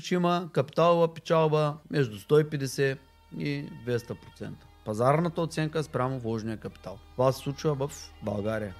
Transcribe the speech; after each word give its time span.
ще 0.00 0.14
има 0.14 0.48
капиталова 0.52 1.14
печалба 1.14 1.76
между 1.90 2.18
150 2.18 2.98
и 3.38 3.64
200%. 3.86 4.16
Пазарната 4.84 5.40
оценка 5.40 5.82
спрямо 5.82 6.18
вложения 6.18 6.56
капитал. 6.56 6.98
Това 7.12 7.32
се 7.32 7.38
случва 7.38 7.74
в 7.74 7.90
България. 8.22 8.74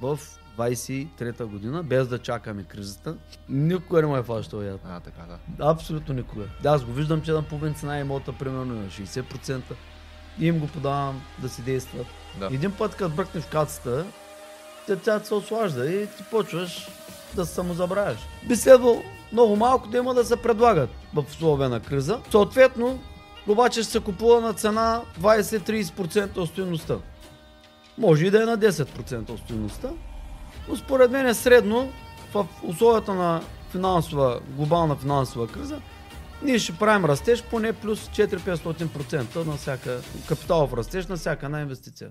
В 0.00 0.18
23-та 0.58 1.46
година, 1.46 1.82
без 1.82 2.08
да 2.08 2.18
чакаме 2.18 2.62
кризата, 2.62 3.16
никога 3.48 4.02
не 4.02 4.08
ме 4.08 4.18
е 4.18 4.22
фащал 4.22 4.62
яд. 4.62 4.80
А, 4.84 5.00
така, 5.00 5.22
да. 5.22 5.70
Абсолютно 5.70 6.14
никога. 6.14 6.44
Да, 6.62 6.70
аз 6.70 6.84
го 6.84 6.92
виждам, 6.92 7.22
че 7.22 7.32
на 7.32 7.42
половин 7.42 7.74
цена 7.74 7.98
имота, 7.98 8.32
примерно 8.32 8.74
на 8.74 8.88
60%. 8.88 9.62
И 10.38 10.46
им 10.46 10.58
го 10.58 10.66
подавам 10.66 11.22
да 11.38 11.48
си 11.48 11.62
действат. 11.62 12.06
Да. 12.38 12.46
Един 12.52 12.72
път, 12.72 12.96
като 12.96 13.16
бръкнеш 13.16 13.44
в 13.44 13.50
кацата, 13.50 14.06
тя 15.04 15.20
се 15.20 15.34
ослажда 15.34 15.90
и 15.90 16.06
ти 16.06 16.24
почваш 16.30 16.88
да 17.34 17.46
се 17.46 17.54
самозабравяш. 17.54 18.18
Би 18.48 18.56
следвало 18.56 19.02
много 19.32 19.56
малко 19.56 19.88
да 19.88 19.98
има 19.98 20.14
да 20.14 20.24
се 20.24 20.36
предлагат 20.36 20.90
в 21.14 21.24
условия 21.28 21.68
на 21.68 21.80
криза. 21.80 22.20
Съответно, 22.30 22.98
обаче 23.48 23.82
ще 23.82 23.92
се 23.92 24.00
купува 24.00 24.40
на 24.40 24.52
цена 24.52 25.02
20-30% 25.20 26.36
от 26.36 26.48
стоеността. 26.48 26.96
Може 27.98 28.26
и 28.26 28.30
да 28.30 28.42
е 28.42 28.46
на 28.46 28.58
10% 28.58 29.30
от 29.30 29.38
стоеността, 29.38 29.88
но 30.68 30.76
според 30.76 31.10
мен 31.10 31.26
е 31.26 31.34
средно 31.34 31.92
в 32.34 32.46
условията 32.62 33.14
на 33.14 33.42
финансова, 33.70 34.40
глобална 34.56 34.96
финансова 34.96 35.48
криза, 35.48 35.80
ние 36.42 36.58
ще 36.58 36.76
правим 36.76 37.04
растеж 37.04 37.42
поне 37.42 37.72
плюс 37.72 38.08
4-500% 38.08 39.46
на 39.46 39.52
всяка 39.52 40.00
капиталов 40.28 40.72
растеж 40.72 41.06
на 41.06 41.16
всяка 41.16 41.46
една 41.46 41.60
инвестиция. 41.60 42.10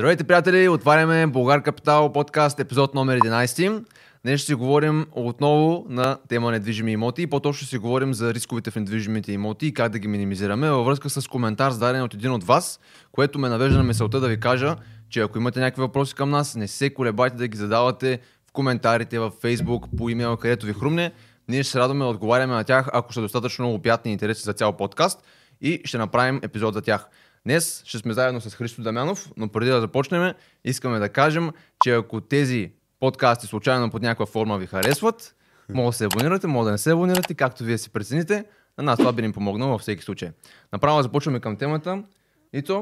Здравейте, 0.00 0.24
приятели! 0.24 0.68
Отваряме 0.68 1.26
Българ 1.26 1.62
Капитал 1.62 2.12
подкаст, 2.12 2.60
епизод 2.60 2.94
номер 2.94 3.18
11. 3.18 3.84
Днес 4.24 4.40
ще 4.40 4.46
си 4.46 4.54
говорим 4.54 5.06
отново 5.12 5.86
на 5.88 6.18
тема 6.28 6.50
недвижими 6.50 6.92
имоти 6.92 7.22
и 7.22 7.26
по-точно 7.26 7.66
си 7.66 7.78
говорим 7.78 8.14
за 8.14 8.34
рисковете 8.34 8.70
в 8.70 8.76
недвижимите 8.76 9.32
имоти 9.32 9.66
и 9.66 9.74
как 9.74 9.92
да 9.92 9.98
ги 9.98 10.08
минимизираме 10.08 10.70
във 10.70 10.86
връзка 10.86 11.10
с 11.10 11.28
коментар 11.28 11.70
зададен 11.70 12.02
от 12.02 12.14
един 12.14 12.32
от 12.32 12.44
вас, 12.44 12.80
което 13.12 13.38
ме 13.38 13.48
навежда 13.48 13.78
на 13.78 13.84
мисълта 13.84 14.20
да 14.20 14.28
ви 14.28 14.40
кажа, 14.40 14.76
че 15.10 15.20
ако 15.20 15.38
имате 15.38 15.60
някакви 15.60 15.82
въпроси 15.82 16.14
към 16.14 16.30
нас, 16.30 16.54
не 16.54 16.68
се 16.68 16.94
колебайте 16.94 17.36
да 17.36 17.48
ги 17.48 17.58
задавате 17.58 18.18
в 18.48 18.52
коментарите, 18.52 19.18
в 19.18 19.30
Facebook, 19.30 19.96
по 19.96 20.08
имейл, 20.08 20.36
където 20.36 20.66
ви 20.66 20.72
хрумне. 20.72 21.12
Ние 21.48 21.62
ще 21.62 21.72
се 21.72 21.78
радваме 21.78 22.04
да 22.04 22.10
отговаряме 22.10 22.54
на 22.54 22.64
тях, 22.64 22.88
ако 22.92 23.12
са 23.12 23.20
достатъчно 23.20 23.64
много 23.64 23.82
приятни 23.82 24.10
и 24.10 24.12
интереси 24.12 24.42
за 24.42 24.52
цял 24.52 24.72
подкаст 24.72 25.22
и 25.60 25.80
ще 25.84 25.98
направим 25.98 26.40
епизод 26.42 26.74
за 26.74 26.82
тях. 26.82 27.06
Днес 27.44 27.82
ще 27.84 27.98
сме 27.98 28.12
заедно 28.12 28.40
с 28.40 28.54
Христо 28.54 28.82
Дамянов, 28.82 29.30
но 29.36 29.48
преди 29.48 29.70
да 29.70 29.80
започнем, 29.80 30.34
искаме 30.64 30.98
да 30.98 31.08
кажем, 31.08 31.50
че 31.84 31.94
ако 31.94 32.20
тези 32.20 32.72
подкасти 33.00 33.46
случайно 33.46 33.90
под 33.90 34.02
някаква 34.02 34.26
форма 34.26 34.58
ви 34.58 34.66
харесват, 34.66 35.34
може 35.68 35.86
да 35.86 35.92
се 35.92 36.04
абонирате, 36.04 36.46
може 36.46 36.64
да 36.64 36.70
не 36.70 36.78
се 36.78 36.92
абонирате, 36.92 37.34
както 37.34 37.64
вие 37.64 37.78
си 37.78 37.90
прецените. 37.90 38.44
На 38.78 38.84
нас 38.84 38.98
това 38.98 39.12
би 39.12 39.22
ни 39.22 39.32
помогнало 39.32 39.72
във 39.72 39.80
всеки 39.80 40.02
случай. 40.02 40.30
Направо 40.72 41.02
започваме 41.02 41.40
към 41.40 41.56
темата. 41.56 42.04
Ито, 42.52 42.74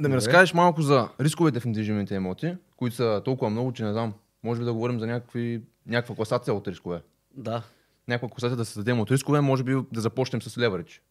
да 0.00 0.08
ми 0.08 0.14
Добре. 0.14 0.16
разкажеш 0.16 0.54
малко 0.54 0.82
за 0.82 1.08
рисковете 1.20 1.60
в 1.60 1.64
недвижимите 1.64 2.14
имоти, 2.14 2.56
които 2.76 2.96
са 2.96 3.22
толкова 3.24 3.50
много, 3.50 3.72
че 3.72 3.84
не 3.84 3.92
знам. 3.92 4.14
Може 4.42 4.58
би 4.58 4.64
да 4.64 4.72
говорим 4.72 5.00
за 5.00 5.06
някакви, 5.06 5.62
някаква 5.86 6.14
класация 6.14 6.54
от 6.54 6.68
рискове. 6.68 7.02
Да. 7.34 7.62
Някаква 8.08 8.28
класация 8.28 8.56
да 8.56 8.64
създадем 8.64 9.00
от 9.00 9.10
рискове, 9.10 9.40
може 9.40 9.62
би 9.62 9.76
да 9.92 10.00
започнем 10.00 10.42
с 10.42 10.58
леверидж. 10.58 11.02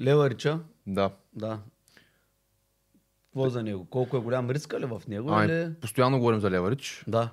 Леварича, 0.00 0.58
Да. 0.86 1.10
да. 1.32 1.58
Какво 3.24 3.48
за 3.48 3.62
него? 3.62 3.84
Колко 3.90 4.16
е 4.16 4.20
голям 4.20 4.50
риска 4.50 4.80
ли 4.80 4.84
в 4.86 5.02
него? 5.08 5.30
Ами, 5.32 5.52
или... 5.52 5.74
постоянно 5.80 6.18
говорим 6.18 6.40
за 6.40 6.50
леверидж. 6.50 7.04
Да. 7.08 7.30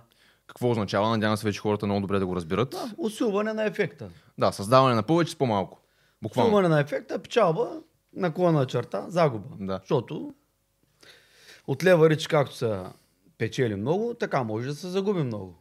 Какво 0.47 0.69
означава? 0.71 1.09
Надявам 1.09 1.37
се 1.37 1.47
вече 1.47 1.59
хората 1.59 1.85
много 1.85 2.01
добре 2.01 2.19
да 2.19 2.25
го 2.25 2.35
разберат. 2.35 2.69
да. 2.69 2.91
Усилване 2.97 3.53
на 3.53 3.65
ефекта. 3.65 4.09
Да, 4.37 4.51
създаване 4.51 4.95
на 4.95 5.03
повече 5.03 5.31
с 5.31 5.35
по-малко. 5.35 5.79
Буквално. 6.21 6.47
Усилване 6.49 6.67
на 6.67 6.79
ефекта, 6.79 7.19
печалба, 7.19 7.81
наклона 8.13 8.65
черта, 8.65 9.05
загуба. 9.09 9.55
Да. 9.59 9.77
Защото 9.83 10.33
от 11.67 11.83
леварич, 11.83 12.27
както 12.27 12.55
се 12.55 12.79
печели 13.37 13.75
много, 13.75 14.13
така 14.19 14.43
може 14.43 14.67
да 14.67 14.75
се 14.75 14.87
загуби 14.87 15.23
много. 15.23 15.55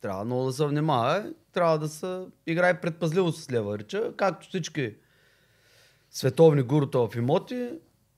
Трябва 0.00 0.24
много 0.24 0.44
да 0.46 0.52
се 0.52 0.66
внимава, 0.66 1.32
трябва 1.52 1.78
да 1.78 1.88
се 1.88 2.26
играе 2.46 2.80
предпазливо 2.80 3.32
с 3.32 3.50
леварича, 3.50 4.12
както 4.16 4.48
всички 4.48 4.94
световни 6.10 6.62
гурута 6.62 6.98
в 6.98 7.16
имоти 7.16 7.70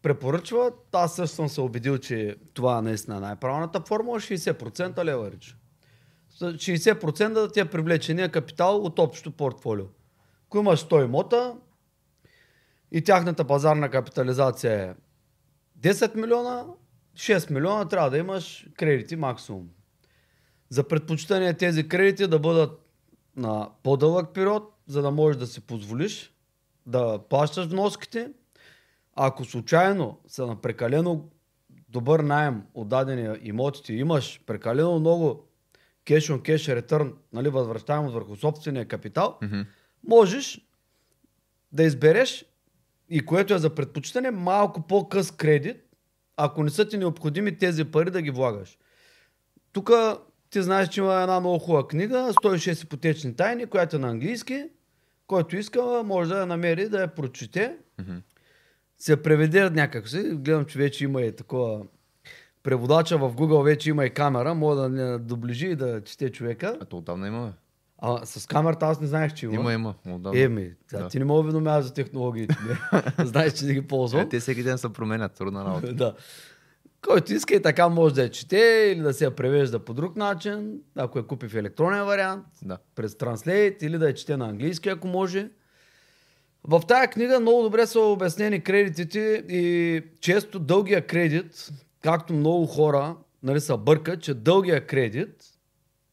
препоръчват. 0.03 0.75
Аз 0.92 1.16
също 1.16 1.36
съм 1.36 1.48
се 1.48 1.60
убедил, 1.60 1.98
че 1.98 2.36
това 2.54 2.78
е 2.78 2.82
наистина 2.82 3.20
най-правилната 3.20 3.80
формула, 3.80 4.20
60% 4.20 5.04
леварич. 5.04 5.56
60% 6.41 7.32
да 7.32 7.52
ти 7.52 7.60
е 7.60 7.64
привлечения 7.64 8.28
капитал 8.28 8.76
от 8.76 8.98
общото 8.98 9.31
портфолио. 9.31 9.84
Ако 10.47 10.58
имаш 10.58 10.84
100 10.84 11.04
имота 11.04 11.56
и 12.92 13.04
тяхната 13.04 13.44
пазарна 13.44 13.91
капитализация 13.91 14.82
е 14.82 14.94
10 15.91 16.14
милиона, 16.16 16.64
6 17.16 17.50
милиона 17.50 17.88
трябва 17.88 18.10
да 18.10 18.19
имаш 18.19 18.66
кредити 18.76 19.16
максимум. 19.16 19.69
За 20.69 20.88
предпочитание 20.88 21.54
тези 21.54 21.88
кредити 21.88 22.26
да 22.26 22.38
бъдат 22.38 22.81
на 23.36 23.70
по-дълъг 23.82 24.34
период, 24.34 24.75
за 24.86 25.02
да 25.02 25.10
можеш 25.10 25.36
да 25.36 25.47
си 25.47 25.60
позволиш 25.60 26.32
да 26.87 27.19
плащаш 27.31 27.66
вноските. 27.66 28.31
Ако 29.15 29.44
случайно 29.44 30.19
са 30.26 30.47
на 30.47 30.60
прекалено 30.60 31.28
добър 31.88 32.20
найем 32.20 32.62
от 32.75 32.88
дадени 32.88 33.38
имотите, 33.43 33.93
имаш 33.93 34.41
прекалено 34.47 34.98
много 35.00 35.48
cash 36.06 36.37
on 36.37 36.41
cash 36.41 36.82
return, 36.82 37.12
нали, 37.32 37.48
възвръщаемост 37.48 38.15
върху 38.15 38.37
собствения 38.37 38.88
капитал, 38.88 39.38
Мгм. 39.43 39.60
можеш 40.09 40.60
да 41.72 41.82
избереш 41.82 42.44
и 43.10 43.26
което 43.26 43.54
е 43.54 43.59
за 43.59 43.75
предпочитане, 43.75 44.31
малко 44.31 44.82
по-къс 44.82 45.31
кредит, 45.31 45.76
ако 46.37 46.62
не 46.62 46.70
са 46.70 46.88
ти 46.88 46.99
необходими 46.99 47.59
тези 47.59 47.84
пари 47.84 48.10
да 48.10 48.22
ги 48.22 48.31
влагаш. 48.31 48.78
Тук 49.72 49.91
ти 50.50 50.62
знаеш, 50.62 50.88
че 50.88 51.00
има 51.00 51.14
една 51.14 51.41
много 51.41 51.59
хубава 51.59 51.88
книга, 51.88 52.32
106 52.32 52.84
ипотечни 52.84 53.37
тайни, 53.37 53.66
която 53.66 53.97
е 53.97 53.99
на 53.99 54.09
английски. 54.09 54.64
Който 55.32 55.56
иска, 55.56 56.03
може 56.04 56.31
да 56.31 56.41
я 56.41 56.47
намери, 56.47 56.88
да 56.88 57.00
я 57.00 57.09
прочете. 57.09 57.76
Мгм. 58.00 58.16
Се 58.98 59.22
преведе 59.22 59.70
някак 59.70 60.09
си. 60.09 60.22
Гледам, 60.22 60.65
че 60.65 60.78
вече 60.78 61.04
има 61.04 61.22
и 61.22 61.37
такова 61.37 61.81
преводача 62.62 63.19
в 63.19 63.34
Google, 63.34 63.62
вече 63.65 63.91
има 63.91 64.04
и 64.06 64.10
камера, 64.10 64.54
може 64.54 64.81
да 64.81 64.88
не 64.88 65.19
доближи 65.19 65.66
и 65.66 65.76
да 65.76 66.04
чете 66.04 66.32
човека. 66.32 66.78
А 66.81 66.84
то 66.84 66.97
отдавна 66.98 67.28
има. 67.28 67.53
А 67.98 68.26
с 68.26 68.47
камерата 68.47 68.87
аз 68.87 69.00
не 69.00 69.06
знаех, 69.06 69.34
че 69.34 69.47
има. 69.47 69.54
Има, 69.54 69.72
има. 69.72 69.94
Отдавна. 70.09 70.41
Еми, 70.41 70.72
да. 70.93 70.98
Да. 70.98 71.09
ти 71.09 71.19
не 71.19 71.25
ме 71.25 71.32
уведомяваш 71.32 71.84
за 71.84 71.94
технологиите. 71.94 72.56
Знаеш, 73.19 73.53
че 73.53 73.64
не 73.64 73.75
ги 73.75 73.82
ползвам. 73.82 74.20
Е, 74.22 74.28
те 74.28 74.41
всеки 74.41 74.62
ден 74.62 74.78
се 74.78 74.93
променят, 74.93 75.32
трудна 75.32 75.64
работа. 75.64 75.93
да. 75.93 76.14
Който 77.06 77.34
иска 77.34 77.54
и 77.54 77.62
така 77.62 77.88
може 77.88 78.14
да 78.14 78.22
я 78.22 78.30
чете 78.30 78.92
или 78.96 79.00
да 79.00 79.12
се 79.12 79.24
я 79.24 79.36
превежда 79.36 79.78
по 79.78 79.94
друг 79.94 80.16
начин, 80.16 80.80
ако 80.96 81.18
я 81.18 81.26
купи 81.26 81.48
в 81.48 81.54
електронен 81.54 82.04
вариант, 82.04 82.44
Да. 82.62 82.78
през 82.94 83.14
Translate 83.14 83.82
или 83.82 83.98
да 83.98 84.06
я 84.06 84.14
чете 84.14 84.36
на 84.36 84.48
английски, 84.48 84.88
ако 84.88 85.06
може. 85.06 85.50
В 86.64 86.82
тая 86.88 87.08
книга 87.08 87.40
много 87.40 87.62
добре 87.62 87.86
са 87.86 88.00
обяснени 88.00 88.60
кредитите 88.60 89.44
и 89.48 90.02
често 90.20 90.58
дългия 90.58 91.06
кредит, 91.06 91.70
както 92.02 92.32
много 92.32 92.66
хора 92.66 93.16
нали, 93.43 93.60
са 93.60 93.76
бъркат, 93.76 94.22
че 94.22 94.34
дългия 94.34 94.87
кредит 94.87 95.44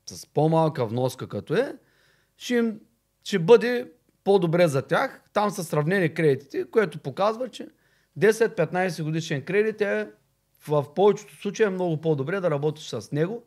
с 0.05 0.25
по-малка 0.25 0.85
вноска 0.85 1.27
като 1.27 1.53
е, 1.55 1.75
ще, 2.37 2.55
им, 2.55 2.79
ще 3.23 3.39
бъде 3.39 3.91
по-добре 4.23 4.67
за 4.67 4.81
тях. 4.81 5.21
Там 5.33 5.49
са 5.49 5.63
сравнени 5.63 6.13
кредитите, 6.13 6.65
което 6.71 6.99
показва, 6.99 7.49
че 7.49 7.67
10-15 8.19 9.03
годишен 9.03 9.41
кредит 9.41 9.81
е 9.81 10.07
в 10.67 10.93
повечето 10.93 11.35
случаи 11.35 11.65
е 11.65 11.69
много 11.69 11.97
по-добре 11.97 12.39
да 12.39 12.51
работиш 12.51 12.87
с 12.87 13.11
него. 13.11 13.43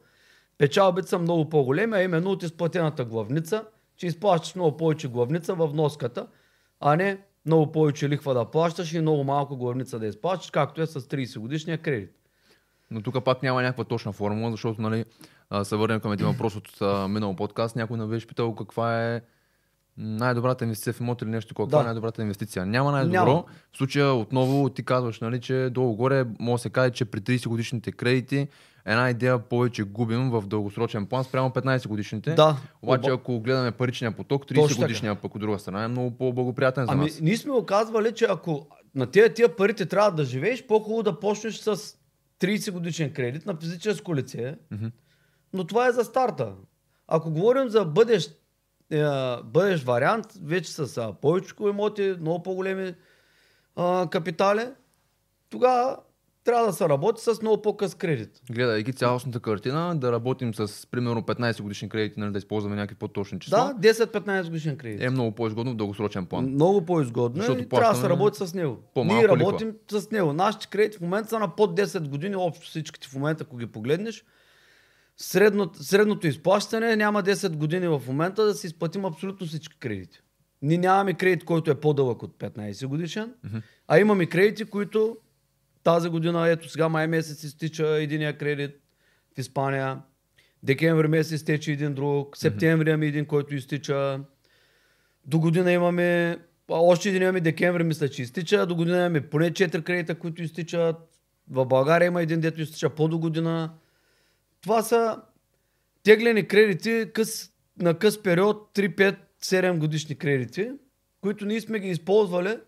Печалбите 0.58 1.08
са 1.08 1.18
много 1.18 1.48
по-големи, 1.48 1.92
а 1.96 2.02
именно 2.02 2.30
от 2.30 2.42
изплатената 2.42 3.04
главница, 3.04 3.64
че 3.96 4.06
изплащаш 4.06 4.54
много 4.54 4.76
повече 4.76 5.08
главница 5.08 5.54
в 5.54 5.66
вноската, 5.66 6.26
а 6.80 6.96
не 6.96 7.18
много 7.46 7.72
повече 7.72 8.08
лихва 8.08 8.34
да 8.34 8.44
плащаш 8.44 8.92
и 8.92 9.00
много 9.00 9.24
малко 9.24 9.56
главница 9.56 9.98
да 9.98 10.06
изплащаш, 10.06 10.50
както 10.50 10.82
е 10.82 10.86
с 10.86 11.00
30 11.00 11.38
годишния 11.38 11.78
кредит. 11.78 12.10
Но 12.90 13.02
тук 13.02 13.24
пак 13.24 13.42
няма 13.42 13.62
някаква 13.62 13.84
точна 13.84 14.12
формула, 14.12 14.50
защото 14.50 14.82
нали, 14.82 15.04
се 15.62 15.76
върнем 15.76 16.00
към 16.00 16.12
един 16.12 16.26
въпрос 16.26 16.56
от 16.56 16.80
минал 17.10 17.36
подкаст. 17.36 17.76
Някой 17.76 17.98
ме 17.98 18.06
беше 18.06 18.26
питал 18.26 18.54
каква 18.54 19.04
е 19.04 19.20
най-добрата 19.96 20.64
инвестиция 20.64 20.92
в 20.92 21.00
имот 21.00 21.22
или 21.22 21.30
нещо 21.30 21.48
такова. 21.48 21.68
Да. 21.68 21.80
Е 21.80 21.84
най-добрата 21.84 22.22
инвестиция. 22.22 22.66
Няма 22.66 22.92
най-добро. 22.92 23.18
Няма. 23.18 23.44
В 23.72 23.76
случая 23.76 24.12
отново 24.12 24.68
ти 24.68 24.82
казваш, 24.82 25.20
нали, 25.20 25.40
че 25.40 25.68
долу-горе 25.70 26.24
може 26.38 26.60
да 26.60 26.62
се 26.62 26.70
каже, 26.70 26.90
че 26.90 27.04
при 27.04 27.20
30 27.20 27.48
годишните 27.48 27.92
кредити 27.92 28.48
една 28.86 29.10
идея 29.10 29.38
повече 29.38 29.82
губим 29.82 30.30
в 30.30 30.42
дългосрочен 30.46 31.06
план 31.06 31.24
спрямо 31.24 31.50
15 31.50 31.88
годишните. 31.88 32.34
Да. 32.34 32.56
Обаче 32.82 33.10
Оба- 33.10 33.14
ако 33.14 33.40
гледаме 33.40 33.70
паричния 33.70 34.12
поток, 34.12 34.46
Точно 34.46 34.62
30 34.62 34.68
така. 34.68 34.80
годишния 34.80 35.14
пък 35.14 35.34
от 35.34 35.40
друга 35.40 35.58
страна 35.58 35.84
е 35.84 35.88
много 35.88 36.10
по-благоприятен 36.10 36.86
за 36.86 36.92
Ами, 36.92 37.04
нас. 37.04 37.20
ние 37.20 37.36
сме 37.36 37.52
оказвали, 37.52 38.12
че 38.12 38.26
ако 38.28 38.66
на 38.94 39.06
тези 39.06 39.34
тия 39.34 39.56
парите 39.56 39.86
трябва 39.86 40.10
да 40.10 40.24
живееш, 40.24 40.66
по-хубаво 40.66 41.02
да 41.02 41.20
почнеш 41.20 41.56
с 41.56 41.76
30 42.40 42.70
годишен 42.70 43.12
кредит 43.12 43.46
на 43.46 43.56
физическо 43.56 44.16
лице. 44.16 44.56
Мгм. 44.70 44.86
Но 45.52 45.64
това 45.64 45.86
е 45.88 45.92
за 45.92 46.04
старта. 46.04 46.52
Ако 47.08 47.30
говорим 47.30 47.68
за 47.68 47.84
бъдещ, 47.84 48.41
е, 48.92 49.42
бъдещ 49.44 49.84
вариант, 49.84 50.26
вече 50.44 50.72
с 50.72 51.12
повече 51.20 51.54
имоти, 51.60 52.14
много 52.20 52.42
по-големи 52.42 52.94
а, 53.76 54.08
капитали, 54.10 54.66
тогава 55.50 55.96
трябва 56.44 56.66
да 56.66 56.72
се 56.72 56.88
работи 56.88 57.22
с 57.22 57.42
много 57.42 57.62
по-къс 57.62 57.94
кредит. 57.94 58.30
Гледайки 58.50 58.92
цялостната 58.92 59.40
картина, 59.40 59.96
да 59.96 60.12
работим 60.12 60.54
с 60.54 60.86
примерно 60.90 61.22
15 61.22 61.62
годишни 61.62 61.88
кредити, 61.88 62.20
нали, 62.20 62.32
да 62.32 62.38
използваме 62.38 62.76
някакви 62.76 62.96
по-точни 62.96 63.40
числа, 63.40 63.74
Да, 63.78 63.92
10-15 63.92 64.44
годишен 64.44 64.76
кредит. 64.76 65.02
е 65.02 65.10
много 65.10 65.32
по-изгодно 65.32 65.72
в 65.72 65.76
дългосрочен 65.76 66.26
план. 66.26 66.44
Много 66.44 66.86
по-изгодно 66.86 67.42
е 67.42 67.46
Защото 67.46 67.62
и 67.62 67.68
трябва 67.68 67.94
да 67.94 68.00
се 68.00 68.08
работи 68.08 68.46
с 68.46 68.54
него. 68.54 68.78
Ние 68.96 69.28
работим 69.28 69.74
с 69.90 70.10
него. 70.10 70.32
Нашите 70.32 70.66
кредити 70.66 70.98
в 70.98 71.00
момента 71.00 71.28
са 71.28 71.38
на 71.38 71.56
под 71.56 71.80
10 71.80 72.08
години, 72.08 72.36
общо 72.36 72.66
всичките 72.66 73.08
в 73.08 73.14
момента, 73.14 73.44
ако 73.44 73.56
ги 73.56 73.66
погледнеш. 73.66 74.24
Средното, 75.16 75.84
средното 75.84 76.26
изплащане 76.26 76.96
няма 76.96 77.22
10 77.22 77.56
години 77.56 77.88
в 77.88 78.02
момента 78.06 78.44
да 78.44 78.54
си 78.54 78.66
изплатим 78.66 79.04
абсолютно 79.04 79.46
всички 79.46 79.78
кредити. 79.78 80.20
Ние 80.62 80.78
нямаме 80.78 81.14
кредит, 81.14 81.44
който 81.44 81.70
е 81.70 81.80
по-дълъг 81.80 82.22
от 82.22 82.38
15 82.38 82.86
годишен, 82.86 83.34
а 83.88 83.98
имаме 83.98 84.26
кредити, 84.26 84.64
които 84.64 85.16
тази 85.82 86.08
година, 86.08 86.48
ето 86.48 86.68
сега 86.68 86.88
май 86.88 87.06
месец 87.06 87.42
изтича 87.42 87.86
единия 87.86 88.38
кредит 88.38 88.70
в 89.34 89.38
Испания, 89.38 90.02
декември 90.62 91.08
месец 91.08 91.32
изтече 91.32 91.72
един 91.72 91.94
друг, 91.94 92.36
септември 92.36 92.90
имаме 92.90 93.06
един, 93.06 93.26
който 93.26 93.54
изтича, 93.54 94.20
до 95.24 95.40
година 95.40 95.72
имаме, 95.72 96.38
още 96.68 97.08
един 97.08 97.22
имаме 97.22 97.40
декември, 97.40 97.84
мисля, 97.84 98.08
че 98.08 98.22
изтича, 98.22 98.66
до 98.66 98.74
година 98.74 98.96
имаме 98.96 99.28
поне 99.28 99.50
4 99.50 99.84
кредита, 99.84 100.14
които 100.14 100.42
изтичат, 100.42 100.96
в 101.50 101.66
България 101.66 102.06
има 102.06 102.22
един, 102.22 102.40
дето 102.40 102.60
изтича 102.60 102.90
по 102.90 103.08
до 103.08 103.18
година. 103.18 103.70
Това 104.62 104.82
са 104.82 105.16
теглени 106.02 106.48
кредити 106.48 107.12
къс, 107.12 107.50
на 107.78 107.98
къс 107.98 108.22
период 108.22 108.70
3, 108.74 108.96
5, 108.96 109.16
7 109.42 109.78
годишни 109.78 110.14
кредити, 110.14 110.70
които 111.20 111.44
ние 111.46 111.60
сме 111.60 111.78
ги 111.78 111.88
използвали 111.88 112.58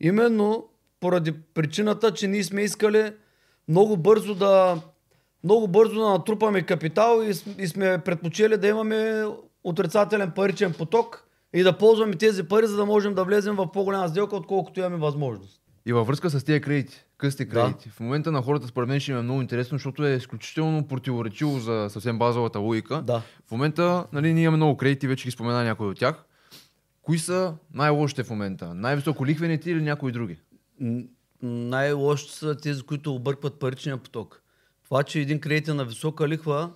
именно 0.00 0.68
поради 1.00 1.32
причината, 1.54 2.14
че 2.14 2.28
ние 2.28 2.44
сме 2.44 2.62
искали 2.62 3.12
много 3.68 3.96
бързо 3.96 4.34
да 4.34 4.80
много 5.44 5.68
бързо 5.68 6.00
да 6.00 6.08
натрупаме 6.08 6.62
капитал 6.62 7.22
и, 7.22 7.62
и 7.62 7.68
сме 7.68 7.98
предпочели 8.04 8.56
да 8.56 8.68
имаме 8.68 9.24
отрицателен 9.64 10.30
паричен 10.30 10.72
поток 10.72 11.24
и 11.54 11.62
да 11.62 11.78
ползваме 11.78 12.16
тези 12.16 12.48
пари, 12.48 12.66
за 12.66 12.76
да 12.76 12.86
можем 12.86 13.14
да 13.14 13.24
влезем 13.24 13.56
в 13.56 13.72
по-голяма 13.72 14.08
сделка, 14.08 14.36
отколкото 14.36 14.80
имаме 14.80 14.96
възможност. 14.96 15.62
И 15.86 15.92
във 15.92 16.06
връзка 16.06 16.30
с 16.30 16.44
тези 16.44 16.60
кредити, 16.60 17.04
късите 17.20 17.44
Да. 17.44 17.50
кредити, 17.50 17.88
в 17.90 18.00
момента 18.00 18.32
на 18.32 18.42
хората 18.42 18.66
според 18.66 18.88
мен 18.88 19.00
ще 19.00 19.12
им 19.12 19.18
е 19.18 19.22
много 19.22 19.40
интересно, 19.40 19.78
защото 19.78 20.06
е 20.06 20.14
изключително 20.14 20.88
противоречиво 20.88 21.58
за 21.58 21.86
съвсем 21.90 22.18
базовата 22.18 22.58
логика. 22.58 23.02
Да. 23.02 23.22
В 23.46 23.50
момента 23.50 24.06
нали, 24.12 24.34
ние 24.34 24.42
имаме 24.44 24.56
много 24.56 24.76
кредити, 24.76 25.08
вече 25.08 25.24
ги 25.24 25.30
спомена 25.30 25.64
някои 25.64 25.86
от 25.86 25.98
тях. 25.98 26.24
Кои 27.02 27.18
са 27.18 27.54
най-лошите 27.74 28.24
в 28.24 28.30
момента? 28.30 28.74
Най-високо 28.74 29.26
лихвените 29.26 29.70
или 29.70 29.82
някои 29.82 30.12
други? 30.12 30.40
Н- 30.80 31.04
Най-лошите 31.42 32.32
са 32.34 32.56
тези, 32.56 32.82
които 32.82 33.14
объркват 33.14 33.58
паричния 33.58 33.96
поток. 33.96 34.42
Това, 34.84 35.02
че 35.02 35.20
един 35.20 35.40
кредит 35.40 35.68
е 35.68 35.74
на 35.74 35.84
висока 35.84 36.28
лихва, 36.28 36.70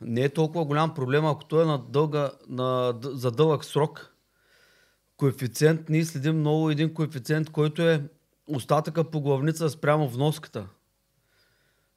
не 0.00 0.20
е 0.20 0.28
толкова 0.28 0.64
голям 0.64 0.94
проблем, 0.94 1.26
ако 1.26 1.44
той 1.44 1.62
е 1.62 1.66
на 1.66 1.78
дълга, 1.78 2.30
на, 2.48 2.94
за 3.02 3.30
дълъг 3.30 3.64
срок. 3.64 4.12
Коефициент, 5.16 5.88
ние 5.88 6.04
следим 6.04 6.38
много 6.38 6.70
един 6.70 6.94
коефициент, 6.94 7.50
който 7.50 7.82
е 7.82 8.02
остатъка 8.46 9.10
по 9.10 9.20
главница 9.20 9.70
спрямо 9.70 10.08
вноската. 10.08 10.66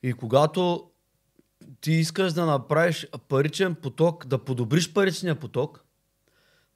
И 0.03 0.13
когато 0.13 0.89
ти 1.81 1.91
искаш 1.91 2.33
да 2.33 2.45
направиш 2.45 3.07
паричен 3.27 3.75
поток, 3.75 4.25
да 4.25 4.37
подобриш 4.37 4.93
паричния 4.93 5.35
поток, 5.35 5.83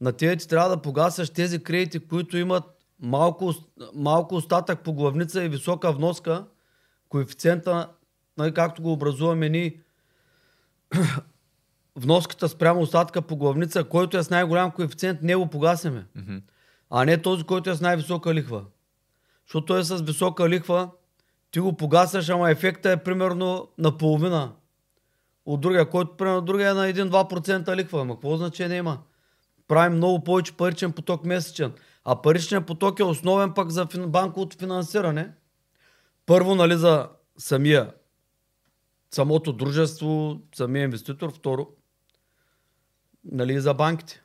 на 0.01 0.13
тези 0.13 0.37
ти 0.37 0.47
трябва 0.47 0.69
да 0.69 0.81
погасяш 0.81 1.29
тези 1.29 1.63
кредити, 1.63 1.99
които 1.99 2.37
имат 2.37 2.63
малко, 2.99 3.53
малко 3.93 4.35
остатък 4.35 4.83
по 4.83 4.93
главница 4.93 5.43
и 5.43 5.49
висока 5.49 5.91
вноска, 5.91 6.45
коефициента, 7.09 7.89
нали, 8.37 8.53
както 8.53 8.81
го 8.81 8.91
образуваме 8.91 9.49
ние, 9.49 9.81
вноската 11.95 12.49
спрямо 12.49 12.81
остатъка 12.81 13.21
по 13.21 13.35
главница, 13.35 13.83
който 13.83 14.17
е 14.17 14.23
с 14.23 14.29
най-голям 14.29 14.71
коефициент, 14.71 15.21
не 15.21 15.35
го 15.35 15.49
погасяме. 15.49 16.05
Мгм. 16.15 16.37
А 16.89 17.05
не 17.05 17.21
този, 17.21 17.43
който 17.43 17.69
е 17.69 17.75
с 17.75 17.81
най-висока 17.81 18.33
лихва. 18.33 18.65
Защото 19.47 19.77
е 19.77 19.83
с 19.83 19.97
висока 19.97 20.49
лихва, 20.49 20.89
ти 21.51 21.59
го 21.59 21.77
погасяш, 21.77 22.29
ама 22.29 22.51
ефекта 22.51 22.91
е 22.91 23.03
примерно 23.03 23.67
наполовина 23.77 24.51
от 25.45 25.61
другия, 25.61 25.89
който 25.89 26.17
примерно 26.17 26.41
другия 26.41 26.69
е 26.69 26.73
на 26.73 26.87
1-2% 26.87 27.75
лихва. 27.75 28.01
Ама 28.01 28.13
какво 28.13 28.37
значение 28.37 28.77
има? 28.77 28.99
Правим 29.67 29.97
много 29.97 30.23
повече 30.23 30.57
паричен 30.57 30.91
поток 30.91 31.25
месечен. 31.25 31.73
А 32.05 32.21
паричният 32.21 32.65
поток 32.65 32.99
е 32.99 33.03
основен 33.03 33.53
пък 33.53 33.69
за 33.69 33.85
банковото 34.07 34.57
финансиране. 34.57 35.31
Първо, 36.25 36.55
нали, 36.55 36.77
за 36.77 37.09
самия 37.37 37.93
самото 39.11 39.53
дружество, 39.53 40.41
самия 40.55 40.83
инвеститор. 40.83 41.33
Второ, 41.33 41.67
нали, 43.25 43.59
за 43.59 43.73
банките. 43.73 44.22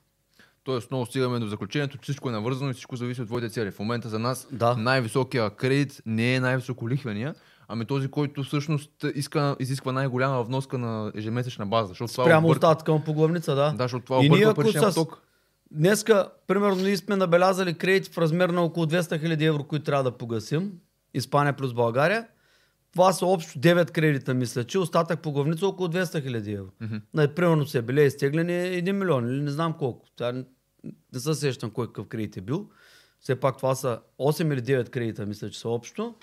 Тоест, 0.69 0.91
много 0.91 1.07
стигаме 1.07 1.39
до 1.39 1.47
заключението, 1.47 1.97
че 1.97 2.03
всичко 2.03 2.29
е 2.29 2.33
навързано 2.33 2.71
и 2.71 2.75
всичко 2.75 2.97
зависи 2.97 3.21
от 3.21 3.27
твоите 3.27 3.49
цели. 3.49 3.71
В 3.71 3.79
момента 3.79 4.09
за 4.09 4.19
нас 4.19 4.49
Да. 4.53 4.77
най-високия 4.77 5.51
кредит 5.51 6.03
не 6.07 6.35
е 6.35 6.41
най-високо 6.41 6.89
лихвения, 6.89 7.35
ами 7.69 7.85
този, 7.85 8.09
който 8.09 8.43
всъщност 8.43 8.91
иска, 9.15 9.57
изисква 9.61 9.93
най-голяма 9.93 10.43
вноска 10.43 10.79
на 10.79 11.13
ежемесечна 11.15 11.67
база. 11.67 11.89
Защото 11.89 12.13
това 12.13 12.25
Прямо 12.25 12.47
обърка- 12.47 12.53
остатъка 12.57 12.93
му 12.93 13.01
по 13.01 13.15
главница, 13.15 13.55
да. 13.55 13.71
Да, 13.71 13.85
защото 13.85 14.05
това 14.05 14.21
И 14.23 14.43
ако 14.43 14.55
паричния 14.55 14.83
с- 14.83 14.95
поток. 14.95 15.23
Днеска, 15.71 16.29
примерно, 16.47 16.77
ние 16.77 16.97
сме 16.97 17.17
набелязали 17.17 17.75
кредит 17.75 18.09
в 18.09 18.19
размер 18.19 18.49
на 18.49 18.63
около 18.63 18.87
200 18.87 19.19
000 19.19 19.45
евро, 19.45 19.65
които 19.65 19.85
трябва 19.85 20.05
да 20.05 20.13
погасим. 20.13 20.73
Испания 21.15 21.53
плюс 21.53 21.75
България. 21.75 22.27
Това 22.93 23.13
са 23.13 23.27
общо 23.27 23.59
9 23.59 23.91
кредита, 23.91 24.35
мисля, 24.35 24.65
че 24.65 24.79
остатък 24.79 25.21
по 25.21 25.33
главница 25.33 25.67
около 25.67 25.89
200 25.89 26.21
000 26.21 26.53
евро. 26.53 26.71
Мгм. 26.81 26.97
Нали, 27.15 27.29
примерно 27.29 27.67
се 27.67 27.83
били 27.83 28.03
изтеглени 28.03 28.53
1 28.53 28.93
милион 28.93 29.27
или 29.27 29.43
не 29.43 29.51
знам 29.51 29.73
колко. 29.73 30.07
Тя 30.17 30.33
не, 30.85 31.21
се 31.21 31.35
сещам 31.35 31.71
кой 31.71 31.87
какъв 31.87 32.07
кредит 32.07 32.37
е 32.37 32.41
бил. 32.41 32.69
Все 33.21 33.41
пак 33.41 33.57
това 33.57 33.75
са 33.75 34.01
8 34.19 34.53
или 34.53 34.63
9 34.63 34.89
кредита, 34.89 35.27
мисля, 35.27 35.51
че 35.51 35.61
са 35.61 35.69
общо. 35.69 36.15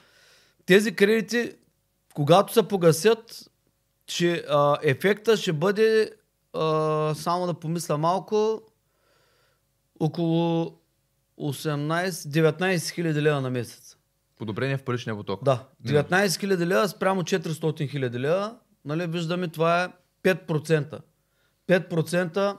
Тези 0.65 0.95
кредити, 0.95 1.51
когато 2.13 2.53
се 2.53 2.67
погасят, 2.67 3.51
че 4.05 4.45
а, 4.49 4.77
ефекта 4.83 5.37
ще 5.37 5.53
бъде, 5.53 6.11
а, 6.53 7.13
само 7.15 7.45
да 7.45 7.53
помисля 7.53 7.97
малко, 7.97 8.61
около 9.99 10.77
18-19 11.39 12.89
хиляди 12.93 13.21
лева 13.21 13.41
на 13.41 13.49
месец. 13.49 13.97
Подобрение 14.37 14.77
в 14.77 14.83
паричния 14.83 15.15
поток. 15.15 15.43
Да, 15.43 15.67
19 15.85 16.39
хиляди 16.39 16.65
лева 16.65 16.87
спрямо 16.87 17.23
400 17.23 17.89
хиляди 17.89 18.19
лева, 18.19 18.55
нали, 18.85 19.07
виждаме 19.07 19.47
това 19.47 19.83
е 19.83 19.89
5%. 20.23 20.99
5% 21.67 22.57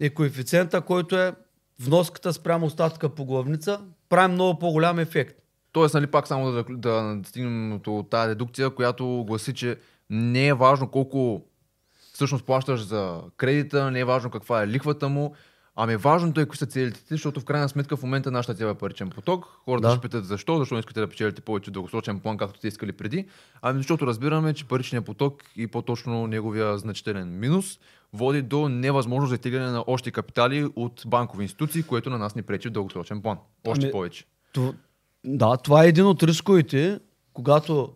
е 0.00 0.10
коефициента, 0.10 0.80
който 0.80 1.16
е 1.16 1.34
вноската 1.80 2.32
спрямо 2.32 2.66
остатъка 2.66 3.08
по 3.08 3.24
главница, 3.24 3.80
прави 4.08 4.32
много 4.32 4.58
по-голям 4.58 4.98
ефект. 4.98 5.42
Тоест, 5.72 5.94
нали, 5.94 6.06
пак 6.06 6.26
само 6.26 6.52
да, 6.52 6.64
да 6.68 7.20
стигнем 7.24 7.80
до 7.84 8.06
тази 8.10 8.28
дедукция, 8.28 8.70
която 8.70 9.24
гласи, 9.26 9.54
че 9.54 9.78
не 10.10 10.46
е 10.46 10.54
важно 10.54 10.88
колко 10.88 11.42
всъщност 12.12 12.44
плащаш 12.44 12.80
за 12.80 13.20
кредита, 13.36 13.90
не 13.90 14.00
е 14.00 14.04
важно 14.04 14.30
каква 14.30 14.62
е 14.62 14.68
лихвата 14.68 15.08
му, 15.08 15.34
ами 15.76 15.96
важното 15.96 16.40
е 16.40 16.46
кои 16.46 16.56
са 16.56 16.66
целите 16.66 17.00
ти, 17.00 17.06
защото 17.10 17.40
в 17.40 17.44
крайна 17.44 17.68
сметка 17.68 17.96
в 17.96 18.02
момента 18.02 18.30
нашата 18.30 18.54
цел 18.54 18.66
е 18.66 18.74
паричен 18.74 19.10
поток. 19.10 19.46
Хората 19.64 19.88
Да. 19.88 19.92
ще 19.92 20.00
питат 20.00 20.26
защо, 20.26 20.58
защо 20.58 20.74
не 20.74 20.78
искате 20.78 21.00
да 21.00 21.08
печелите 21.08 21.40
повече 21.40 21.70
дългосрочен 21.70 22.20
план, 22.20 22.36
както 22.36 22.58
сте 22.58 22.68
искали 22.68 22.92
преди. 22.92 23.28
Ами 23.62 23.78
защото 23.78 24.06
разбираме, 24.06 24.54
че 24.54 24.64
паричният 24.64 25.04
поток 25.04 25.42
и 25.56 25.66
по-точно 25.66 26.26
неговия 26.26 26.78
значителен 26.78 27.38
минус 27.38 27.78
води 28.12 28.42
до 28.42 28.68
невъзможност 28.68 29.28
за 29.28 29.34
изтегляне 29.34 29.70
на 29.70 29.84
още 29.86 30.10
капитали 30.10 30.68
от 30.76 31.02
банкови 31.06 31.42
институции, 31.42 31.82
което 31.82 32.10
на 32.10 32.18
нас 32.18 32.34
ни 32.34 32.42
пречи 32.42 32.68
в 32.68 32.72
дългосрочен 32.72 33.22
план. 33.22 33.38
Още 33.66 33.84
Ами, 33.84 33.92
повече. 33.92 34.24
То, 34.52 34.74
да, 35.24 35.56
това 35.56 35.84
е 35.84 35.88
един 35.88 36.06
от 36.06 36.22
рисковете, 36.22 37.00
когато 37.32 37.92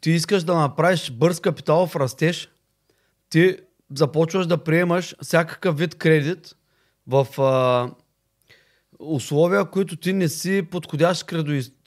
ти 0.00 0.10
искаш 0.10 0.44
да 0.44 0.54
направиш 0.54 1.10
бърз 1.10 1.40
капиталов 1.40 1.96
растеж, 1.96 2.48
ти 3.30 3.56
започваш 3.94 4.46
да 4.46 4.64
приемаш 4.64 5.14
всякакъв 5.22 5.78
вид 5.78 5.94
кредит, 5.94 6.54
в 7.08 7.40
а, 7.40 7.90
условия, 8.98 9.64
които 9.64 9.96
ти 9.96 10.12
не 10.12 10.28
си 10.28 10.66
подходящ 10.70 11.26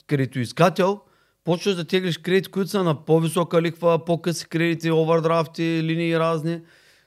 кредитоискател, 0.06 1.00
почваш 1.44 1.74
да 1.74 1.84
теглиш 1.84 2.18
кредити, 2.18 2.50
които 2.50 2.70
са 2.70 2.84
на 2.84 3.04
по-висока 3.04 3.62
ликва, 3.62 4.04
по-къси 4.04 4.48
кредити, 4.48 4.90
овърдрафти, 4.90 5.80
линии 5.82 6.18
разни. 6.18 6.60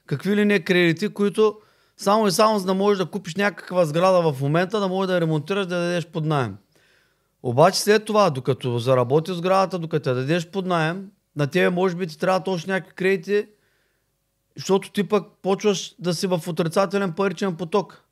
Какви 0.06 0.36
ли 0.36 0.44
не 0.44 0.60
кредити, 0.60 1.08
които 1.08 1.58
само 1.96 2.26
и 2.26 2.30
само 2.30 2.58
за 2.58 2.66
да 2.66 2.74
можеш 2.74 2.98
да 2.98 3.10
купиш 3.10 3.34
някаква 3.34 3.84
сграда 3.84 4.32
в 4.32 4.40
момента, 4.40 4.80
да 4.80 4.88
можеш 4.88 5.06
да 5.06 5.20
ремонтираш, 5.20 5.66
да 5.66 5.80
дадеш 5.80 6.06
под 6.06 6.24
найем. 6.24 6.56
Обаче 7.42 7.80
след 7.80 8.04
това, 8.04 8.30
докато 8.30 8.78
заработиш 8.78 9.34
сградата, 9.34 9.78
докато 9.78 10.08
я 10.08 10.14
дадеш 10.14 10.50
под 10.50 10.66
найем, 10.66 11.10
на 11.36 11.46
тебе 11.46 11.70
може 11.70 11.96
би 11.96 12.06
ти 12.06 12.18
трябва 12.18 12.42
точно 12.44 12.72
някакви 12.72 12.94
кредити, 12.94 13.46
защото 14.56 14.92
ти 14.92 15.08
пък 15.08 15.26
почваш 15.42 15.94
да 15.98 16.14
си 16.14 16.26
в 16.26 16.40
отрицателен 16.48 17.12
паричен 17.12 17.56
поток. 17.56 18.02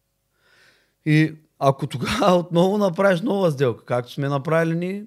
И 1.07 1.35
ако 1.59 1.87
тогава 1.87 2.35
отново 2.39 2.79
направиш 2.79 3.21
нова 3.21 3.51
сделка, 3.51 3.85
както 3.85 4.13
сме 4.13 4.29
направили 4.29 4.77
ние, 4.77 5.05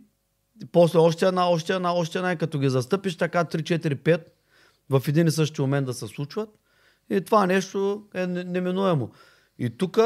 после 0.72 1.00
още 1.00 1.26
една, 1.26 1.50
още 1.50 1.74
една, 1.74 1.94
още 1.94 2.18
една, 2.18 2.32
и 2.32 2.38
като 2.38 2.60
ги 2.60 2.70
застъпиш 2.70 3.18
така 3.18 3.46
3, 3.46 3.80
4, 3.80 3.96
5 3.96 4.24
в 4.90 5.08
един 5.08 5.28
и 5.28 5.32
същи 5.32 5.62
момент 5.62 5.86
да 5.86 5.94
се 5.94 6.08
случват, 6.08 6.50
и 7.10 7.22
това 7.22 7.46
нещо 7.46 8.06
е 8.14 8.28
не- 8.28 8.44
неминуемо. 8.44 9.12
И 9.60 9.70
тук 9.70 10.00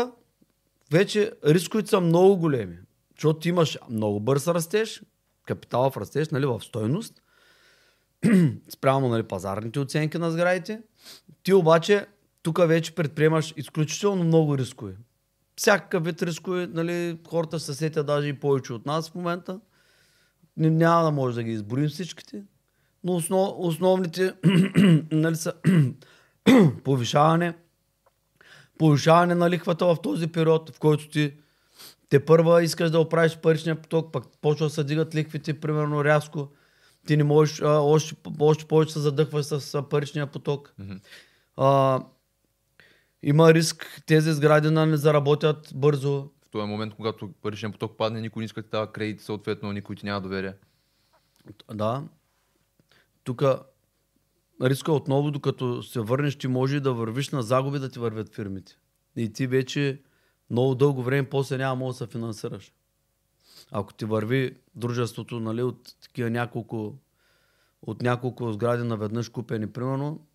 вече 0.92 1.32
рисковете 1.46 1.90
са 1.90 2.02
много 2.02 2.38
големи, 2.38 2.78
защото 3.16 3.40
ти 3.40 3.50
имаш 3.50 3.78
много 3.90 4.20
бърз 4.20 4.48
растеж, 4.48 5.04
капиталов 5.46 5.98
растеж 5.98 6.30
нали, 6.30 6.46
в 6.46 6.62
стойност, 6.62 7.22
спрямо 8.70 9.10
нали, 9.10 9.24
пазарните 9.24 9.80
оценки 9.80 10.18
на 10.18 10.32
сградите. 10.32 10.82
Ти 11.44 11.54
обаче 11.54 12.06
тук 12.44 12.68
вече 12.68 12.96
предприемаш 12.96 13.54
изключително 13.58 14.24
много 14.24 14.58
рискове. 14.58 14.96
Всякакъв 15.56 16.04
вид 16.04 16.22
рискове, 16.22 16.68
нали, 16.68 17.20
хората 17.30 17.60
се 17.60 17.74
сетят 17.74 18.06
даже 18.06 18.28
и 18.28 18.40
повече 18.40 18.74
от 18.74 18.86
нас 18.86 19.10
в 19.10 19.16
момента. 19.16 19.60
Няма 20.58 21.04
да 21.04 21.12
може 21.12 21.36
да 21.36 21.44
ги 21.44 21.52
изборим 21.52 21.90
всичките. 21.90 22.44
Но 23.04 23.16
основ, 23.16 23.54
основните 23.58 24.34
нали, 25.12 25.36
са 25.36 25.54
повишаване, 26.84 27.54
повишаване 28.78 29.36
на 29.36 29.50
лихвата 29.50 29.86
в 29.86 29.98
този 30.04 30.28
период, 30.28 30.76
в 30.76 30.80
който 30.80 31.10
ти 31.10 31.34
те 32.10 32.26
първа 32.26 32.64
искаш 32.64 32.92
да 32.92 33.00
оправиш 33.00 33.38
паричния 33.38 33.82
поток, 33.82 34.12
пък 34.14 34.24
почва 34.42 34.66
да 34.66 34.70
се 34.70 34.84
дигат 34.84 35.16
лихвите, 35.16 35.60
примерно 35.60 36.06
рязко. 36.06 36.50
Ти 37.08 37.18
не 37.18 37.24
можеш, 37.24 37.62
а, 37.62 37.68
още, 37.68 38.16
още 38.40 38.66
повече 38.66 38.94
се 38.94 39.00
задъхваш 39.00 39.46
с 39.46 39.76
а, 39.76 39.90
паричния 39.90 40.28
поток. 40.28 40.74
А, 41.58 42.00
има 43.24 43.54
риск 43.54 44.02
тези 44.06 44.34
сгради 44.34 44.70
да 44.70 44.86
не 44.86 44.98
заработят 44.98 45.72
бързо. 45.76 46.30
В 46.48 46.50
този 46.52 46.68
момент, 46.68 46.94
когато 46.96 47.32
паричният 47.42 47.74
поток 47.74 47.98
падне, 47.98 48.22
никой 48.22 48.42
не 48.42 48.46
иска 48.46 48.62
да 48.62 48.68
дава 48.70 48.92
кредит, 48.92 49.22
съответно 49.22 49.72
никой 49.72 49.96
ти 49.96 50.06
няма 50.06 50.22
доверие. 50.22 50.54
Да. 51.74 52.04
Тук 53.24 53.44
риска 54.62 54.92
отново, 54.92 55.32
докато 55.32 55.84
се 55.84 56.00
върнеш, 56.00 56.36
ти 56.36 56.48
може 56.48 56.80
да 56.80 56.94
вървиш 56.94 57.30
на 57.30 57.44
загуби 57.44 57.80
да 57.80 57.90
ти 57.90 58.00
вървят 58.00 58.36
фирмите. 58.36 58.78
И 59.16 59.34
ти 59.34 59.48
вече 59.48 60.02
много 60.50 60.76
дълго 60.76 61.04
време 61.04 61.30
после 61.30 61.58
няма 61.58 61.76
може 61.76 61.94
да 61.94 61.98
се 61.98 62.12
финансираш. 62.12 62.74
Ако 63.72 63.94
ти 63.94 64.06
върви 64.06 64.58
дружеството 64.76 65.40
нали, 65.40 65.64
от 65.64 65.96
такива 66.02 66.30
няколко, 66.30 66.98
от 67.82 68.02
няколко 68.02 68.54
сгради 68.54 68.84
наведнъж 68.84 69.30
купени, 69.30 69.68
примерно, 69.68 70.26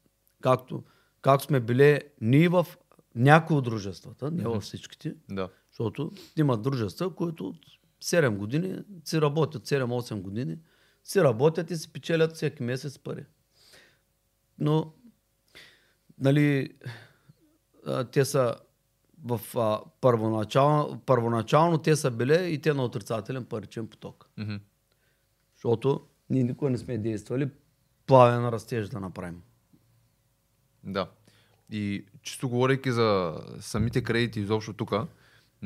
както, 0.40 0.85
както 1.23 1.45
сме 1.45 1.61
били 1.61 2.00
ние 2.21 2.49
в 2.49 2.66
някои 3.14 3.56
от 3.56 3.64
дружествата, 3.64 4.30
не 4.30 4.42
във 4.42 4.62
всичките, 4.62 5.14
Да. 5.30 5.49
защото 5.71 6.12
има 6.37 6.56
дружества, 6.56 7.14
които 7.14 7.49
от 7.49 7.56
7 8.04 8.37
години 8.37 8.78
си 9.04 9.21
работят, 9.21 9.66
7-8 9.68 10.21
години, 10.21 10.59
си 11.04 11.23
работят 11.23 11.71
и 11.71 11.76
си 11.76 11.92
печелят 11.92 12.35
всеки 12.35 12.62
месец 12.62 12.99
пари. 12.99 13.25
Но, 14.58 14.92
нали, 16.18 16.70
те 18.12 18.25
са 18.25 18.56
в 19.25 19.40
а, 19.56 19.80
първоначално, 20.00 21.00
първоначално 21.06 21.78
те 21.78 21.96
са 21.96 22.10
били 22.10 22.52
и 22.52 22.60
те 22.60 22.75
на 22.75 22.84
отрицателен 22.84 23.44
паричен 23.44 23.86
поток. 23.86 24.28
Мгм. 24.36 24.56
Защото 25.54 26.06
ние 26.30 26.42
никога 26.42 26.70
не 26.70 26.78
сме 26.78 26.98
действали 26.98 27.50
плавен 28.06 28.48
растеж 28.48 28.88
да 28.88 29.00
направим. 29.00 29.42
Да. 30.84 31.10
И 31.70 32.06
чисто 32.22 32.48
говорейки 32.48 32.92
за 32.92 33.38
самите 33.60 34.02
кредити 34.02 34.40
изобщо 34.40 34.72
тук, 34.72 34.92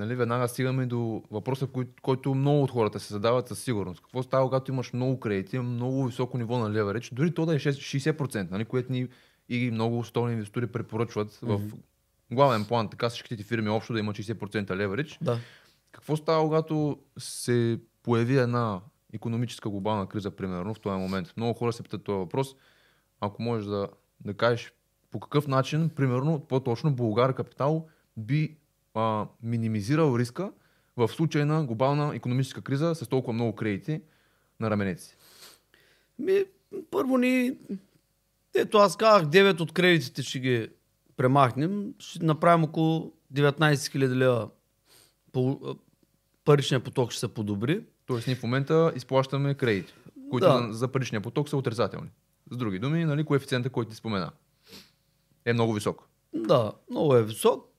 нали, 0.01 0.15
веднага 0.15 0.49
стигаме 0.49 0.87
до 0.87 1.23
въпроса, 1.31 1.67
кой, 1.67 1.89
който 2.03 2.35
много 2.35 2.63
от 2.63 2.71
хората 2.71 3.01
се 3.01 3.13
задават 3.13 3.49
със 3.49 3.63
сигурност. 3.63 4.01
Какво 4.01 4.23
става, 4.23 4.45
когато 4.45 4.71
имаш 4.71 4.93
много 4.93 5.21
кредити, 5.21 5.59
много 5.59 6.07
високо 6.07 6.39
ниво 6.39 6.59
на 6.59 6.71
леверидж, 6.71 7.11
дори 7.15 7.35
то 7.35 7.47
да 7.47 7.55
е 7.55 7.59
6 7.59 7.71
60%, 8.15 8.51
нали, 8.51 8.65
което 8.65 8.93
ни 8.93 9.09
и 9.49 9.71
много 9.71 10.05
столни 10.05 10.33
инвестори 10.33 10.67
препоръчват 10.67 11.39
в 11.43 11.61
главен 12.33 12.65
план, 12.65 12.89
така 12.89 13.09
всичките 13.09 13.37
ти 13.37 13.43
фирми 13.43 13.69
общо 13.69 13.93
да 13.93 13.99
имат 13.99 14.17
60% 14.17 14.77
леверидж. 14.77 15.19
Да. 15.23 15.39
Какво 15.93 16.17
става, 16.17 16.43
когато 16.43 16.99
се 17.19 17.81
появи 18.03 18.39
една 18.39 18.81
економическа 19.13 19.71
глобална 19.71 20.07
криза, 20.07 20.31
примерно, 20.31 20.75
в 20.75 20.81
този 20.81 20.99
момент? 20.99 21.33
Много 21.37 21.59
хора 21.59 21.73
се 21.73 21.83
питат 21.83 22.05
този 22.05 22.17
въпрос. 22.17 22.57
Ако 23.21 23.43
можеш 23.43 23.67
да, 23.67 23.89
да 24.21 24.35
кажеш 24.35 24.73
по 25.11 25.21
какъв 25.21 25.49
начин, 25.49 25.89
примерно, 25.89 26.41
по-точно 26.49 26.95
Българ 26.95 27.35
Капитал 27.35 27.87
би 28.17 28.57
а, 28.95 29.27
минимизирал 29.43 30.17
риска 30.19 30.53
в 30.97 31.09
случай 31.09 31.45
на 31.45 31.65
глобална 31.65 32.17
економическа 32.17 32.63
криза 32.63 32.95
с 32.95 33.07
толкова 33.09 33.33
много 33.33 33.55
кредити 33.55 34.01
на 34.61 34.71
раменете 34.71 35.03
си. 35.03 35.17
Ми, 36.19 36.45
първо 36.91 37.19
ни, 37.19 37.57
ето 38.55 38.79
аз 38.79 38.97
казах, 38.97 39.29
9 39.29 39.61
от 39.61 39.73
кредитите 39.73 40.23
ще 40.23 40.39
ги 40.39 40.69
премахнем, 41.17 41.95
ще 41.99 42.25
направим 42.25 42.65
около 42.65 43.13
19 43.35 43.75
000 43.75 44.15
лева. 44.15 44.49
Паричният 46.45 46.85
поток 46.85 47.11
ще 47.11 47.21
се 47.21 47.35
подобри. 47.35 47.85
Тоест 48.07 48.27
ние 48.27 48.37
в 48.37 48.43
момента 48.43 48.93
изплащаме 48.97 49.55
кредити, 49.55 49.95
които 50.31 50.47
Да. 50.47 50.67
за, 50.67 50.79
за 50.79 50.89
паричния 50.89 51.21
поток 51.21 51.49
са 51.49 51.57
отрицателни. 51.57 52.09
С 52.51 52.57
други 52.57 52.79
думи, 52.79 53.05
нали, 53.05 53.25
коефициента, 53.25 53.71
който 53.71 53.91
ти 53.91 53.97
спомена, 53.97 54.31
е 55.45 55.53
много 55.53 55.73
висок. 55.73 56.09
Да, 56.35 56.73
много 56.91 57.17
е 57.17 57.23
висок. 57.23 57.70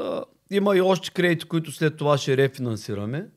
А, 0.00 0.24
има 0.50 0.76
и 0.76 0.80
още 0.80 1.10
кредити, 1.10 1.44
които 1.44 1.72
след 1.72 1.96
това 1.96 2.18
ще 2.18 2.36
рефинансираме. 2.36 3.28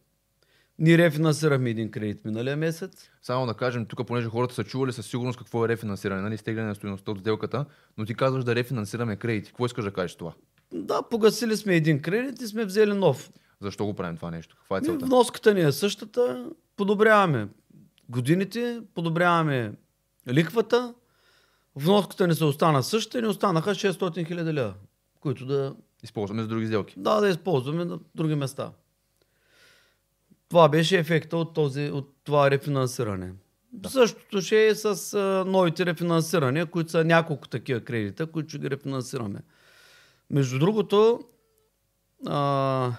Ние 0.79 0.97
рефинансирахме 0.97 1.69
един 1.69 1.91
кредит 1.91 2.25
миналия 2.25 2.57
месец. 2.57 3.09
Само 3.21 3.45
да 3.45 3.53
кажем, 3.53 3.85
тук, 3.85 4.07
понеже 4.07 4.27
хората 4.27 4.53
са 4.53 4.63
чували 4.63 4.93
със 4.93 5.07
сигурност 5.07 5.37
какво 5.37 5.65
е 5.65 5.67
рефинансиране, 5.67 6.21
нали, 6.21 6.37
стегляне 6.37 6.67
на 6.67 6.75
стоеността 6.75 7.11
от 7.11 7.19
сделката, 7.19 7.65
но 7.97 8.05
ти 8.05 8.15
казваш 8.15 8.43
да 8.43 8.55
рефинансираме 8.55 9.15
кредити. 9.15 9.49
Какво 9.49 9.65
искаш 9.65 9.85
да 9.85 9.91
кажеш 9.91 10.15
това? 10.15 10.33
Да, 10.73 11.01
погасили 11.09 11.57
сме 11.57 11.75
един 11.75 12.01
кредит 12.01 12.41
и 12.41 12.47
сме 12.47 12.65
взели 12.65 12.93
нов. 12.93 13.31
Защо 13.61 13.85
го 13.85 13.93
правим 13.93 14.15
това 14.15 14.31
нещо? 14.31 14.55
Каква 14.59 14.77
е 14.77 14.81
целта? 14.81 15.05
Вноската 15.05 15.53
ни 15.53 15.61
е 15.61 15.71
същата, 15.71 16.49
подобряваме 16.75 17.47
годините, 18.09 18.81
подобряваме 18.95 19.73
ликвата, 20.27 20.93
вноската 21.75 22.27
ни 22.27 22.35
се 22.35 22.45
остана 22.45 22.83
същата 22.83 23.19
и 23.19 23.21
ни 23.21 23.27
останаха 23.27 23.75
600 23.75 24.27
хиляди 24.27 24.53
лева, 24.53 24.73
които 25.19 25.45
да, 25.45 25.75
Използваме 26.03 26.41
за 26.41 26.47
други 26.47 26.67
сделки. 26.67 26.93
да, 26.97 27.21
да 27.21 27.29
използваме 27.29 27.85
на 27.85 27.99
други 28.15 28.35
места. 28.35 28.71
Това 30.49 30.69
беше 30.69 30.97
ефекта 30.97 31.37
от, 31.37 31.53
този, 31.53 31.89
от 31.93 32.15
това 32.23 32.51
рефинансиране. 32.51 33.33
Да. 33.71 33.89
Същото 33.89 34.41
ще 34.41 34.67
е 34.67 34.75
с 34.75 35.13
а, 35.13 35.45
новите 35.47 35.85
рефинансирания, 35.85 36.65
които 36.65 36.91
са 36.91 37.03
няколко 37.05 37.47
такива 37.47 37.81
кредита, 37.81 38.27
които 38.27 38.49
ще 38.49 38.59
ги 38.59 38.69
рефинансираме. 38.69 39.39
Между 40.29 40.59
другото, 40.59 41.19
а, 42.27 42.91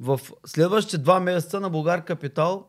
в 0.00 0.20
следващите 0.46 0.98
два 0.98 1.20
месеца 1.20 1.60
на 1.60 1.70
Българ 1.70 2.04
Капитал 2.04 2.68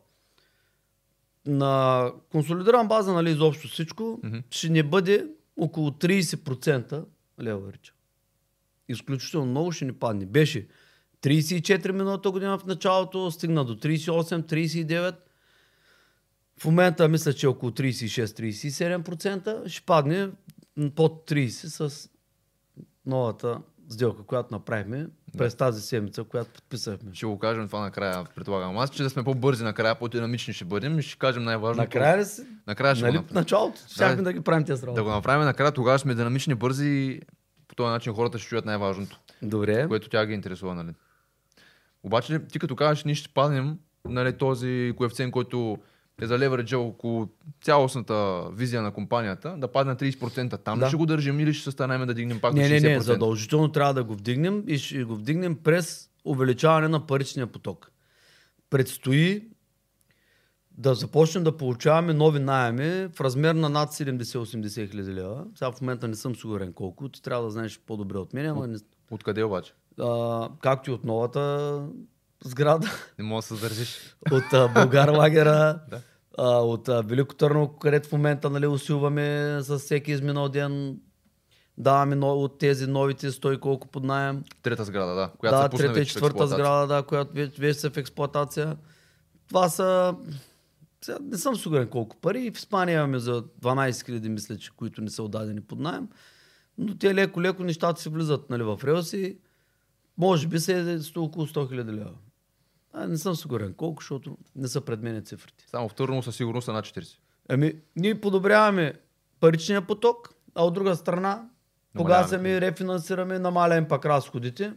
на 1.46 2.12
консолидиран 2.32 2.88
база, 2.88 3.14
нали, 3.14 3.32
изобщо 3.32 3.68
всичко, 3.68 4.20
Мгм. 4.24 4.38
ще 4.50 4.70
не 4.70 4.84
бъде 4.84 5.28
около 5.58 5.92
30% 5.92 7.06
леверича. 7.42 7.94
Изключително 8.90 9.46
много 9.48 9.72
ще 9.72 9.86
ни 9.86 9.94
падне. 9.94 10.26
Беше 10.26 10.68
34 11.22 11.92
миналата 11.92 12.32
година 12.32 12.58
в 12.60 12.66
началото, 12.66 13.32
стигна 13.32 13.66
до 13.66 13.76
38, 13.76 14.54
39. 14.54 15.16
В 16.60 16.66
момента 16.66 17.08
мисля, 17.10 17.34
че 17.34 17.48
около 17.48 17.72
36-37% 17.72 19.68
ще 19.68 19.86
падне 19.86 20.30
под 20.96 21.30
30 21.30 21.50
с 21.88 22.10
новата 23.06 23.62
сделка, 23.90 24.24
която 24.24 24.54
направихме 24.56 25.08
през 25.38 25.56
тази 25.56 25.82
седмица, 25.82 26.24
която 26.24 26.52
подписахме. 26.54 27.12
Ще 27.14 27.26
го 27.26 27.40
кажем 27.40 27.68
това 27.68 27.80
накрая, 27.82 28.26
предполагам. 28.36 28.78
Аз, 28.78 28.90
че 28.90 29.04
да 29.04 29.10
сме 29.10 29.24
по-бързи 29.24 29.64
накрая, 29.64 29.96
по-динамични 29.96 30.54
ще 30.54 30.66
бъдем 30.66 31.00
и 31.00 31.02
ще 31.02 31.18
кажем 31.20 31.44
най-важното. 31.44 31.82
Накрая 31.82 32.18
ли 32.18 32.26
си? 32.26 32.42
Накрая 32.68 32.96
ще 32.96 33.06
Нали 33.06 33.18
го 33.18 33.22
направим. 33.22 33.42
началото? 33.42 33.82
Щяхме 33.90 34.22
да 34.24 34.34
ги 34.34 34.42
правим 34.42 34.66
тези 34.66 34.82
работи. 34.82 34.96
Да 34.96 35.04
го 35.04 35.10
направим 35.10 35.46
накрая, 35.46 35.72
тогава 35.72 36.00
сме 36.00 36.16
динамични, 36.16 36.56
бързи. 36.56 37.20
По 37.74 37.78
този 37.78 37.90
начин 37.90 38.14
хората 38.14 38.40
ще 38.40 38.48
чуят 38.48 38.66
най-важното, 38.66 39.20
Добре. 39.42 39.88
което 39.88 40.10
тя 40.10 40.26
ги 40.26 40.34
интересува, 40.34 40.76
нали. 40.76 40.94
Обаче, 42.04 42.40
ти 42.40 42.60
като 42.60 42.76
кажеш, 42.76 43.04
ние 43.04 43.16
ще 43.16 43.30
паднем, 43.30 43.78
нали, 44.06 44.38
този 44.38 44.94
коефициент, 44.98 45.32
който 45.32 45.78
е 46.22 46.26
за 46.26 46.40
левериджа 46.40 46.80
около 46.80 47.28
цялостната 47.64 48.44
визия 48.52 48.82
на 48.82 48.92
компанията, 48.92 49.56
да 49.58 49.68
падне 49.68 49.92
на 49.92 49.98
30%. 49.98 50.58
Там 50.58 50.80
Да. 50.80 50.88
ще 50.88 50.98
го 50.98 51.06
държим 51.06 51.40
или 51.40 51.54
ще 51.54 51.64
се 51.64 51.72
станем 51.72 52.08
да 52.08 52.14
дигнем 52.14 52.40
пак 52.42 52.54
Не, 52.54 52.62
на 52.64 52.70
не, 52.70 52.80
60%? 52.80 52.94
не, 52.94 53.00
задължително 53.00 53.72
трябва 53.72 53.94
да 53.94 54.04
го 54.04 54.14
вдигнем 54.14 54.64
и 54.68 54.78
ще 54.78 55.04
го 55.04 55.16
вдигнем 55.16 55.56
през 55.56 56.10
увеличаване 56.26 56.88
на 56.88 57.08
паричния 57.08 57.48
поток. 57.48 57.92
Предстои 58.70 59.48
да 60.78 60.96
започнем 60.96 61.44
да 61.44 61.58
получаваме 61.58 62.14
нови 62.14 62.40
найеми 62.40 63.08
в 63.16 63.22
размер 63.22 63.56
на 63.56 63.70
над 63.70 63.90
70-80 63.90 64.92
хиляди 64.92 65.14
лева. 65.14 65.46
Сега 65.56 65.72
в 65.72 65.82
момента 65.82 66.08
не 66.08 66.16
съм 66.16 66.36
сигурен 66.36 66.74
колко. 66.74 67.10
Ти 67.10 67.22
трябва 67.22 67.44
да 67.44 67.50
знаеш 67.52 67.80
по-добре 67.88 68.18
от 68.18 68.34
мен, 68.34 68.46
ама 68.46 68.68
не, 68.68 68.78
Откъде 69.12 69.44
обаче? 69.44 69.74
а, 70.00 70.50
както 70.62 70.90
и 70.90 70.94
от 70.94 71.04
новата 71.04 71.82
сграда, 72.44 72.88
Не 73.20 73.26
мога 73.26 73.38
да 73.42 73.48
се 73.48 73.56
задържиш. 73.56 74.16
от 74.32 74.54
а, 74.54 74.68
Българ 74.68 75.10
лагера, 75.10 75.80
Да. 75.90 76.02
а, 76.38 76.48
от 76.58 76.90
а, 76.90 77.02
Велико 77.02 77.36
Търново, 77.36 77.78
където 77.78 78.10
в 78.10 78.12
момента 78.12 78.50
нали, 78.50 78.68
усилваме 78.68 79.58
с 79.62 79.80
всеки 79.80 80.12
изминал 80.12 80.50
ден. 80.50 81.00
Даваме 81.78 82.16
но, 82.16 82.34
от 82.34 82.58
тези 82.58 82.88
новите 82.88 83.32
стои 83.32 83.60
колко 83.60 83.88
под 83.88 84.04
найем. 84.04 84.44
Трета 84.64 84.84
сграда, 84.84 85.16
да. 85.16 85.32
Която 85.38 85.58
да, 85.58 85.70
трета 85.78 86.00
и 86.00 86.06
четвърта 86.06 86.48
сграда, 86.48 86.88
да, 86.88 87.04
която 87.04 87.34
вече, 87.34 87.62
вече 87.62 87.80
са 87.80 87.90
в 87.90 87.98
експлоатация. 87.98 88.78
Това 89.48 89.70
са... 89.70 90.16
Сега 91.04 91.18
не 91.22 91.38
съм 91.38 91.56
сигурен 91.56 91.88
колко 91.88 92.18
пари. 92.18 92.52
В 92.52 92.58
Испания 92.58 92.98
имаме 92.98 93.20
за 93.20 93.44
12 93.44 93.92
000, 93.92 94.28
мисля, 94.28 94.58
че, 94.58 94.72
които 94.72 95.02
не 95.02 95.10
са 95.10 95.24
отдадени 95.24 95.62
под 95.62 95.80
найем. 95.80 96.08
Но 96.78 96.98
те 96.98 97.16
леко-леко 97.16 97.64
нещата 97.64 98.02
си 98.02 98.10
влизат 98.10 98.50
нали, 98.50 98.64
в 98.64 98.80
релси. 98.84 99.38
Може 100.18 100.48
би 100.48 100.60
се 100.60 100.94
е 100.94 101.20
около 101.20 101.48
100 101.48 101.52
000 101.52 101.92
лева. 101.92 102.14
А, 102.94 103.08
не 103.08 103.18
съм 103.18 103.36
сигурен 103.36 103.74
колко, 103.74 104.02
защото 104.02 104.38
не 104.56 104.68
са 104.68 104.82
пред 104.82 105.02
мен 105.02 105.26
цифрите. 105.26 105.66
Само 105.68 105.90
в 105.90 105.96
Търново 105.96 106.24
със 106.24 106.36
сигурност 106.36 106.66
са 106.66 106.74
над 106.74 106.86
40. 106.86 107.18
Ами, 107.50 107.74
ние 107.96 108.22
подобряваме 108.22 108.94
паричния 109.40 109.88
поток, 109.88 110.30
а 110.56 110.66
от 110.66 110.74
друга 110.74 110.96
страна, 110.96 111.50
погасяме 111.94 112.62
рефинансираме, 112.62 113.40
намаляем 113.40 113.88
пак 113.88 114.06
разходите. 114.06 114.74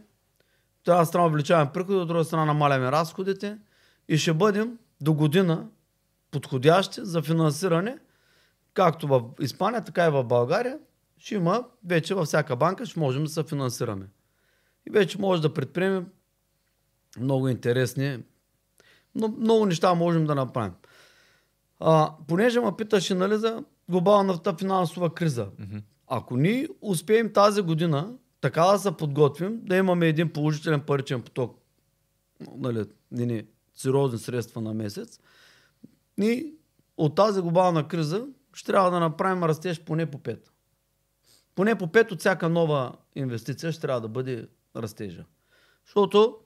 От 0.81 0.87
една 0.87 1.05
страна 1.05 1.27
увеличаваме 1.27 1.71
приходи, 1.73 1.97
от 1.97 2.07
друга 2.07 2.23
страна 2.23 2.45
намаляме 2.45 2.91
разходите 2.91 3.57
и 4.07 4.17
ще 4.17 4.33
бъдем 4.33 4.77
до 5.01 5.13
година 5.13 5.67
подходящи 6.31 6.99
за 7.03 7.21
финансиране, 7.21 7.97
както 8.73 9.07
в 9.07 9.23
Испания, 9.39 9.83
така 9.83 10.05
и 10.05 10.09
в 10.09 10.23
България. 10.23 10.79
Ще 11.17 11.35
има 11.35 11.65
вече 11.85 12.15
във 12.15 12.25
всяка 12.25 12.55
банка, 12.55 12.85
ще 12.85 12.99
можем 12.99 13.23
да 13.23 13.29
се 13.29 13.43
финансираме. 13.43 14.09
И 14.87 14.91
вече 14.91 15.21
може 15.21 15.41
да 15.41 15.53
предприемем 15.53 16.07
много 17.19 17.47
интересни, 17.47 18.23
но 19.15 19.27
много 19.27 19.65
неща 19.65 19.93
можем 19.93 20.25
да 20.25 20.35
направим. 20.35 20.73
А, 21.79 22.13
понеже 22.27 22.59
ме 22.59 22.71
питаше 22.77 23.13
нали, 23.13 23.37
за 23.37 23.63
глобалната 23.89 24.53
финансова 24.53 25.13
криза. 25.13 25.47
Ако 26.07 26.37
ние 26.37 26.67
успеем 26.81 27.33
тази 27.33 27.61
година 27.61 28.13
така 28.41 28.63
да 28.63 28.79
се 28.79 28.91
подготвим, 28.91 29.59
да 29.63 29.75
имаме 29.75 30.07
един 30.07 30.33
положителен 30.33 30.81
паричен 30.81 31.21
поток, 31.21 31.59
нали, 32.57 32.85
ни 33.11 33.43
сериозни 33.75 34.19
средства 34.19 34.61
на 34.61 34.73
месец, 34.73 35.19
ние 36.17 36.53
от 36.97 37.15
тази 37.15 37.41
глобална 37.41 37.87
криза 37.87 38.25
ще 38.53 38.71
трябва 38.71 38.91
да 38.91 38.99
направим 38.99 39.43
растеж 39.43 39.81
поне 39.81 40.11
по 40.11 40.17
5. 40.17 40.39
Поне 41.55 41.75
по 41.75 41.87
5 41.87 42.11
от 42.11 42.19
всяка 42.19 42.49
нова 42.49 42.93
инвестиция 43.15 43.71
ще 43.71 43.81
трябва 43.81 44.01
да 44.01 44.07
бъде 44.07 44.47
растежа. 44.75 45.25
Защото 45.85 46.37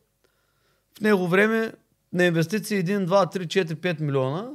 в 0.98 1.01
него 1.01 1.28
време 1.28 1.74
на 2.13 2.25
инвестиции 2.25 2.86
1, 2.86 3.06
2, 3.06 3.38
3, 3.38 3.66
4, 3.66 3.75
5 3.75 4.01
милиона, 4.01 4.51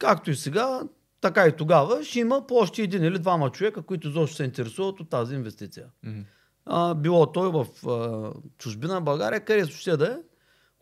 както 0.00 0.30
и 0.30 0.36
сега, 0.36 0.82
така 1.20 1.46
и 1.46 1.56
тогава, 1.56 2.04
ще 2.04 2.20
има 2.20 2.46
по 2.46 2.54
още 2.54 2.82
един 2.82 3.04
или 3.04 3.18
двама 3.18 3.50
човека, 3.50 3.82
които 3.82 4.08
изобщо 4.08 4.36
се 4.36 4.44
интересуват 4.44 5.00
от 5.00 5.10
тази 5.10 5.34
инвестиция. 5.34 5.86
Мгм. 6.02 6.20
А, 6.66 6.94
било 6.94 7.32
той 7.32 7.50
в 7.50 7.88
а, 7.88 8.32
чужбина, 8.58 9.00
България, 9.00 9.44
където 9.44 9.76
ще 9.76 9.96
да 9.96 10.06
е. 10.06 10.16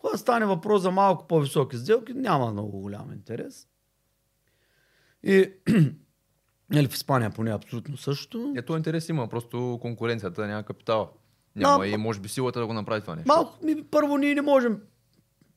Когато 0.01 0.19
стане 0.19 0.47
въпрос 0.47 0.83
за 0.83 0.91
малко 0.91 1.27
по-високи 1.27 1.77
сделки, 1.77 2.15
няма 2.15 2.53
много 2.53 2.81
голям 2.81 3.13
интерес. 3.13 3.67
И 5.23 5.53
или 6.73 6.87
в 6.91 6.95
Испания 6.95 7.31
поне 7.31 7.55
абсолютно 7.55 7.97
също. 7.97 8.53
Ето 8.57 8.77
интерес 8.77 9.09
има, 9.09 9.29
просто 9.29 9.79
конкуренцията 9.83 10.47
няма 10.47 10.63
капитал. 10.63 11.11
Няма 11.57 11.85
Да, 11.85 11.91
и 11.91 11.97
може 11.97 12.21
би 12.21 12.29
силата 12.29 12.61
да 12.61 12.67
го 12.67 12.73
направи 12.73 13.01
това 13.01 13.17
нещо. 13.17 13.29
Малко, 13.29 13.65
ми, 13.65 13.85
първо 13.85 14.19
ние 14.19 14.35
не 14.35 14.43
можем 14.43 14.81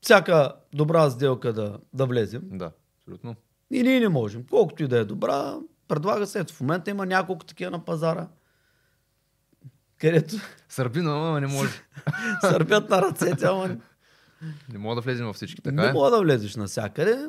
всяка 0.01 0.53
добра 0.73 1.10
сделка 1.10 1.53
да, 1.53 1.77
да 1.93 2.06
влезем. 2.06 2.41
Да, 2.51 2.71
абсолютно. 2.99 3.36
И 3.71 3.84
ние 3.84 3.99
не 3.99 4.10
можем. 4.10 4.45
Колкото 4.49 4.84
и 4.84 4.88
да 4.88 4.97
е 4.97 5.06
добра, 5.06 5.60
предлага 5.88 6.27
се. 6.27 6.39
Ето 6.39 6.53
в 6.53 6.62
момента 6.62 6.91
има 6.91 7.06
няколко 7.06 7.45
такива 7.45 7.71
на 7.71 7.86
пазара, 7.86 8.27
където 9.97 10.36
Сърбина, 10.69 11.12
ама 11.12 11.41
не 11.41 11.47
може. 11.47 11.71
сърбят 12.41 12.89
на 12.89 13.01
ръцете, 13.01 13.45
ама 13.45 13.77
Не 14.73 14.79
мога 14.79 14.95
да 14.95 15.01
влезем 15.01 15.25
във 15.25 15.36
всички, 15.36 15.62
така 15.62 15.82
не 15.82 15.88
е? 15.88 15.93
мога 15.93 16.12
да 16.12 16.21
влезеш 16.21 16.56
навсякъде. 16.56 17.27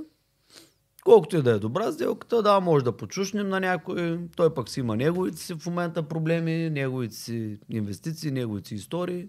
Колкото 1.04 1.36
и 1.36 1.42
да 1.42 1.50
е 1.50 1.58
добра 1.58 1.92
сделката, 1.92 2.42
да, 2.42 2.60
може 2.60 2.84
да 2.84 2.96
почушнем 2.96 3.48
на 3.48 3.60
някой. 3.60 4.20
Той 4.36 4.54
пък 4.54 4.68
си 4.68 4.80
има 4.80 4.96
неговите 4.96 5.38
си 5.38 5.54
в 5.54 5.66
момента 5.66 6.02
проблеми, 6.02 6.70
неговите 6.70 7.14
си 7.14 7.58
инвестиции, 7.68 8.30
неговите 8.30 8.68
си 8.68 8.74
истории. 8.74 9.28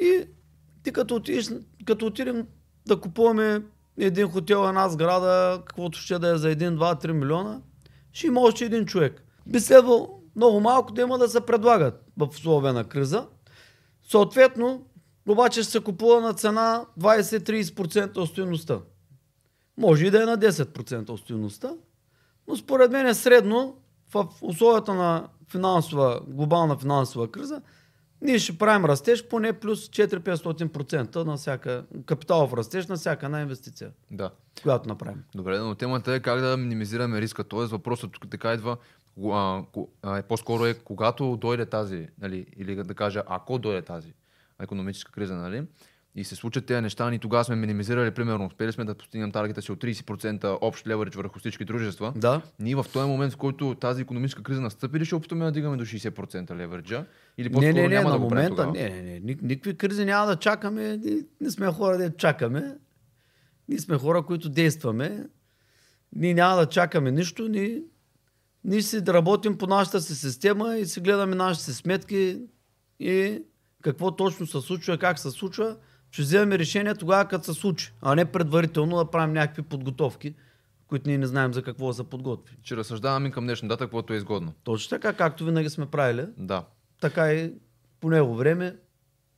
И 0.00 0.24
ти 0.82 0.92
като, 0.92 1.14
отидеш, 1.14 1.50
като 1.86 2.06
отидем 2.06 2.46
да 2.86 3.00
купуваме 3.00 3.62
един 3.98 4.28
хотел, 4.28 4.68
една 4.68 4.88
сграда, 4.88 5.62
каквото 5.66 5.98
ще 5.98 6.18
да 6.18 6.34
е 6.34 6.38
за 6.38 6.48
1, 6.48 6.76
2, 6.76 7.04
3 7.04 7.12
милиона, 7.12 7.60
ще 8.12 8.26
има 8.26 8.40
още 8.40 8.64
един 8.64 8.86
човек. 8.86 9.24
Би 9.46 9.60
следвало 9.60 10.22
много 10.36 10.60
малко 10.60 10.92
да 10.92 11.02
има 11.02 11.18
да 11.18 11.28
се 11.28 11.40
предлагат 11.40 12.04
в 12.16 12.28
условия 12.30 12.72
на 12.72 12.84
криза. 12.84 13.26
Съответно, 14.08 14.86
обаче 15.28 15.62
ще 15.62 15.72
се 15.72 15.80
купува 15.80 16.20
на 16.20 16.34
цена 16.34 16.84
20-30% 17.00 18.16
от 18.16 18.28
стоеността. 18.28 18.78
Може 19.76 20.06
и 20.06 20.10
да 20.10 20.22
е 20.22 20.26
на 20.26 20.38
10% 20.38 21.10
от 21.10 21.20
стоеността, 21.20 21.72
но 22.48 22.56
според 22.56 22.90
мен 22.90 23.06
е 23.06 23.14
средно 23.14 23.76
в 24.14 24.28
условията 24.42 24.94
на 24.94 25.28
финансова, 25.50 26.20
глобална 26.26 26.78
финансова 26.78 27.30
криза, 27.30 27.62
ние 28.22 28.38
ще 28.38 28.58
правим 28.58 28.84
растеж 28.84 29.28
поне 29.28 29.52
плюс 29.52 29.88
4-500% 29.88 31.16
на 31.16 31.36
всяка 31.36 31.84
капиталов 32.06 32.52
растеж 32.52 32.86
на 32.86 32.96
всяка 32.96 33.26
една 33.26 33.40
инвестиция, 33.40 33.90
Да. 34.10 34.30
която 34.62 34.88
направим. 34.88 35.24
Добре, 35.34 35.58
но 35.58 35.74
темата 35.74 36.14
е 36.14 36.20
как 36.20 36.40
да 36.40 36.56
минимизираме 36.56 37.20
риска. 37.20 37.44
Тоест 37.44 37.72
въпросът 37.72 38.12
тук 38.12 38.30
така 38.30 38.52
идва, 38.54 38.76
а, 39.24 39.62
а, 40.02 40.18
е, 40.18 40.22
по-скоро 40.22 40.66
е 40.66 40.74
когато 40.74 41.36
дойде 41.36 41.66
тази, 41.66 42.08
нали, 42.20 42.46
или 42.56 42.74
да 42.74 42.94
кажа, 42.94 43.22
ако 43.26 43.58
дойде 43.58 43.82
тази 43.82 44.14
економическа 44.62 45.12
криза, 45.12 45.34
нали, 45.36 45.62
и 46.14 46.24
се 46.24 46.36
случат 46.36 46.66
тези 46.66 46.80
неща, 46.80 47.10
ние 47.10 47.18
тогава 47.18 47.44
сме 47.44 47.56
минимизирали, 47.56 48.10
примерно, 48.10 48.46
успели 48.46 48.72
сме 48.72 48.84
да 48.84 48.94
постигнем 48.94 49.32
таргета 49.32 49.62
си 49.62 49.72
от 49.72 49.82
30% 49.82 50.58
общ 50.60 50.86
леверидж 50.86 51.16
върху 51.16 51.38
всички 51.38 51.64
дружества. 51.64 52.12
Да. 52.16 52.42
Ние 52.58 52.76
в 52.76 52.86
този 52.92 53.08
момент, 53.08 53.32
в 53.32 53.36
който 53.36 53.74
тази 53.80 54.02
економическа 54.02 54.42
криза 54.42 54.60
настъпи, 54.60 55.00
ли 55.00 55.04
ще 55.04 55.14
опитаме 55.14 55.44
да 55.44 55.52
дигаме 55.52 55.76
до 55.76 55.84
60% 55.84 56.56
левериджа? 56.56 57.04
Или 57.38 57.48
Не, 57.48 57.72
не, 57.72 57.82
не, 57.82 57.88
няма 57.88 58.08
на 58.08 58.14
да 58.14 58.18
го 58.18 58.24
момента, 58.24 58.50
тогава? 58.50 58.72
не, 58.72 58.88
не, 58.88 59.02
не, 59.02 59.20
ник- 59.20 59.42
никакви 59.42 59.76
кризи 59.76 60.04
няма 60.04 60.26
да 60.26 60.36
чакаме, 60.36 60.96
ние 60.96 61.22
не 61.40 61.50
сме 61.50 61.66
хора 61.66 61.98
да 61.98 62.16
чакаме. 62.16 62.76
Ние 63.68 63.78
сме 63.78 63.98
хора, 63.98 64.22
които 64.22 64.48
действаме. 64.48 65.26
Ние 66.16 66.34
няма 66.34 66.56
да 66.56 66.66
чакаме 66.66 67.10
нищо, 67.10 67.48
ние, 67.48 67.82
ние 68.64 68.82
си 68.82 69.00
да 69.00 69.14
работим 69.14 69.58
по 69.58 69.66
нашата 69.66 70.00
си 70.00 70.14
система 70.14 70.76
и 70.76 70.86
си 70.86 71.00
гледаме 71.00 71.34
нашите 71.34 71.64
си 71.64 71.74
сметки 71.74 72.40
и 73.00 73.42
какво 73.82 74.16
точно 74.16 74.46
се 74.46 74.60
случва, 74.60 74.98
как 74.98 75.18
се 75.18 75.30
случва. 75.30 75.76
Ще 76.10 76.22
вземем 76.22 76.52
решение 76.58 76.94
тогава, 76.94 77.24
като 77.28 77.44
се 77.44 77.60
случи, 77.60 77.92
а 78.02 78.14
не 78.14 78.24
предварително 78.24 78.96
да 78.96 79.10
правим 79.10 79.32
някакви 79.34 79.62
подготовки, 79.62 80.34
които 80.86 81.08
ние 81.08 81.18
не 81.18 81.26
знаем 81.26 81.54
за 81.54 81.62
какво 81.62 81.86
да 81.86 81.94
се 81.94 82.04
подготви. 82.04 82.56
Че 82.62 82.76
разсъждаваме 82.76 83.30
към 83.30 83.44
днешна 83.44 83.68
дата, 83.68 83.84
каквото 83.84 84.12
е 84.12 84.16
изгодно. 84.16 84.52
Точно 84.64 84.90
така, 84.90 85.12
както 85.12 85.44
винаги 85.44 85.70
сме 85.70 85.86
правили, 85.86 86.26
Да. 86.38 86.64
така 87.00 87.32
и 87.34 87.52
по 88.00 88.10
него 88.10 88.34
време 88.34 88.76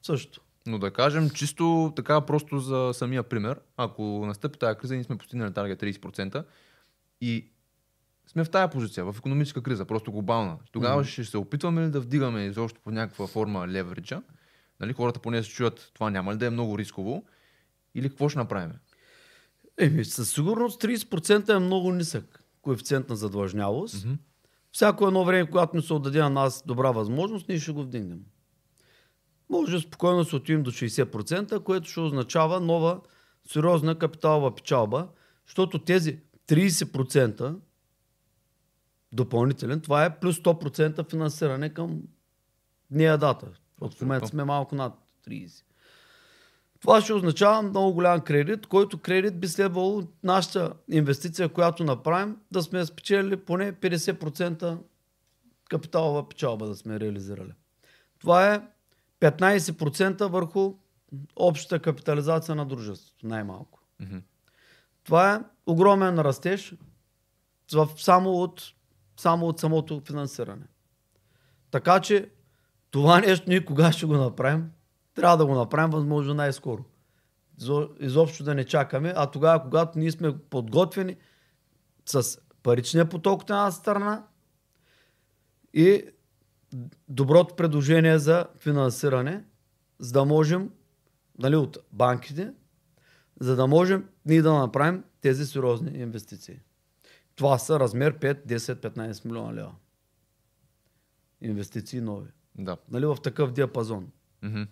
също. 0.03 0.41
Но 0.67 0.79
да 0.79 0.91
кажем, 0.91 1.31
чисто 1.31 1.93
така 1.97 2.21
просто 2.21 2.59
за 2.59 2.91
самия 2.93 3.23
пример, 3.23 3.61
ако 3.77 4.03
настъпи 4.27 4.59
тази 4.59 4.79
криза, 4.79 4.95
ние 4.95 5.05
сме 5.05 5.19
постигнали 5.19 5.53
таргет 5.53 5.81
30% 5.81 6.45
и 7.21 7.51
сме 8.31 8.45
в 8.45 8.51
тая 8.51 8.71
позиция, 8.71 9.05
в 9.05 9.17
економическа 9.19 9.63
криза, 9.63 9.85
просто 9.85 10.13
глобална. 10.13 10.59
Тогава 10.73 11.05
ще 11.05 11.25
се 11.25 11.39
опитваме 11.39 11.87
ли 11.87 11.91
да 11.91 12.01
вдигаме 12.01 12.45
изобщо 12.45 12.81
по 12.81 12.91
някаква 12.91 13.27
форма 13.27 13.69
левериджа? 13.69 14.23
Нали, 14.81 14.93
хората 14.93 15.21
поне 15.21 15.43
се 15.43 15.51
чуят, 15.51 15.91
това 15.95 16.11
няма 16.11 16.35
ли 16.35 16.39
да 16.39 16.47
е 16.47 16.51
много 16.51 16.79
рисково? 16.79 17.25
Или 17.95 18.09
какво 18.09 18.29
ще 18.29 18.39
направим? 18.39 18.73
Еми, 19.79 20.05
със 20.05 20.31
сигурност 20.31 20.83
30% 20.83 21.57
е 21.57 21.59
много 21.59 21.93
нисък 21.93 22.45
коефициент 22.63 23.09
на 23.09 23.17
задлъжнялост. 23.17 24.05
Мгм. 24.05 24.15
всяко 24.73 25.07
едно 25.07 25.25
време, 25.25 25.51
когато 25.51 25.77
ни 25.77 25.83
се 25.83 25.95
отдаде 25.95 26.19
на 26.19 26.31
нас 26.31 26.63
добра 26.67 26.91
възможност, 26.91 27.49
ние 27.49 27.59
ще 27.59 27.73
го 27.73 27.83
вдигнем. 27.83 28.21
Може 29.51 29.81
спокойно 29.81 30.19
да 30.19 30.25
се 30.25 30.37
отидем 30.37 30.63
до 30.63 30.71
60%, 30.71 31.63
което 31.63 31.91
ще 31.91 32.01
означава 32.01 32.61
нова 32.61 33.01
сериозна 33.53 33.99
капиталова 33.99 34.55
печалба, 34.55 35.09
защото 35.47 35.79
тези 35.79 36.21
30% 36.49 37.57
допълнителен, 39.13 39.81
това 39.81 40.05
е 40.05 40.19
плюс 40.19 40.37
100% 40.37 41.11
финансиране 41.11 41.69
към 41.69 42.03
нея 42.91 43.19
дата. 43.19 43.47
От 43.81 43.95
в 43.95 44.01
момента 44.01 44.27
сме 44.27 44.45
малко 44.45 44.75
над 44.75 44.93
30. 45.29 45.63
Това 46.81 47.01
ще 47.01 47.13
означава 47.13 47.63
много 47.63 47.95
голям 47.95 48.21
кредит, 48.21 48.67
който 48.67 48.99
кредит 48.99 49.41
би 49.41 49.49
следвало 49.49 50.03
нашата 50.23 50.73
инвестиция, 50.91 51.49
която 51.49 51.85
направим, 51.85 52.37
да 52.51 52.63
сме 52.63 52.87
спечелили 52.87 53.37
поне 53.37 53.73
50% 53.73 54.79
капиталова 55.71 56.29
печалба 56.29 56.67
да 56.67 56.75
сме 56.77 57.01
реализирали. 57.01 57.53
Това 58.19 58.55
е 58.55 58.63
15% 59.21 60.27
върху 60.27 60.75
общата 61.37 61.79
капитализация 61.79 62.55
на 62.55 62.67
дружеството, 62.67 63.27
най-малко. 63.27 63.81
Мгм. 64.01 64.17
Това 65.05 65.35
е 65.35 65.41
огромен 65.67 66.19
растеж 66.19 66.75
в- 67.73 67.89
само 67.97 68.31
от, 68.31 68.63
само 69.21 69.47
от 69.47 69.61
самото 69.61 70.01
финансиране. 70.07 70.67
Така 71.71 72.01
че 72.01 72.31
това 72.91 73.21
нещо 73.21 73.45
ние 73.49 73.65
кога 73.65 73.93
ще 73.93 74.07
го 74.07 74.15
направим? 74.15 74.71
Трябва 75.15 75.37
да 75.37 75.47
го 75.47 75.55
направим 75.55 75.91
възможно 75.91 76.35
най-скоро. 76.35 76.85
Изо- 77.61 77.91
Изобщо 78.01 78.45
да 78.45 78.55
не 78.55 78.65
чакаме, 78.65 79.13
а 79.17 79.31
тогава, 79.31 79.63
когато 79.63 79.99
ние 79.99 80.11
сме 80.11 80.39
подготвени 80.39 81.17
с 82.07 82.39
паричния 82.63 83.09
поток 83.09 83.43
от 83.43 83.51
една 83.51 83.71
страна 83.71 84.27
и 85.75 86.05
доброто 87.09 87.57
предложение 87.57 88.19
за 88.19 88.47
финансиране, 88.59 89.45
за 89.99 90.13
да 90.13 90.25
можем, 90.25 90.71
нали, 91.39 91.57
от 91.57 91.79
банките, 91.93 92.53
за 93.41 93.57
да 93.57 93.67
можем 93.67 94.09
ние 94.27 94.43
да 94.43 94.53
направим 94.53 95.05
тези 95.21 95.47
сериозни 95.47 95.99
инвестиции. 95.99 96.61
Това 97.41 97.59
са 97.59 97.81
размер 97.81 98.19
5, 98.19 98.47
10, 98.47 98.75
15 98.75 99.25
милиона 99.25 99.55
лева. 99.55 99.73
Инвестиции 101.41 102.01
нови. 102.01 102.29
Да. 102.59 102.77
Нали, 102.91 103.07
в 103.07 103.17
такъв 103.23 103.53
диапазон. 103.53 104.11
Мгм. 104.43 104.63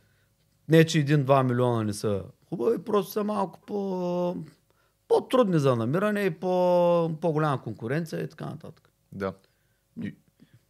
Не, 0.69 0.85
че 0.85 1.05
1-2 1.05 1.43
милиона 1.43 1.85
не 1.85 1.93
са 1.93 2.25
хубави, 2.49 2.85
просто 2.85 3.13
са 3.13 3.25
малко 3.25 3.61
по, 3.61 4.37
по-трудни 5.09 5.59
за 5.59 5.77
намиране 5.77 6.21
и 6.21 6.31
по, 6.31 7.19
по-голяма 7.21 7.63
конкуренция 7.63 8.23
и 8.23 8.29
така 8.29 8.47
нататък. 8.47 8.91
Да. 9.13 9.33
И, 10.03 10.15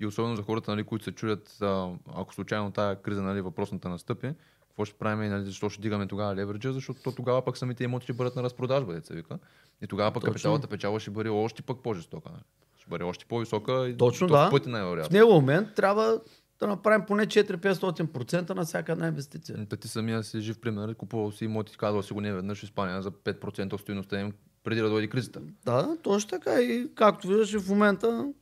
и 0.00 0.06
особено 0.06 0.36
за 0.36 0.42
хората, 0.42 0.70
нали, 0.70 0.84
които 0.84 1.04
се 1.04 1.12
чудят, 1.12 1.58
ако 2.06 2.34
случайно 2.34 2.72
тая 2.72 3.02
криза, 3.02 3.22
нали, 3.22 3.40
въпросната 3.40 3.88
настъпи, 3.88 4.34
какво 4.78 4.84
ще 4.84 4.98
правим 4.98 5.30
нали, 5.30 5.44
защо 5.44 5.68
ще 5.68 5.82
дигаме 5.82 6.06
тогава 6.06 6.36
левериджа, 6.36 6.72
защото 6.72 7.02
то 7.02 7.12
тогава 7.12 7.44
пък 7.44 7.58
самите 7.58 7.84
имоти 7.84 8.04
ще 8.04 8.12
бъдат 8.12 8.36
на 8.36 8.42
разпродажба, 8.42 8.92
деца 8.92 9.14
вика. 9.14 9.38
И 9.82 9.86
тогава 9.86 10.12
пък 10.12 10.20
Точно. 10.20 10.32
капиталата 10.32 10.66
печалба 10.66 11.00
ще 11.00 11.10
бъде 11.10 11.28
още 11.28 11.62
пък 11.62 11.82
по-жестока. 11.82 12.30
Нали. 12.30 12.42
Ще 12.78 12.88
бъде 12.90 13.04
още 13.04 13.24
по-висока 13.24 13.88
и 13.88 13.96
Точно, 13.96 14.28
то 14.28 14.34
да. 14.34 14.48
в 14.48 14.50
пъти 14.50 14.68
В 14.68 14.72
най-вероятно. 14.72 15.18
него 15.18 15.32
момент 15.32 15.74
трябва 15.74 16.20
да 16.60 16.66
направим 16.66 17.06
поне 17.06 17.26
4-500% 17.26 18.50
на 18.50 18.64
всяка 18.64 18.92
една 18.92 19.06
инвестиция. 19.06 19.66
Та 19.68 19.76
ти 19.76 19.88
самия 19.88 20.22
си 20.22 20.40
жив 20.40 20.60
пример, 20.60 20.94
купувал 20.94 21.32
си 21.32 21.44
имоти, 21.44 21.76
казвал 21.76 22.02
си 22.02 22.12
го 22.12 22.20
не 22.20 22.32
веднъж 22.32 22.60
в 22.60 22.62
Испания 22.62 23.02
за 23.02 23.10
5% 23.10 23.72
от 23.72 23.80
стоиността 23.80 24.20
им 24.20 24.32
преди 24.64 24.80
да 24.80 24.88
дойде 24.88 25.08
кризата. 25.08 25.40
Да, 25.64 25.96
точно 26.02 26.30
така. 26.30 26.60
И 26.60 26.90
както 26.94 27.28
виждаш, 27.28 27.62
в 27.62 27.68
момента 27.68 28.32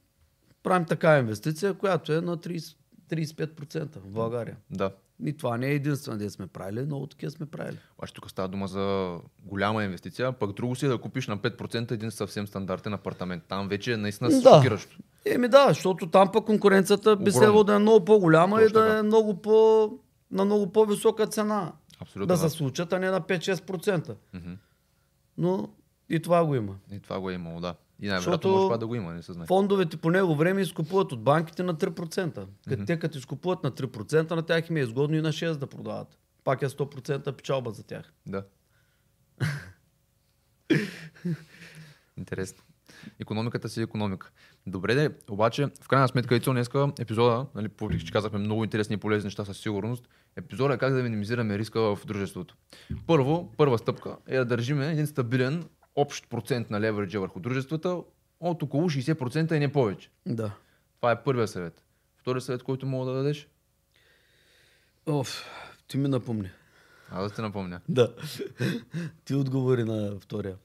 правим 0.62 0.86
такава 0.86 1.18
инвестиция, 1.18 1.74
която 1.74 2.12
е 2.12 2.20
на 2.20 2.38
30, 2.38 2.76
35% 3.10 3.98
в 3.98 4.10
България. 4.10 4.56
Да. 4.70 4.90
И 5.24 5.36
това 5.36 5.56
не 5.56 5.66
е 5.66 5.74
единствено, 5.74 6.18
де 6.18 6.30
сме 6.30 6.46
правили, 6.46 6.80
много 6.80 7.06
такива 7.06 7.30
сме 7.30 7.46
правили. 7.46 7.78
Обаче 7.98 8.14
тук 8.14 8.30
става 8.30 8.48
дума 8.48 8.68
за 8.68 9.16
голяма 9.44 9.84
инвестиция, 9.84 10.32
пък 10.32 10.52
друго 10.52 10.76
си 10.76 10.86
е 10.86 10.88
да 10.88 10.98
купиш 10.98 11.26
на 11.26 11.38
5% 11.38 11.90
един 11.90 12.10
съвсем 12.10 12.46
стандартен 12.46 12.94
апартамент. 12.94 13.42
Там 13.48 13.68
вече 13.68 13.92
е 13.92 13.96
наистина 13.96 14.30
Да. 14.30 14.54
шокиращо. 14.56 14.96
Еми 15.24 15.48
да, 15.48 15.68
защото 15.68 16.10
там 16.10 16.32
пък 16.32 16.44
конкуренцията 16.44 17.16
би 17.16 17.32
следвало 17.32 17.64
да 17.64 17.74
е 17.74 17.78
много 17.78 18.04
по-голяма 18.04 18.60
и 18.60 18.64
Точно 18.64 18.80
да 18.80 18.86
така. 18.86 18.98
е 18.98 19.02
много 19.02 19.42
по, 19.42 19.90
на 20.30 20.44
много 20.44 20.72
по-висока 20.72 21.26
цена. 21.26 21.72
Абсолютно. 22.00 22.26
да 22.26 22.42
да. 22.42 22.48
се 22.50 22.56
случат, 22.56 22.92
а 22.92 22.98
не 22.98 23.10
на 23.10 23.20
5-6%. 23.20 24.14
Мгм. 24.34 24.52
Но 25.38 25.68
и 26.08 26.20
това 26.20 26.44
го 26.44 26.54
има. 26.54 26.74
И 26.92 27.00
това 27.00 27.20
го 27.20 27.30
е 27.30 27.34
имало, 27.34 27.60
да. 27.60 27.74
И 28.00 28.08
най-вероятно 28.08 28.50
може 28.50 28.62
това 28.62 28.76
да 28.76 28.86
го 28.86 28.94
има, 28.94 29.12
не 29.12 29.22
се 29.22 29.32
знае. 29.32 29.46
Фондовете 29.46 29.96
по 29.96 30.10
него 30.10 30.36
време 30.36 30.60
изкупуват 30.60 31.12
от 31.12 31.22
банките 31.22 31.62
на 31.62 31.74
3%. 31.74 32.46
Като 32.68 32.84
те 32.84 32.98
като 32.98 33.18
изкупуват 33.18 33.62
на 33.64 33.70
3%, 33.70 34.30
на 34.30 34.42
тях 34.42 34.70
им 34.70 34.76
е 34.76 34.80
изгодно 34.80 35.16
и 35.16 35.20
на 35.20 35.32
6% 35.32 35.56
да 35.56 35.66
продават. 35.66 36.18
Пак 36.44 36.62
е 36.62 36.68
100% 36.68 37.32
печалба 37.32 37.70
за 37.70 37.82
тях. 37.82 38.12
Да. 38.26 38.44
Интересно. 42.18 42.62
Економиката 43.20 43.68
си 43.68 43.80
е 43.80 43.82
економика. 43.82 44.30
Добре, 44.66 44.94
де, 44.94 45.10
обаче, 45.30 45.68
в 45.82 45.88
крайна 45.88 46.08
сметка, 46.08 46.36
и 46.36 46.40
днеска 46.40 46.92
епизода, 46.98 47.46
нали, 47.54 47.68
въпреки 47.80 48.04
че 48.04 48.12
казахме 48.12 48.38
много 48.38 48.64
интересни 48.64 48.94
и 48.94 48.96
полезни 48.96 49.26
неща 49.26 49.44
със 49.44 49.58
сигурност, 49.58 50.08
епизода 50.36 50.74
е 50.74 50.78
как 50.78 50.94
да 50.94 51.02
минимизираме 51.02 51.58
риска 51.58 51.80
в 51.80 51.98
дружеството. 52.06 52.56
Първо, 53.06 53.52
първа 53.56 53.78
стъпка 53.78 54.16
е 54.26 54.38
да 54.38 54.44
държим 54.44 54.80
един 54.80 55.06
стабилен 55.06 55.64
общ 55.96 56.28
процент 56.28 56.70
на 56.70 56.80
левериджа 56.80 57.20
върху 57.20 57.40
дружествата 57.40 58.00
от 58.40 58.62
около 58.62 58.90
60% 58.90 59.54
и 59.54 59.58
не 59.58 59.72
повече. 59.72 60.10
Да. 60.26 60.52
Това 60.96 61.10
е 61.10 61.22
първият 61.22 61.50
съвет. 61.50 61.84
Вторият 62.18 62.44
съвет, 62.44 62.62
който 62.62 62.86
мога 62.86 63.10
да 63.10 63.16
дадеш? 63.16 63.48
Оф, 65.06 65.44
ти 65.88 65.98
ми 65.98 66.08
напомни. 66.08 66.50
Аз 67.10 67.30
да 67.30 67.36
те 67.36 67.42
напомня. 67.42 67.80
Да. 67.88 68.14
ти 69.24 69.34
отговори 69.34 69.84
на 69.84 70.20
втория. 70.20 70.56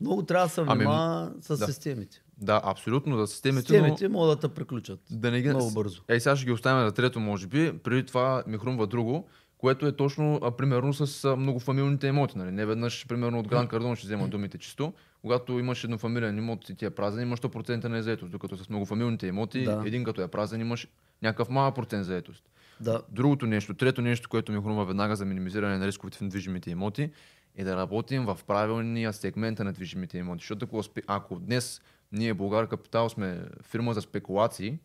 Много 0.00 0.22
трябва 0.22 0.46
да 0.46 0.52
се 0.52 0.60
Ами, 0.60 0.74
внимава 0.74 1.32
с 1.40 1.58
да. 1.58 1.66
системите. 1.66 2.22
Да, 2.36 2.60
абсолютно, 2.64 3.18
за 3.18 3.26
системите, 3.26 3.60
Системите 3.60 4.08
могат 4.08 4.40
да 4.40 4.48
те 4.48 4.54
приключат. 4.54 5.00
Да 5.10 5.30
не 5.30 5.42
ги... 5.42 5.48
Много 5.48 5.70
бързо. 5.70 6.02
Ей, 6.08 6.20
сега 6.20 6.36
ще 6.36 6.46
ги 6.46 6.52
оставим 6.52 6.86
за 6.88 6.94
трето, 6.94 7.20
може 7.20 7.46
би. 7.46 7.78
Преди 7.78 8.06
това 8.06 8.42
ми 8.46 8.58
хрумва 8.58 8.86
друго, 8.86 9.28
което 9.58 9.86
е 9.86 9.92
точно 9.92 10.40
а, 10.42 10.50
примерно 10.50 10.94
с 10.94 11.36
многофамилните 11.36 12.06
имоти. 12.06 12.38
Нали? 12.38 12.50
Не 12.50 12.66
веднъж, 12.66 13.06
примерно 13.06 13.38
от 13.38 13.48
Гран 13.48 13.68
Кардон 13.68 13.96
ще 13.96 14.06
взема 14.06 14.28
думите 14.28 14.58
чисто. 14.58 14.92
Когато 15.20 15.58
имаш 15.58 15.84
еднофамилен 15.84 16.38
имот 16.38 16.68
и 16.68 16.74
ти 16.74 16.84
е 16.84 16.90
празен, 16.90 17.22
имаш 17.22 17.40
100% 17.40 17.84
на 17.84 18.02
заетост. 18.02 18.32
Докато 18.32 18.56
с 18.56 18.68
многофамилните 18.68 19.26
имоти, 19.26 19.64
Да. 19.64 19.82
един 19.86 20.04
като 20.04 20.22
е 20.22 20.28
празен, 20.28 20.60
имаш 20.60 20.88
някакъв 21.22 21.48
малък 21.48 21.74
процент 21.74 22.04
заетост. 22.04 22.44
Да. 22.80 23.02
Другото 23.08 23.46
нещо, 23.46 23.74
трето 23.74 24.02
нещо, 24.02 24.28
което 24.28 24.52
ми 24.52 24.58
хрумва 24.62 24.84
веднага 24.84 25.16
за 25.16 25.24
минимизиране 25.24 25.78
на 25.78 25.86
рисковете 25.86 26.18
в 26.18 26.20
недвижимите 26.20 26.70
имоти, 26.70 27.10
е 27.56 27.64
да 27.64 27.76
работим 27.76 28.24
в 28.24 28.38
правилния 28.46 29.12
сегмент 29.12 29.58
на 29.58 29.64
недвижимите 29.64 30.18
имоти. 30.18 30.40
Защото 30.42 30.64
ако, 30.64 30.82
ако 31.06 31.38
днес 31.38 31.80
ние, 32.12 32.34
Българ 32.34 32.68
Капитал, 32.68 33.08
сме 33.08 33.40
фирма 33.62 33.94
за 33.94 34.00
спекулации 34.00 34.78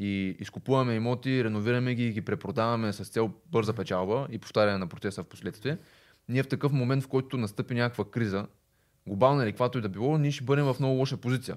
и 0.00 0.36
изкупуваме 0.40 0.94
имоти, 0.94 1.44
реновираме 1.44 1.94
ги 1.94 2.06
и 2.06 2.12
ги 2.12 2.20
препродаваме 2.20 2.92
с 2.92 3.04
цел 3.04 3.30
бърза 3.52 3.72
печалба 3.72 4.26
и 4.30 4.38
повтаряне 4.38 4.78
на 4.78 4.86
процеса 4.86 5.22
в 5.22 5.26
последствие, 5.26 5.78
ние 6.28 6.42
в 6.42 6.48
такъв 6.48 6.72
момент, 6.72 7.04
в 7.04 7.08
който 7.08 7.36
настъпи 7.36 7.74
някаква 7.74 8.04
криза, 8.04 8.46
глобална 9.06 9.42
или 9.42 9.52
каквато 9.52 9.78
и 9.78 9.80
да 9.80 9.88
било, 9.88 10.18
ние 10.18 10.30
ще 10.30 10.44
бъдем 10.44 10.64
в 10.64 10.76
много 10.80 10.94
лоша 10.94 11.16
позиция. 11.16 11.56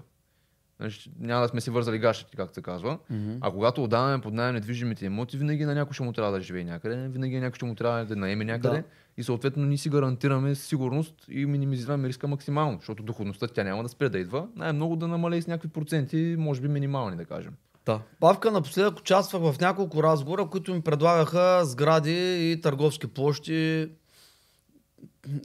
Значи, 0.79 1.11
няма 1.19 1.41
да 1.41 1.47
сме 1.47 1.61
си 1.61 1.69
вързали 1.69 1.99
гащите, 1.99 2.37
както 2.37 2.53
се 2.53 2.61
казва. 2.61 2.97
Мгм. 3.09 3.31
А 3.41 3.51
когато 3.51 3.83
отдаваме 3.83 4.21
под 4.21 4.33
найем 4.33 4.53
недвижимите 4.53 5.05
имоти, 5.05 5.37
винаги 5.37 5.65
на 5.65 5.75
някой 5.75 5.93
ще 5.93 6.03
му 6.03 6.13
трябва 6.13 6.31
да 6.31 6.41
живее 6.41 6.63
някъде, 6.63 7.07
винаги 7.07 7.35
на 7.35 7.41
някой 7.41 7.55
ще 7.55 7.65
му 7.65 7.75
трябва 7.75 8.05
да 8.05 8.15
наеме 8.15 8.45
някъде 8.45 8.77
Да. 8.77 8.83
и 9.17 9.23
съответно 9.23 9.65
ние 9.65 9.77
си 9.77 9.89
гарантираме 9.89 10.55
сигурност 10.55 11.25
и 11.29 11.45
минимизираме 11.45 12.07
риска 12.07 12.27
максимално, 12.27 12.77
защото 12.77 13.03
доходността 13.03 13.47
тя 13.47 13.63
няма 13.63 13.83
да 13.83 13.89
спре 13.89 14.09
да 14.09 14.19
идва, 14.19 14.47
най-много 14.55 14.95
да 14.95 15.07
намалее 15.07 15.41
с 15.41 15.47
някакви 15.47 15.69
проценти, 15.69 16.35
може 16.39 16.61
би 16.61 16.67
минимални 16.67 17.17
да 17.17 17.25
кажем. 17.25 17.53
Да. 17.85 18.01
Павка 18.19 18.51
напоследък 18.51 18.99
участвах 18.99 19.41
в 19.41 19.59
няколко 19.59 20.03
разговора, 20.03 20.49
които 20.49 20.73
ми 20.73 20.81
предлагаха 20.81 21.65
сгради 21.65 22.51
и 22.51 22.61
търговски 22.61 23.07
площи. 23.07 23.89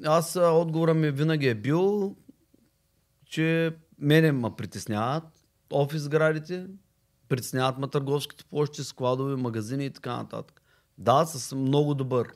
Аз 0.05 0.37
отговора 0.37 0.94
ми 0.94 1.11
винаги 1.11 1.48
е 1.48 1.55
бил, 1.55 2.16
че 3.27 3.77
мене 3.98 4.33
ме 4.33 4.48
притесняват 4.57 5.24
офис 5.72 6.03
сградите, 6.03 6.66
притесняват 7.29 7.79
ме 7.79 7.88
търговските 7.88 8.44
площи, 8.44 8.85
складове, 8.85 9.37
магазини 9.37 9.87
и 9.87 9.90
така 9.90 10.16
нататък. 10.16 10.62
Да, 10.98 11.24
с 11.24 11.55
много 11.55 11.94
добър 11.94 12.33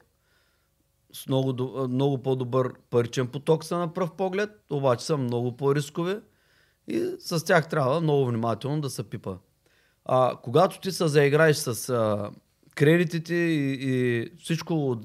с 1.12 1.26
много, 1.26 1.52
много 1.88 2.22
по-добър 2.22 2.74
паричен 2.90 3.28
поток 3.28 3.64
са 3.64 3.78
на 3.78 3.94
пръв 3.94 4.12
поглед, 4.12 4.50
обаче 4.70 5.04
са 5.04 5.16
много 5.16 5.56
по-рискови 5.56 6.16
и 6.88 7.10
с 7.18 7.44
тях 7.44 7.68
трябва 7.68 8.00
много 8.00 8.26
внимателно 8.26 8.80
да 8.80 8.90
се 8.90 9.10
пипа. 9.10 9.36
А, 10.04 10.36
когато 10.42 10.80
ти 10.80 10.92
се 10.92 11.08
заиграеш 11.08 11.56
с 11.56 11.88
а, 11.88 12.30
кредитите 12.74 13.34
и, 13.34 13.78
и 13.80 14.28
всичко 14.38 15.00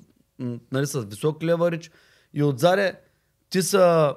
нали, 0.72 0.86
с 0.86 1.02
висок 1.02 1.44
леварич 1.44 1.92
и 2.34 2.44
отзаре 2.44 2.94
ти 3.50 3.62
се 3.62 4.10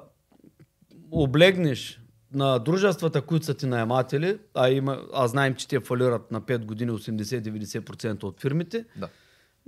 облегнеш 1.11 2.01
на 2.33 2.59
дружествата, 2.59 3.23
които 3.23 3.47
са 3.47 3.55
ти 3.55 3.67
наематели, 3.67 4.39
а, 4.55 4.69
има, 4.71 5.03
а 5.15 5.29
знаем, 5.29 5.55
че 5.55 5.69
те 5.69 5.81
фалират 5.81 6.31
на 6.31 6.41
5 6.41 6.65
години 6.65 6.91
80-90% 6.91 8.25
от 8.25 8.41
фирмите, 8.41 8.85
Да. 8.97 9.09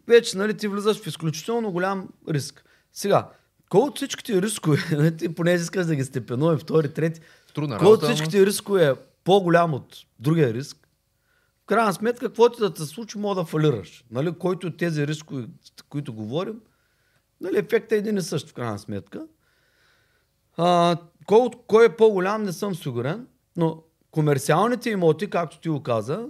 вече 0.09 0.39
нали, 0.39 0.55
ти 0.55 0.69
влизаш 0.69 1.01
в 1.03 1.07
изключително 1.07 1.73
голям 1.73 2.09
риск. 2.29 2.65
Сега, 2.93 3.29
кой 3.69 3.81
от 3.81 3.97
всичките 3.97 4.43
рискове, 4.43 4.79
нали, 4.97 5.17
ти 5.17 5.35
понеже 5.35 5.63
искаш 5.63 5.87
да 5.87 5.97
ги 5.97 6.05
степенуваме, 6.05 6.59
втори, 6.59 6.93
трети, 6.93 7.21
Трудна 7.55 7.79
кой 7.79 7.87
от 7.87 8.03
работа, 8.03 8.15
всичките 8.15 8.47
рискове 8.47 8.87
е 8.87 8.95
по-голям 9.25 9.75
от 9.75 9.97
другия 10.19 10.55
риск, 10.55 10.82
крайна 11.73 11.93
сметка, 11.93 12.27
какво 12.27 12.49
ти 12.49 12.61
да 12.61 12.75
те 12.75 12.83
случи, 12.83 13.19
мога 13.19 13.35
да 13.35 13.45
фалираш. 13.45 14.05
Нали, 14.11 14.33
който 14.33 14.67
от 14.67 14.77
тези 14.77 15.07
рискове, 15.07 15.47
които 15.89 16.15
говорим, 16.15 16.61
нали, 17.41 17.59
ефектът 17.59 17.93
е 17.93 17.97
един 17.97 18.17
и 18.17 18.23
същ 18.23 18.49
в 18.49 18.55
крайна 18.55 18.79
сметка. 18.79 19.27
А, 20.57 20.97
кой, 21.27 21.49
кой 21.67 21.87
е 21.87 21.97
по-голям, 21.97 22.43
не 22.43 22.53
съм 22.53 22.75
сигурен, 22.75 23.27
но 23.57 23.83
комерциалните 24.11 24.91
имоти, 24.91 25.31
както 25.31 25.61
ти 25.61 25.69
го 25.69 25.83
каза, 25.83 26.29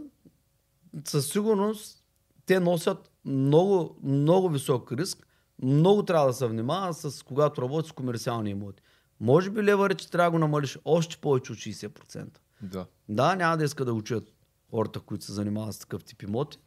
със 1.05 1.29
сигурност 1.29 2.05
те 2.47 2.61
носят 2.61 3.11
много, 3.25 3.97
много 4.03 4.49
висок 4.49 4.93
риск. 4.93 5.27
Много 5.63 6.03
трябва 6.03 6.27
да 6.27 6.33
се 6.33 6.47
внимава 6.47 6.95
с 6.95 7.23
когато 7.23 7.63
работи 7.63 7.89
с 7.89 7.93
комерциални 7.93 8.51
имоти. 8.51 8.83
Може 9.21 9.51
би 9.51 9.63
левари, 9.63 9.95
че 9.95 10.11
трябва 10.11 10.31
да 10.31 10.31
го 10.31 10.39
намалиш 10.39 10.79
още 10.85 11.17
повече 11.17 11.53
от 11.53 11.59
60%. 11.59 12.27
Да. 12.63 12.87
Да, 13.09 13.37
няма 13.37 13.57
да 13.57 13.65
иска 13.65 13.85
да 13.85 13.95
го 13.95 14.03
чуят 14.03 14.32
хората, 14.75 15.01
които 15.01 15.25
се 15.25 15.33
занимават 15.33 15.75
с 15.75 15.79
такъв 15.79 16.05
тип 16.05 16.23
имоти. 16.23 16.59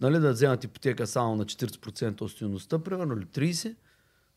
Нали, 0.00 0.18
да 0.18 0.32
вземат 0.32 0.64
ипотека 0.64 1.06
само 1.06 1.36
на 1.36 1.44
40% 1.44 2.20
от 2.20 2.30
стоеността, 2.30 2.78
примерно, 2.78 3.14
или 3.14 3.24
30%. 3.24 3.74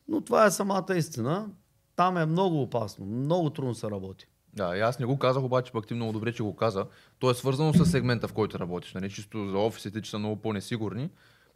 Но 0.07 0.21
това 0.21 0.45
е 0.45 0.51
самата 0.51 0.95
истина. 0.95 1.49
Там 1.95 2.17
е 2.17 2.25
много 2.25 2.61
опасно. 2.61 3.05
Много 3.05 3.49
трудно 3.49 3.75
се 3.75 3.91
работи. 3.91 4.27
Да, 4.53 4.77
и 4.77 4.79
аз 4.79 4.99
не 4.99 5.05
го 5.05 5.19
казах, 5.19 5.43
обаче 5.43 5.71
пък 5.71 5.87
ти 5.87 5.93
много 5.93 6.13
добре, 6.13 6.33
че 6.33 6.43
го 6.43 6.55
каза. 6.55 6.85
То 7.19 7.29
е 7.29 7.33
свързано 7.33 7.73
с 7.73 7.85
сегмента, 7.85 8.27
в 8.27 8.33
който 8.33 8.59
работиш. 8.59 8.93
Нали? 8.93 9.09
Чисто 9.09 9.49
за 9.49 9.57
офисите, 9.57 10.01
че 10.01 10.11
са 10.11 10.19
много 10.19 10.35
по-несигурни. 10.35 11.09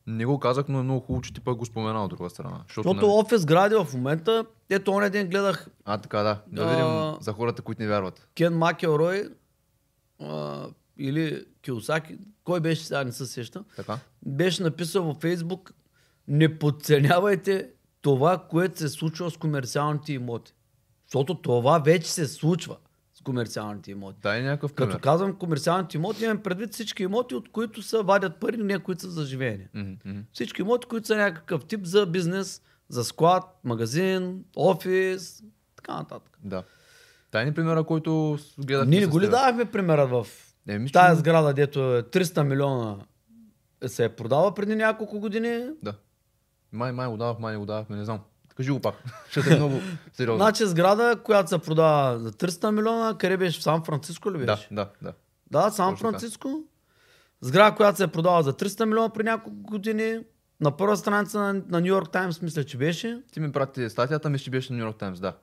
Не 0.07 0.25
го 0.25 0.39
казах, 0.39 0.65
но 0.67 0.79
е 0.79 0.83
много 0.83 0.99
хубаво, 0.99 1.21
че 1.21 1.33
ти 1.33 1.41
пък 1.41 1.57
го 1.57 1.65
спомена 1.65 2.03
от 2.03 2.09
друга 2.09 2.29
страна. 2.29 2.63
Защото, 2.67 2.89
Защото 2.89 3.07
нали... 3.07 3.19
офис 3.19 3.45
гради 3.45 3.75
в 3.75 3.87
момента, 3.93 4.45
ето 4.69 4.91
оня 4.91 5.09
ден 5.09 5.29
гледах 5.29 5.67
А, 5.85 5.97
така 5.97 6.23
да. 6.23 6.41
Да 6.47 6.67
видим 6.69 6.85
А- 6.85 7.17
за 7.21 7.33
хората, 7.33 7.61
които 7.61 7.81
не 7.81 7.87
вярват. 7.87 8.27
Кен 8.35 8.57
Макелрой 8.57 9.29
а, 10.21 10.67
или 10.97 11.45
Киосаки, 11.61 12.17
кой 12.43 12.59
беше 12.59 12.83
сега, 12.83 13.03
не 13.03 13.11
се 13.11 13.25
сеща, 13.25 13.63
Така? 13.75 13.99
беше 14.25 14.63
написал 14.63 15.03
във 15.03 15.17
Фейсбук 15.17 15.73
не 16.27 16.59
подценявайте 16.59 17.69
това, 18.01 18.47
което 18.49 18.79
се 18.79 18.89
случва 18.89 19.31
с 19.31 19.37
комерциалните 19.37 20.13
имоти. 20.13 20.53
Защото 21.07 21.41
това 21.41 21.79
вече 21.79 22.11
се 22.11 22.27
случва 22.27 22.77
с 23.13 23.21
комерциалните 23.21 23.91
имоти. 23.91 24.19
Дай 24.21 24.43
някакъв 24.43 24.73
пример. 24.73 24.91
Като 24.91 25.01
казвам 25.01 25.35
комерциалните 25.35 25.97
имоти, 25.97 26.23
имам 26.23 26.43
предвид 26.43 26.73
всички 26.73 27.03
имоти, 27.03 27.35
от 27.35 27.51
които 27.51 27.81
се 27.81 27.97
вадят 27.97 28.39
пари, 28.39 28.57
не 28.57 28.79
които 28.79 29.01
са 29.01 29.09
за 29.09 29.25
живеене. 29.25 29.69
Мгм. 29.73 30.19
Всички 30.33 30.61
имоти, 30.61 30.87
които 30.87 31.07
са 31.07 31.15
някакъв 31.15 31.65
тип 31.65 31.85
за 31.85 32.05
бизнес, 32.05 32.61
за 32.89 33.03
склад, 33.03 33.43
магазин, 33.63 34.43
офис, 34.55 35.43
така 35.75 35.93
нататък. 35.93 36.39
Да. 36.43 36.63
Дай 37.31 37.45
ни 37.45 37.53
примера, 37.53 37.83
който 37.83 38.37
гледах. 38.57 38.87
Ние 38.87 38.99
не 38.99 39.07
го 39.07 39.21
ли 39.21 39.27
давахме 39.29 39.65
примера 39.65 40.07
в 40.07 40.27
Мисля, 40.67 40.93
тая 40.93 41.15
сграда, 41.15 41.53
дето 41.53 41.79
е 41.95 42.03
300 42.03 42.43
милиона 42.43 42.97
се 43.87 44.05
е 44.05 44.09
продава 44.09 44.53
преди 44.53 44.75
няколко 44.75 45.19
години. 45.19 45.65
Да. 45.83 45.93
Май, 46.71 46.91
май 46.91 47.07
го 47.07 47.17
давах, 47.17 47.39
май 47.39 47.53
не 47.53 47.59
го 47.59 47.65
давахме, 47.65 47.95
не 47.97 48.05
знам. 48.05 48.19
Кажи 48.55 48.71
го 48.71 48.79
пак, 48.79 48.95
защото 49.25 49.53
е 49.53 49.55
много 49.55 49.79
сериозно. 50.13 50.37
Значи 50.37 50.65
сграда, 50.65 51.19
която 51.23 51.49
се 51.49 51.57
продава 51.57 52.19
за 52.19 52.31
300 52.31 52.71
милиона, 52.71 53.15
къде 53.17 53.37
беше? 53.37 53.59
В 53.59 53.63
Сан 53.63 53.83
Франциско 53.83 54.31
ли 54.31 54.37
да, 54.37 54.45
беше? 54.45 54.67
да, 54.71 54.89
да. 55.01 55.13
Да, 55.51 55.71
Сан 55.71 55.93
Точно 55.93 56.07
така. 56.07 56.19
Франциско. 56.19 56.63
Сграда, 57.41 57.75
която 57.75 57.97
се 57.97 58.03
е 58.03 58.07
продава 58.07 58.43
за 58.43 58.53
300 58.53 58.85
милиона 58.85 59.09
при 59.09 59.23
няколко 59.23 59.59
години. 59.59 60.19
На 60.59 60.77
първа 60.77 60.97
страница 60.97 61.39
на, 61.39 61.53
на 61.53 61.81
Нью 61.81 61.87
Йорк 61.87 62.11
Таймс, 62.11 62.41
мисля, 62.41 62.63
че 62.63 62.77
беше. 62.77 63.21
Ти 63.31 63.39
ми 63.39 63.51
прати 63.51 63.89
статията, 63.89 64.29
мисля, 64.29 64.43
че 64.43 64.51
беше 64.51 64.73
на 64.73 64.79
Нью 64.79 64.85
Йорк 64.85 64.97
Таймс, 64.97 65.19
да. 65.19 65.33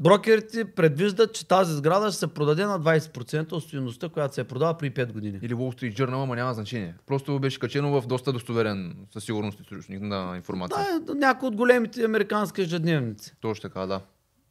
Брокерите 0.00 0.64
предвиждат, 0.64 1.34
че 1.34 1.48
тази 1.48 1.74
сграда 1.74 2.10
ще 2.10 2.18
се 2.18 2.26
продаде 2.26 2.64
на 2.64 2.80
20% 2.80 3.52
от 3.52 3.62
стоеността, 3.62 4.08
която 4.08 4.34
се 4.34 4.40
е 4.40 4.44
продава 4.44 4.78
при 4.78 4.90
5 4.90 5.12
години. 5.12 5.38
Или 5.42 5.54
Wall 5.54 5.80
Street 5.80 5.94
Journal, 5.94 6.22
ама 6.22 6.36
няма 6.36 6.54
значение. 6.54 6.94
Просто 7.06 7.38
беше 7.38 7.58
качено 7.58 8.00
в 8.00 8.06
доста 8.06 8.32
достоверен, 8.32 8.96
със 9.12 9.24
сигурност 9.24 9.60
източник 9.60 10.02
на 10.02 10.32
информация. 10.36 11.00
Да, 11.00 11.12
е 11.12 11.14
някои 11.14 11.48
от 11.48 11.56
големите 11.56 12.04
американски 12.04 12.62
ежедневници. 12.62 13.34
Точно 13.40 13.62
така, 13.62 13.86
да. 13.86 14.00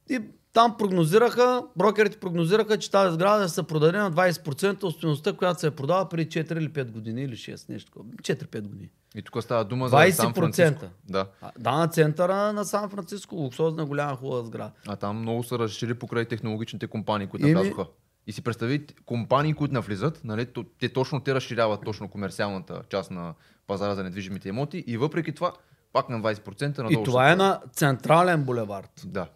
И 0.09 0.19
там 0.53 0.75
прогнозираха, 0.77 1.63
брокерите 1.75 2.19
прогнозираха, 2.19 2.77
че 2.77 2.91
тази 2.91 3.13
сграда 3.13 3.49
се 3.49 3.63
продаде 3.63 3.97
на 3.97 4.11
20% 4.11 4.83
от 4.83 4.95
стоеността, 4.95 5.33
която 5.33 5.59
се 5.59 5.67
е 5.67 5.71
продава 5.71 6.09
преди 6.09 6.29
4 6.29 6.57
или 6.57 6.69
5 6.69 6.91
години 6.91 7.23
или 7.23 7.35
6, 7.35 7.69
нещо 7.69 7.91
такова. 7.91 8.09
4-5 8.09 8.61
години. 8.61 8.89
И 9.15 9.21
тук 9.21 9.43
става 9.43 9.65
дума 9.65 9.89
за 9.89 9.95
20%. 9.95 10.11
Сан 10.11 10.33
Франциско. 10.33 10.85
Да. 11.09 11.27
Да, 11.59 11.71
на 11.71 11.87
центъра 11.87 12.53
на 12.53 12.65
Сан 12.65 12.89
Франциско, 12.89 13.35
луксозна 13.35 13.85
голяма 13.85 14.15
хубава 14.15 14.43
сграда. 14.43 14.71
А 14.87 14.95
там 14.95 15.21
много 15.21 15.43
се 15.43 15.59
разшири 15.59 15.93
покрай 15.93 16.25
технологичните 16.25 16.87
компании, 16.87 17.27
които 17.27 17.47
навлязоха. 17.47 17.85
И 18.27 18.31
си 18.31 18.41
представи 18.41 18.85
компании, 19.05 19.53
които 19.53 19.73
навлизат, 19.73 20.21
нали, 20.23 20.47
те 20.79 20.89
точно 20.89 21.19
те 21.19 21.35
разширяват 21.35 21.81
точно 21.85 22.09
комерциалната 22.09 22.81
част 22.89 23.11
на 23.11 23.33
пазара 23.67 23.95
за 23.95 24.03
недвижимите 24.03 24.49
имоти 24.49 24.83
и 24.87 24.97
въпреки 24.97 25.35
това 25.35 25.53
пак 25.93 26.09
на 26.09 26.21
20% 26.21 26.77
надолу. 26.77 27.01
И 27.01 27.03
това 27.03 27.31
е 27.31 27.35
на 27.35 27.61
централен 27.73 28.43
булевард. 28.43 28.91
Да. 29.05 29.27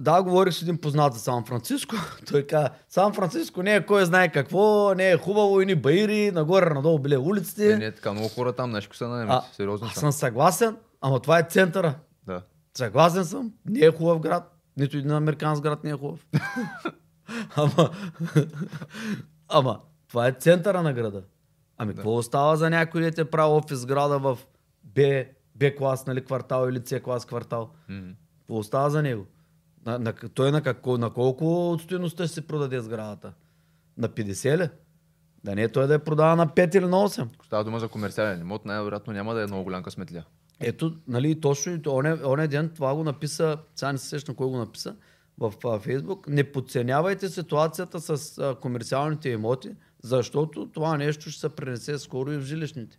Да, 0.00 0.22
говорих 0.22 0.54
с 0.54 0.62
един 0.62 0.78
познат 0.78 1.14
за 1.14 1.20
Сан 1.20 1.44
Франциско. 1.44 1.96
Той 2.30 2.46
каза, 2.46 2.70
Сан 2.88 3.12
Франциско 3.12 3.62
не 3.62 3.74
е 3.74 3.86
кой 3.86 4.04
знае 4.04 4.32
какво, 4.32 4.94
не 4.94 5.10
е 5.10 5.16
хубаво, 5.16 5.60
и 5.60 5.66
ни 5.66 5.74
баири, 5.74 6.30
нагоре, 6.30 6.74
надолу 6.74 6.98
били 6.98 7.16
улиците. 7.16 7.68
Не, 7.68 7.76
не 7.76 7.86
е 7.86 7.92
така. 7.92 8.12
Много 8.12 8.28
хора 8.28 8.52
там, 8.52 8.70
нещо 8.70 8.96
са 8.96 9.08
наемат. 9.08 9.44
а, 9.44 9.54
Сериозно 9.54 9.86
аз 9.86 9.94
съм 9.94 10.12
съгласен, 10.12 10.76
ама 11.00 11.20
това 11.20 11.38
е 11.38 11.42
центъра. 11.42 11.94
Да. 12.26 12.42
Съгласен 12.76 13.24
съм, 13.24 13.52
не 13.66 13.86
е 13.86 13.90
хубав 13.90 14.20
град. 14.20 14.56
Нито 14.76 14.96
един 14.96 15.10
американски 15.10 15.62
град 15.62 15.84
не 15.84 15.90
е 15.90 15.94
хубав. 15.94 16.26
ама, 17.56 17.90
ама, 19.48 19.80
това 20.08 20.28
е 20.28 20.32
центъра 20.32 20.82
на 20.82 20.92
града. 20.92 21.22
Ами, 21.78 21.94
какво 21.94 22.16
остава 22.16 22.56
за 22.56 22.70
някой 22.70 23.02
да 23.02 23.10
те 23.10 23.24
прави 23.24 23.52
офис 23.52 23.86
града 23.86 24.18
в 24.18 24.38
Б, 24.82 25.24
Б 25.54 25.74
клас, 25.78 26.06
нали, 26.06 26.24
квартал 26.24 26.68
или 26.68 26.82
С 26.84 27.00
клас 27.00 27.26
квартал? 27.26 27.70
М. 27.88 28.02
Какво 28.40 28.58
остава 28.58 28.90
за 28.90 29.02
него? 29.02 29.26
На, 29.86 29.98
на, 29.98 30.12
той 30.12 30.52
на, 30.52 30.62
какво, 30.62 30.98
на 30.98 31.10
колко 31.10 31.70
от 31.70 31.82
стоеността 31.82 32.24
ще 32.26 32.34
се 32.34 32.46
продаде 32.46 32.80
сградата? 32.80 33.32
На 33.98 34.08
50 34.08 34.58
ли? 34.58 34.68
Да 35.44 35.54
не 35.54 35.62
е 35.62 35.72
той 35.72 35.86
да 35.86 35.92
я 35.92 36.04
продава 36.04 36.36
на 36.36 36.46
5 36.46 36.76
или 36.76 36.84
на 36.84 36.96
8. 36.96 37.28
Ако 37.34 37.46
става 37.46 37.64
дума 37.64 37.80
за 37.80 37.88
комерциален 37.88 38.40
имот, 38.40 38.64
най-вероятно 38.64 39.12
няма 39.12 39.34
да 39.34 39.42
е 39.42 39.46
много 39.46 39.64
голям 39.64 39.82
късметля. 39.82 40.24
Ето, 40.60 40.96
нали, 41.08 41.40
точно 41.40 41.72
и 41.72 41.80
оне, 41.88 42.12
оне 42.24 42.48
ден 42.48 42.68
това 42.74 42.94
го 42.94 43.04
написа, 43.04 43.58
сега 43.74 43.92
не 43.92 43.98
се 43.98 44.08
сещам 44.08 44.34
кой 44.34 44.46
го 44.46 44.56
написа, 44.56 44.96
в 45.38 45.54
а, 45.64 45.78
Фейсбук. 45.78 46.28
Не 46.28 46.52
подценявайте 46.52 47.28
ситуацията 47.28 48.00
с 48.00 48.38
а, 48.38 48.54
комерциалните 48.60 49.28
имоти, 49.28 49.70
защото 50.02 50.68
това 50.72 50.96
нещо 50.96 51.30
ще 51.30 51.40
се 51.40 51.48
пренесе 51.48 51.98
скоро 51.98 52.32
и 52.32 52.38
в 52.38 52.42
жилищните. 52.42 52.98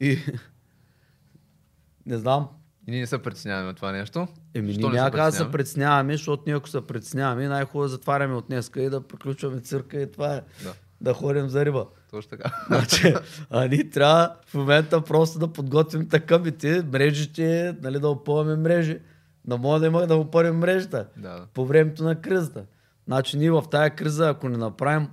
И 0.00 0.18
не 2.06 2.18
знам, 2.18 2.48
И 2.86 2.90
ние 2.90 3.00
не 3.00 3.06
се 3.06 3.22
притесняваме 3.22 3.70
от 3.70 3.76
това 3.76 3.92
нещо. 3.92 4.28
Еми, 4.54 4.72
Що 4.72 4.80
ние 4.80 4.98
няма 5.00 5.10
как 5.10 5.30
да 5.30 5.32
се 5.32 5.50
притесняваме? 5.50 6.12
защото 6.12 6.42
ние 6.46 6.56
ако 6.56 6.68
се 6.68 6.86
притесняваме, 6.86 7.48
най-хубаво 7.48 7.84
е 7.84 7.88
затваряме 7.88 8.34
от 8.34 8.46
днеска 8.46 8.82
и 8.82 8.90
да 8.90 9.00
приключваме 9.00 9.60
цирка 9.60 10.00
и 10.00 10.12
това 10.12 10.34
е 10.34 10.42
Да. 10.64 10.72
да 11.00 11.14
ходим 11.14 11.48
за 11.48 11.64
риба. 11.64 11.86
Точно 12.10 12.30
така. 12.30 12.52
Значи, 12.66 13.14
а 13.50 13.66
ние 13.66 13.90
трябва 13.90 14.34
в 14.46 14.54
момента 14.54 15.04
просто 15.04 15.38
да 15.38 15.52
подготвим 15.52 16.08
такъмите, 16.08 16.82
мрежите, 16.92 17.76
нали, 17.82 18.00
да 18.00 18.08
опъваме 18.08 18.56
мрежи. 18.56 18.98
Да 19.44 19.58
може 19.58 19.80
да 19.80 19.86
има 19.86 20.06
да 20.06 20.16
опърим 20.16 20.54
мрежата 20.58 21.06
да. 21.16 21.46
по 21.54 21.66
времето 21.66 22.04
на 22.04 22.20
кризата. 22.20 22.64
Значи 23.06 23.38
ние 23.38 23.50
в 23.50 23.64
тая 23.70 23.90
криза, 23.90 24.28
ако 24.28 24.48
не 24.48 24.56
направим 24.56 25.08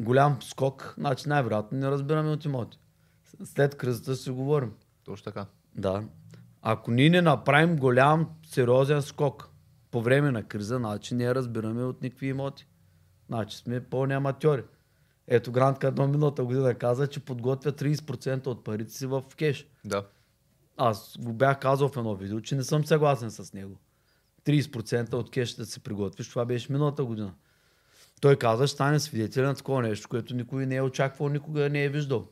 голям 0.00 0.36
скок, 0.42 0.94
значи 0.98 1.28
най-вероятно 1.28 1.78
не 1.78 1.90
разбираме 1.90 2.30
от 2.30 2.44
имоти. 2.44 2.78
След 3.44 3.74
кризата 3.74 4.16
си 4.16 4.30
говорим. 4.30 4.72
Точно 5.04 5.24
така. 5.24 5.46
Да. 5.76 6.02
Ако 6.66 6.90
ние 6.90 7.10
не 7.10 7.22
направим 7.22 7.76
голям, 7.76 8.28
сериозен 8.46 9.02
скок 9.02 9.50
по 9.90 10.02
време 10.02 10.30
на 10.30 10.42
криза, 10.42 10.76
значи 10.76 11.14
ние 11.14 11.34
разбираме 11.34 11.84
от 11.84 12.02
никакви 12.02 12.26
имоти. 12.26 12.66
Значи 13.26 13.56
сме 13.56 13.84
пълни 13.84 14.14
аматьори. 14.14 14.62
Ето 15.26 15.52
Грант 15.52 15.84
едно 15.84 16.08
миналата 16.08 16.44
година 16.44 16.74
каза, 16.74 17.06
че 17.06 17.20
подготвя 17.20 17.72
30% 17.72 18.46
от 18.46 18.64
парите 18.64 18.92
си 18.92 19.06
в 19.06 19.22
кеш. 19.36 19.66
Да. 19.84 20.06
Аз 20.76 21.16
го 21.18 21.32
бях 21.32 21.58
казал 21.58 21.88
в 21.88 21.96
едно 21.96 22.16
видео, 22.16 22.40
че 22.40 22.56
не 22.56 22.62
съм 22.64 22.84
съгласен 22.84 23.30
с 23.30 23.52
него. 23.52 23.78
30% 24.44 25.14
от 25.14 25.30
кеш 25.30 25.54
да 25.54 25.66
се 25.66 25.80
приготвиш, 25.80 26.28
това 26.28 26.44
беше 26.44 26.72
миналата 26.72 27.04
година. 27.04 27.34
Той 28.20 28.36
каза, 28.36 28.66
ще 28.66 28.74
стане 28.74 29.00
свидетел 29.00 29.44
на 29.44 29.54
такова 29.54 29.82
нещо, 29.82 30.08
което 30.08 30.34
никой 30.34 30.66
не 30.66 30.76
е 30.76 30.82
очаквал, 30.82 31.28
никога 31.28 31.68
не 31.70 31.84
е 31.84 31.88
виждал. 31.88 32.28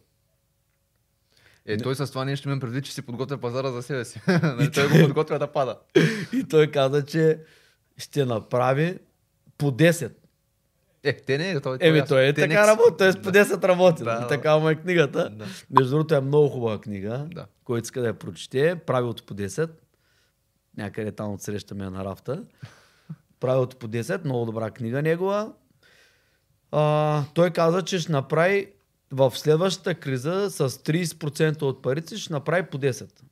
Е, 1.66 1.76
той 1.76 1.94
с 1.94 2.06
това 2.08 2.24
нещо 2.24 2.48
имам 2.48 2.60
предвид, 2.60 2.84
че 2.84 2.92
си 2.92 3.02
подготвя 3.02 3.38
пазара 3.38 3.70
за 3.70 3.82
себе 3.82 4.04
си. 4.04 4.20
Нали, 4.42 4.70
той 4.70 4.88
го 4.88 4.94
подготвя 5.06 5.38
да 5.38 5.46
пада. 5.46 5.78
И 6.32 6.44
той 6.50 6.70
каза, 6.70 7.04
че 7.04 7.38
ще 7.96 8.24
направи 8.24 8.98
по 9.58 9.70
10. 9.70 10.12
Е, 11.02 11.16
те 11.16 11.38
не, 11.38 11.60
той, 11.60 11.78
Еми, 11.80 12.02
той 12.08 12.26
е 12.26 12.32
Те 12.32 12.40
така 12.48 12.66
работи, 12.66 12.96
т.е. 12.98 13.12
по 13.12 13.30
10 13.30 13.62
работи. 13.64 14.04
Да, 14.04 14.20
да. 14.20 14.26
така 14.26 14.58
му 14.58 14.68
е 14.68 14.74
книгата. 14.74 15.30
Да. 15.30 15.44
Между 15.70 15.90
другото 15.90 16.14
е 16.14 16.20
много 16.20 16.48
хубава 16.48 16.80
книга, 16.80 17.26
Да. 17.34 17.46
който 17.64 17.84
иска 17.84 18.00
да 18.00 18.06
я 18.06 18.14
прочете. 18.14 18.76
Правилото 18.86 19.24
по 19.24 19.34
10. 19.34 19.70
Някъде 20.76 21.12
там 21.12 21.32
отсрещаме 21.32 21.90
на 21.90 22.04
рафта. 22.04 22.42
Правилото 23.40 23.76
по 23.76 23.88
10, 23.88 24.24
много 24.24 24.44
добра 24.46 24.70
книга 24.70 25.02
негова. 25.02 25.52
А, 26.70 27.24
той 27.34 27.50
каза, 27.50 27.82
че 27.82 27.98
ще 27.98 28.12
направи 28.12 28.72
в 29.12 29.32
следващата 29.38 29.94
криза 29.94 30.50
с 30.50 30.68
30% 30.68 31.62
от 31.62 31.82
парите, 31.82 32.16
ще 32.16 32.32
направи 32.32 32.66
по 32.66 32.78
10. 32.78 33.22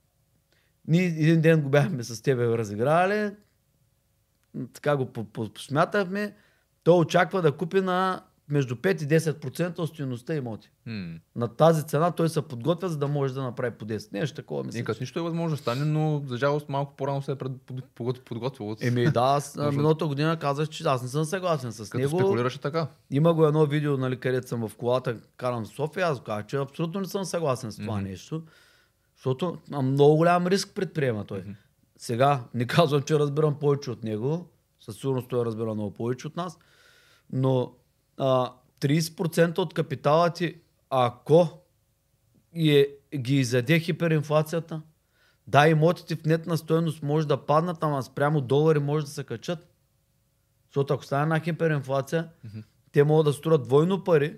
Ние 0.88 1.04
един 1.04 1.40
ден 1.40 1.62
го 1.62 1.68
бяхме 1.68 2.04
с 2.04 2.22
тебе 2.22 2.46
разиграли, 2.46 3.30
така 4.72 4.96
го 4.96 5.06
по- 5.06 5.24
по- 5.24 5.48
посмятахме. 5.48 6.34
Той 6.84 6.98
очаква 6.98 7.42
да 7.42 7.56
купи 7.56 7.80
на 7.80 8.22
между 8.50 8.76
5 8.76 9.02
и 9.02 9.20
10% 9.20 9.78
от 9.78 9.88
стоеността 9.88 10.34
имоти. 10.34 10.70
М. 10.86 11.14
На 11.36 11.48
тази 11.48 11.82
цена 11.86 12.10
той 12.10 12.28
се 12.28 12.42
подготвя, 12.42 12.88
за 12.88 12.98
да 12.98 13.08
може 13.08 13.34
да 13.34 13.42
направи 13.42 13.70
по 13.70 13.84
10. 13.84 14.12
Нещо 14.12 14.36
такова 14.36 14.64
мисля. 14.64 14.84
Като 14.84 15.02
нищо 15.02 15.18
е 15.18 15.22
възможно 15.22 15.56
да 15.56 15.62
стане, 15.62 15.84
но 15.84 16.22
за 16.26 16.36
жалост 16.36 16.68
малко 16.68 16.96
по-рано 16.96 17.22
се 17.22 17.32
е 17.32 17.34
пред, 17.34 17.52
подготвил. 18.24 18.70
От, 18.70 18.82
Еми 18.82 19.04
да, 19.10 19.20
аз 19.20 19.56
миналата 19.56 20.06
година 20.06 20.38
казах, 20.38 20.68
че 20.68 20.84
аз 20.86 21.02
не 21.02 21.08
съм 21.08 21.24
съгласен 21.24 21.72
с 21.72 21.90
като 21.90 21.98
него. 21.98 22.18
спекулираше 22.18 22.60
така. 22.60 22.86
Има 23.10 23.34
го 23.34 23.46
едно 23.46 23.66
видео, 23.66 23.96
нали, 23.96 24.16
където 24.16 24.48
съм 24.48 24.68
в 24.68 24.76
колата, 24.76 25.16
карам 25.36 25.64
в 25.64 25.68
София, 25.68 26.06
аз 26.06 26.22
казах, 26.22 26.46
че 26.46 26.56
абсолютно 26.56 27.00
не 27.00 27.06
съм 27.06 27.24
съгласен 27.24 27.72
с 27.72 27.76
това 27.76 27.96
Мгм. 27.96 28.04
нещо, 28.04 28.42
защото 29.16 29.58
много 29.82 30.16
голям 30.16 30.46
риск 30.46 30.74
предприема 30.74 31.24
той. 31.24 31.38
Мгм. 31.38 31.50
Сега, 31.96 32.44
не 32.54 32.66
казвам, 32.66 33.02
че 33.02 33.18
разбирам 33.18 33.58
повече 33.58 33.90
от 33.90 34.04
него, 34.04 34.48
със 34.80 34.96
сигурност 34.96 35.28
той 35.28 35.44
разбира 35.44 35.74
много 35.74 35.90
повече 35.94 36.26
от 36.26 36.36
нас, 36.36 36.58
но 37.32 37.72
а, 38.20 38.52
30% 38.80 39.58
от 39.58 39.74
капитала 39.74 40.30
ти, 40.30 40.56
ако 40.90 41.48
е, 42.56 42.86
ги 43.16 43.36
изяде 43.36 43.78
хиперинфлацията, 43.78 44.82
да, 45.46 45.68
имотите 45.68 46.16
в 46.16 46.24
нетна 46.24 46.56
стоеност 46.58 47.02
може 47.02 47.26
да 47.26 47.36
паднат, 47.36 47.78
ама 47.80 48.02
спрямо 48.02 48.40
долари 48.40 48.78
може 48.78 49.04
да 49.04 49.10
се 49.10 49.24
качат. 49.24 49.68
Защото 50.66 50.94
ако 50.94 51.04
стане 51.04 51.22
една 51.22 51.40
хиперинфлация, 51.40 52.28
Мгм. 52.44 52.58
те 52.92 53.04
могат 53.04 53.24
да 53.26 53.32
струват 53.32 53.62
двойно 53.62 54.04
пари, 54.04 54.36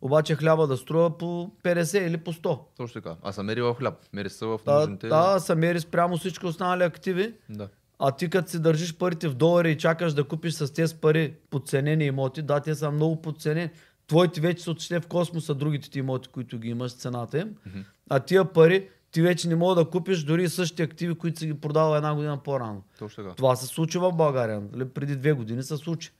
обаче 0.00 0.34
хляба 0.34 0.66
да 0.66 0.76
струва 0.76 1.18
по 1.18 1.50
50 1.62 1.98
или 1.98 2.16
по 2.16 2.32
100. 2.32 2.58
Точно 2.76 3.02
така. 3.02 3.16
А 3.22 3.32
са 3.32 3.42
мери 3.42 3.62
в 3.62 3.74
хляб. 3.74 3.94
Мери 4.12 4.30
са 4.30 4.46
в 4.46 4.60
Да, 4.66 4.80
нужните. 4.80 5.08
да, 5.08 5.40
са 5.40 5.56
мери 5.56 5.80
спрямо 5.80 6.16
всички 6.16 6.46
останали 6.46 6.82
активи, 6.82 7.34
да. 7.48 7.68
А 7.98 8.12
ти 8.12 8.30
като 8.30 8.50
си 8.50 8.62
държиш 8.62 8.96
парите 8.96 9.28
в 9.28 9.34
долари 9.34 9.70
и 9.70 9.78
чакаш 9.78 10.14
да 10.14 10.24
купиш 10.24 10.54
с 10.54 10.72
тези 10.72 10.94
пари 10.96 11.34
подценени 11.50 12.04
имоти, 12.04 12.42
да, 12.42 12.60
те 12.60 12.74
са 12.74 12.90
много 12.90 13.22
подценени. 13.22 13.70
Твоите 14.06 14.40
вече 14.40 14.62
са 14.62 14.70
отишли 14.70 15.00
в 15.00 15.06
космоса, 15.06 15.54
другите 15.54 15.90
ти 15.90 15.98
имоти, 15.98 16.28
които 16.28 16.58
ги 16.58 16.68
имаш, 16.68 16.94
цената 16.96 17.38
им. 17.38 17.56
Мгм. 17.66 17.78
А 18.10 18.20
тия 18.20 18.52
пари 18.52 18.88
ти 19.10 19.22
вече 19.22 19.48
не 19.48 19.56
мога 19.56 19.74
да 19.74 19.90
купиш 19.90 20.22
дори 20.22 20.48
същите 20.48 20.82
активи, 20.82 21.14
които 21.14 21.38
си 21.38 21.46
ги 21.46 21.60
продава 21.60 21.96
една 21.96 22.14
година 22.14 22.42
по-рано. 22.42 22.82
Точно 22.98 23.24
така. 23.24 23.34
Това 23.34 23.56
се 23.56 23.66
случи 23.66 23.98
в 23.98 24.12
България. 24.12 24.62
Нали? 24.72 24.88
Преди 24.88 25.16
две 25.16 25.32
години 25.32 25.62
се 25.62 25.76
случи. 25.76 26.12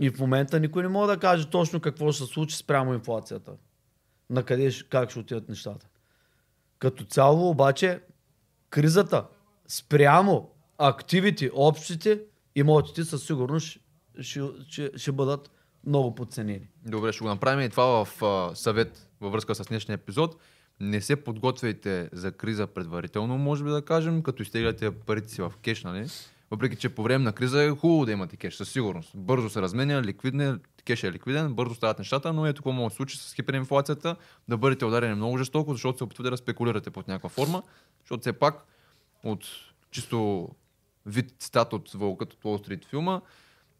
И 0.00 0.10
в 0.10 0.18
момента 0.18 0.60
никой 0.60 0.82
не 0.82 0.88
може 0.88 1.12
да 1.12 1.20
каже 1.20 1.50
точно 1.50 1.80
какво 1.80 2.12
ще 2.12 2.24
се 2.24 2.32
случи 2.32 2.56
спрямо 2.56 2.94
инфлацията. 2.94 3.52
На 4.30 4.42
къде, 4.42 4.70
как 4.90 5.10
ще 5.10 5.18
отидат 5.18 5.48
нещата. 5.48 5.86
Като 6.78 7.04
цяло 7.04 7.50
обаче, 7.50 8.00
кризата 8.70 9.26
спрямо 9.68 10.50
активите, 10.82 11.50
общите, 11.54 12.20
имотите 12.54 13.04
със 13.04 13.26
сигурност 13.26 13.78
ще, 14.20 14.40
ще, 14.68 14.90
ще, 14.96 15.12
бъдат 15.12 15.50
много 15.86 16.14
подценени. 16.14 16.68
Добре, 16.86 17.12
ще 17.12 17.22
го 17.22 17.28
направим 17.28 17.66
и 17.66 17.68
това 17.68 18.04
в 18.04 18.22
а, 18.22 18.54
съвет 18.54 19.10
във 19.20 19.32
връзка 19.32 19.54
с 19.54 19.66
днешния 19.66 19.94
епизод. 19.94 20.36
Не 20.80 21.00
се 21.00 21.16
подготвяйте 21.16 22.08
за 22.12 22.32
криза 22.32 22.66
предварително, 22.66 23.38
може 23.38 23.64
би 23.64 23.70
да 23.70 23.82
кажем, 23.82 24.22
като 24.22 24.42
изтегляте 24.42 24.90
парите 24.90 25.28
си 25.28 25.42
в 25.42 25.52
кеш, 25.62 25.84
нали? 25.84 26.06
Въпреки, 26.50 26.76
че 26.76 26.88
по 26.88 27.02
време 27.02 27.24
на 27.24 27.32
криза 27.32 27.62
е 27.62 27.70
хубаво 27.70 28.06
да 28.06 28.12
имате 28.12 28.36
кеш, 28.36 28.54
със 28.54 28.70
сигурност. 28.72 29.10
Бързо 29.14 29.50
се 29.50 29.62
разменя, 29.62 30.02
ликвиден, 30.02 30.60
кеш 30.84 31.04
е 31.04 31.12
ликвиден, 31.12 31.54
бързо 31.54 31.74
стават 31.74 31.98
нещата, 31.98 32.32
но 32.32 32.46
ето 32.46 32.62
какво 32.62 32.72
може 32.72 32.92
да 32.92 32.96
случи 32.96 33.18
с 33.18 33.34
хиперинфлацията, 33.34 34.16
да 34.48 34.56
бъдете 34.56 34.84
ударени 34.84 35.14
много 35.14 35.38
жестоко, 35.38 35.72
защото 35.72 35.98
се 35.98 36.04
опитвате 36.04 36.30
да 36.30 36.36
спекулирате 36.36 36.90
под 36.90 37.08
някаква 37.08 37.28
форма, 37.28 37.62
защото 38.00 38.20
все 38.20 38.32
пак 38.32 38.66
от 39.24 39.44
чисто 39.90 40.48
вид 41.06 41.34
цитат 41.38 41.72
от 41.72 41.90
вълкът 41.90 42.32
от 42.32 42.42
Wall 42.42 42.68
Street 42.68 42.84
филма, 42.84 43.20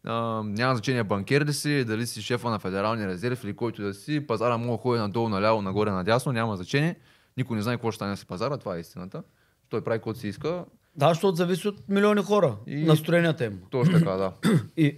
а, 0.03 0.43
няма 0.45 0.75
значение 0.75 1.03
банкер 1.03 1.45
ли 1.45 1.53
си, 1.53 1.85
дали 1.85 2.07
си 2.07 2.21
шефа 2.21 2.49
на 2.49 2.59
Федералния 2.59 3.07
резерв 3.07 3.43
или 3.43 3.55
който 3.55 3.81
да 3.81 3.93
си, 3.93 4.27
пазара 4.27 4.57
мога 4.57 4.77
да 4.77 4.81
ходи 4.81 4.99
надолу, 4.99 5.29
наляво, 5.29 5.61
нагоре, 5.61 5.91
надясно, 5.91 6.31
няма 6.31 6.55
значение. 6.55 6.95
Никой 7.37 7.57
не 7.57 7.63
знае 7.63 7.75
какво 7.75 7.91
ще 7.91 7.95
стане 7.95 8.17
с 8.17 8.25
пазара, 8.25 8.57
това 8.57 8.77
е 8.77 8.79
истината. 8.79 9.23
Той 9.69 9.83
прави 9.83 9.97
каквото 9.97 10.19
си 10.19 10.27
иска. 10.27 10.65
Да, 10.95 11.09
защото 11.09 11.35
зависи 11.35 11.67
от 11.67 11.89
милиони 11.89 12.21
хора. 12.21 12.57
И-. 12.67 12.83
Настроенията 12.83 13.45
им. 13.45 13.61
Точно 13.69 13.99
така, 13.99 14.11
да. 14.11 14.33
И 14.77 14.97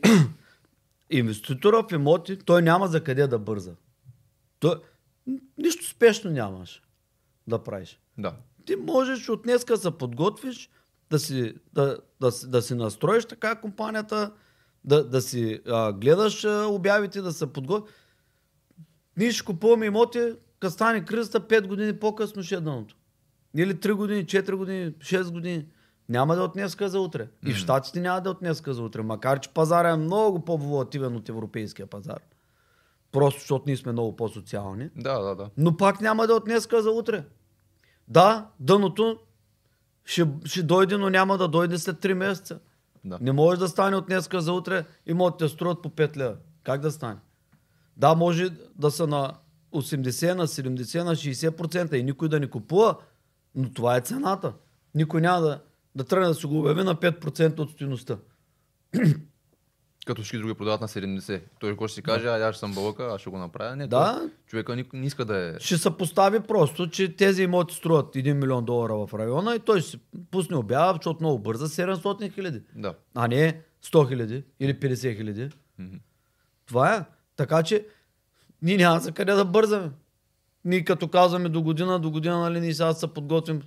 инвеститора 1.10 1.84
в 1.90 1.92
имоти, 1.92 2.38
той 2.38 2.62
няма 2.62 2.88
за 2.88 3.04
къде 3.04 3.28
да 3.28 3.40
бърза. 3.40 3.72
Той, 4.60 4.76
нищо 5.58 5.86
спешно 5.86 6.32
нямаш 6.32 6.82
да 7.48 7.64
правиш. 7.64 8.00
да. 8.18 8.34
Ти 8.66 8.76
можеш 8.76 9.30
от 9.30 9.44
днеска 9.44 9.74
да 9.74 9.80
се 9.80 9.92
подготвиш, 9.92 10.70
да 11.16 11.20
си, 11.20 11.54
да, 11.74 11.98
да, 12.22 12.32
да 12.48 12.62
си 12.62 12.76
настроиш 12.76 13.26
така 13.26 13.56
компанията, 13.56 14.32
да, 14.84 15.10
да 15.10 15.22
си 15.22 15.62
а, 15.68 15.94
гледаш 15.94 16.46
а, 16.46 16.66
обявите, 16.70 17.22
да 17.22 17.32
се 17.32 17.54
подготвиш. 17.54 17.96
Ние 19.18 19.32
ще 19.32 19.46
купуваме 19.46 19.86
имоти, 19.86 20.34
като 20.60 20.74
стане 20.74 21.06
кризата, 21.06 21.40
5 21.40 21.68
години 21.68 22.00
по-късно 22.00 22.44
ще 22.44 22.56
е 22.56 22.60
дъното. 22.60 22.96
Или 23.56 23.76
3 23.76 23.94
години, 23.94 24.26
4 24.26 24.56
години, 24.56 24.92
6 24.92 25.32
години. 25.32 25.66
Няма 26.10 26.36
да 26.36 26.42
е 26.42 26.44
от 26.44 26.54
днеска 26.54 26.90
за 26.90 27.00
утре. 27.00 27.28
И 27.46 27.54
в 27.54 27.58
Штатите 27.58 28.00
няма 28.00 28.22
да 28.22 28.30
е 28.30 28.32
от 28.32 28.40
днеска 28.40 28.74
за 28.74 28.84
утре. 28.84 29.02
Макар, 29.02 29.40
че 29.40 29.50
пазара 29.50 29.90
е 29.90 29.98
много 29.98 30.46
по-волативен 30.46 31.16
от 31.16 31.30
европейския 31.30 31.88
пазар. 31.88 32.20
Просто 33.12 33.40
защото 33.40 33.64
ние 33.68 33.78
сме 33.78 33.92
много 33.92 34.16
по-социални. 34.16 34.90
Да, 34.96 35.20
да, 35.20 35.36
да. 35.36 35.50
Но 35.58 35.78
пак 35.78 36.02
няма 36.02 36.28
да 36.28 36.34
е 36.34 36.36
от 36.36 36.46
днеска 36.46 36.82
за 36.82 36.92
утре. 36.92 37.24
Да, 38.08 38.48
дъното 38.60 39.20
ще, 40.06 40.28
ще 40.46 40.64
дойде, 40.64 40.98
но 40.98 41.10
няма 41.10 41.38
да 41.38 41.48
дойде 41.48 41.78
след 41.78 41.96
3 41.96 42.14
месеца. 42.14 42.60
да. 43.06 43.18
Не 43.22 43.32
може 43.32 43.60
да 43.60 43.68
стане 43.68 43.96
от 43.96 44.06
днеска 44.06 44.42
за 44.42 44.54
утре 44.54 44.86
имотите 45.06 45.50
струват 45.50 45.82
по 45.82 45.90
5 45.90 46.18
лева. 46.18 46.36
Как 46.64 46.82
да 46.82 46.92
стане? 46.92 47.18
Да, 47.98 48.16
може 48.16 48.50
да 48.76 48.92
са 48.92 49.08
на 49.08 49.34
80, 49.74 50.34
на 50.34 50.48
70, 50.48 51.04
на 51.04 51.16
60% 51.16 51.94
и 51.94 52.04
никой 52.04 52.30
да 52.30 52.40
не 52.40 52.50
купува, 52.50 52.98
но 53.56 53.74
това 53.74 53.98
е 53.98 54.02
цената. 54.02 54.54
Никой 54.96 55.22
няма 55.22 55.42
да, 55.42 55.62
да 55.96 56.04
тръгне 56.04 56.28
да 56.28 56.34
се 56.34 56.48
го 56.48 56.60
обяви 56.60 56.84
на 56.84 56.96
5% 56.96 57.60
от 57.60 57.72
стоеността. 57.72 58.18
Като 60.06 60.22
всички 60.22 60.38
други 60.38 60.54
продават 60.54 60.82
на 60.82 60.88
70. 60.88 61.42
Той 61.60 61.70
какво 61.70 61.88
ще 61.88 61.96
си 61.96 62.02
каже, 62.02 62.28
а 62.28 62.50
аз 62.50 62.58
съм 62.58 62.74
бълъка, 62.74 63.04
аз 63.06 63.22
ще 63.22 63.30
го 63.30 63.38
направя. 63.38 63.76
Не, 63.76 63.88
Да. 63.88 64.18
той- 64.20 64.30
човека 64.48 64.76
никой 64.76 65.00
не 65.00 65.06
иска 65.06 65.26
да 65.26 65.38
е... 65.38 65.60
Ще 65.60 65.78
се 65.78 65.98
постави 65.98 66.40
просто, 66.40 66.90
че 66.90 67.16
тези 67.16 67.44
имоти 67.44 67.76
струват 67.76 68.16
1 68.16 68.34
милион 68.34 68.66
долара 68.66 68.94
в 68.96 69.10
района 69.14 69.56
и 69.56 69.60
той 69.60 69.82
ще 69.82 69.90
си 69.90 70.00
пусне 70.32 70.58
обява, 70.58 70.94
защото 70.94 71.20
много 71.20 71.40
бърза 71.40 71.68
700 71.68 72.34
хиляди. 72.34 72.62
Да. 72.76 72.94
А 73.16 73.28
не 73.28 73.62
100 73.86 74.08
хиляди 74.10 74.44
или 74.60 74.74
50 74.74 75.18
хиляди. 75.18 75.50
Това 76.66 76.96
е. 76.96 77.06
Така 77.36 77.64
че 77.64 77.86
ние 78.62 78.78
няма 78.78 79.00
за 79.00 79.12
къде 79.12 79.34
да 79.34 79.46
бързаме. 79.46 79.92
Ние 80.66 80.84
като 80.84 81.08
казваме 81.08 81.50
до 81.50 81.62
година, 81.62 82.00
до 82.00 82.12
година, 82.12 82.40
нали, 82.40 82.60
ние 82.60 82.74
сега 82.74 82.94
се 82.94 83.08
подготвим. 83.08 83.62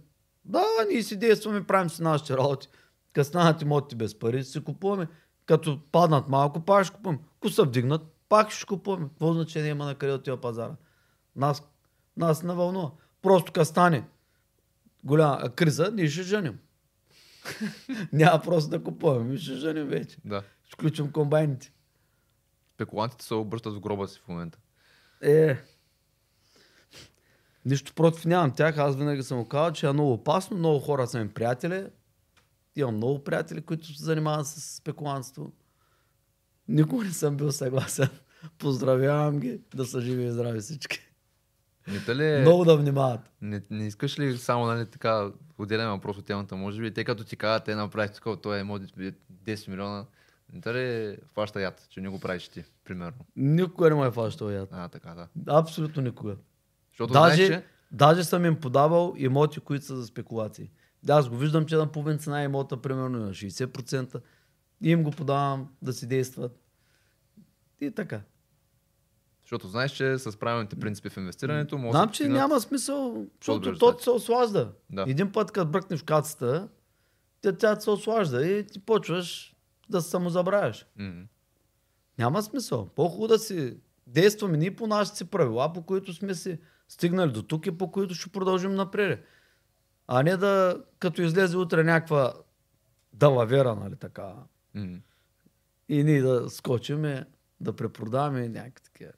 Да, 0.44 0.62
ние 0.90 1.02
си 1.02 1.16
действаме, 1.18 1.64
правим 1.66 1.90
си 1.90 2.02
нашите 2.02 2.36
работи. 2.36 2.68
Като 3.12 3.28
станат 3.28 3.62
имоти 3.62 3.96
без 3.96 4.14
пари, 4.14 4.44
си 4.44 4.64
купуваме. 4.64 5.06
Като 5.48 5.80
паднат 5.92 6.28
малко, 6.28 6.60
пак 6.60 6.84
ще 6.84 6.96
купуваме. 6.96 7.18
Ако 7.36 7.48
се 7.48 7.62
вдигнат, 7.62 8.02
пак 8.28 8.50
ще 8.50 8.66
купуваме. 8.66 9.08
Какво 9.08 9.32
значение 9.32 9.70
има 9.70 9.84
на 9.84 9.94
къде 9.94 10.12
отива 10.12 10.40
пазара? 10.40 10.76
Нас, 11.36 11.62
нас 12.16 12.42
не 12.42 12.54
вълнува. 12.54 12.90
Просто 13.22 13.52
като 13.52 13.64
стане 13.64 14.04
голяма 15.04 15.50
криза, 15.50 15.90
ние 15.94 16.08
ще 16.08 16.22
женим. 16.22 16.58
Няма 18.12 18.42
просто 18.42 18.70
да 18.70 18.84
купуваме, 18.84 19.36
ще 19.36 19.54
женим 19.54 19.86
вече. 19.86 20.16
Да. 20.24 20.42
Ще 20.64 20.74
включим 20.74 21.12
комбайните. 21.12 21.72
Спекулантите 22.74 23.24
се 23.24 23.34
обръщат 23.34 23.74
в 23.74 23.80
гроба 23.80 24.08
си 24.08 24.20
в 24.24 24.28
момента. 24.28 24.58
Е, 25.22 25.56
нищо 27.64 27.94
против 27.94 28.24
нямам 28.24 28.54
тях. 28.54 28.78
Аз 28.78 28.96
винаги 28.96 29.22
съм 29.22 29.48
казал, 29.48 29.72
че 29.72 29.86
е 29.86 29.92
много 29.92 30.12
опасно. 30.12 30.56
Много 30.56 30.80
хора 30.80 31.06
са 31.06 31.24
ми 31.24 31.28
приятели. 31.28 31.86
Имам 32.78 32.96
много 32.96 33.24
приятели, 33.24 33.60
които 33.60 33.86
се 33.86 34.04
занимават 34.04 34.46
с 34.46 34.76
спекулантство. 34.76 35.52
Никога 36.68 37.04
не 37.04 37.10
съм 37.10 37.36
бил 37.36 37.52
съгласен. 37.52 38.08
Поздравявам 38.58 39.40
ги, 39.40 39.60
да 39.74 39.84
са 39.84 40.00
живи 40.00 40.24
и 40.24 40.30
здрави 40.30 40.60
всички. 40.60 41.00
Не, 41.88 42.14
ли, 42.14 42.26
е- 42.26 42.40
Много 42.40 42.64
да 42.64 42.76
внимават. 42.76 43.20
не, 43.40 43.62
не 43.70 43.86
искаш 43.86 44.18
ли 44.18 44.36
само 44.36 44.66
нали, 44.66 44.86
така 44.86 45.30
отделен 45.58 45.88
въпрос 45.88 46.18
от 46.18 46.24
темата, 46.24 46.56
може 46.56 46.80
би, 46.80 46.94
те 46.94 47.04
като 47.04 47.24
ти 47.24 47.36
кажат, 47.36 47.64
те 47.64 47.74
направих 47.74 48.12
такова, 48.12 48.40
той 48.40 48.58
е 48.58 48.62
мод 48.62 48.82
10 48.82 49.68
милиона, 49.68 50.06
не 50.52 50.60
те 50.60 50.74
ли 50.74 51.16
фаща 51.34 51.60
яд, 51.60 51.86
че 51.90 52.00
не 52.00 52.08
го 52.08 52.20
правиш 52.20 52.48
ти, 52.48 52.64
примерно? 52.84 53.18
Никога 53.36 53.90
не 53.90 53.96
ме 53.96 54.06
е 54.06 54.10
фащал 54.10 54.46
яд. 54.50 54.68
А, 54.72 54.88
така, 54.88 55.14
да. 55.14 55.28
Абсолютно 55.58 56.02
никога. 56.02 56.36
Защото 56.92 57.12
Даже, 57.12 57.46
знаеш, 57.46 57.62
че... 57.62 57.66
даже 57.92 58.24
съм 58.24 58.44
им 58.44 58.60
подавал 58.60 59.14
имоти, 59.16 59.60
които 59.60 59.84
са 59.84 59.96
за 59.96 60.06
спекулации. 60.06 60.70
Да, 61.02 61.14
аз 61.14 61.28
го 61.28 61.36
виждам, 61.36 61.66
че 61.66 61.76
на 61.76 61.92
половин 61.92 62.18
цена 62.18 62.42
имота, 62.42 62.76
примерно 62.76 63.18
на 63.18 63.30
60%. 63.30 64.20
И 64.80 64.90
им 64.90 65.02
го 65.02 65.10
подавам 65.10 65.68
да 65.82 65.92
си 65.92 66.06
действат. 66.06 66.60
И 67.80 67.90
така. 67.90 68.20
Защото 69.42 69.68
знаеш, 69.68 69.92
че 69.92 70.18
с 70.18 70.38
правилните 70.38 70.76
принципи 70.76 71.08
в 71.08 71.16
инвестирането 71.16 71.78
може 71.78 71.90
Знам, 71.90 72.10
че 72.10 72.28
няма 72.28 72.60
смисъл, 72.60 73.26
защото 73.40 73.78
то 73.78 73.98
се 73.98 74.10
ослажда. 74.10 74.72
Да. 74.90 75.04
Един 75.08 75.32
път, 75.32 75.52
като 75.52 75.70
бръкнеш 75.70 76.00
в 76.00 76.04
кацата, 76.04 76.68
тя, 77.40 77.52
тя 77.52 77.80
се 77.80 77.90
ослажда 77.90 78.46
и 78.46 78.66
ти 78.66 78.80
почваш 78.80 79.56
да 79.88 80.00
се 80.00 80.10
самозабравяш. 80.10 80.86
Мгм. 80.98 81.20
Няма 82.18 82.42
смисъл. 82.42 82.88
По-хубаво 82.88 83.28
да 83.28 83.38
си 83.38 83.76
действаме 84.06 84.56
ние 84.56 84.76
по 84.76 84.86
нашите 84.86 85.16
си 85.16 85.24
правила, 85.24 85.72
по 85.72 85.82
които 85.82 86.14
сме 86.14 86.34
си 86.34 86.58
стигнали 86.88 87.32
до 87.32 87.42
тук 87.42 87.66
и 87.66 87.78
по 87.78 87.90
които 87.90 88.14
ще 88.14 88.30
продължим 88.30 88.74
напред. 88.74 89.24
А 90.08 90.22
не 90.22 90.36
да, 90.36 90.82
като 90.98 91.22
излезе 91.22 91.56
утре 91.56 91.84
някаква 91.84 92.34
далавера, 93.12 93.74
нали 93.74 93.96
така, 93.96 94.34
Мгм. 94.74 94.94
и 95.88 96.04
ние 96.04 96.22
да 96.22 96.50
скочим, 96.50 97.04
е, 97.04 97.26
да 97.60 97.72
препродаваме 97.72 98.48
някакви 98.48 98.84
такива. 98.84 99.12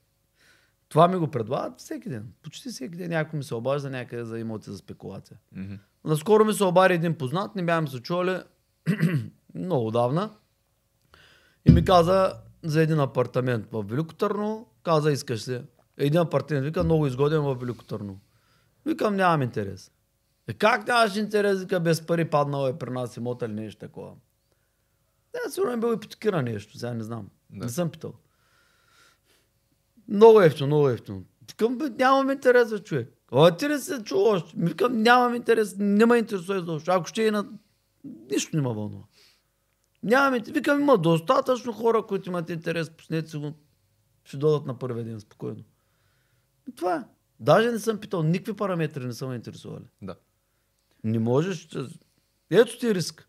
Това 0.89 1.07
ми 1.07 1.17
го 1.17 1.27
предлагат 1.31 1.79
всеки 1.79 2.09
ден. 2.09 2.33
Почти 2.43 2.69
всеки 2.69 2.97
ден 2.97 3.09
някой 3.09 3.37
ми 3.37 3.43
се 3.43 3.55
обажда 3.55 3.89
някъде 3.89 4.25
за 4.25 4.39
имоти 4.39 4.69
за 4.71 4.77
спекулация. 4.77 5.37
Мгм. 5.55 5.73
Наскоро 6.05 6.45
ми 6.45 6.53
се 6.53 6.63
обади 6.63 6.93
един 6.93 7.17
познат, 7.17 7.55
не 7.55 7.63
бяхме 7.63 7.87
се 7.87 8.01
чували 8.01 8.39
много 9.55 9.91
давна. 9.91 10.31
И 11.65 11.71
ми 11.71 11.85
каза 11.85 12.33
за 12.63 12.81
един 12.81 12.99
апартамент 12.99 13.67
в 13.71 13.83
Велико 13.83 14.13
Търно. 14.15 14.67
Каза, 14.83 15.11
искаш 15.11 15.41
се. 15.41 15.63
Един 15.97 16.19
апартамент, 16.21 16.65
вика, 16.65 16.83
много 16.83 17.07
изгоден 17.07 17.41
в 17.41 17.55
Велико 17.55 17.85
Търно. 17.85 18.19
Викам, 18.85 19.15
нямам 19.15 19.41
интерес. 19.41 19.91
Е, 20.47 20.53
как 20.53 20.87
нямаш 20.87 21.15
интерес? 21.15 21.59
Вика, 21.59 21.79
без 21.79 22.05
пари 22.05 22.29
паднал 22.29 22.67
е 22.67 22.77
при 22.77 22.89
нас 22.89 23.17
имота 23.17 23.45
или 23.45 23.53
нещо 23.53 23.79
такова. 23.79 24.13
Да, 25.33 25.51
сигурно 25.51 25.73
е 25.73 25.77
бил 25.77 25.93
ипотекиран 25.93 26.45
нещо, 26.45 26.77
сега 26.77 26.93
не 26.93 27.03
знам. 27.03 27.29
Да. 27.49 27.65
Не 27.65 27.71
съм 27.71 27.89
питал. 27.89 28.13
Много 30.07 30.41
ефтино, 30.41 30.67
много 30.67 30.89
ефтино. 30.89 31.23
Викам, 31.49 31.77
нямам 31.99 32.31
интерес 32.31 32.67
за 32.67 32.79
човек. 32.79 33.13
А 33.31 33.57
ти 33.57 33.69
ли 33.69 33.79
се 33.79 34.03
чу 34.03 34.17
още? 34.17 34.57
Ми 34.57 34.67
Викам, 34.67 35.01
нямам 35.01 35.35
интерес, 35.35 35.75
не 35.77 36.05
ме 36.05 36.17
интересува 36.17 36.59
изобщо. 36.59 36.91
Ако 36.91 37.05
ще 37.05 37.27
е 37.27 37.31
на... 37.31 37.49
Нищо 38.03 38.55
не 38.55 38.61
ме 38.61 38.73
вълнува. 38.73 39.03
Нямам 40.03 40.35
интерес. 40.35 40.53
Викам, 40.53 40.81
има 40.81 40.97
достатъчно 40.97 41.73
хора, 41.73 42.05
които 42.07 42.29
имат 42.29 42.49
интерес. 42.49 42.89
Пуснете 42.89 43.29
си 43.29 43.37
го. 43.37 43.53
Ще 44.23 44.37
дойдат 44.37 44.65
на 44.65 44.79
първия 44.79 45.05
ден 45.05 45.19
спокойно. 45.19 45.63
И 46.69 46.75
това 46.75 46.95
е. 46.95 47.03
Даже 47.39 47.71
не 47.71 47.79
съм 47.79 47.97
питал, 47.97 48.23
никакви 48.23 48.53
параметри 48.53 49.05
не 49.05 49.13
са 49.13 49.27
ме 49.27 49.35
интересували. 49.35 49.85
Да. 50.01 50.15
Не 51.03 51.19
можеш. 51.19 51.67
Ето 52.51 52.77
ти 52.79 52.95
риск. 52.95 53.27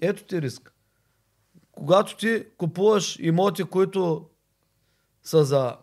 Ето 0.00 0.24
ти 0.24 0.42
риск. 0.42 0.72
Когато 1.72 2.16
ти 2.16 2.44
купуваш 2.56 3.18
имоти, 3.18 3.64
които 3.64 4.28
са 5.22 5.44
за 5.44 5.76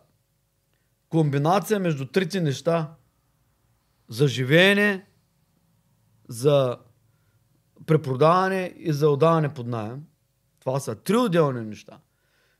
комбинация 1.08 1.80
между 1.80 2.06
трите 2.06 2.40
неща, 2.40 2.94
за 4.08 4.28
живеене, 4.28 5.06
за 6.28 6.78
препродаване 7.86 8.74
и 8.76 8.92
за 8.92 9.10
отдаване 9.10 9.54
под 9.54 9.66
найем, 9.66 10.04
това 10.60 10.80
са 10.80 10.94
три 10.94 11.16
отделни 11.16 11.60
неща. 11.64 12.00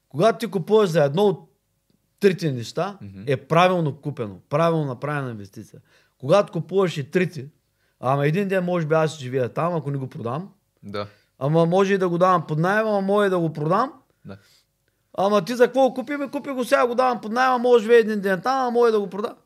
Когато 0.08 0.38
ти 0.38 0.50
купуваш 0.50 0.90
за 0.90 1.04
едно 1.04 1.22
от 1.22 1.52
трите 2.20 2.52
неща, 2.52 2.98
Мгм. 3.00 3.22
е 3.26 3.36
правилно 3.36 4.00
купено, 4.00 4.40
правилно 4.48 4.84
направена 4.84 5.30
инвестиция. 5.30 5.80
Когато 6.18 6.52
купуваш 6.52 6.96
и 6.96 7.10
трите, 7.10 7.48
ама 8.00 8.26
един 8.26 8.48
ден 8.48 8.64
може 8.64 8.86
би 8.86 8.94
аз 8.94 9.14
ще 9.14 9.24
живея 9.24 9.48
там, 9.48 9.74
ако 9.74 9.90
не 9.90 9.98
го 9.98 10.08
продам, 10.08 10.52
Да. 10.82 11.06
ама 11.38 11.66
може 11.66 11.94
и 11.94 11.98
да 11.98 12.08
го 12.08 12.18
давам 12.18 12.46
под 12.46 12.58
найем, 12.58 12.86
ама 12.86 13.00
може 13.00 13.26
и 13.26 13.30
да 13.30 13.38
го 13.38 13.52
продам, 13.52 13.92
Да. 14.24 14.36
Ама 15.18 15.44
ти 15.44 15.54
за 15.54 15.66
какво 15.66 15.94
купи? 15.94 16.16
Ми 16.16 16.30
купи 16.30 16.50
го 16.50 16.64
сега, 16.64 16.86
го 16.86 16.94
давам 16.94 17.20
под 17.20 17.32
найем, 17.32 17.62
може 17.62 17.82
живее 17.82 17.98
един 17.98 18.20
ден 18.20 18.40
там, 18.42 18.58
ама 18.58 18.70
може 18.70 18.92
да 18.92 19.00
го 19.00 19.10
прода. 19.10 19.36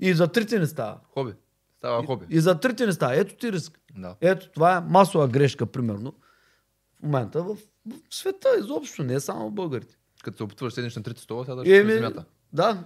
И 0.00 0.14
за 0.14 0.28
трите 0.28 0.58
не 0.58 0.66
става. 0.66 0.98
Хоби. 1.14 1.32
Става 1.78 2.06
хоби. 2.06 2.26
И 2.30 2.40
за 2.40 2.60
трите 2.60 2.86
не 2.86 2.92
става. 2.92 3.16
Ето 3.16 3.34
ти 3.34 3.52
риск. 3.52 3.80
Да. 3.94 4.16
Ето 4.20 4.48
това 4.48 4.76
е 4.76 4.80
масова 4.80 5.28
грешка, 5.28 5.66
примерно. 5.66 6.12
В 6.94 7.02
момента 7.02 7.42
в, 7.42 7.54
в 7.54 7.58
света 8.10 8.48
изобщо, 8.58 9.02
не 9.02 9.20
само 9.20 9.48
в 9.48 9.52
българите. 9.52 9.96
Като 10.22 10.36
се 10.36 10.42
опитваш 10.42 10.72
седнеш 10.72 10.96
на 10.96 11.02
трите 11.02 11.20
стола, 11.20 11.44
сега 11.44 11.54
да 11.54 11.64
ще 11.64 11.78
Еми, 11.78 11.92
земята. 11.92 12.24
да, 12.52 12.84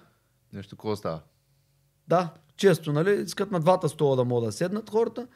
Нещо 0.52 0.70
такова 0.70 0.96
става. 0.96 1.20
да, 2.08 2.30
често, 2.60 2.92
нали, 2.92 3.22
искат 3.22 3.50
на 3.50 3.60
двата 3.60 3.88
стола 3.88 4.16
да 4.16 4.24
могат 4.24 4.48
да 4.48 4.52
седнат 4.52 4.90
хората, 4.90 5.26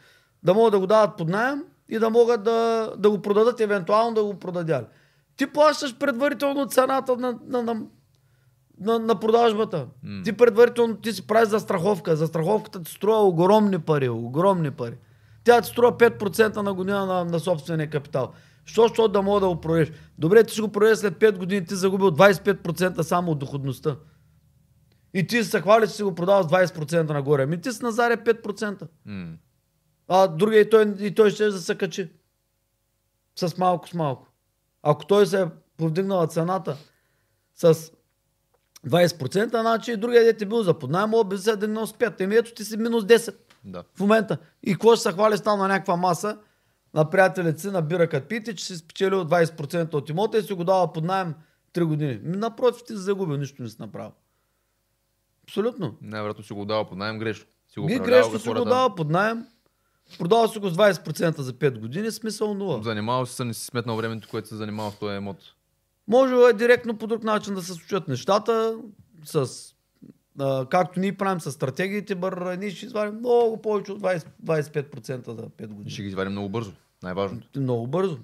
да 0.42 0.54
могат 0.54 0.72
да 0.72 0.78
го 0.78 0.86
дават 0.86 1.16
под 1.16 1.28
найем 1.28 1.64
и 1.88 1.98
да 1.98 2.10
могат 2.10 2.44
да, 2.44 2.90
да 2.98 3.10
го 3.10 3.22
продадат, 3.22 3.60
евентуално 3.60 4.14
да 4.14 4.24
го 4.24 4.34
продадят. 4.34 4.90
Ти 5.36 5.46
плащаш 5.46 5.96
предварително 5.98 6.66
цената 6.66 7.16
на, 7.16 7.38
на, 7.46 7.62
на, 7.62 7.82
на, 8.80 8.98
на 8.98 9.20
продажбата. 9.20 9.86
М. 10.02 10.22
Ти 10.24 10.32
предварително 10.32 10.96
ти 10.96 11.12
си 11.12 11.26
правиш 11.26 11.48
за 11.48 11.60
страховка. 11.60 12.16
За 12.16 12.26
страховката 12.26 12.82
ти 12.82 12.92
струва 12.92 13.22
огромни 13.22 13.78
пари, 13.78 14.08
огромни 14.08 14.70
пари. 14.70 14.96
Тя 15.44 15.60
ти 15.60 15.68
струва 15.68 15.92
5% 15.92 16.56
на 16.56 16.74
година 16.74 17.06
на, 17.06 17.24
на 17.24 17.40
собствения 17.40 17.90
капитал. 17.90 18.32
Що, 18.64 18.88
що 18.88 19.08
да 19.08 19.22
мога 19.22 19.40
да 19.40 19.48
го 19.48 19.60
продадеш? 19.60 19.92
Добре, 20.18 20.44
ти 20.44 20.52
ще 20.52 20.62
го 20.62 20.68
продадеш 20.68 20.98
след 20.98 21.14
5 21.14 21.38
години, 21.38 21.66
ти 21.66 21.76
загубил 21.76 22.10
25% 22.10 23.02
само 23.02 23.32
от 23.32 23.38
доходността. 23.38 23.96
И 25.14 25.26
ти 25.26 25.44
се 25.44 25.60
хвалиш, 25.60 25.90
че 25.90 25.96
си 25.96 26.02
го 26.02 26.14
продал 26.14 26.42
с 26.42 26.46
20% 26.46 27.12
нагоре. 27.12 27.42
Ами 27.42 27.60
ти 27.60 27.72
си 27.72 27.82
на 27.82 27.92
заре 27.92 28.16
5%. 28.16 28.88
М. 29.04 29.32
А 30.08 30.26
другия 30.28 30.60
и 30.60 30.70
той, 30.70 30.94
и 31.00 31.14
той 31.14 31.30
ще 31.30 31.44
да 31.44 31.58
се 31.58 31.78
качи. 31.78 32.10
С 33.36 33.58
малко 33.58 33.88
с 33.88 33.94
малко. 33.94 34.28
Ако 34.82 35.06
той 35.06 35.26
се 35.26 35.40
е 35.40 35.46
повдигнала 35.76 36.26
цената 36.26 36.76
с 37.54 37.74
20%, 38.86 39.60
значи 39.60 39.92
и 39.92 39.96
другия 39.96 40.24
дете 40.24 40.46
бил 40.46 40.62
за 40.62 40.78
под 40.78 40.90
найем, 40.90 41.10
мога 41.10 41.24
би 41.24 41.38
се 41.38 41.56
да 41.56 41.68
не 41.68 41.78
5. 41.78 42.20
Еми 42.20 42.36
ето 42.36 42.54
ти 42.54 42.64
си 42.64 42.76
минус 42.76 43.04
10 43.04 43.34
Да. 43.64 43.84
в 43.94 44.00
момента. 44.00 44.38
И 44.62 44.72
какво 44.72 44.96
ще 44.96 45.02
се 45.02 45.12
хвалиш 45.12 45.40
там 45.40 45.58
на 45.58 45.68
някаква 45.68 45.96
маса 45.96 46.38
на 46.94 47.10
приятелите 47.10 47.60
си, 47.60 47.70
на 47.70 47.82
бира 47.82 48.08
като 48.08 48.28
пите, 48.28 48.54
че 48.54 48.64
си 48.66 48.76
спечелил 48.76 49.24
20% 49.24 49.94
от 49.94 50.08
имота 50.08 50.38
и 50.38 50.42
си 50.42 50.52
го 50.52 50.64
дава 50.64 50.92
под 50.92 51.04
найем 51.04 51.34
3 51.74 51.84
години. 51.84 52.20
Ми, 52.22 52.36
Напротив, 52.36 52.82
ти 52.86 52.92
си 52.92 52.98
загубил, 52.98 53.36
нищо 53.36 53.62
не 53.62 53.68
си 53.68 53.76
направил. 53.78 54.12
Абсолютно. 55.44 55.94
Най-вероятно 56.02 56.44
си 56.44 56.52
го 56.52 56.64
дава 56.64 56.88
по 56.88 56.96
найем 56.96 57.18
грешно. 57.18 57.46
Си 57.68 57.80
го 57.80 57.86
Ми 57.86 57.98
грешно 57.98 58.38
си 58.38 58.48
го 58.48 58.64
дава 58.64 58.94
под 58.94 59.10
найем, 59.10 59.46
продава 60.18 60.48
си 60.48 60.58
го 60.58 60.68
с 60.68 60.76
20% 60.76 61.40
за 61.40 61.52
5 61.52 61.78
години, 61.78 62.10
смисъл 62.10 62.54
0. 62.54 62.82
Занимавал 62.82 63.26
си 63.26 63.34
се, 63.34 63.44
не 63.44 63.54
си 63.54 63.64
сметнал 63.64 63.96
времето, 63.96 64.28
което 64.30 64.48
се 64.48 64.56
занимава 64.56 64.90
с 64.90 64.98
този 64.98 65.16
емот. 65.16 65.36
Може 66.08 66.34
е 66.34 66.52
директно 66.52 66.98
по 66.98 67.06
друг 67.06 67.24
начин 67.24 67.54
да 67.54 67.62
се 67.62 67.72
случат 67.74 68.08
нещата, 68.08 68.78
с, 69.24 69.48
а, 70.38 70.66
както 70.66 71.00
ние 71.00 71.16
правим 71.16 71.40
с 71.40 71.52
стратегиите, 71.52 72.14
бър, 72.14 72.56
ние 72.58 72.70
ще 72.70 72.86
извадим 72.86 73.18
много 73.18 73.62
повече 73.62 73.92
от 73.92 74.00
20, 74.00 74.26
25% 74.44 75.26
за 75.26 75.42
5 75.42 75.64
И 75.64 75.66
години. 75.66 75.90
ще 75.90 76.02
ги 76.02 76.08
извадим 76.08 76.32
много 76.32 76.48
бързо. 76.48 76.72
Най-важното. 77.02 77.60
Много 77.60 77.86
бързо. 77.86 78.18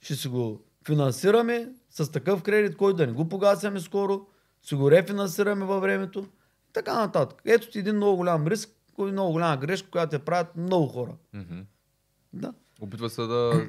Ще 0.00 0.14
си 0.14 0.28
го 0.28 0.60
финансираме 0.86 1.72
с 1.90 2.12
такъв 2.12 2.42
кредит, 2.42 2.76
който 2.76 2.96
да 2.96 3.06
не 3.06 3.12
го 3.12 3.28
погасяме 3.28 3.80
скоро, 3.80 4.26
си 4.62 4.74
го 4.74 4.90
рефинансираме 4.90 5.64
във 5.64 5.82
времето. 5.82 6.26
Така 6.72 6.94
нататък. 6.94 7.42
Ето 7.44 7.70
ти 7.70 7.78
един 7.78 7.96
много 7.96 8.16
голям 8.16 8.46
риск, 8.46 8.70
много 8.98 9.32
голяма 9.32 9.56
грешка, 9.56 9.90
която 9.90 10.16
я 10.16 10.24
правят 10.24 10.56
много 10.56 10.86
хора. 10.86 11.12
Мгм. 11.32 11.60
Да. 12.32 12.52
Опитва 12.80 13.10
се 13.10 13.22
да, 13.22 13.68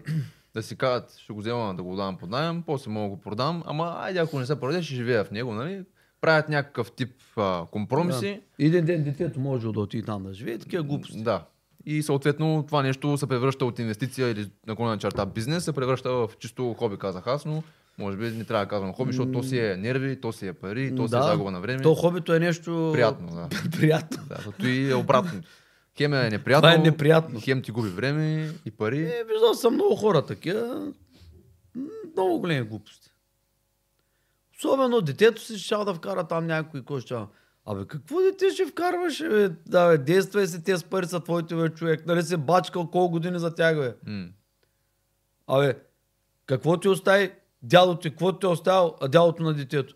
да 0.54 0.64
си 0.64 0.76
кажат, 0.76 1.18
ще 1.18 1.34
го 1.34 1.39
взема 1.39 1.76
да 1.76 1.84
го 1.84 1.96
дам 1.96 2.18
под 2.18 2.30
найем, 2.30 2.64
после 2.66 2.91
мога 2.91 3.10
да 3.10 3.16
го 3.16 3.22
продам, 3.22 3.64
ама 3.66 3.96
айде 4.00 4.20
ако 4.20 4.39
не 4.39 4.46
се 4.46 4.60
продаде, 4.60 4.84
ще 4.84 4.96
живея 4.96 5.26
в 5.26 5.32
него, 5.32 5.54
нали? 5.54 5.86
Правят 6.22 6.50
някакъв 6.50 6.91
тип 6.91 7.16
а, 7.38 7.66
компромиси. 7.72 8.41
Да. 8.60 8.66
Един 8.66 8.86
ден 8.86 9.04
детето 9.04 9.39
може 9.39 9.72
да 9.72 9.80
отиде 9.80 10.06
там 10.06 10.24
да 10.24 10.34
живее, 10.34 10.58
такива 10.58 10.84
глупости. 10.84 11.24
Да. 11.24 11.46
И 11.86 12.04
съответно 12.04 12.64
това 12.68 12.82
нещо 12.84 13.18
се 13.18 13.28
превръща 13.28 13.66
от 13.66 13.80
инвестиция 13.80 14.30
или 14.30 14.52
на 14.80 14.98
черта 14.98 15.26
бизнес, 15.26 15.64
се 15.64 15.74
превръща 15.74 16.10
в 16.10 16.30
чисто 16.39 16.74
хоби, 16.74 16.98
казах 16.98 17.28
аз, 17.28 17.46
но 17.46 17.64
може 17.98 18.18
би 18.18 18.32
не 18.32 18.44
трябва 18.44 18.66
да 18.66 18.70
казвам 18.70 18.94
хоби, 18.94 19.12
защото 19.12 19.32
то 19.32 19.44
си 19.44 19.60
е 19.60 19.78
нерви, 19.78 20.22
то 20.22 20.32
си 20.32 20.48
е 20.48 20.54
пари, 20.54 20.96
то 20.96 21.08
си 21.08 21.16
е 21.16 21.22
загуба 21.22 21.52
на 21.52 21.62
време. 21.62 21.84
То 21.84 21.96
хобито 21.96 22.34
е 22.34 22.39
нещо... 22.39 22.89
Приятно, 22.94 23.28
да. 23.36 23.50
Приятно. 23.72 24.24
да 24.30 24.36
защото 24.36 24.68
и 24.68 24.91
е 24.91 24.96
обратно. 24.96 25.41
Хем 25.98 26.14
е 26.14 26.30
неприятно, 26.30 26.62
Това 26.62 26.74
е 26.74 26.78
неприятно. 26.78 27.39
хем 27.44 27.62
ти 27.62 27.72
губи 27.72 27.89
време 27.89 28.52
и 28.66 28.72
пари. 28.72 29.02
Е, 29.02 29.24
виждал 29.34 29.54
съм 29.54 29.74
много 29.74 29.96
хора 29.96 30.26
такива. 30.26 30.94
Много 32.16 32.39
големи 32.39 32.68
глупости. 32.68 33.10
Особено 34.58 35.02
детето 35.02 35.41
си 35.41 35.60
ще 35.60 35.76
да 35.76 35.94
вкара 35.94 36.28
там 36.28 36.48
някой, 36.48 36.84
кой 36.84 37.02
ще. 37.02 37.16
Абе, 37.66 37.86
какво 37.88 38.22
дете 38.22 38.50
ще 38.50 38.66
вкарваш, 38.66 39.20
бе? 39.30 39.50
Да, 39.50 39.88
бе, 39.89 39.98
действай 39.98 40.48
си, 40.48 40.64
тези 40.64 40.86
пари 40.86 41.06
са 41.06 41.20
твоите, 41.20 41.56
бе, 41.56 41.70
човек. 41.70 42.06
Нали 42.06 42.24
си 42.24 42.38
бачкал 42.38 42.89
колко 42.91 43.12
години 43.12 43.39
за 43.39 43.56
тях, 43.56 43.76
бе? 43.78 43.96
М. 44.06 44.28
Абе, 45.48 45.78
какво 46.46 46.80
ти 46.80 46.88
остави 46.88 47.32
дядо 47.64 47.95
ти, 47.95 48.09
какво 48.09 48.39
ти 48.39 48.45
е 48.45 48.49
оставил 48.49 48.95
а 49.01 49.07
дядото 49.07 49.43
на 49.43 49.53
детето? 49.53 49.95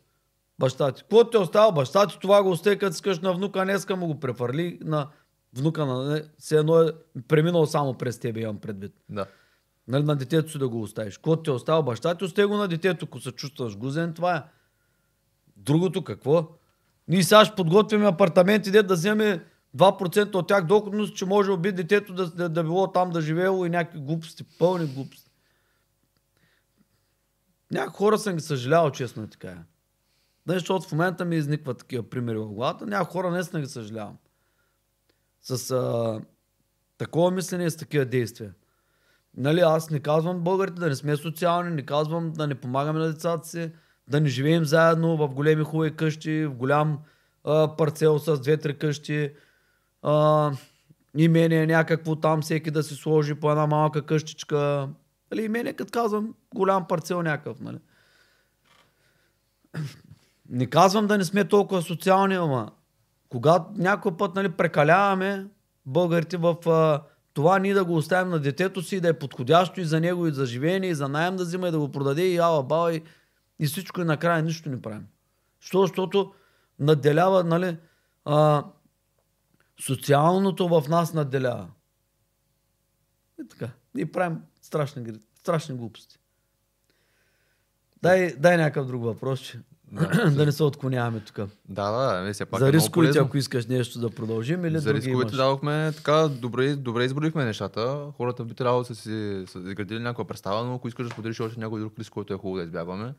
Баща 0.59 0.91
ти. 0.91 1.01
Какво 1.01 1.29
ти 1.29 1.37
е 1.37 1.39
оставил 1.39 1.71
баща 1.71 2.07
ти, 2.07 2.19
това 2.21 2.43
го 2.43 2.49
остави, 2.49 2.77
като 2.77 2.93
искаш 2.93 3.19
на 3.19 3.33
внука, 3.33 3.63
днеска 3.63 3.95
му 3.95 4.07
го 4.07 4.19
префърли 4.19 4.79
на 4.81 5.07
внука 5.53 5.85
на... 5.85 6.23
Все 6.37 6.57
едно 6.57 6.81
е 6.81 6.91
преминал 7.27 7.65
само 7.65 7.93
през 7.93 8.19
тебе, 8.19 8.39
имам 8.39 8.57
предвид. 8.57 8.93
Да. 9.09 9.25
Нали, 9.87 10.03
на 10.03 10.15
детето 10.15 10.51
си 10.51 10.57
да 10.57 10.69
го 10.69 10.81
оставиш. 10.81 11.17
Какво 11.17 11.35
ти 11.35 11.49
е 11.49 11.53
оставил 11.53 11.83
баща 11.83 12.15
ти, 12.15 12.25
остави 12.25 12.47
го 12.47 12.57
на 12.57 12.67
детето, 12.67 13.05
ако 13.05 13.19
се 13.19 13.31
чувстваш 13.31 13.77
гузен, 13.77 14.13
това 14.13 14.35
е. 14.35 14.43
Другото 15.57 16.03
какво? 16.03 16.47
Ние 17.07 17.23
сега 17.23 17.45
ще 17.45 17.55
подготвяме 17.55 18.07
апартаменти, 18.07 18.71
де 18.71 18.83
да 18.83 18.93
вземе 18.93 19.43
2% 19.77 20.35
от 20.35 20.47
тях 20.47 20.65
доходност, 20.65 21.15
че 21.15 21.25
може 21.25 21.57
би 21.57 21.71
детето 21.71 22.13
да, 22.13 22.29
да, 22.29 22.49
да 22.49 22.63
било 22.63 22.91
там 22.91 23.09
да 23.09 23.21
живеело 23.21 23.65
и 23.65 23.69
някакви 23.69 23.99
глупости, 23.99 24.43
пълни 24.59 24.85
глупости. 24.85 25.26
Някои 27.71 27.97
хора 27.97 28.17
съм 28.17 28.35
ги 28.35 28.41
съжалявал, 28.41 28.91
честно 28.91 29.23
е 29.23 29.27
така. 29.27 29.63
Да, 30.45 30.53
защото 30.53 30.87
в 30.87 30.91
момента 30.91 31.25
ми 31.25 31.35
изникват 31.35 31.77
такива 31.77 32.09
примери 32.09 32.37
в 32.37 32.47
главата. 32.47 32.85
Някои 32.85 33.11
хора 33.11 33.31
не 33.31 33.43
съм 33.43 33.61
ги 33.61 33.67
съжалявам. 33.67 34.17
С 35.41 35.71
а, 35.71 36.21
такова 36.97 37.31
мислене 37.31 37.65
и 37.65 37.69
с 37.69 37.77
такива 37.77 38.05
действия. 38.05 38.53
Нали, 39.37 39.59
аз 39.59 39.89
не 39.89 39.99
казвам 39.99 40.39
българите 40.39 40.79
да 40.79 40.87
не 40.87 40.95
сме 40.95 41.15
социални, 41.15 41.71
не 41.71 41.85
казвам 41.85 42.33
да 42.33 42.47
не 42.47 42.55
помагаме 42.55 42.99
на 42.99 43.05
децата 43.05 43.47
си, 43.47 43.71
да 44.09 44.21
не 44.21 44.29
живеем 44.29 44.65
заедно 44.65 45.17
в 45.17 45.27
големи 45.27 45.63
хубави 45.63 45.95
къщи, 45.95 46.45
в 46.45 46.53
голям 46.53 46.99
а, 47.43 47.75
парцел 47.75 48.19
с 48.19 48.39
две-три 48.39 48.77
къщи, 48.77 49.33
а, 50.01 50.51
имение 51.17 51.67
някакво 51.67 52.15
там, 52.15 52.41
всеки 52.41 52.71
да 52.71 52.83
си 52.83 52.95
сложи 52.95 53.35
по 53.35 53.51
една 53.51 53.67
малка 53.67 54.05
къщичка. 54.05 54.89
Нали, 55.31 55.43
имение, 55.43 55.73
като 55.73 55.91
казвам, 55.91 56.33
голям 56.53 56.87
парцел 56.87 57.21
някакъв. 57.21 57.59
Нали. 57.59 57.77
Не 60.49 60.65
казвам 60.65 61.07
да 61.07 61.17
не 61.17 61.23
сме 61.23 61.47
толкова 61.47 61.81
социални, 61.81 62.35
ама 62.35 62.71
когато 63.29 63.65
някой 63.75 64.17
път 64.17 64.35
нали, 64.35 64.49
прекаляваме 64.49 65.47
българите 65.85 66.37
в 66.37 66.69
а, 66.69 67.03
това 67.33 67.59
ние 67.59 67.73
да 67.73 67.85
го 67.85 67.95
оставим 67.95 68.29
на 68.29 68.39
детето 68.39 68.81
си, 68.81 69.01
да 69.01 69.07
е 69.07 69.19
подходящо 69.19 69.81
и 69.81 69.85
за 69.85 69.99
него, 69.99 70.27
и 70.27 70.31
за 70.31 70.45
живеене, 70.45 70.87
и 70.87 70.95
за 70.95 71.07
найем 71.07 71.35
да 71.35 71.43
взима, 71.43 71.67
и 71.67 71.71
да 71.71 71.79
го 71.79 71.91
продаде, 71.91 72.27
и 72.27 72.37
ала 72.37 72.63
баба, 72.63 72.93
и, 72.93 73.03
и 73.59 73.67
всичко, 73.67 74.01
и 74.01 74.03
накрая 74.03 74.43
нищо 74.43 74.69
не 74.69 74.81
правим. 74.81 75.07
Що? 75.59 75.81
Защото 75.81 76.33
надделява, 76.79 77.43
нали, 77.43 77.77
а, 78.25 78.65
социалното 79.85 80.67
в 80.67 80.89
нас 80.89 81.13
надделява. 81.13 81.67
И 83.41 83.47
така. 83.47 83.69
И 83.97 84.11
правим 84.11 84.41
страшни, 84.67 85.03
страшни 85.39 85.75
глупости. 85.75 86.17
Дай, 88.01 88.35
дай 88.37 88.57
някакъв 88.57 88.87
друг 88.87 89.03
въпрос, 89.03 89.39
че 89.39 89.59
Да. 89.91 90.31
да 90.35 90.45
не 90.45 90.51
се 90.51 90.63
отклоняваме 90.63 91.19
тук. 91.19 91.35
Да, 91.69 91.91
да, 91.91 92.21
не, 92.21 92.33
все 92.33 92.45
пак 92.45 92.61
е 92.61 92.63
За 92.63 92.73
рисковите, 92.73 93.11
полезно. 93.11 93.25
ако 93.27 93.37
искаш 93.37 93.65
нещо 93.65 93.99
да 93.99 94.09
продължим 94.09 94.65
или 94.65 94.79
За 94.79 94.93
рисковете 94.93 95.11
имаш? 95.21 95.35
дадохме 95.35 95.91
така, 95.95 96.27
добре, 96.27 96.75
добре 96.75 97.05
изброихме 97.05 97.45
нещата. 97.45 98.11
Хората 98.17 98.45
би 98.45 98.53
трябвало 98.53 98.81
да 98.81 98.85
са 98.85 98.95
си 98.95 99.43
са 99.47 99.59
изградили 99.59 99.99
някаква 99.99 100.25
представа, 100.25 100.63
но 100.63 100.75
ако 100.75 100.87
искаш 100.87 101.07
да 101.07 101.13
споделиш 101.13 101.39
още 101.39 101.59
някой 101.59 101.79
друг 101.79 101.99
риск, 101.99 102.13
който 102.13 102.33
е 102.33 102.37
хубаво 102.37 102.57
да 102.57 102.63
избягваме. 102.63 103.13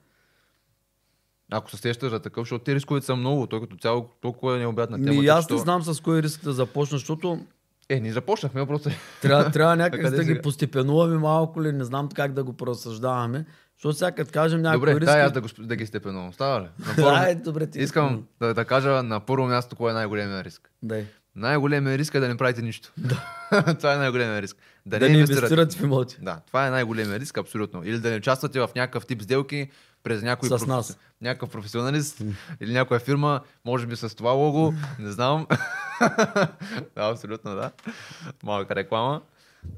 Ако 1.51 1.71
се 1.71 1.77
сещаш 1.77 2.11
за 2.11 2.21
такъв, 2.21 2.43
защото 2.43 2.65
те 2.65 2.75
рисковете 2.75 3.07
са 3.07 3.17
много, 3.17 3.47
той 3.47 3.61
като 3.61 3.77
цяло 3.77 4.09
толкова 4.21 4.57
е 4.57 4.59
необятна 4.59 5.05
тема. 5.05 5.21
Ми, 5.21 5.27
аз 5.27 5.51
не 5.51 5.59
знам 5.59 5.83
с 5.83 6.01
кой 6.01 6.23
риск 6.23 6.45
да 6.45 6.53
започна, 6.53 6.99
защото 6.99 7.47
Е, 7.91 8.01
ние 8.01 8.13
започнахме, 8.13 8.67
просто 8.67 8.91
трябва, 9.23 9.51
трябва 9.51 9.77
някак 9.83 10.11
да 10.11 10.25
ги 10.25 10.43
постепенуваме 10.43 11.19
малко 11.19 11.63
ли, 11.63 11.73
не 11.73 11.85
знам 11.85 12.09
как 12.15 12.33
да 12.33 12.45
го 12.45 12.55
разсъждаваме. 12.67 13.45
Защото 13.77 13.99
сега 13.99 14.11
като 14.11 14.31
кажем 14.33 14.63
някой 14.63 14.79
Добре, 14.79 15.01
риск... 15.01 15.05
дай 15.05 15.23
аз 15.23 15.33
да, 15.33 15.41
го, 15.41 15.49
да 15.59 15.77
ги 15.77 15.87
степенувам. 15.87 16.33
Става 16.33 16.61
ли? 16.61 16.65
На 16.65 16.95
първо, 16.97 17.11
Дай, 17.11 17.35
добре 17.35 17.67
ти. 17.67 17.81
искам 17.81 18.25
да, 18.41 18.55
да 18.55 18.65
кажа 18.65 19.03
на 19.03 19.21
първо 19.21 19.47
място 19.47 19.77
кой 19.77 19.91
е 19.91 19.95
най-големия 19.95 20.45
риск. 20.45 20.71
Дай. 20.83 21.07
Най-големия 21.37 21.99
риск 21.99 22.15
е 22.15 22.21
да 22.21 22.29
не 22.29 22.37
правите 22.37 22.63
нищо. 22.63 22.93
това 23.79 23.95
е 23.95 23.97
най-големия 23.97 24.43
риск. 24.43 24.57
Да, 24.87 24.99
Да, 24.99 25.09
не 25.09 25.19
инвестират 25.19 25.75
в 25.75 25.83
имоти. 25.83 26.19
Да, 26.23 26.41
това 26.47 26.67
е 26.67 26.71
най-големия 26.71 27.21
риск, 27.21 27.39
абсолютно. 27.39 27.85
Или 27.85 27.99
да 27.99 28.11
не 28.11 28.17
участвате 28.17 28.61
в 28.61 28.71
някакъв 28.77 29.07
тип 29.07 29.23
сделки 29.23 29.69
през 30.09 30.23
някой 30.23 30.49
С 30.49 30.67
нас. 30.67 30.99
някакъв 31.21 31.51
професионалист 31.51 32.23
или 32.61 32.73
някоя 32.73 33.01
фирма, 33.01 33.41
може 33.65 33.87
би 33.87 33.97
с 33.97 34.17
това 34.17 34.31
лого, 34.31 34.75
не 34.99 35.11
знам. 35.11 35.47
да, 36.95 37.11
абсолютно, 37.11 37.55
да. 37.55 37.71
Малка 38.43 38.75
реклама. 38.75 39.23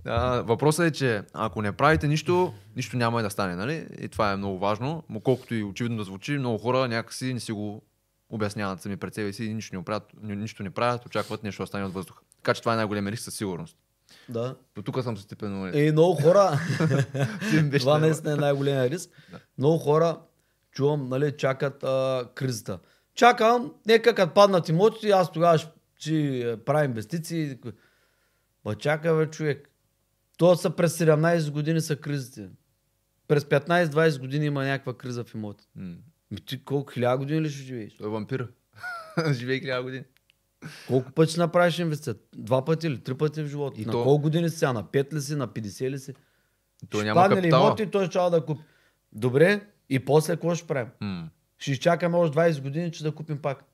А, 0.06 0.40
въпросът 0.40 0.86
е, 0.86 0.90
че 0.90 1.22
ако 1.32 1.62
не 1.62 1.72
правите 1.72 2.08
нищо, 2.08 2.54
нищо 2.76 2.96
няма 2.96 3.20
и 3.20 3.22
да 3.22 3.30
стане, 3.30 3.56
нали? 3.56 3.86
И 4.00 4.08
това 4.08 4.32
е 4.32 4.36
много 4.36 4.58
важно. 4.58 5.04
Но 5.08 5.20
колкото 5.20 5.54
и 5.54 5.62
очевидно 5.62 5.98
да 5.98 6.04
звучи, 6.04 6.38
много 6.38 6.58
хора 6.58 6.88
някакси 6.88 7.34
не 7.34 7.40
си 7.40 7.52
го 7.52 7.82
обясняват 8.28 8.82
сами 8.82 8.96
пред 8.96 9.14
себе 9.14 9.32
си 9.32 9.44
и 9.44 9.54
нищо 9.54 9.76
не, 9.76 9.84
правят, 9.84 10.12
нищо 10.22 10.62
не 10.62 10.70
правят, 10.70 11.06
очакват 11.06 11.42
нещо 11.42 11.62
да 11.62 11.66
стане 11.66 11.84
от 11.84 11.92
въздуха. 11.92 12.22
Така 12.36 12.54
че 12.54 12.60
това 12.60 12.72
е 12.72 12.76
най-големия 12.76 13.12
риск 13.12 13.22
със 13.22 13.34
сигурност. 13.34 13.76
Да. 14.30 14.56
До 14.74 14.82
тук 14.82 15.02
съм 15.02 15.16
се 15.16 15.22
степенувал. 15.22 15.72
И 15.74 15.92
много 15.92 16.22
хора, 16.22 16.60
това 17.78 17.98
наистина 17.98 18.32
е 18.32 18.36
най-големия 18.36 18.90
риск. 18.90 19.10
Много 19.58 19.78
хора, 19.78 20.18
чувам, 20.72 21.08
нали, 21.08 21.36
чакат 21.36 21.84
а, 21.84 22.28
кризата. 22.34 22.78
Чакам, 23.14 23.72
нека 23.86 24.14
като 24.14 24.34
паднат 24.34 24.68
имотите, 24.68 25.10
аз 25.10 25.32
тогава 25.32 25.58
ще, 25.58 25.70
ще 25.96 26.56
правя 26.66 26.84
инвестиции. 26.84 27.58
Ма 28.64 28.74
чакай, 28.74 29.12
бе, 29.12 29.26
човек. 29.26 29.70
То 30.38 30.56
са 30.56 30.70
през 30.70 30.98
17 30.98 31.50
години 31.50 31.80
са 31.80 31.96
кризите. 31.96 32.48
През 33.28 33.44
15-20 33.44 34.20
години 34.20 34.46
има 34.46 34.64
някаква 34.64 34.96
криза 34.96 35.24
в 35.24 35.34
имоти. 35.34 35.64
М. 35.76 35.94
Ти 36.46 36.64
колко 36.64 36.92
хиляда 36.92 37.18
години 37.18 37.40
ли 37.40 37.50
ще 37.50 37.62
живееш? 37.62 37.96
Той 37.96 38.06
е 38.06 38.10
вампир. 38.10 38.48
Живее 39.32 39.58
хиляда 39.60 39.82
години. 39.82 40.04
Колко 40.86 41.12
пъти 41.12 41.30
ще 41.30 41.40
направиш 41.40 41.78
инвестиция? 41.78 42.14
Два 42.36 42.64
пъти 42.64 42.86
или 42.86 42.98
три 42.98 43.14
пъти 43.14 43.42
в 43.42 43.46
живота? 43.46 43.80
И 43.80 43.84
на 43.84 43.92
то- 43.92 44.02
колко 44.02 44.22
години 44.22 44.50
си 44.50 44.58
сега? 44.58 44.72
На 44.72 44.84
5 44.84 45.12
ли 45.14 45.20
си? 45.20 45.36
На 45.36 45.48
50 45.48 45.90
ли 45.90 45.98
си? 45.98 46.14
Той 46.90 47.00
ще 47.00 47.06
няма 47.06 47.20
падне 47.20 47.42
ли 47.42 47.48
имоти 47.48 47.82
и 47.82 47.86
той 47.86 48.06
ще 48.06 48.18
да 48.20 48.44
купи. 48.46 48.60
Добре, 49.12 49.60
и 49.90 49.98
после 49.98 50.32
какво 50.32 50.54
ще 50.54 50.66
правим? 50.66 50.90
М. 51.00 51.28
Ще 51.58 51.70
изчакаме 51.72 52.16
още 52.16 52.36
20 52.36 52.62
години, 52.62 52.92
че 52.92 53.02
да 53.04 53.12
купим 53.12 53.38
пак. 53.38 53.64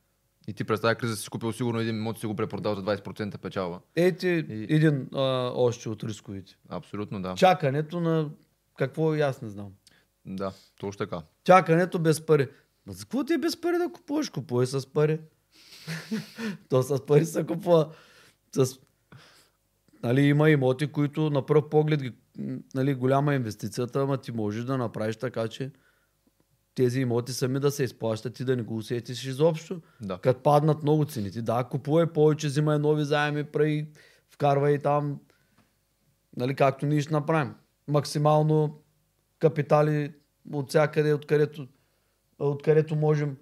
И 0.49 0.53
ти 0.53 0.65
през 0.65 0.81
тази 0.81 0.97
криза 0.97 1.17
си 1.17 1.29
купил 1.31 1.53
сигурно 1.53 1.81
един 1.81 1.97
имот 1.97 2.19
си 2.19 2.27
го 2.27 2.37
препродал 2.37 2.75
за 2.75 2.83
20% 2.83 3.39
печалба. 3.39 3.81
Ето 3.97 4.27
И- 4.27 4.67
един 4.71 5.09
а, 5.15 5.21
още 5.55 5.89
от 5.89 6.05
рисковите. 6.05 6.57
Абсолютно 6.69 7.23
да. 7.23 7.35
Чакането 7.35 8.01
на 8.01 8.29
какво 8.79 9.15
и 9.15 9.21
аз 9.21 9.43
не 9.43 9.49
знам. 9.49 9.69
Да, 10.27 10.53
точно 10.77 10.99
така. 10.99 11.23
Чакането 11.45 11.99
без 11.99 12.27
пари. 12.27 12.49
Ма 12.87 12.93
за 12.93 13.05
какво 13.05 13.25
ти 13.25 13.33
е 13.33 13.39
без 13.39 13.61
пари 13.61 13.79
да 13.79 13.93
купуваш? 13.93 14.29
Купувай 14.31 14.67
с 14.67 14.87
пари. 14.87 15.21
То 16.69 16.83
с 16.83 17.07
пари 17.07 17.27
се 17.27 17.47
купува. 17.47 17.93
С... 18.57 18.79
Нали, 20.03 20.21
има 20.21 20.51
имоти, 20.51 20.87
които 20.87 21.31
на 21.31 21.47
пръв 21.47 21.69
поглед 21.71 22.01
нали, 22.75 22.95
голяма 22.95 23.35
инвестицията, 23.35 24.01
ама 24.01 24.17
ти 24.17 24.33
можеш 24.33 24.65
да 24.65 24.79
направиш 24.79 25.17
така, 25.17 25.49
че 25.49 25.71
тези 26.75 27.01
имоти 27.01 27.33
сами 27.33 27.61
да 27.61 27.71
се 27.71 27.85
изплащат 27.85 28.41
и 28.41 28.45
да 28.45 28.57
не 28.57 28.63
го 28.63 28.77
усетиш 28.77 29.25
изобщо. 29.25 29.81
Да. 30.01 30.19
Като 30.19 30.43
паднат 30.43 30.83
много 30.83 31.05
цените, 31.05 31.43
да, 31.43 31.65
купувай 31.65 32.07
повече, 32.07 32.47
взимай 32.47 32.79
нови 32.79 33.05
заеми, 33.05 33.45
прави, 33.45 33.89
вкарвай 34.31 34.79
там, 34.79 35.21
нали, 36.37 36.55
както 36.55 36.87
ние 36.87 37.01
ще 37.01 37.13
направим. 37.13 37.55
Максимално 37.89 38.83
капитали 39.39 40.13
от 40.53 40.69
всякъде, 40.69 41.15
откъдето, 41.15 41.69
откъдето 42.39 42.97
можем. 42.97 43.37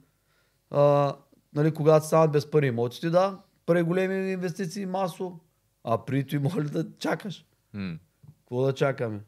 А, 0.70 1.16
нали, 1.54 1.74
когато 1.74 2.06
станат 2.06 2.32
без 2.32 2.50
пари 2.50 2.66
имотите, 2.66 3.10
да, 3.10 3.38
прави 3.66 3.82
големи 3.82 4.32
инвестиции 4.32 4.86
масово, 4.86 5.40
а 5.84 6.04
при 6.04 6.26
това 6.26 6.48
моля 6.48 6.64
да 6.64 6.86
чакаш. 6.98 7.44
М. 7.72 7.98
Какво 8.38 8.62
да 8.62 8.74
чакаме? 8.74 9.20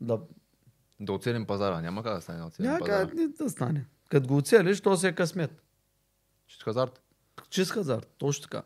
Да, 0.00 0.20
Да 1.00 1.12
оцелим 1.12 1.46
пазара. 1.46 1.80
Няма 1.80 2.02
как 2.02 2.14
да 2.14 2.20
стане 2.20 2.38
да 2.38 2.44
оцелим 2.46 2.70
няма 2.70 2.78
пазара. 2.78 3.10
ни 3.14 3.28
да 3.28 3.50
стане. 3.50 3.86
Като 4.08 4.28
го 4.28 4.36
оцелиш, 4.36 4.80
то 4.80 4.96
си 4.96 5.06
е 5.06 5.12
късмет. 5.12 5.62
Чист 6.46 6.62
хазарт. 6.62 7.02
Чист 7.50 7.70
хазарт, 7.72 8.14
точно 8.18 8.42
така. 8.42 8.62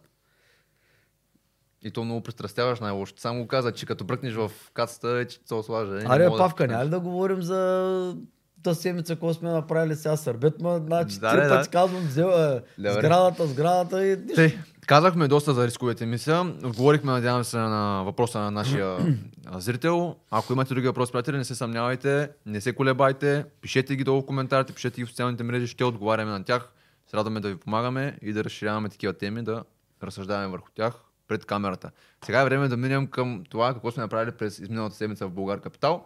И 1.83 1.91
то 1.91 2.05
много 2.05 2.23
пристрастяваш 2.23 2.81
най-лошо. 2.81 3.15
Само 3.17 3.43
го 3.43 3.49
каза, 3.49 3.73
че 3.73 3.87
като 3.87 4.05
бръкнеш 4.05 4.35
в 4.35 4.51
кацата, 4.75 5.09
е, 5.09 5.25
че 5.25 5.41
се 5.45 5.55
ослажа. 5.55 5.99
Е, 5.99 6.05
Аре, 6.09 6.25
да 6.25 6.37
Павка, 6.37 6.67
ти 6.67 6.73
няма 6.73 6.87
да 6.87 7.01
говорим 7.01 7.43
за 7.43 8.17
та 8.63 8.75
седмица, 8.75 9.15
какво 9.15 9.35
сме 9.35 9.51
направили 9.51 9.97
сега 9.97 10.17
сърбет, 10.17 10.61
ма, 10.61 10.81
значи 10.87 11.19
Да, 11.19 11.31
три 11.31 11.41
да, 11.41 11.49
пъти 11.49 11.69
да. 11.69 11.73
казвам, 11.73 12.03
взел 12.07 12.27
е, 12.29 12.61
Добре. 12.79 12.93
сградата, 12.93 13.47
сградата 13.47 14.07
и 14.07 14.17
нищо. 14.17 14.35
Тъй, 14.35 14.59
казахме 14.87 15.29
доста 15.29 15.55
за 15.55 15.67
рисковете 15.67 16.07
мисля. 16.07 16.55
Отговорихме, 16.65 17.13
надявам 17.13 17.45
се, 17.45 17.57
на 17.57 18.03
въпроса 18.05 18.39
на 18.39 18.51
нашия 18.51 18.97
зрител. 19.57 20.17
Ако 20.31 20.53
имате 20.53 20.75
други 20.75 20.87
въпроси, 20.87 21.13
приятели, 21.13 21.37
не 21.37 21.45
се 21.45 21.55
съмнявайте, 21.55 22.31
не 22.47 22.61
се 22.61 22.73
колебайте, 22.73 23.45
пишете 23.61 23.97
ги 23.97 24.05
долу 24.05 24.23
в 24.23 24.27
коментарите, 24.27 24.73
пишете 24.73 25.01
ги 25.01 25.05
в 25.05 25.09
социалните 25.09 25.43
мрежи, 25.43 25.67
ще 25.67 25.85
отговаряме 25.85 26.31
на 26.31 26.45
тях. 26.45 26.69
Се 27.11 27.17
радваме 27.17 27.41
да 27.41 27.49
ви 27.49 27.57
помагаме 27.57 28.19
и 28.23 28.33
да 28.33 28.45
разширяваме 28.45 28.89
такива 28.89 29.13
теми, 29.13 29.43
да 29.43 29.65
разсъждаваме 30.03 30.49
върху 30.49 30.69
тях 30.75 30.95
пред 31.29 31.45
камерата. 31.45 31.91
Сега 32.25 32.41
е 32.41 32.45
време 32.45 32.69
да 32.69 32.77
минем 32.77 33.07
към 33.07 33.45
това, 33.51 33.75
какво 33.75 33.91
сме 33.91 34.03
направили 34.03 34.33
през 34.33 34.59
изминалата 34.59 34.97
седмица 34.97 35.27
в 35.27 35.31
Българ 35.31 35.61
Капитал. 35.61 36.05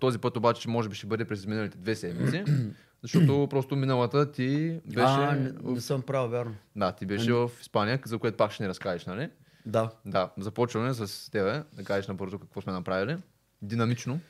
Този 0.00 0.18
път 0.18 0.36
обаче 0.36 0.68
може 0.68 0.88
би 0.88 0.94
ще 0.94 1.06
бъде 1.06 1.24
през 1.24 1.38
изминалите 1.38 1.78
две 1.78 1.96
седмици, 1.96 2.44
защото 3.02 3.46
просто 3.50 3.76
миналата 3.76 4.32
ти 4.32 4.80
беше... 4.86 5.06
А, 5.06 5.32
не, 5.32 5.52
не 5.64 5.80
съм 5.80 6.02
правил, 6.02 6.30
вярно. 6.30 6.54
Да, 6.76 6.92
ти 6.92 7.06
беше 7.06 7.32
в 7.32 7.50
Испания, 7.60 8.00
за 8.06 8.18
което 8.18 8.36
пак 8.36 8.52
ще 8.52 8.62
ни 8.62 8.68
разкажеш, 8.68 9.06
нали? 9.06 9.30
Да. 9.66 9.90
Да, 10.06 10.30
започваме 10.38 10.94
с 10.94 11.30
тебе, 11.30 11.62
да 11.72 11.84
кажеш 11.84 12.08
набързо 12.08 12.38
какво 12.38 12.60
сме 12.60 12.72
направили. 12.72 13.18
Динамично. 13.62 14.20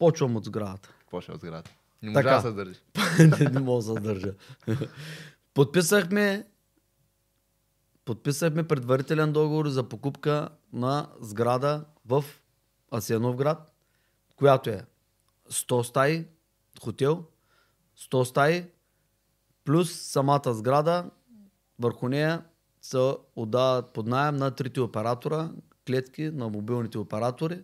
Почвам 0.00 0.36
от 0.36 0.44
сградата. 0.44 0.88
Почва 1.10 1.34
от 1.34 1.40
сградата. 1.40 1.70
Не 2.02 2.12
Така. 2.12 2.28
можа 2.30 2.42
да 2.42 2.48
се 2.48 2.54
държи. 2.54 2.80
не, 3.40 3.50
не 3.50 3.60
мога 3.60 3.82
да 3.82 3.94
се 3.94 4.00
държа. 4.00 4.34
Подписахме 5.54 6.46
подписахме 8.10 8.68
предварителен 8.68 9.32
договор 9.32 9.68
за 9.68 9.88
покупка 9.88 10.48
на 10.72 11.08
сграда 11.20 11.84
в 12.06 12.24
Асеновград, 12.94 13.72
която 14.36 14.70
е 14.70 14.86
100 15.50 15.82
стаи, 15.82 16.26
хотел, 16.82 17.24
100 17.98 18.24
стаи, 18.24 18.64
плюс 19.64 19.92
самата 19.92 20.54
сграда, 20.54 21.10
върху 21.78 22.08
нея 22.08 22.44
се 22.82 23.14
отдават 23.36 23.92
под 23.92 24.06
найем 24.06 24.36
на 24.36 24.50
трите 24.50 24.80
оператора, 24.80 25.50
клетки 25.86 26.30
на 26.30 26.48
мобилните 26.48 26.98
оператори, 26.98 27.62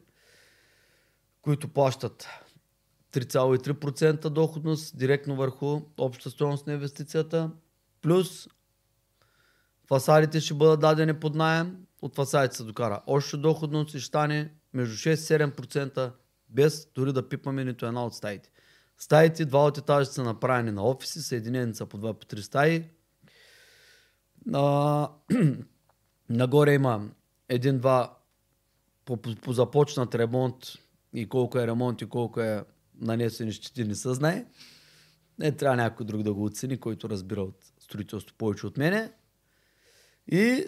които 1.42 1.68
плащат 1.68 2.28
3,3% 3.12 4.28
доходност 4.28 4.98
директно 4.98 5.36
върху 5.36 5.80
обща 5.98 6.30
стоеност 6.30 6.66
на 6.66 6.72
инвестицията, 6.72 7.50
плюс 8.02 8.48
фасадите 9.88 10.40
ще 10.40 10.54
бъдат 10.54 10.80
дадени 10.80 11.14
под 11.14 11.34
найем, 11.34 11.76
от 12.02 12.16
фасадите 12.16 12.56
се 12.56 12.64
докара 12.64 13.00
още 13.06 13.36
доходност 13.36 13.94
и 13.94 14.00
ще 14.00 14.06
стане 14.06 14.50
между 14.72 14.96
6-7% 14.96 16.12
без 16.48 16.88
дори 16.94 17.12
да 17.12 17.28
пипаме 17.28 17.64
нито 17.64 17.86
една 17.86 18.06
от 18.06 18.14
стаите. 18.14 18.50
Стаите, 18.98 19.44
два 19.44 19.66
от 19.66 19.78
етажа 19.78 20.06
са 20.06 20.24
направени 20.24 20.70
на 20.70 20.84
офиси, 20.84 21.22
съединени 21.22 21.74
са 21.74 21.86
по 21.86 21.98
2 21.98 22.12
по 22.12 22.26
3 22.26 22.40
стаи. 22.40 22.84
А, 24.54 25.08
нагоре 26.28 26.74
има 26.74 27.08
един-два 27.48 28.18
по, 29.04 29.16
по, 29.16 29.34
по 29.34 29.52
започнат 29.52 30.14
ремонт 30.14 30.56
и 31.14 31.28
колко 31.28 31.58
е 31.58 31.66
ремонт 31.66 32.02
и 32.02 32.08
колко 32.08 32.40
е 32.40 32.64
нанесени 33.00 33.52
щети 33.52 33.84
не 33.84 33.94
се 33.94 34.14
знае. 34.14 34.46
Не 35.38 35.52
трябва 35.52 35.76
някой 35.76 36.06
друг 36.06 36.22
да 36.22 36.34
го 36.34 36.44
оцени, 36.44 36.80
който 36.80 37.08
разбира 37.08 37.42
от 37.42 37.56
строителство 37.78 38.36
повече 38.38 38.66
от 38.66 38.76
мене. 38.76 39.12
И 40.28 40.64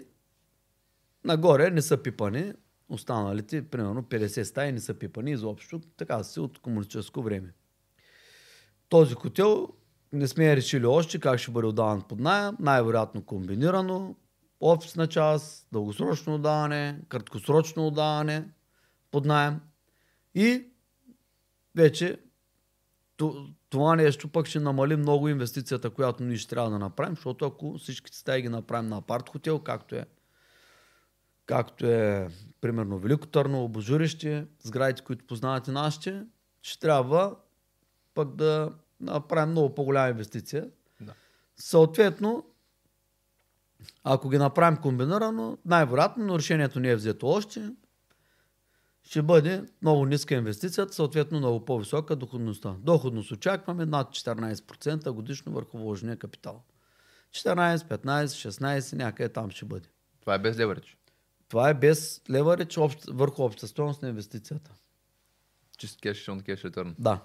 нагоре 1.23 1.69
не 1.69 1.81
са 1.81 2.03
пипани. 2.03 2.53
Останалите, 2.89 3.69
примерно 3.69 4.03
50 4.03 4.43
стаи 4.43 4.71
не 4.71 4.79
са 4.79 4.93
пипани 4.93 5.31
изобщо. 5.31 5.81
Така 5.97 6.23
си 6.23 6.39
от 6.39 6.59
комунистическо 6.59 7.21
време. 7.21 7.53
Този 8.89 9.13
хотел 9.13 9.67
не 10.13 10.27
сме 10.27 10.55
решили 10.55 10.85
още 10.85 11.19
как 11.19 11.39
ще 11.39 11.51
бъде 11.51 11.67
отдаван 11.67 12.01
под 12.01 12.19
найем. 12.19 12.55
Най-вероятно 12.59 13.25
комбинирано. 13.25 14.15
Офисна 14.61 15.07
част, 15.07 15.67
дългосрочно 15.71 16.35
отдаване, 16.35 16.99
краткосрочно 17.09 17.87
отдаване 17.87 18.49
под 19.11 19.25
найем. 19.25 19.59
И 20.35 20.65
вече 21.75 22.17
това 23.69 23.95
нещо 23.95 24.27
пък 24.27 24.47
ще 24.47 24.59
намали 24.59 24.95
много 24.95 25.29
инвестицията, 25.29 25.89
която 25.89 26.23
ние 26.23 26.37
ще 26.37 26.49
трябва 26.49 26.69
да 26.69 26.79
направим, 26.79 27.15
защото 27.15 27.45
ако 27.45 27.77
всичките 27.77 28.17
стаи 28.17 28.41
ги 28.41 28.49
направим 28.49 28.89
на 28.89 28.97
апарт 28.97 29.29
хотел, 29.29 29.59
както 29.59 29.95
е, 29.95 30.05
както 31.45 31.85
е 31.85 32.29
примерно 32.61 32.99
Велико 32.99 33.27
Търново, 33.27 33.67
Божурище, 33.67 34.47
сградите, 34.63 35.03
които 35.03 35.25
познавате 35.25 35.71
нашите, 35.71 36.23
ще 36.61 36.79
трябва 36.79 37.35
пък 38.13 38.35
да 38.35 38.73
направим 38.99 39.51
много 39.51 39.75
по-голяма 39.75 40.09
инвестиция. 40.09 40.69
Да. 41.01 41.13
Съответно, 41.55 42.45
ако 44.03 44.29
ги 44.29 44.37
направим 44.37 44.77
комбинирано, 44.81 45.57
най-вероятно, 45.65 46.25
но 46.25 46.39
решението 46.39 46.79
не 46.79 46.89
е 46.89 46.95
взето 46.95 47.27
още, 47.27 47.71
ще 49.09 49.21
бъде 49.21 49.63
много 49.81 50.05
ниска 50.05 50.35
инвестицията, 50.35 50.93
съответно 50.93 51.37
много 51.37 51.65
по-висока 51.65 52.15
доходността. 52.15 52.75
Доходност 52.79 53.31
очакваме 53.31 53.85
над 53.85 54.07
14% 54.09 55.11
годишно 55.11 55.51
върху 55.51 55.77
вложения 55.77 56.17
капитал. 56.17 56.63
14, 57.31 57.77
15, 57.77 58.25
16, 58.25 58.95
някъде 58.95 59.29
там 59.29 59.51
ще 59.51 59.65
бъде. 59.65 59.89
Това 60.21 60.35
е 60.35 60.39
без 60.39 60.59
леверидж. 60.59 60.97
Това 61.47 61.69
е 61.69 61.73
без 61.73 62.21
общ, 62.77 63.05
върху 63.09 63.43
обща 63.43 63.67
стоеност 63.67 64.01
на 64.01 64.09
инвестицията. 64.09 64.71
Чист 65.77 66.01
кеш, 66.01 66.25
on 66.25 66.43
cash 66.43 66.69
return. 66.69 66.95
Да. 66.99 67.21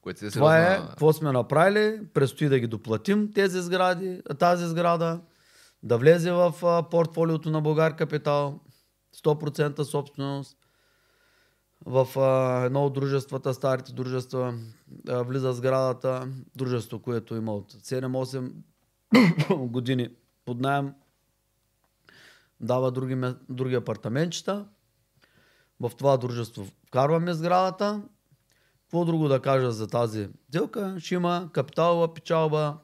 Което 0.00 0.20
си 0.20 0.26
е 0.26 0.30
Това 0.30 0.72
е, 0.72 0.76
какво 0.76 1.12
сме 1.12 1.32
направили, 1.32 2.00
предстои 2.14 2.48
да 2.48 2.58
ги 2.58 2.66
доплатим 2.66 3.32
тези 3.32 3.62
сгради, 3.62 4.22
тази 4.38 4.66
сграда, 4.66 5.20
да 5.82 5.98
влезе 5.98 6.32
в 6.32 6.54
портфолиото 6.90 7.50
на 7.50 7.60
Българ 7.60 7.96
Капитал, 7.96 8.60
100% 9.16 9.82
собственост, 9.82 10.58
в 11.86 12.18
а, 12.20 12.64
едно 12.64 12.86
от 12.86 12.92
дружествата, 12.92 13.54
старите 13.54 13.92
дружества, 13.92 14.58
а, 15.08 15.22
влиза 15.22 15.52
сградата, 15.52 16.28
дружество, 16.56 16.98
което 16.98 17.36
има 17.36 17.54
от 17.54 17.72
7-8 17.72 18.52
години 19.66 20.08
под 20.44 20.60
найем, 20.60 20.94
дава 22.60 22.90
други, 22.90 23.34
други 23.48 23.74
апартаментчета. 23.74 24.66
В 25.80 25.90
това 25.98 26.16
дружество 26.16 26.66
вкарваме 26.86 27.34
сградата, 27.34 28.02
какво 28.82 29.04
друго 29.04 29.28
да 29.28 29.40
кажа 29.40 29.72
за 29.72 29.88
тази 29.88 30.28
сделка? 30.48 30.96
Ще 30.98 31.14
има 31.14 31.50
капиталова 31.52 32.14
печалба 32.14 32.78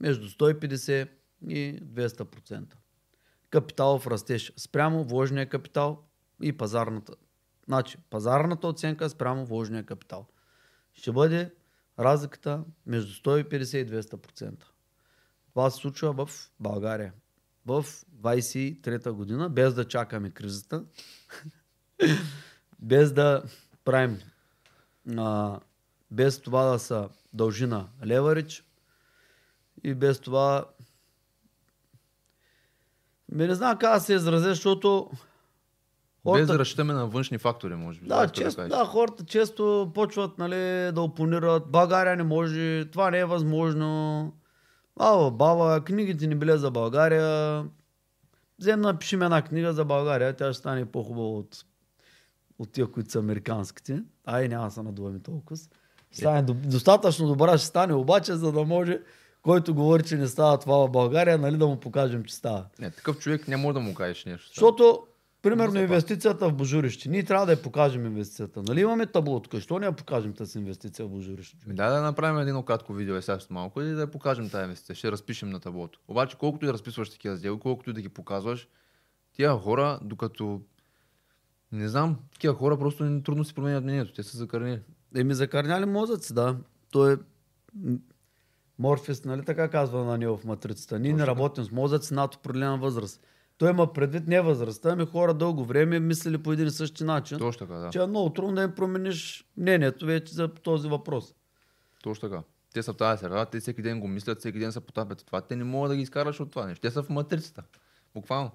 между 0.00 0.28
150 0.28 1.08
и 1.48 1.80
200%. 1.82 2.74
Капиталов 3.50 4.06
растеж 4.06 4.52
спрямо 4.56 5.04
вложения 5.04 5.48
капитал 5.48 6.04
и 6.42 6.52
пазарната. 6.52 7.14
Значи, 7.70 7.98
пазарната 8.10 8.66
оценка 8.66 9.10
спрямо 9.10 9.46
вложения 9.46 9.86
капитал. 9.86 10.26
Ще 10.94 11.12
бъде 11.12 11.54
разликата 11.98 12.64
между 12.86 13.30
150 13.30 13.76
и 13.76 13.86
200%. 13.86 14.64
Това 15.50 15.70
се 15.70 15.76
случва 15.76 16.12
в 16.12 16.50
България. 16.60 17.12
В 17.66 17.84
23-та 18.22 19.12
година, 19.12 19.50
без 19.50 19.74
да 19.74 19.88
чакаме 19.88 20.30
кризата, 20.30 20.84
без 22.78 23.12
да 23.12 23.42
правим 23.84 24.18
а, 25.16 25.60
без 26.10 26.40
това 26.40 26.64
да 26.64 26.78
се 26.78 27.08
дължи 27.32 27.66
на 27.66 27.88
леварич 28.04 28.64
и 29.84 29.94
без 29.94 30.20
това 30.20 30.64
Ме 33.32 33.46
не 33.46 33.54
знам 33.54 33.78
как 33.78 33.94
да 33.94 34.00
се 34.00 34.14
изразя, 34.14 34.48
защото 34.48 35.10
Без 36.32 36.46
да 36.46 36.58
разчитаме 36.58 36.92
на 36.92 37.06
външни 37.06 37.38
фактори, 37.38 37.74
може 37.74 38.00
би. 38.00 38.06
да, 38.08 38.28
често, 38.28 38.56
кажеш. 38.56 38.70
да, 38.78 38.84
хората 38.84 39.24
често 39.24 39.90
почват 39.94 40.38
нали, 40.38 40.92
да 40.92 41.00
опонират. 41.00 41.70
България 41.70 42.16
не 42.16 42.22
може, 42.22 42.84
това 42.92 43.10
не 43.10 43.18
е 43.18 43.24
възможно. 43.24 44.32
Баба, 44.98 45.30
баба, 45.30 45.84
книгите 45.84 46.26
не 46.26 46.34
били 46.34 46.58
за 46.58 46.70
България. 46.70 47.64
Взем 48.58 48.80
напишем 48.80 49.22
една 49.22 49.42
книга 49.42 49.72
за 49.72 49.84
България, 49.84 50.36
тя 50.36 50.52
ще 50.52 50.58
стане 50.58 50.86
по-хубава 50.86 51.28
от, 51.28 51.64
от 52.58 52.72
тия, 52.72 52.86
които 52.86 53.10
са 53.10 53.18
американските. 53.18 54.02
Ай, 54.26 54.48
няма 54.48 54.64
да 54.64 54.70
се 54.70 54.82
надуваме 54.82 55.18
толкова. 55.18 55.56
Ще 55.56 55.68
стане, 56.18 56.42
до- 56.42 56.54
достатъчно 56.54 57.26
добра 57.28 57.58
ще 57.58 57.66
стане, 57.66 57.94
обаче, 57.94 58.32
за 58.32 58.52
да 58.52 58.64
може, 58.64 59.00
който 59.42 59.74
говори, 59.74 60.02
че 60.02 60.16
не 60.16 60.26
става 60.26 60.58
това 60.58 60.76
в 60.86 60.90
България, 60.90 61.38
нали, 61.38 61.56
да 61.56 61.66
му 61.66 61.80
покажем, 61.80 62.24
че 62.24 62.34
става. 62.34 62.64
Не, 62.78 62.90
такъв 62.90 63.18
човек 63.18 63.48
не 63.48 63.56
може 63.56 63.74
да 63.74 63.80
му 63.80 63.94
кажеш 63.94 64.24
нещо. 64.24 64.48
Защото, 64.48 65.02
примерно, 65.42 65.72
се 65.72 65.78
инвестицията 65.78 66.48
в 66.48 66.52
Божурище. 66.54 67.08
Ние 67.08 67.24
трябва 67.24 67.46
да 67.46 67.52
я 67.52 67.62
покажем 67.62 68.06
инвестицията. 68.06 68.62
Нали 68.62 68.80
имаме 68.80 69.06
табло 69.06 69.40
тук? 69.40 69.60
Що 69.60 69.78
не 69.78 69.86
я 69.86 69.92
покажем 69.92 70.32
тази 70.32 70.58
инвестиция 70.58 71.06
в 71.06 71.10
Божурище? 71.10 71.56
Ми 71.66 71.74
дай 71.74 71.90
да 71.90 72.02
направим 72.02 72.38
едно 72.48 72.62
кратко 72.62 72.92
видео 72.92 73.16
е 73.16 73.22
сега 73.22 73.40
след 73.40 73.50
малко 73.50 73.80
и 73.82 73.92
да 73.92 74.00
я 74.00 74.10
покажем 74.10 74.50
тази 74.50 74.62
инвестиция. 74.64 74.94
Ще 74.96 75.12
разпишем 75.12 75.50
на 75.50 75.60
таблото. 75.60 76.00
Обаче, 76.08 76.36
колкото 76.36 76.64
и 76.64 76.66
да 76.66 76.72
разписваш 76.72 77.10
такива 77.10 77.36
сделки, 77.36 77.60
колкото 77.62 77.90
и 77.90 77.92
да 77.92 78.00
ги 78.02 78.08
показваш, 78.08 78.68
тия 79.32 79.52
хора, 79.52 79.98
докато 80.02 80.60
не 81.72 81.88
знам, 81.88 82.18
такива 82.32 82.54
хора 82.54 82.78
просто 82.78 83.04
не- 83.04 83.22
трудно 83.22 83.44
си 83.44 83.54
променят 83.54 83.84
мнението. 83.84 84.12
Те 84.12 84.22
са 84.22 84.36
закърнили. 84.38 84.80
Еми, 85.16 85.34
закърняли 85.34 85.86
мозъци, 85.86 86.34
да. 86.34 86.56
Той 86.90 87.12
е 87.12 87.16
Морфис, 88.78 89.24
нали 89.24 89.44
така 89.44 89.68
казва 89.68 90.04
на 90.04 90.18
него 90.18 90.36
в 90.36 90.44
матрицата. 90.44 90.98
Ние 90.98 91.12
не 91.12 91.18
Точно 91.18 91.26
така. 91.26 91.38
работим 91.38 91.64
с 91.64 91.70
мозъци 91.70 92.14
над 92.14 92.34
определена 92.34 92.78
възраст. 92.78 93.20
Той 93.60 93.70
има 93.70 93.92
предвид 93.92 94.26
не 94.26 94.40
възрастта, 94.40 94.90
ами 94.90 95.06
хора 95.06 95.34
дълго 95.34 95.64
време 95.64 96.00
мислили 96.00 96.38
по 96.38 96.52
един 96.52 96.66
и 96.66 96.70
същи 96.70 97.04
начин. 97.04 97.38
Точно 97.38 97.66
така, 97.66 97.78
да. 97.78 97.90
Че 97.90 97.98
е 97.98 98.06
много 98.06 98.30
трудно 98.30 98.54
да 98.54 98.62
им 98.62 98.72
промениш 98.74 99.44
мнението 99.56 100.06
вече 100.06 100.34
за 100.34 100.48
този 100.48 100.88
въпрос. 100.88 101.34
Точно 102.02 102.28
така. 102.28 102.42
Те 102.74 102.82
са 102.82 102.92
в 102.92 102.96
тази 102.96 103.20
среда, 103.20 103.44
те 103.44 103.60
всеки 103.60 103.82
ден 103.82 104.00
го 104.00 104.08
мислят, 104.08 104.38
всеки 104.38 104.58
ден 104.58 104.72
се 104.72 104.80
потапят 104.80 105.24
това. 105.26 105.40
Те 105.40 105.56
не 105.56 105.64
могат 105.64 105.90
да 105.90 105.96
ги 105.96 106.02
изкараш 106.02 106.40
от 106.40 106.50
това 106.50 106.66
нещо. 106.66 106.82
Те 106.82 106.90
са 106.90 107.02
в 107.02 107.08
матрицата. 107.08 107.62
Буквално. 108.14 108.50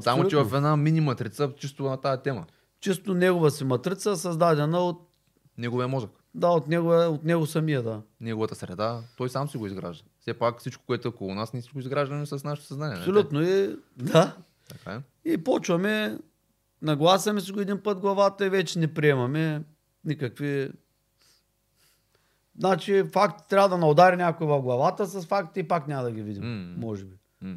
Само, 0.00 0.28
че 0.28 0.36
в 0.36 0.56
една 0.56 0.76
мини 0.76 1.00
матрица, 1.00 1.52
чисто 1.56 1.82
на 1.82 1.96
тази 1.96 2.22
тема. 2.22 2.46
Чисто 2.80 3.14
негова 3.14 3.50
си 3.50 3.64
матрица, 3.64 4.16
създадена 4.16 4.80
от, 4.80 5.06
Неговия 5.58 5.88
мозък, 5.88 6.10
да, 6.34 6.48
от, 6.48 6.68
него, 6.68 6.90
от 6.90 7.24
него 7.24 7.46
самия, 7.46 7.82
да. 7.82 8.02
неговата 8.20 8.54
среда, 8.54 9.00
той 9.16 9.28
сам 9.28 9.48
си 9.48 9.56
го 9.56 9.66
изгражда. 9.66 10.04
Все 10.20 10.34
пак 10.34 10.58
всичко, 10.58 10.84
което 10.86 11.08
е 11.08 11.10
около 11.10 11.34
нас, 11.34 11.52
ние 11.52 11.62
си 11.62 11.70
го 11.74 11.78
изграждаме 11.78 12.26
с 12.26 12.44
нашето 12.44 12.68
съзнание. 12.68 12.94
нали? 12.94 13.00
Абсолютно. 13.00 13.42
И, 13.42 13.76
да. 13.96 14.36
Така 14.70 14.92
е. 14.94 15.32
И 15.32 15.44
почваме, 15.44 16.18
нагласяме 16.82 17.40
си 17.40 17.52
го 17.52 17.60
един 17.60 17.82
път 17.82 18.00
главата 18.00 18.46
и 18.46 18.48
вече 18.48 18.78
не 18.78 18.94
приемаме 18.94 19.62
никакви... 20.04 20.70
Значи 22.58 23.04
факт 23.12 23.48
трябва 23.48 23.68
да 23.68 23.78
наудари 23.78 24.16
някой 24.16 24.46
в 24.46 24.60
главата 24.62 25.06
с 25.06 25.26
факти 25.26 25.60
и 25.60 25.68
пак 25.68 25.88
няма 25.88 26.02
да 26.02 26.12
ги 26.12 26.22
видим. 26.22 26.42
М. 26.44 26.74
Може 26.76 27.04
би. 27.04 27.16
М. 27.42 27.56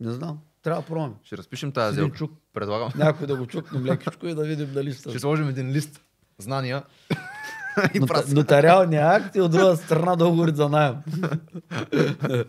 Не 0.00 0.10
знам. 0.12 0.38
Трябва 0.62 0.80
да 0.80 0.86
пробваме. 0.86 1.14
Ще 1.22 1.36
разпишем 1.36 1.72
тази 1.72 1.94
сделка. 1.94 2.16
чук, 2.16 2.32
Предлагам. 2.52 2.92
някой 2.96 3.26
да 3.26 3.36
го 3.36 3.46
чукнем 3.46 3.86
лекичко 3.86 4.26
и 4.26 4.34
да 4.34 4.44
видим 4.44 4.72
дали 4.72 4.92
ще 4.92 5.10
Ще 5.10 5.18
сложим 5.18 5.48
един 5.48 5.70
лист 5.70 6.00
знания 6.38 6.82
и. 7.94 8.00
Нотариалния 8.34 9.06
акт 9.06 9.36
и 9.36 9.40
от 9.40 9.50
друга 9.52 9.76
страна 9.76 10.16
договорите 10.16 10.56
за 10.56 10.68
найем. 10.68 10.96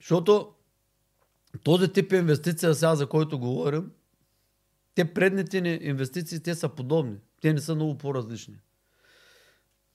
Защото 0.00 0.52
този 1.58 1.88
тип 1.88 2.12
инвестиция 2.12 2.74
сега, 2.74 2.94
за 2.94 3.06
който 3.06 3.38
говорим, 3.38 3.90
те 4.94 5.04
предните 5.04 5.60
ни 5.60 5.78
инвестиции, 5.82 6.40
те 6.40 6.54
са 6.54 6.68
подобни. 6.68 7.16
Те 7.40 7.52
не 7.52 7.60
са 7.60 7.74
много 7.74 7.98
по-различни. 7.98 8.54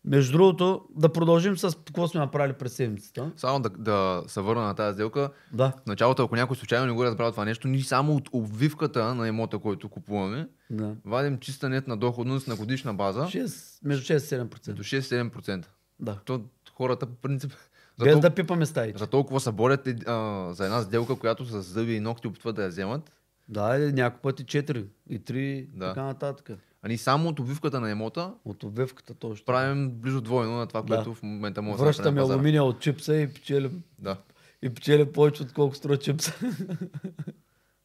Между 0.06 0.32
другото, 0.32 0.86
да 0.96 1.14
продължим 1.14 1.58
с 1.58 1.78
какво 1.86 2.08
сме 2.08 2.20
направили 2.20 2.54
през 2.54 2.74
седмицата. 2.74 3.32
Само 3.38 3.60
да, 3.60 3.70
да 3.70 4.24
се 4.28 4.42
върна 4.42 4.62
на 4.62 4.74
тази 4.74 4.96
сделка. 4.96 5.30
Да, 5.54 5.74
В 5.84 5.88
началото, 5.88 6.24
ако 6.24 6.36
някой 6.36 6.58
случайно 6.58 6.86
не 6.86 6.94
го 6.94 7.04
е 7.04 7.06
разбрал 7.06 7.32
това 7.32 7.46
нещо, 7.46 7.68
ние 7.68 7.82
само 7.82 8.16
от 8.16 8.30
обвивката 8.32 9.16
на 9.16 9.28
имота, 9.28 9.60
който 9.60 9.90
купуваме, 9.90 10.48
да. 10.70 10.96
вадим 11.06 11.38
чиста 11.40 11.70
нетна 11.70 11.98
доходност 11.98 12.48
на 12.48 12.56
годишна 12.56 12.94
база 12.94 13.20
6, 13.20 13.80
между 13.84 14.14
6 14.14 14.16
и 14.16 14.48
7%. 14.50 14.74
до 14.74 14.84
6-7%. 14.84 15.66
Да. 16.00 16.20
То 16.26 16.42
хората 16.74 17.06
по 17.06 17.16
принцип 17.16 17.54
за, 17.98 18.06
Без 18.06 18.14
тол... 18.14 18.22
да 18.22 18.30
пипаме 18.30 18.66
стаите. 18.66 18.98
за 19.00 19.08
толкова 19.08 19.40
се 19.40 19.52
борят 19.52 19.88
е, 19.88 19.96
а, 20.08 20.14
за 20.54 20.66
една 20.66 20.82
сделка, 20.82 21.16
която 21.16 21.46
с 21.46 21.62
зъби 21.62 21.94
и 21.94 22.00
ногти 22.00 22.28
опитват 22.28 22.56
да 22.56 22.64
я 22.64 22.70
вземат. 22.70 23.12
Да, 23.50 23.78
и 23.80 23.92
няколко 23.94 24.22
пъти 24.22 24.46
4 24.46 24.86
и 25.10 25.20
3, 25.20 25.68
Да. 25.74 25.88
така 25.88 26.04
нататък. 26.04 26.50
А 26.82 26.88
ние 26.88 26.98
само 26.98 27.30
от 27.30 27.40
обвивката 27.40 27.80
на 27.80 27.92
имота 27.92 28.34
От 28.46 28.64
обвивката 28.64 29.14
точно. 29.14 29.46
правим 29.46 29.90
близо 29.92 30.22
двойно 30.22 30.58
на 30.58 30.68
това, 30.68 30.82
Да. 30.82 30.88
което 30.88 31.14
в 31.14 31.24
момента 31.24 31.62
може 31.62 31.78
да 31.78 31.84
Връщаме 31.86 32.22
алуминия 32.22 32.64
от 32.64 32.80
чипса 32.80 33.16
и 33.16 33.34
печелим, 33.34 33.84
Да. 34.00 34.18
и 34.62 34.70
печелим 34.70 35.14
повече, 35.14 35.44
отколко 35.44 35.76
струва 35.76 35.98
чипса. 35.98 36.34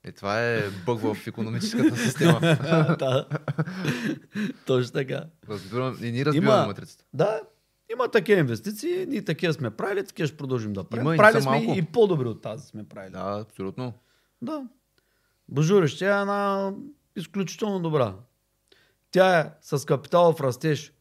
И 0.09 0.13
това 0.17 0.41
е 0.43 0.63
бъг 0.87 1.01
в 1.01 1.27
економическата 1.27 1.97
система. 1.97 2.41
да. 2.99 3.27
Точно 4.67 4.93
така. 4.93 5.25
Разбирам, 5.49 5.99
и 6.03 6.13
ние 6.13 6.25
разбираме 6.25 6.67
матрицата. 6.67 7.05
Да, 7.15 7.41
има 7.93 8.09
такива 8.09 8.41
инвестиции, 8.41 9.07
ние 9.09 9.25
такива 9.25 9.53
сме 9.53 9.71
правили, 9.71 10.07
такива 10.07 10.27
ще 10.27 10.37
продължим 10.37 10.73
да 10.73 10.85
правим. 10.85 11.07
Има 11.07 11.17
правили 11.17 11.43
сме 11.43 11.51
малко. 11.51 11.79
и 11.79 11.83
по-добри 11.83 12.29
от 12.29 12.43
тази 12.43 12.67
сме 12.67 12.85
правили. 12.89 13.13
Да, 13.13 13.45
абсолютно. 13.49 13.93
Да. 14.43 14.65
Бажурище 15.49 16.07
е 16.07 16.21
една 16.21 16.73
изключително 17.17 17.81
добра. 17.81 18.15
Тя 19.11 19.41
е 19.41 19.51
с 19.61 19.87
капитал 19.87 20.33
в 20.33 20.41
растеж 20.41 20.93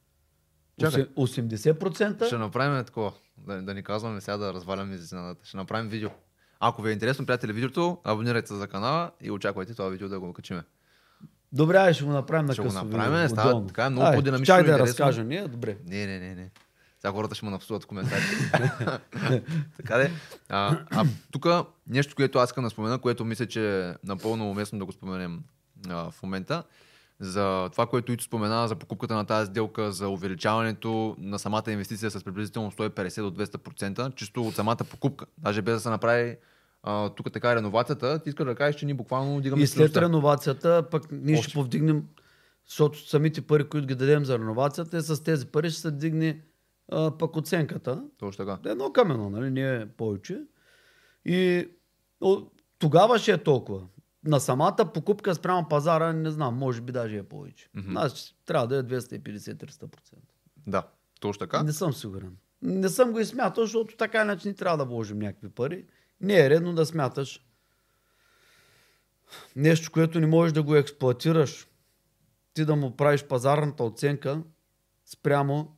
Чакай. 0.79 1.05
80%. 1.05 2.25
Ще 2.25 2.37
направим 2.37 2.85
такова. 2.85 3.13
Да, 3.37 3.61
да 3.61 3.73
ни 3.73 3.83
казваме 3.83 4.21
сега 4.21 4.37
да 4.37 4.53
разваляме 4.53 4.95
изненадата. 4.95 5.45
Ще 5.45 5.57
направим 5.57 5.89
видео. 5.89 6.09
Ако 6.59 6.81
ви 6.81 6.89
е 6.89 6.93
интересно, 6.93 7.25
приятели, 7.25 7.53
видеото, 7.53 7.97
абонирайте 8.03 8.47
се 8.47 8.55
за 8.55 8.67
канала 8.67 9.11
и 9.21 9.31
очаквайте 9.31 9.73
това 9.73 9.89
видео 9.89 10.09
да 10.09 10.19
го 10.19 10.33
качиме. 10.33 10.63
Добре, 11.51 11.93
ще 11.93 12.03
го 12.03 12.11
направим 12.11 12.45
на 12.45 12.53
Ще 12.53 12.61
го 12.61 12.73
направим, 12.73 13.29
става 13.29 13.65
така, 13.67 13.89
много 13.89 14.15
по-динамично 14.15 14.53
и 14.53 14.57
да 14.57 14.61
интересно. 14.61 14.85
разкажа 14.85 15.23
ние, 15.23 15.47
добре. 15.47 15.77
Не, 15.85 16.07
не, 16.07 16.19
не, 16.19 16.35
не. 16.35 16.51
Сега 17.01 17.11
хората 17.11 17.35
ще 17.35 17.45
ме 17.45 17.51
напсуват 17.51 17.83
в 17.83 17.87
коментарите. 17.87 18.51
така 19.77 19.97
де. 19.97 20.11
А, 20.49 20.79
а 20.91 21.05
тук 21.31 21.47
нещо, 21.87 22.15
което 22.15 22.39
аз 22.39 22.49
искам 22.49 22.63
да 22.63 22.69
спомена, 22.69 22.99
което 22.99 23.25
мисля, 23.25 23.45
че 23.45 23.89
е 23.89 23.93
напълно 24.03 24.49
уместно 24.49 24.79
да 24.79 24.85
го 24.85 24.91
споменем 24.91 25.43
а, 25.89 26.11
в 26.11 26.23
момента. 26.23 26.63
За 27.19 27.69
това, 27.71 27.85
което 27.85 28.11
Ито 28.11 28.23
спомена 28.23 28.67
за 28.67 28.75
покупката 28.75 29.15
на 29.15 29.25
тази 29.25 29.49
сделка, 29.49 29.91
за 29.91 30.09
увеличаването 30.09 31.15
на 31.19 31.39
самата 31.39 31.63
инвестиция 31.67 32.11
с 32.11 32.23
приблизително 32.23 32.71
150 32.71 33.29
до 33.29 33.45
200%, 33.45 34.15
чисто 34.15 34.43
от 34.43 34.55
самата 34.55 34.77
покупка. 34.77 35.25
Даже 35.37 35.61
без 35.61 35.73
да 35.73 35.79
се 35.79 35.89
направи 35.89 36.37
а, 36.83 37.09
тук 37.09 37.31
така 37.33 37.55
реновацията, 37.55 38.19
ти 38.19 38.29
искаш 38.29 38.45
да 38.45 38.55
кажеш, 38.55 38.75
че 38.79 38.85
ние 38.85 38.93
буквално 38.93 39.41
дигаме 39.41 39.61
И 39.63 39.67
след 39.67 39.73
стойността. 39.73 40.01
реновацията, 40.01 40.83
пък 40.91 41.03
ние 41.11 41.35
Още. 41.35 41.49
ще 41.49 41.53
повдигнем, 41.53 42.03
защото 42.67 43.09
самите 43.09 43.41
пари, 43.41 43.69
които 43.69 43.87
ги 43.87 43.95
дадем 43.95 44.25
за 44.25 44.39
реновацията, 44.39 44.97
е 44.97 45.01
с 45.01 45.23
тези 45.23 45.45
пари 45.45 45.69
ще 45.69 45.81
се 45.81 45.91
дигне 45.91 46.41
а, 46.91 47.17
пък 47.17 47.35
оценката. 47.35 48.03
Точно 48.17 48.45
така. 48.45 48.69
Едно 48.69 48.93
към 48.93 49.11
едно, 49.11 49.29
нали? 49.29 49.51
Не 49.51 49.75
е 49.75 49.85
повече. 49.85 50.41
И 51.25 51.67
о, 52.21 52.41
тогава 52.79 53.19
ще 53.19 53.31
е 53.31 53.43
толкова. 53.43 53.87
На 54.23 54.39
самата 54.39 54.91
покупка 54.93 55.35
спрямо 55.35 55.67
пазара, 55.69 56.13
не 56.13 56.31
знам, 56.31 56.55
може 56.55 56.81
би 56.81 56.91
даже 56.91 57.17
е 57.17 57.23
повече. 57.23 57.69
Мгм. 57.73 57.91
Значи 57.91 58.35
трябва 58.45 58.67
да 58.67 58.77
е 58.77 58.83
250-300%. 58.83 59.89
Да, 60.67 60.87
точно 61.19 61.39
така. 61.39 61.63
Не 61.63 61.73
съм 61.73 61.93
сигурен. 61.93 62.37
Не 62.61 62.89
съм 62.89 63.11
го 63.11 63.19
и 63.19 63.25
смятал, 63.25 63.63
защото 63.63 63.97
така 63.97 64.21
иначе 64.21 64.47
не 64.47 64.53
трябва 64.53 64.77
да 64.77 64.85
вложим 64.85 65.19
някакви 65.19 65.49
пари. 65.49 65.85
Не 66.21 66.45
е 66.45 66.49
редно 66.49 66.73
да 66.73 66.85
смяташ 66.85 67.45
нещо, 69.55 69.91
което 69.91 70.19
не 70.19 70.27
можеш 70.27 70.53
да 70.53 70.63
го 70.63 70.75
експлуатираш. 70.75 71.67
Ти 72.53 72.65
да 72.65 72.75
му 72.75 72.95
правиш 72.95 73.23
пазарната 73.23 73.83
оценка 73.83 74.43
спрямо, 75.05 75.77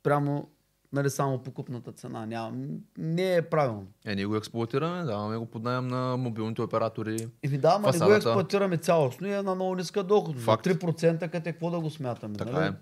спрямо 0.00 0.48
нали, 0.92 1.10
само 1.10 1.38
покупната 1.38 1.92
цена. 1.92 2.26
Няма, 2.26 2.56
не 2.98 3.36
е 3.36 3.42
правилно. 3.42 3.86
Е, 4.06 4.14
ние 4.14 4.26
го 4.26 4.36
експлуатираме, 4.36 5.04
даваме 5.04 5.36
го 5.36 5.46
под 5.46 5.62
найем 5.62 5.88
на 5.88 6.16
мобилните 6.16 6.62
оператори. 6.62 7.28
Еми 7.42 7.58
да, 7.58 7.72
ама 7.76 7.92
не 7.92 7.98
го 7.98 8.12
експлуатираме 8.12 8.76
цялостно 8.76 9.26
и 9.26 9.32
е 9.32 9.42
на 9.42 9.54
много 9.54 9.74
ниска 9.74 10.02
доходност. 10.02 10.44
Факт. 10.44 10.66
3% 10.66 11.30
къде 11.30 11.52
какво 11.52 11.70
да 11.70 11.80
го 11.80 11.90
смятаме. 11.90 12.36
Така 12.36 12.50
нали? 12.50 12.66
е. 12.66 12.72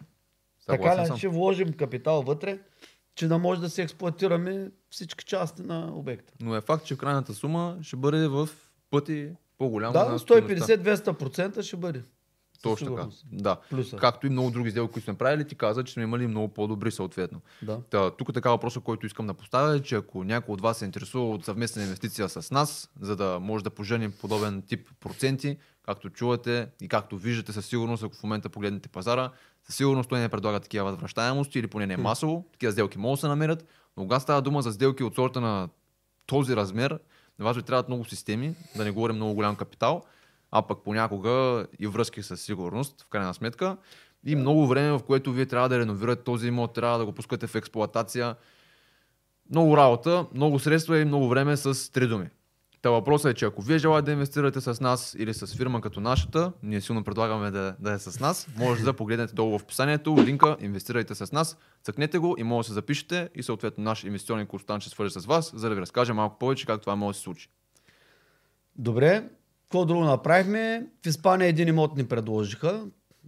Така 0.67 1.03
ли 1.03 1.19
ще 1.19 1.29
вложим 1.29 1.73
капитал 1.73 2.23
вътре, 2.23 2.59
че 3.15 3.29
да 3.29 3.39
може 3.39 3.61
да 3.61 3.71
си 3.71 3.83
експлуатираме 3.83 4.71
всички 4.91 5.25
части 5.25 5.63
на 5.63 5.91
обекта. 5.95 6.33
Но 6.41 6.57
е 6.57 6.61
факт, 6.61 6.85
че 6.85 6.99
крайната 6.99 7.35
сума 7.35 7.79
ще 7.83 7.97
бъде 7.97 8.29
в 8.29 8.49
пъти 8.91 9.31
по-голяма. 9.59 9.93
Да, 9.93 10.09
на 10.09 10.19
стойността. 10.19 10.77
150-200% 10.77 11.63
ще 11.63 11.77
бъде. 11.77 12.03
Точно 12.63 12.97
така. 12.97 13.09
Да. 13.33 13.57
Плюса. 13.71 13.97
Както 13.97 14.27
и 14.27 14.31
много 14.31 14.51
други 14.51 14.71
сделки, 14.71 14.93
които 14.93 15.05
сме 15.05 15.15
правили, 15.15 15.47
ти 15.47 15.55
каза, 15.55 15.85
че 15.85 15.93
сме 15.93 16.03
имали 16.03 16.27
много 16.27 16.49
по-добри 16.49 16.91
съответно. 16.91 17.41
Да. 17.63 17.81
Та, 17.91 18.11
тук 18.11 18.35
така 18.35 18.51
въпросът, 18.51 18.83
който 18.83 19.07
искам 19.07 19.27
да 19.27 19.35
поставя 19.35 19.77
е, 19.77 19.83
че 19.83 19.95
ако 19.95 20.25
някой 20.25 20.53
от 20.53 20.61
вас 20.61 20.79
се 20.79 20.85
интересува 20.85 21.31
от 21.31 21.45
съвместна 21.45 21.83
инвестиция 21.83 22.29
с 22.29 22.51
нас, 22.51 22.91
за 23.01 23.17
да 23.17 23.39
може 23.41 23.65
да 23.65 23.71
поженим 23.71 24.13
подобен 24.21 24.63
тип 24.63 24.89
проценти, 25.01 25.57
както 25.83 26.11
чувате 26.11 26.69
и 26.81 26.89
както 26.89 27.17
виждате 27.17 27.53
със 27.53 27.67
сигурност, 27.67 28.03
ако 28.03 28.15
в 28.15 28.23
момента 28.23 28.49
погледнете 28.49 28.89
пазара, 28.89 29.31
със 29.65 29.77
сигурност 29.77 30.09
той 30.09 30.21
не 30.21 30.29
предлага 30.29 30.61
такива 30.61 30.85
възвръщаемости 30.85 31.59
или 31.59 31.67
поне 31.67 31.87
не 31.87 31.97
масово. 31.97 32.47
Такива 32.53 32.73
сделки 32.73 32.99
могат 32.99 33.17
да 33.17 33.21
се 33.21 33.29
намерят, 33.29 33.67
но 33.97 34.03
когато 34.03 34.23
става 34.23 34.43
дума 34.43 34.63
за 34.63 34.73
сделки 34.73 35.05
от 35.05 35.15
сорта 35.15 35.41
на 35.41 35.69
този 36.27 36.57
размер, 36.57 36.99
на 37.39 37.45
вас 37.45 37.57
ви 37.57 37.63
трябват 37.63 37.89
много 37.89 38.05
системи, 38.05 38.55
да 38.77 38.85
не 38.85 38.91
говорим 38.91 39.17
много 39.17 39.35
голям 39.35 39.57
капитал, 39.57 40.03
а 40.51 40.63
пък 40.63 40.79
понякога 40.85 41.67
и 41.79 41.87
връзки 41.87 42.23
със 42.23 42.41
сигурност, 42.41 43.03
в 43.03 43.09
крайна 43.09 43.35
сметка. 43.35 43.77
И 44.25 44.37
много 44.37 44.67
време, 44.67 44.93
в 44.93 45.01
което 45.07 45.33
вие 45.33 45.47
трябва 45.47 45.69
да 45.69 45.79
реновирате 45.79 46.23
този 46.23 46.49
имот, 46.49 46.75
трябва 46.75 46.99
да 46.99 47.05
го 47.05 47.13
пускате 47.13 47.47
в 47.47 47.55
експлоатация. 47.55 48.37
Много 49.51 49.77
работа, 49.77 50.27
много 50.35 50.59
средства 50.59 50.99
и 50.99 51.05
много 51.05 51.29
време 51.29 51.57
с 51.57 51.93
три 51.93 52.07
думи. 52.07 52.29
Та 52.83 52.91
въпросът 52.91 53.31
е, 53.31 53.35
че 53.35 53.45
ако 53.45 53.63
вие 53.63 53.79
желаете 53.79 54.05
да 54.07 54.13
инвестирате 54.13 54.61
с 54.61 54.81
нас 54.81 55.17
или 55.19 55.35
с 55.35 55.57
фирма 55.57 55.81
като 55.81 56.01
нашата, 56.01 56.53
ние 56.63 56.81
силно 56.81 57.05
предлагаме 57.05 57.51
да, 57.51 57.77
да 57.81 57.93
е 57.93 57.99
с 57.99 58.21
нас, 58.21 58.49
може 58.57 58.85
да 58.85 58.93
погледнете 58.93 59.35
долу 59.35 59.59
в 59.59 59.63
описанието, 59.63 60.17
линка, 60.19 60.57
инвестирайте 60.61 61.15
с 61.15 61.33
нас, 61.33 61.57
цъкнете 61.83 62.19
го 62.19 62.37
и 62.39 62.43
може 62.43 62.67
да 62.67 62.69
се 62.69 62.73
запишете 62.73 63.29
и 63.35 63.43
съответно 63.43 63.85
наш 63.85 64.05
инвестиционен 64.05 64.47
консултант 64.47 64.83
ще 64.83 64.91
свържи 64.91 65.21
с 65.21 65.27
вас, 65.27 65.53
за 65.55 65.69
да 65.69 65.75
ви 65.75 65.81
разкаже 65.81 66.13
малко 66.13 66.39
повече 66.39 66.67
как 66.67 66.81
това 66.81 66.97
може 66.97 67.17
да 67.17 67.19
се 67.19 67.23
случи. 67.23 67.49
Добре, 68.77 69.29
какво 69.69 69.85
друго 69.85 70.05
направихме? 70.05 70.87
В 71.05 71.07
Испания 71.07 71.49
един 71.49 71.69
имот 71.69 71.97
ни 71.97 72.09
предложиха. 72.09 72.87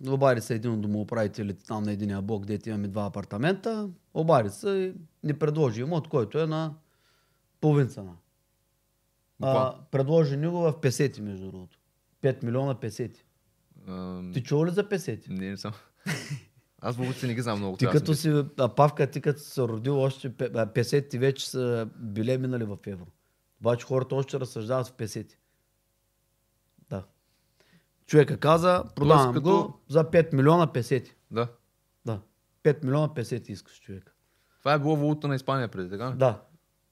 Обади 0.08 0.40
се 0.40 0.54
един 0.54 0.72
от 0.72 0.80
домоуправителите 0.80 1.64
там 1.64 1.82
на 1.82 1.92
единия 1.92 2.22
блок, 2.22 2.46
дете 2.46 2.70
имаме 2.70 2.88
два 2.88 3.06
апартамента. 3.06 3.88
Обади 4.14 4.50
се 4.50 4.70
и 4.70 4.94
ни 5.26 5.34
предложи 5.34 5.80
имот, 5.80 6.08
който 6.08 6.38
е 6.38 6.46
на 6.46 6.74
половин 7.60 7.88
цена. 7.88 8.12
А, 9.42 9.74
предложи 9.90 10.36
ни 10.36 10.46
го 10.46 10.58
в 10.58 10.72
50 10.72 11.20
между 11.20 11.50
другото. 11.50 11.78
5 12.22 12.44
милиона 12.44 12.74
песети. 12.74 13.24
Um, 13.88 14.34
ти 14.34 14.42
чува 14.42 14.66
ли 14.66 14.70
за 14.70 14.84
50? 14.84 15.28
Не, 15.28 15.50
не 15.50 15.56
съм. 15.56 15.72
Аз 16.82 16.96
българци 16.96 17.26
не 17.26 17.34
ги 17.34 17.40
знам 17.40 17.58
много. 17.58 17.76
Ти 17.76 17.86
като 17.86 18.14
си, 18.14 18.44
а, 18.58 18.68
Павка, 18.68 19.10
ти 19.10 19.20
като 19.20 19.40
си 19.40 19.50
се 19.50 19.62
родил 19.62 20.00
още 20.00 20.32
песети 20.74 21.18
вече 21.18 21.50
са 21.50 21.88
биле 21.96 22.38
минали 22.38 22.64
в 22.64 22.78
евро. 22.86 23.06
Обаче 23.60 23.86
хората 23.86 24.14
още 24.14 24.40
разсъждават 24.40 24.86
в 24.86 24.92
50. 24.92 25.34
Човека 28.10 28.36
каза, 28.36 28.84
продавам 28.96 29.34
като... 29.34 29.42
го 29.42 29.80
за 29.88 30.04
5 30.04 30.34
милиона 30.34 30.66
50. 30.66 31.10
Да. 31.30 31.48
Да. 32.06 32.20
5 32.64 32.84
милиона 32.84 33.08
50 33.08 33.50
искаш 33.50 33.80
човека. 33.80 34.12
Това 34.58 34.72
е 34.72 34.78
било 34.78 34.96
валута 34.96 35.28
на 35.28 35.34
Испания 35.34 35.68
преди, 35.68 35.90
така? 35.90 36.10
Да. 36.10 36.42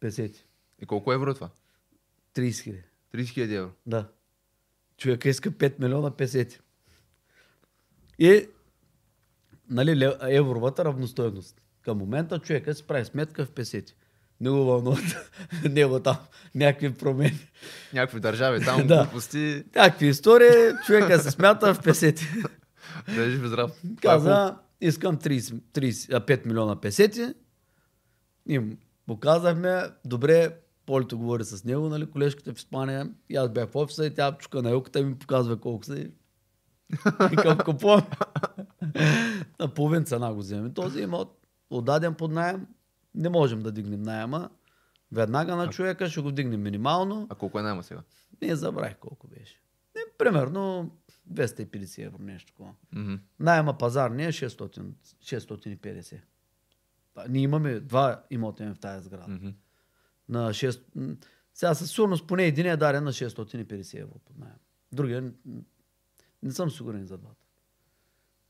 50. 0.00 0.36
И 0.82 0.86
колко 0.86 1.12
евро 1.12 1.30
е 1.30 1.34
това? 1.34 1.50
30 2.34 2.62
хиляди. 2.62 2.82
30 3.14 3.28
хиляди 3.28 3.54
евро? 3.54 3.70
Да. 3.86 4.08
Човека 4.96 5.28
иска 5.28 5.50
5 5.50 5.80
милиона 5.80 6.10
50. 6.10 6.60
И 8.18 8.48
нали, 9.70 10.12
евровата 10.20 10.84
равностойност. 10.84 11.60
Към 11.82 11.98
момента 11.98 12.38
човека 12.38 12.74
си 12.74 12.86
прави 12.86 13.04
сметка 13.04 13.46
в 13.46 13.50
50 13.50 13.92
не 14.40 14.50
Много 14.50 14.64
вълнуват 14.64 15.32
него 15.70 16.00
там. 16.00 16.16
Някакви 16.54 16.94
промени. 16.94 17.50
Някакви 17.94 18.20
държави 18.20 18.64
там 18.64 18.86
да. 18.86 19.02
глупости. 19.02 19.64
Някакви 19.76 20.06
истории. 20.06 20.72
Човека 20.86 21.18
се 21.18 21.30
смята 21.30 21.74
в 21.74 21.82
песети. 21.82 22.26
Да 23.14 23.62
е. 23.62 23.66
Каза, 24.02 24.56
искам 24.80 25.16
30, 25.16 25.60
30, 25.74 26.26
5 26.26 26.46
милиона 26.46 26.80
песети. 26.80 27.34
Им 28.48 28.78
показахме, 29.06 29.82
добре, 30.04 30.56
Полито 30.86 31.18
говори 31.18 31.44
с 31.44 31.64
него, 31.64 31.88
нали, 31.88 32.10
колежката 32.10 32.54
в 32.54 32.58
Испания. 32.58 33.10
И 33.30 33.36
аз 33.36 33.48
бях 33.48 33.70
в 33.70 33.76
офиса 33.76 34.06
и 34.06 34.14
тя 34.14 34.36
чука 34.38 34.62
на 34.62 34.70
елката 34.70 35.00
и 35.00 35.04
ми 35.04 35.18
показва 35.18 35.56
колко 35.56 35.84
са. 35.84 35.98
И 35.98 37.36
към 37.36 37.58
купувам. 37.58 38.02
на 39.60 39.68
половин 39.74 40.04
цена 40.04 40.32
го 40.32 40.38
вземем. 40.38 40.74
Този 40.74 41.00
имот 41.00 41.38
отдаден 41.70 42.14
под 42.14 42.32
найем, 42.32 42.66
не 43.18 43.28
можем 43.28 43.60
да 43.60 43.72
дигнем 43.72 44.02
найема. 44.02 44.50
Веднага 45.12 45.56
на 45.56 45.70
човека 45.70 46.08
ще 46.10 46.20
го 46.20 46.28
вдигнем 46.28 46.62
минимално. 46.62 47.26
А 47.30 47.34
колко 47.34 47.58
е 47.58 47.62
найма 47.62 47.82
сега? 47.82 48.02
Не 48.42 48.56
забравих 48.56 48.96
колко 48.96 49.28
беше. 49.28 49.60
Не, 49.96 50.00
примерно 50.18 50.90
250 51.32 52.06
евро, 52.06 52.22
нещо 52.22 52.52
такова. 52.52 52.74
Мгм. 52.92 53.14
Найема 53.40 53.78
пазарния 53.78 54.28
е 54.28 54.32
600, 54.32 54.92
650. 55.22 56.20
А, 57.16 57.28
Ние 57.28 57.42
имаме 57.42 57.80
два 57.80 58.22
имота 58.30 58.74
в 58.74 58.78
тази 58.78 59.04
сграда. 59.04 59.28
Мгм. 59.28 59.48
На 60.28 60.50
6... 60.50 60.82
м, 60.94 61.16
Сега 61.54 61.74
със 61.74 61.90
сигурност 61.90 62.26
поне 62.26 62.44
един 62.44 62.66
е 62.66 62.76
дарен 62.76 63.04
на 63.04 63.12
650 63.12 64.00
евро 64.00 64.18
под 64.24 64.38
найем. 64.38 64.56
Другия 64.92 65.32
не 66.42 66.52
съм 66.52 66.70
сигурен 66.70 67.06
за 67.06 67.18
двата. 67.18 67.44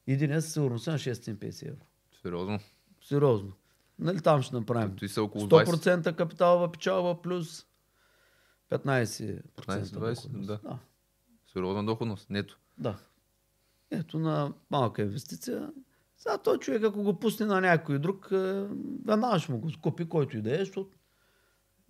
Един 0.07 0.33
е 0.33 0.41
със 0.41 0.53
сигурност 0.53 0.87
на 0.87 0.99
650 0.99 1.69
евро. 1.69 1.85
Сериозно. 2.23 2.59
Сериозно. 3.03 3.53
Нали 3.99 4.21
там 4.21 4.43
ще 4.43 4.57
направим? 4.57 4.97
Той 4.97 5.09
са 5.09 5.23
около 5.23 5.47
20. 5.47 5.65
100% 5.65 6.17
капиталова 6.17 6.73
печалба 6.73 7.23
плюс 7.23 7.67
15% 8.71 9.43
15-20, 9.57 9.93
доходност. 9.93 10.47
да. 10.47 10.59
да. 11.55 11.83
Доходност. 11.83 12.31
Нето. 12.31 12.59
Да. 12.79 12.99
Ето 13.91 14.19
на 14.19 14.53
малка 14.71 15.03
инвестиция. 15.03 15.73
Сега 16.17 16.39
той 16.39 16.59
човек, 16.59 16.83
ако 16.85 17.03
го 17.03 17.19
пусне 17.19 17.47
на 17.47 17.61
някой 17.61 17.99
друг, 17.99 18.29
е, 18.33 18.67
веднага 19.07 19.39
ще 19.39 19.53
му 19.53 19.59
го 19.59 19.69
купи, 19.83 20.09
който 20.09 20.37
и 20.37 20.43
да 20.43 20.55
е, 20.55 20.59
защото 20.59 20.91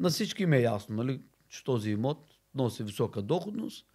на 0.00 0.10
всички 0.10 0.42
им 0.42 0.52
е 0.52 0.60
ясно, 0.60 0.96
нали, 0.96 1.22
че 1.48 1.64
този 1.64 1.90
имот 1.90 2.24
носи 2.54 2.82
висока 2.82 3.22
доходност. 3.22 3.86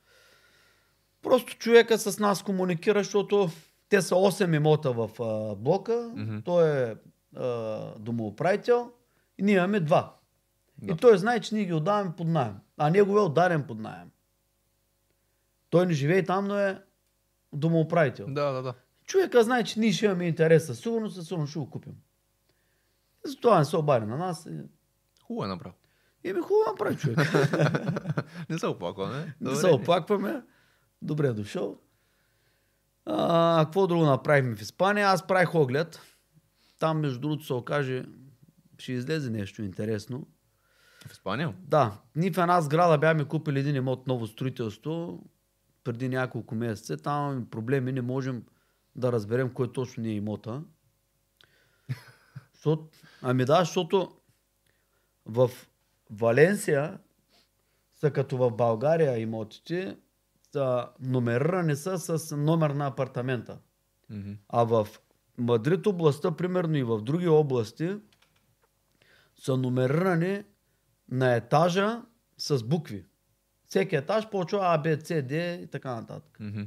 Просто 1.22 1.58
човека 1.58 1.98
с 1.98 2.20
нас 2.20 2.44
комуникира, 2.44 3.00
защото 3.00 3.50
те 3.90 4.02
са 4.02 4.16
8 4.16 4.56
имота 4.56 4.92
в 4.94 5.10
а, 5.22 5.56
блока, 5.56 6.12
Мгм. 6.16 6.38
той 6.46 6.70
е 6.92 6.96
домоуправител 8.00 8.92
и 9.38 9.44
ние 9.44 9.56
имаме 9.56 9.80
два. 9.80 10.16
Да. 10.78 10.94
И 10.94 10.98
той 10.98 11.18
знае, 11.18 11.40
че 11.40 11.56
ние 11.56 11.66
ги 11.66 11.74
отдаваме 11.74 12.14
под 12.18 12.28
найем. 12.28 12.56
А 12.78 12.90
него 12.90 13.18
е 13.18 13.22
отдарен 13.22 13.64
под 13.64 13.80
найем. 13.80 14.12
Той 15.70 15.86
не 15.86 15.94
живее 15.94 16.26
там, 16.26 16.48
но 16.48 16.58
е 16.58 16.82
домоуправител. 17.54 18.26
Да, 18.30 18.52
да, 18.52 18.62
да. 18.62 18.74
Човека 19.06 19.44
знае, 19.44 19.64
че 19.64 19.80
ние 19.80 19.92
ще 19.92 20.06
имаме 20.06 20.28
интерес 20.28 20.66
със 20.66 20.80
сигурност, 20.80 21.16
със 21.16 21.28
сигурност 21.28 21.50
ще 21.50 21.60
го 21.60 21.70
купим. 21.70 21.94
И 23.28 23.30
затова 23.30 23.60
не 23.60 23.66
се 23.66 23.78
обади 23.78 24.06
на 24.06 24.18
нас. 24.18 24.50
Хубаво 25.28 25.54
е 25.54 25.58
и 26.24 26.34
ми 26.34 26.42
хубаво 26.42 26.64
направи 26.68 26.98
човек. 26.98 27.18
Не 28.50 28.60
се 28.60 28.68
оплаква, 28.68 29.34
не? 29.42 29.56
се 29.56 29.68
оплакваме. 29.68 30.42
Добре 31.02 31.28
е 31.28 31.34
дошъл. 31.34 31.78
А, 33.06 33.62
какво 33.66 33.88
друго 33.88 34.06
направихме 34.06 34.56
в 34.56 34.62
Испания? 34.62 35.08
Аз 35.08 35.28
правих 35.28 35.56
оглед. 35.56 36.00
Там, 36.84 37.00
между 37.00 37.20
другото, 37.20 37.46
се 37.46 37.54
окаже, 37.54 38.06
ще 38.78 38.94
излезе 38.94 39.30
нещо 39.30 39.62
интересно. 39.62 40.28
В 41.08 41.12
Испания? 41.12 41.54
Да, 41.60 42.02
ние 42.16 42.32
в 42.32 42.38
една 42.38 42.62
сграда 42.62 42.98
бяхме 42.98 43.26
купили 43.26 43.60
един 43.60 43.76
имот 43.76 44.08
ново 44.08 44.28
строителство 44.28 45.24
преди 45.84 46.10
няколко 46.10 46.56
месеца. 46.56 46.98
Там 46.98 47.32
имаме 47.32 47.50
проблеми, 47.50 47.92
не 47.92 48.02
можем 48.02 48.44
да 48.96 49.12
разберем 49.12 49.54
кой 49.54 49.72
точно 49.74 50.04
ни 50.04 50.10
е 50.10 50.16
имота. 50.16 50.64
Защото, 52.54 52.90
ами 53.22 53.46
да, 53.46 53.60
защото 53.60 54.18
в 55.26 55.52
Валенсия 56.12 57.00
са 57.94 58.12
като 58.12 58.38
в 58.38 58.52
България 58.52 59.18
имотите, 59.18 59.98
са 60.52 60.90
номерирани 61.00 61.76
са 61.76 61.98
с 61.98 62.38
номер 62.38 62.70
на 62.70 62.88
апартамента. 62.88 63.58
Мгм. 64.10 64.32
А 64.50 64.64
в 64.64 64.88
Мадрид 65.38 65.88
областта, 65.88 66.32
примерно 66.32 66.78
и 66.78 66.84
в 66.84 67.02
други 67.02 67.28
области, 67.28 67.96
са 69.36 69.58
номерирани 69.58 70.44
на 71.12 71.36
етажа 71.36 72.02
с 72.38 72.64
букви. 72.64 73.06
Всеки 73.68 73.96
етаж 73.96 74.30
почва 74.30 74.60
А, 74.62 74.78
Б, 74.78 74.98
С, 75.04 75.22
Д 75.22 75.60
и 75.64 75.68
така 75.68 75.96
нататък. 75.96 76.38
Мгм. 76.40 76.62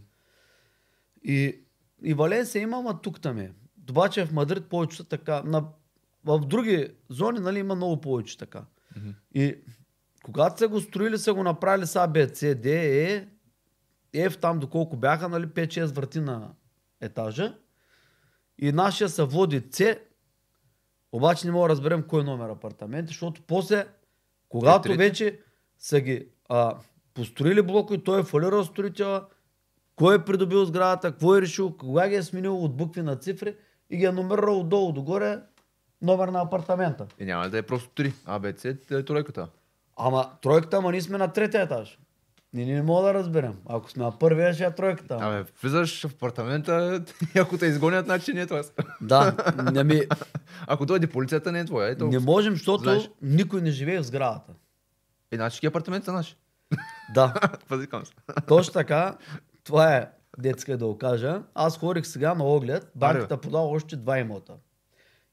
И, 1.24 1.60
и 2.02 2.14
Валенсия 2.14 2.62
има, 2.62 2.78
ама 2.78 3.00
тук 3.00 3.20
там 3.20 3.38
е. 3.38 3.52
Обаче 3.90 4.26
в 4.26 4.32
Мадрид 4.32 4.66
повече 4.66 5.08
така. 5.08 5.42
На, 5.42 5.64
в 6.24 6.40
други 6.40 6.88
зони 7.08 7.38
нали, 7.38 7.58
има 7.58 7.74
много 7.74 8.00
повече 8.00 8.38
така. 8.38 8.64
Мгм. 8.96 9.10
И 9.34 9.56
когато 10.22 10.58
са 10.58 10.68
го 10.68 10.80
строили, 10.80 11.18
са 11.18 11.34
го 11.34 11.42
направили 11.42 11.86
с 11.86 11.96
А, 11.96 12.06
Б, 12.06 12.28
С, 12.34 12.54
Д, 12.54 12.70
Е, 12.70 13.26
F 14.14 14.40
там 14.40 14.58
доколко 14.58 14.96
бяха, 14.96 15.28
нали, 15.28 15.46
5-6 15.46 15.84
врати 15.86 16.20
на 16.20 16.52
етажа. 17.00 17.58
И 18.58 18.72
нашия 18.72 19.08
се 19.08 19.24
води 19.24 19.62
С, 19.70 19.96
обаче 21.12 21.46
не 21.46 21.52
мога 21.52 21.68
да 21.68 21.72
разберем 21.72 22.02
кой 22.02 22.20
е 22.20 22.24
номер 22.24 22.48
апартамент, 22.48 23.08
защото 23.08 23.42
после, 23.46 23.86
когато 24.48 24.82
трети? 24.82 24.98
вече 24.98 25.40
са 25.78 26.00
ги 26.00 26.28
а, 26.48 26.76
построили 27.14 27.62
блока 27.62 27.94
и 27.94 28.04
той 28.04 28.20
е 28.20 28.24
фалирал 28.24 28.64
строителя, 28.64 29.26
кой 29.96 30.16
е 30.16 30.24
придобил 30.24 30.64
сградата, 30.64 31.10
какво 31.10 31.36
е 31.36 31.42
решил, 31.42 31.76
кога 31.76 32.08
ги 32.08 32.14
е 32.14 32.22
сменил 32.22 32.64
от 32.64 32.76
букви 32.76 33.02
на 33.02 33.16
цифри 33.16 33.56
и 33.90 33.96
ги 33.96 34.04
е 34.04 34.12
номерирал 34.12 34.60
отдолу 34.60 34.92
догоре 34.92 35.38
номер 36.02 36.28
на 36.28 36.40
апартамента. 36.40 37.06
И 37.18 37.24
няма 37.24 37.50
да 37.50 37.58
е 37.58 37.62
просто 37.62 38.02
3. 38.02 38.12
А, 38.26 38.38
Б, 38.38 38.52
С, 38.56 38.74
да 38.88 38.98
е 38.98 39.04
тройката. 39.04 39.48
Ама 39.96 40.30
тройката, 40.42 40.76
ама 40.76 40.92
ние 40.92 41.00
сме 41.02 41.18
на 41.18 41.32
третия 41.32 41.62
етаж. 41.62 41.98
Ние 42.56 42.74
не 42.74 42.82
мога 42.82 43.02
да 43.02 43.14
разберем. 43.14 43.54
Ако 43.66 43.90
сме 43.90 44.04
на 44.04 44.18
първия, 44.18 44.54
ще 44.54 44.64
е 44.64 44.74
тройката. 44.74 45.18
Абе, 45.20 45.44
влизаш 45.62 46.06
в 46.06 46.14
апартамента 46.14 47.04
ако 47.36 47.58
те 47.58 47.66
изгонят, 47.66 48.04
значи 48.04 48.32
не 48.32 48.40
е 48.40 48.46
това. 48.46 48.62
Да, 49.00 49.36
не, 49.72 49.84
ми, 49.94 50.02
Ако 50.66 50.86
дойде 50.86 51.06
полицията, 51.06 51.52
не 51.52 51.60
е 51.60 51.64
твоя. 51.64 51.88
Ето. 51.88 52.06
не 52.06 52.18
можем, 52.18 52.52
защото 52.52 52.82
Знаеш. 52.82 53.10
никой 53.22 53.60
не 53.60 53.70
живее 53.70 53.98
в 53.98 54.06
сградата. 54.06 54.52
Е, 55.30 55.36
значи 55.36 55.50
всички 55.52 55.66
апартаменти 55.66 56.04
са 56.04 56.12
наши. 56.12 56.36
Да, 57.14 57.34
Пазикам 57.68 58.06
се. 58.06 58.12
точно 58.48 58.72
така. 58.72 59.16
Това 59.64 59.96
е 59.96 60.08
детска 60.38 60.78
да 60.78 60.86
го 60.86 60.98
кажа. 60.98 61.42
Аз 61.54 61.78
ходих 61.78 62.06
сега 62.06 62.34
на 62.34 62.44
оглед. 62.44 62.92
Банката 62.94 63.40
подава 63.40 63.66
още 63.66 63.96
два 63.96 64.18
имота. 64.18 64.54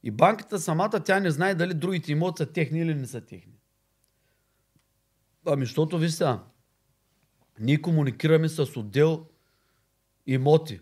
И 0.03 0.11
банката 0.11 0.59
самата, 0.59 0.89
тя 1.05 1.19
не 1.19 1.31
знае 1.31 1.55
дали 1.55 1.73
другите 1.73 2.11
имоти 2.11 2.43
са 2.43 2.45
техни 2.51 2.79
или 2.79 2.95
не 2.95 3.07
са 3.07 3.21
техни. 3.21 3.53
Ами, 5.47 5.65
защото 5.65 5.97
ви 5.97 6.09
сега, 6.09 6.39
ние 7.59 7.81
комуникираме 7.81 8.49
с 8.49 8.77
отдел 8.79 9.25
имоти. 10.27 10.79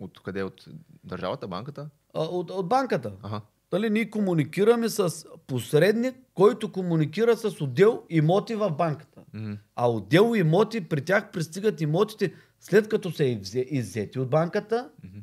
От 0.00 0.22
къде? 0.22 0.42
От 0.42 0.64
държавата, 1.04 1.48
банката? 1.48 1.90
А, 2.14 2.22
От, 2.22 2.50
от 2.50 2.68
банката. 2.68 3.12
Ага. 3.22 3.40
Дали 3.70 3.90
ние 3.90 4.10
комуникираме 4.10 4.88
с 4.88 5.24
посредник, 5.46 6.16
който 6.34 6.72
комуникира 6.72 7.36
с 7.36 7.60
отдел 7.60 8.02
имоти 8.10 8.54
в 8.54 8.70
банката. 8.70 9.20
Мгм. 9.34 9.52
А 9.76 9.90
отдел 9.90 10.32
имоти, 10.36 10.88
при 10.88 11.00
тях 11.04 11.30
пристигат 11.30 11.80
имотите 11.80 12.34
след 12.60 12.88
като 12.88 13.10
са 13.10 13.22
иззе- 13.22 13.66
иззети 13.70 14.18
от 14.18 14.30
банката, 14.30 14.90
Мгм. 15.04 15.18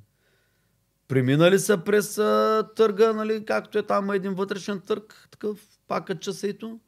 преминали 1.08 1.60
са 1.60 1.84
през 1.84 2.18
а, 2.18 2.70
търга, 2.76 3.14
нали, 3.14 3.46
както 3.46 3.78
е 3.78 3.84
там 3.84 4.12
един 4.12 4.34
вътрешен 4.34 4.80
търг, 4.82 5.28
такъв 5.32 5.68
пак 5.88 6.20
часейто. 6.20 6.80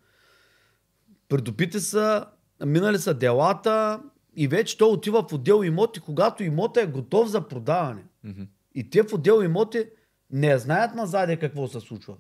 Придобити 1.30 1.80
са 1.80 2.26
минали 2.66 2.98
са 3.00 3.14
делата 3.14 4.02
и 4.36 4.48
вече 4.48 4.78
той 4.78 4.90
отива 4.90 5.28
в 5.30 5.34
отдел 5.34 5.64
имоти, 5.64 6.00
когато 6.00 6.44
имота 6.44 6.82
е 6.82 6.88
готов 6.88 7.28
за 7.28 7.48
продаване. 7.48 8.04
Мгм. 8.24 8.42
И 8.76 8.90
те 8.90 9.04
в 9.04 9.14
отдел 9.14 9.44
имоти 9.44 9.86
не 10.32 10.58
знаят 10.58 10.96
назаде 10.96 11.38
какво 11.38 11.68
се 11.68 11.80
случва. 11.80 12.16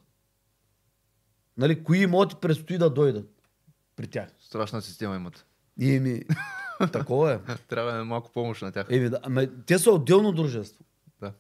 Нали, 1.58 1.84
кои 1.84 1.98
имоти 1.98 2.36
предстои 2.42 2.78
да 2.78 2.90
дойдат 2.90 3.30
при 3.96 4.08
тях. 4.08 4.30
Страшна 4.40 4.82
система 4.82 5.16
имат. 5.16 5.46
И 5.80 6.00
ми, 6.00 6.22
такова 6.92 7.34
е. 7.34 7.40
Трябва 7.68 7.92
да 7.92 8.00
е 8.00 8.04
малко 8.04 8.32
помощ 8.32 8.62
на 8.62 8.72
тях. 8.72 8.88
Еми, 8.90 9.10
да, 9.10 9.20
ама 9.24 9.48
те 9.66 9.80
са 9.80 9.92
отделно 9.92 10.32
дружество. 10.32 10.86
Да. 11.22 11.34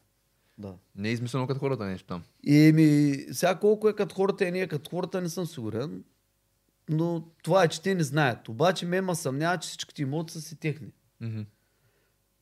Да. 0.57 0.73
Не 0.95 1.09
е 1.09 1.11
измислено 1.11 1.47
като 1.47 1.59
хората 1.59 1.85
нещо 1.85 2.07
там. 2.07 2.23
И 2.43 2.71
ми, 2.75 3.17
сега 3.33 3.55
колко 3.55 3.89
е 3.89 3.93
като 3.93 4.15
хората 4.15 4.45
и 4.45 4.51
ние 4.51 4.67
като 4.67 4.89
хората 4.89 5.21
не 5.21 5.29
съм 5.29 5.45
сигурен. 5.45 6.03
Но 6.89 7.27
това 7.43 7.63
е, 7.63 7.67
че 7.67 7.81
те 7.81 7.95
не 7.95 8.03
знаят. 8.03 8.49
Обаче 8.49 8.85
ме 8.85 9.01
ма 9.01 9.15
съмнява, 9.15 9.57
че 9.57 9.67
всичките 9.69 10.01
имоти 10.01 10.33
са 10.33 10.41
си 10.41 10.55
техни 10.55 10.87
Мгм. 11.21 11.41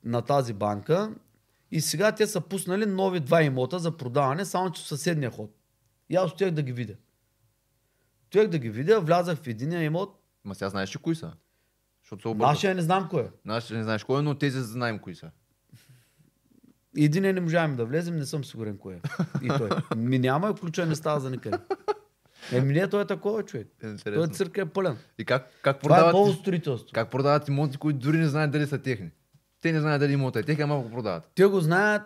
на 0.04 0.22
тази 0.22 0.54
банка. 0.54 1.16
И 1.72 1.82
сега 1.82 2.12
те 2.12 2.28
са 2.28 2.42
пуснали 2.42 2.86
нови 2.86 3.20
два 3.20 3.44
имота 3.44 3.80
за 3.80 3.98
продаване, 3.98 4.46
само 4.46 4.72
че 4.72 4.84
в 4.84 4.88
съседния 4.88 5.32
ход. 5.32 5.56
И 6.10 6.16
аз 6.16 6.32
отях 6.32 6.52
да 6.52 6.62
ги 6.62 6.72
видя. 6.74 6.94
Отях 8.28 8.48
да 8.48 8.60
ги 8.60 8.70
видя, 8.70 9.02
влязах 9.02 9.38
в 9.38 9.48
единия 9.48 9.84
имот. 9.84 10.24
Ма 10.46 10.56
сега 10.56 10.70
знаеш 10.70 10.96
ли 10.96 11.00
кои 11.00 11.16
са? 11.16 11.34
Защото 12.04 12.30
се. 12.30 12.36
Нашия 12.36 12.76
не 12.76 12.82
знам 12.82 13.08
кой 13.10 13.24
е. 13.24 13.28
Нашия 13.46 13.78
не 13.78 13.84
знаеш 13.84 14.04
кой 14.04 14.20
е, 14.20 14.22
но 14.22 14.36
тези 14.36 14.62
знаем 14.62 15.00
кои 15.00 15.16
са. 15.16 15.32
Единия 16.98 17.34
не 17.34 17.42
можахме 17.42 17.76
да 17.76 17.86
влезем, 17.86 18.16
не 18.16 18.26
съм 18.26 18.46
сигурен 18.46 18.78
кой 18.78 18.94
е. 18.96 19.02
И 19.44 19.48
той. 19.48 19.70
Ми 19.98 20.20
няма, 20.20 20.56
ключа 20.56 20.86
не 20.86 20.96
става 20.96 21.20
за 21.20 21.30
никъде. 21.30 21.58
Еми 22.52 22.74
не, 22.74 22.88
той 22.88 23.02
е 23.02 23.06
такова 23.06 23.44
човек. 23.44 23.68
Е, 23.68 23.82
Той 23.82 23.92
интересно. 23.92 24.28
цирка 24.28 24.62
е 24.62 24.66
пълен. 24.66 24.98
И 25.18 25.26
как, 25.26 25.52
как, 25.62 25.80
Това 25.80 25.98
е 25.98 26.02
ново 26.02 26.12
продават, 26.12 26.40
строителство. 26.40 26.88
как 26.94 27.10
продават 27.10 27.48
имоти, 27.48 27.78
които 27.78 28.00
дори 28.00 28.18
не 28.18 28.28
знаят 28.28 28.52
дали 28.52 28.68
са 28.68 28.78
техни? 28.82 29.10
Те 29.62 29.72
не 29.72 29.80
знаят 29.80 30.00
дали 30.00 30.14
имота 30.14 30.40
е 30.40 30.44
техни, 30.44 30.64
ама 30.64 30.80
го 30.80 30.92
продават. 30.92 31.32
Те 31.36 31.46
го 31.46 31.60
знаят 31.60 32.02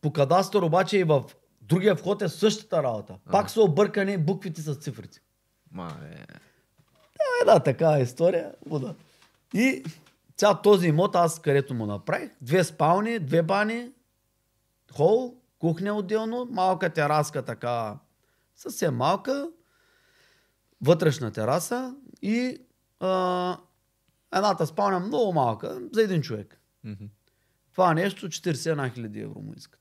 по 0.00 0.12
кадастър, 0.12 0.62
обаче 0.62 0.98
и 0.98 1.04
в 1.04 1.24
другия 1.60 1.94
вход 1.96 2.22
е 2.22 2.28
същата 2.28 2.82
работа. 2.82 3.14
Пак 3.30 3.50
са 3.50 3.62
объркани 3.62 4.18
буквите 4.18 4.60
с 4.60 4.74
цифрите. 4.74 5.20
Ма, 5.72 5.96
е. 6.12 6.16
Е, 7.42 7.44
да, 7.44 7.60
такава 7.60 8.00
история. 8.00 8.52
Буда. 8.66 8.94
И 9.54 9.84
цял 10.36 10.60
този 10.62 10.88
имот, 10.88 11.16
аз 11.16 11.40
където 11.40 11.74
му 11.74 11.86
направих, 11.86 12.30
две 12.40 12.64
спални, 12.64 13.18
две 13.18 13.42
бани, 13.42 13.90
хол, 14.92 15.34
кухня 15.58 15.94
отделно, 15.94 16.48
малка 16.50 16.90
тераска 16.90 17.42
така, 17.42 17.98
съвсем 18.56 18.94
малка, 18.96 19.48
вътрешна 20.82 21.32
тераса 21.32 21.96
и 22.22 22.58
а, 23.00 23.58
едната 24.34 24.66
спалня 24.66 25.00
много 25.00 25.32
малка, 25.32 25.88
за 25.92 26.02
един 26.02 26.22
човек. 26.22 26.60
Мгм. 26.84 27.04
Това 27.72 27.94
нещо 27.94 28.28
41 28.28 28.94
хиляди 28.94 29.20
евро 29.20 29.40
му 29.40 29.52
искат. 29.56 29.80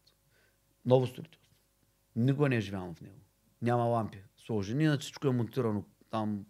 Ново 0.85 1.07
строителство. 1.07 1.55
Никога 2.15 2.49
не 2.49 2.55
е 2.55 2.61
живял 2.61 2.93
в 2.93 3.01
него. 3.01 3.19
Няма 3.61 3.83
лампи. 3.83 4.23
Сложени, 4.37 4.83
иначе 4.83 5.01
всичко 5.01 5.27
е 5.27 5.31
монтирано. 5.31 5.83
Там, 6.09 6.45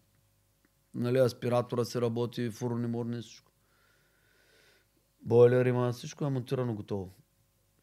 нали, 0.95 1.18
аспиратора 1.18 1.86
се 1.86 2.02
работи, 2.02 2.49
фурни, 2.49 2.88
мурни, 2.88 3.22
всичко. 3.22 3.52
Бойлер 5.22 5.66
има, 5.66 5.91
всичко 5.91 6.26
е 6.26 6.30
монтирано 6.30 6.74
готово. 6.74 7.14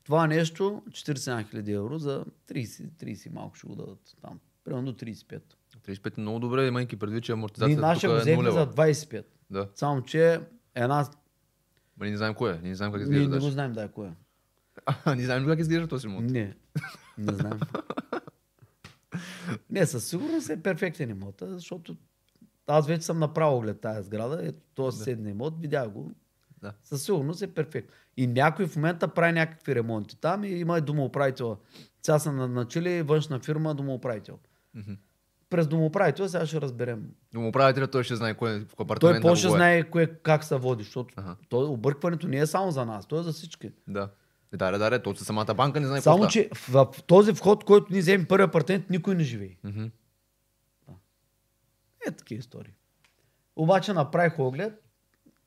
Това 0.04 0.26
нещо, 0.26 0.82
41 0.88 1.50
хиляди 1.50 1.72
евро 1.72 1.98
за 1.98 2.24
30, 2.48 2.90
30 2.90 3.32
малко 3.32 3.56
ще 3.56 3.66
го 3.66 3.74
дадат 3.74 4.16
там. 4.22 4.40
Примерно 4.64 4.92
до 4.92 5.04
35. 5.04 5.42
35 5.88 6.18
е 6.18 6.20
много 6.20 6.38
добре, 6.38 6.66
имайки 6.66 6.96
предвид, 6.96 7.24
че 7.24 7.32
амортизацията 7.32 7.80
нашия 7.82 8.10
го 8.10 8.18
тук 8.18 8.26
е 8.26 8.36
нулева. 8.36 8.60
за 8.60 8.66
25. 8.66 9.24
Да. 9.50 9.68
Само, 9.74 10.02
че 10.02 10.40
една... 10.74 11.06
Ма 11.96 12.06
не 12.06 12.16
знаем 12.16 12.34
кой 12.34 12.52
е. 12.52 12.58
Не 12.58 12.74
знаем 12.74 12.92
как 12.92 13.02
изглежда. 13.02 13.22
не 13.22 13.28
го 13.28 13.34
даже. 13.34 13.50
знаем 13.50 13.72
да 13.72 13.82
е 13.82 13.88
кое. 13.88 14.12
А, 15.04 15.14
не 15.14 15.22
знаем 15.22 15.46
как 15.46 15.58
изглежда 15.58 15.88
този 15.88 16.06
имот. 16.06 16.24
Не, 16.24 16.56
не 17.18 17.32
знам. 17.32 17.60
не, 19.70 19.86
със 19.86 20.04
сигурност 20.04 20.50
е 20.50 20.62
перфектен 20.62 21.10
имот, 21.10 21.42
защото 21.42 21.96
аз 22.66 22.86
вече 22.86 23.02
съм 23.02 23.18
направил 23.18 23.56
оглед 23.56 23.80
тази 23.80 24.06
сграда, 24.06 24.40
ето 24.42 24.58
този 24.74 24.98
съседния 24.98 25.30
имот, 25.30 25.60
видях 25.60 25.88
го. 25.88 26.10
Да. 26.62 26.72
Със 26.82 27.02
сигурност 27.02 27.42
е 27.42 27.46
перфект. 27.46 27.92
И 28.16 28.26
някой 28.26 28.66
в 28.66 28.76
момента 28.76 29.08
прави 29.08 29.32
някакви 29.32 29.74
ремонти 29.74 30.16
там 30.16 30.44
и 30.44 30.48
има 30.48 30.78
и 30.78 30.82
домоуправител. 30.82 31.56
Сега 32.02 32.18
са 32.18 32.32
на- 32.32 32.48
начали 32.48 33.02
външна 33.02 33.38
фирма 33.38 33.74
домоуправител. 33.74 34.38
Мгм. 34.74 34.92
През 35.50 35.66
домоуправител 35.66 36.28
сега 36.28 36.46
ще 36.46 36.60
разберем. 36.60 37.10
Домоуправителят 37.32 37.90
той 37.90 38.04
ще 38.04 38.16
знае 38.16 38.34
кой 38.34 38.56
е 38.56 38.58
в 38.58 38.66
Той 38.76 38.84
апартамент. 38.84 39.22
по-ще 39.22 39.48
знае 39.48 39.90
кое, 39.90 40.06
как 40.06 40.44
се 40.44 40.56
води, 40.56 40.82
защото 40.84 41.14
Аха. 41.16 41.36
той, 41.48 41.64
объркването 41.64 42.28
не 42.28 42.38
е 42.38 42.46
само 42.46 42.70
за 42.70 42.86
нас, 42.86 43.06
то 43.06 43.20
е 43.20 43.22
за 43.22 43.32
всички. 43.32 43.70
Да. 43.88 44.10
Е, 44.52 44.56
Да, 44.56 44.78
да, 44.78 44.90
да, 44.90 45.02
то 45.02 45.16
самата 45.16 45.54
банка 45.54 45.80
не 45.80 45.86
знае 45.86 46.00
Само, 46.00 46.26
че 46.26 46.50
в, 46.54 46.88
в 46.94 47.02
този 47.02 47.32
вход, 47.32 47.64
който 47.64 47.92
ни 47.92 47.98
вземе 47.98 48.24
първи 48.24 48.44
апартамент, 48.44 48.90
никой 48.90 49.14
не 49.14 49.24
живее. 49.24 49.56
Мгм. 49.64 49.84
Е, 52.06 52.10
такива 52.10 52.38
истории. 52.38 52.72
Обаче 53.56 53.92
направих 53.92 54.38
оглед 54.38 54.82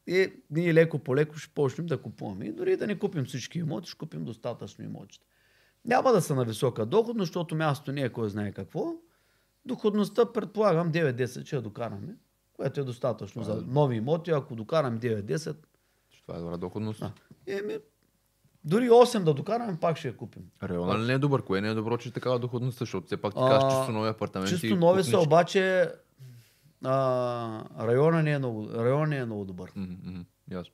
и 0.07 0.33
ние 0.49 0.73
леко 0.73 0.99
по 0.99 1.15
леко 1.15 1.37
ще 1.37 1.53
почнем 1.53 1.87
да 1.87 2.01
купуваме. 2.01 2.45
И 2.45 2.51
дори 2.51 2.77
да 2.77 2.87
не 2.87 2.99
купим 2.99 3.25
всички 3.25 3.59
имоти, 3.59 3.89
ще 3.89 3.97
купим 3.97 4.25
достатъчно 4.25 4.85
имоти. 4.85 5.19
Няма 5.85 6.11
да 6.11 6.21
са 6.21 6.35
на 6.35 6.45
висока 6.45 6.85
доходност, 6.85 7.27
защото 7.27 7.55
мястото 7.55 7.91
не 7.91 8.01
е 8.01 8.09
кой 8.09 8.29
знае 8.29 8.51
какво. 8.51 8.93
Доходността 9.65 10.33
предполагам 10.33 10.91
9-10 10.91 11.45
ще 11.45 11.55
я 11.55 11.61
докараме, 11.61 12.15
което 12.53 12.81
е 12.81 12.83
достатъчно 12.83 13.43
за 13.43 13.63
нови 13.67 13.95
имоти. 13.95 14.31
Ако 14.31 14.55
докарам 14.55 14.99
9-10, 14.99 15.55
Това 16.25 16.37
е 16.37 16.41
добра 16.41 16.57
доходност. 16.57 16.99
Да. 16.99 17.11
еми, 17.47 17.77
дори 18.63 18.89
8 18.89 19.23
да 19.23 19.33
докараме, 19.33 19.77
пак 19.81 19.97
ще 19.97 20.07
я 20.07 20.17
купим. 20.17 20.43
Района 20.63 20.99
ли 20.99 21.07
не 21.07 21.13
е 21.13 21.17
добър? 21.17 21.43
Кое 21.43 21.61
не 21.61 21.69
е 21.69 21.73
добро, 21.73 21.97
че 21.97 22.09
е 22.09 22.11
такава 22.11 22.39
доходност? 22.39 22.79
Защото 22.79 23.07
все 23.07 23.17
пак 23.17 23.33
ти 23.33 23.39
А, 23.43 23.49
кажеш 23.49 23.77
чисто 23.77 23.91
нови 23.91 24.09
апартаменти. 24.09 24.59
Чисто 24.59 24.75
нови 24.75 25.03
са, 25.03 25.19
обаче 25.19 25.91
а, 26.83 27.87
района, 27.87 28.23
не 28.23 28.31
е 28.31 28.39
много, 28.39 28.69
района 28.73 29.07
не 29.07 29.17
е 29.17 29.25
много 29.25 29.45
добър. 29.45 29.71
Мгм, 29.75 30.21
Ясно. 30.51 30.73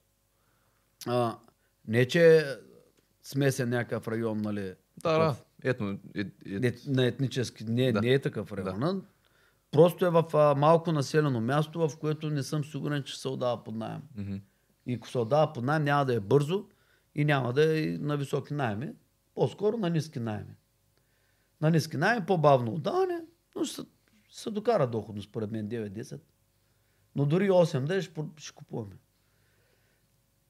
А, 1.08 1.38
не, 1.88 2.08
че 2.08 2.46
смесен 3.24 3.70
някакъв 3.70 4.08
район, 4.08 4.38
нали? 4.38 4.74
Да, 4.98 5.18
да. 5.20 5.36
Ето, 5.64 5.98
е, 6.16 6.20
е, 6.22 6.60
Не, 6.60 6.74
на 6.88 7.06
етнически, 7.06 7.64
не, 7.64 7.92
Да. 7.92 8.02
не 8.02 8.14
е 8.14 8.22
такъв 8.22 8.52
район. 8.52 9.06
Просто 9.72 10.06
е 10.06 10.10
в 10.10 10.24
а, 10.34 10.56
малко 10.56 10.92
населено 10.92 11.42
място, 11.42 11.90
в 11.90 11.98
което 11.98 12.30
не 12.30 12.44
съм 12.44 12.66
сигурен, 12.66 13.04
че 13.04 13.20
се 13.20 13.28
отдава 13.28 13.64
под 13.64 13.76
найем. 13.76 14.02
мгм. 14.18 14.36
И 14.86 14.94
ако 14.94 15.08
се 15.10 15.18
отдава 15.18 15.54
под 15.54 15.64
найем, 15.64 15.84
няма 15.84 16.06
да 16.06 16.14
е 16.14 16.20
бързо 16.20 16.66
и 17.16 17.26
няма 17.26 17.54
да 17.54 17.80
е 17.80 17.86
на 17.88 18.18
високи 18.18 18.54
найеми. 18.54 18.94
По-скоро 19.36 19.78
на 19.78 19.90
ниски 19.90 20.20
найеми. 20.20 20.56
На 21.62 21.70
ниски 21.72 21.98
найеми, 21.98 22.26
по-бавно 22.26 22.74
отдаване, 22.74 23.22
но 23.56 23.64
ще, 23.64 23.82
се- 24.30 24.52
докара 24.52 24.88
доходно, 24.88 25.22
според 25.22 25.52
мен 25.52 25.70
9-10. 25.70 26.20
Но 27.16 27.26
дори 27.26 27.50
8 27.50 27.86
да 27.86 28.02
ще, 28.02 28.12
ще 28.38 28.56
купуваме. 28.56 28.96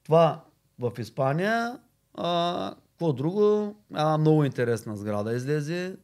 Това 0.02 0.44
в 0.78 0.92
Испания. 0.98 1.80
А, 2.14 2.74
какво 2.98 3.12
друго? 3.12 3.76
А, 3.94 4.18
много 4.18 4.44
интересна 4.44 4.96
сграда 4.96 5.34
излезе. 5.34 5.96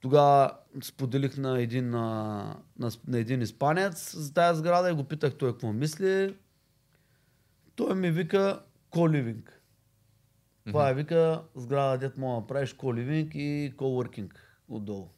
Тогава 0.00 0.58
споделих 0.82 1.36
на 1.36 1.60
един, 1.60 1.90
на, 1.90 2.56
на, 2.78 2.90
на 3.06 3.18
един 3.18 3.42
испанец 3.42 4.16
за 4.16 4.34
тази 4.34 4.58
сграда 4.58 4.90
и 4.90 4.94
го 4.94 5.04
питах 5.04 5.36
той 5.36 5.52
какво 5.52 5.72
мисли. 5.72 6.36
Той 7.74 7.94
ми 7.94 8.10
вика 8.10 8.62
коливинг. 8.90 9.62
Това 10.66 10.90
е 10.90 10.94
вика 10.94 11.42
сграда, 11.54 11.98
дет 11.98 12.16
мога 12.16 12.34
да 12.34 12.40
направиш 12.40 12.72
коливинг 12.72 13.34
и 13.34 13.74
коworking 13.76 14.32
отдолу. 14.68 15.08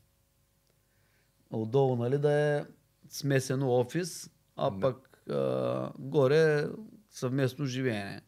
Отдолу, 1.51 1.97
нали, 1.97 2.19
да 2.19 2.33
е 2.33 2.65
смесено 3.09 3.71
офис, 3.71 4.31
а 4.57 4.81
пък 4.81 5.23
а, 5.31 5.93
горе 5.99 6.69
съвместно 7.11 7.67
живеене. 7.67 8.23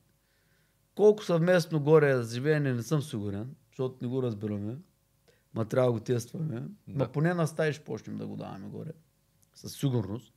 Колко 0.99 1.25
съвместно 1.25 1.81
горе 1.81 2.23
живеене 2.23 2.75
не 2.75 2.83
съм 2.83 3.03
сигурен, 3.03 3.55
защото 3.71 3.97
не 4.03 4.09
го 4.09 4.23
разбираме. 4.23 4.79
Ма 5.55 5.65
трябва 5.65 5.89
да 5.89 5.93
го 5.93 6.05
тестваме. 6.05 6.61
Да. 6.89 7.05
Ма 7.05 7.13
поне 7.13 7.35
на 7.35 7.47
стаи 7.47 7.73
ще 7.73 7.85
почнем 7.85 8.17
да 8.17 8.27
го 8.27 8.37
даваме 8.37 8.69
горе. 8.69 8.91
Със 9.55 9.73
сигурност. 9.73 10.35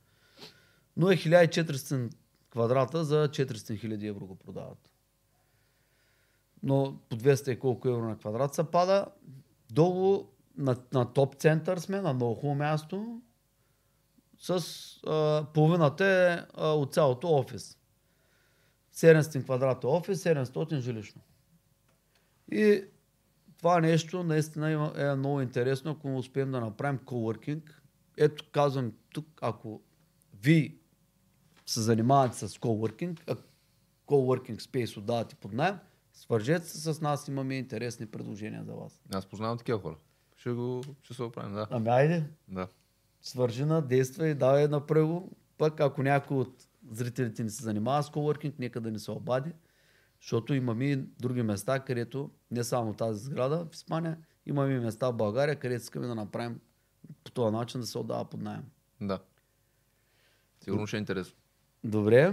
Но 0.96 1.10
е 1.10 1.16
1400 1.16 2.14
квадрата 2.50 3.04
за 3.04 3.28
400 3.28 3.80
хиляди 3.80 4.06
евро 4.06 4.26
го 4.26 4.34
продават. 4.34 4.90
Но 6.62 6.98
по 7.08 7.16
200 7.16 7.50
и 7.50 7.58
колко 7.58 7.88
евро 7.88 8.08
на 8.08 8.18
квадрат 8.18 8.54
се 8.54 8.64
пада. 8.64 9.06
Долу 9.72 10.28
на, 10.56 10.76
на 10.92 11.12
топ 11.12 11.36
център 11.36 11.78
сме, 11.78 12.00
на 12.00 12.14
много 12.14 12.34
хубаво 12.34 12.54
място. 12.54 13.20
С 14.38 14.64
а, 15.06 15.46
половината 15.54 16.06
е 16.06 16.46
а, 16.54 16.68
от 16.68 16.94
цялото 16.94 17.28
офис. 17.28 17.78
700 18.94 19.44
квадрата 19.44 19.88
офис, 19.88 20.24
700 20.24 20.78
жилищно. 20.78 21.20
И 22.52 22.84
това 23.58 23.80
нещо 23.80 24.22
наистина 24.22 24.92
е 24.96 25.14
много 25.14 25.40
интересно, 25.40 25.90
ако 25.90 26.16
успеем 26.16 26.50
да 26.50 26.60
направим 26.60 26.98
coworking. 26.98 27.70
Ето 28.18 28.44
казвам 28.52 28.92
тук, 29.12 29.26
ако 29.40 29.80
ви 30.42 30.78
се 31.66 31.80
занимавате 31.80 32.36
с 32.36 32.48
coworking, 32.48 33.20
а 33.30 33.36
coworking 34.06 34.60
space 34.60 34.96
отдавате 34.96 35.34
под 35.34 35.52
найем, 35.52 35.78
свържете 36.12 36.66
се 36.66 36.92
с 36.92 37.00
нас, 37.00 37.28
имаме 37.28 37.54
интересни 37.54 38.06
предложения 38.06 38.64
за 38.64 38.74
вас. 38.74 39.00
Аз 39.14 39.26
познавам 39.26 39.58
такива 39.58 39.78
хора. 39.78 39.96
Ще 40.36 40.50
го, 40.50 40.82
ще 41.02 41.14
се 41.14 41.22
оправим, 41.22 41.54
да. 41.54 41.66
Ами 41.70 41.88
айде, 41.88 42.24
Да. 42.48 42.68
свържи 43.20 43.64
на, 43.64 43.82
действа 43.82 44.28
и 44.28 44.34
давай 44.34 44.68
направи 44.68 45.06
го. 45.06 45.30
Пък 45.58 45.80
ако 45.80 46.02
някой 46.02 46.36
от 46.36 46.66
зрителите 46.90 47.42
ни 47.44 47.50
се 47.50 47.62
занимава 47.62 48.02
с 48.02 48.10
coworking, 48.10 48.54
нека 48.58 48.80
да 48.80 48.90
ни 48.90 48.98
се 48.98 49.10
обади, 49.10 49.52
защото 50.20 50.54
имаме 50.54 50.84
и 50.84 50.96
други 50.96 51.42
места, 51.42 51.80
където 51.80 52.30
не 52.50 52.64
само 52.64 52.94
тази 52.94 53.24
сграда 53.24 53.66
в 53.70 53.74
Испания, 53.74 54.18
имаме 54.46 54.74
и 54.74 54.78
места 54.78 55.08
в 55.08 55.12
България, 55.16 55.56
където 55.56 55.82
искаме 55.82 56.06
да 56.06 56.14
направим 56.14 56.60
по 57.24 57.30
този 57.30 57.52
начин 57.52 57.80
да 57.80 57.86
се 57.86 57.98
отдава 57.98 58.24
под 58.24 58.40
найем. 58.40 58.64
Да. 59.00 59.18
Сигурно 60.60 60.86
ще 60.86 60.96
е 60.96 60.98
интересно. 60.98 61.36
Добре. 61.84 62.32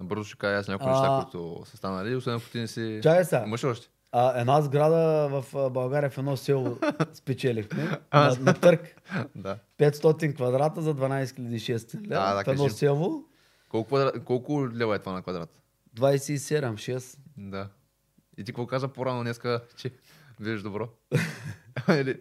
Набързо 0.00 0.24
ще 0.24 0.38
кажа 0.38 0.58
аз 0.58 0.68
някои 0.68 0.88
А. 0.88 0.90
неща, 0.90 1.20
които 1.22 1.62
са 1.64 1.76
станали, 1.76 2.16
освен 2.16 2.34
ако 2.34 2.50
ти 2.50 2.58
не 2.58 2.66
си... 2.66 3.00
Чакай 3.02 3.24
сега. 3.24 3.44
Имаш 3.46 3.64
още? 3.64 3.88
А, 4.12 4.40
една 4.40 4.62
сграда 4.62 5.28
в 5.28 5.70
България 5.70 6.10
в 6.10 6.18
едно 6.18 6.36
село 6.36 6.78
спечелихме 7.12 7.98
на, 8.12 8.36
на 8.40 8.54
търк. 8.54 9.02
Да. 9.34 9.58
500 9.78 10.34
квадрата 10.34 10.82
за 10.82 10.94
12 10.94 11.24
600 11.24 11.94
лева. 11.94 12.06
Да, 12.08 12.34
да, 12.34 12.44
в 12.44 12.48
едно 12.48 12.64
кажи. 12.64 12.74
село 12.76 13.24
Колко, 13.76 13.88
квадра... 13.88 14.20
Колко 14.24 14.68
лева 14.74 14.96
е 14.96 14.98
това 14.98 15.12
на 15.12 15.22
квадрат? 15.22 15.62
27, 15.96 16.74
6. 16.74 17.18
Да. 17.36 17.68
И 18.38 18.44
ти 18.44 18.52
какво 18.52 18.66
каза 18.66 18.88
по-рано 18.88 19.22
днеска, 19.22 19.60
че 19.76 19.90
виждаш 20.40 20.62
добро? 20.62 20.88
или, 21.88 22.20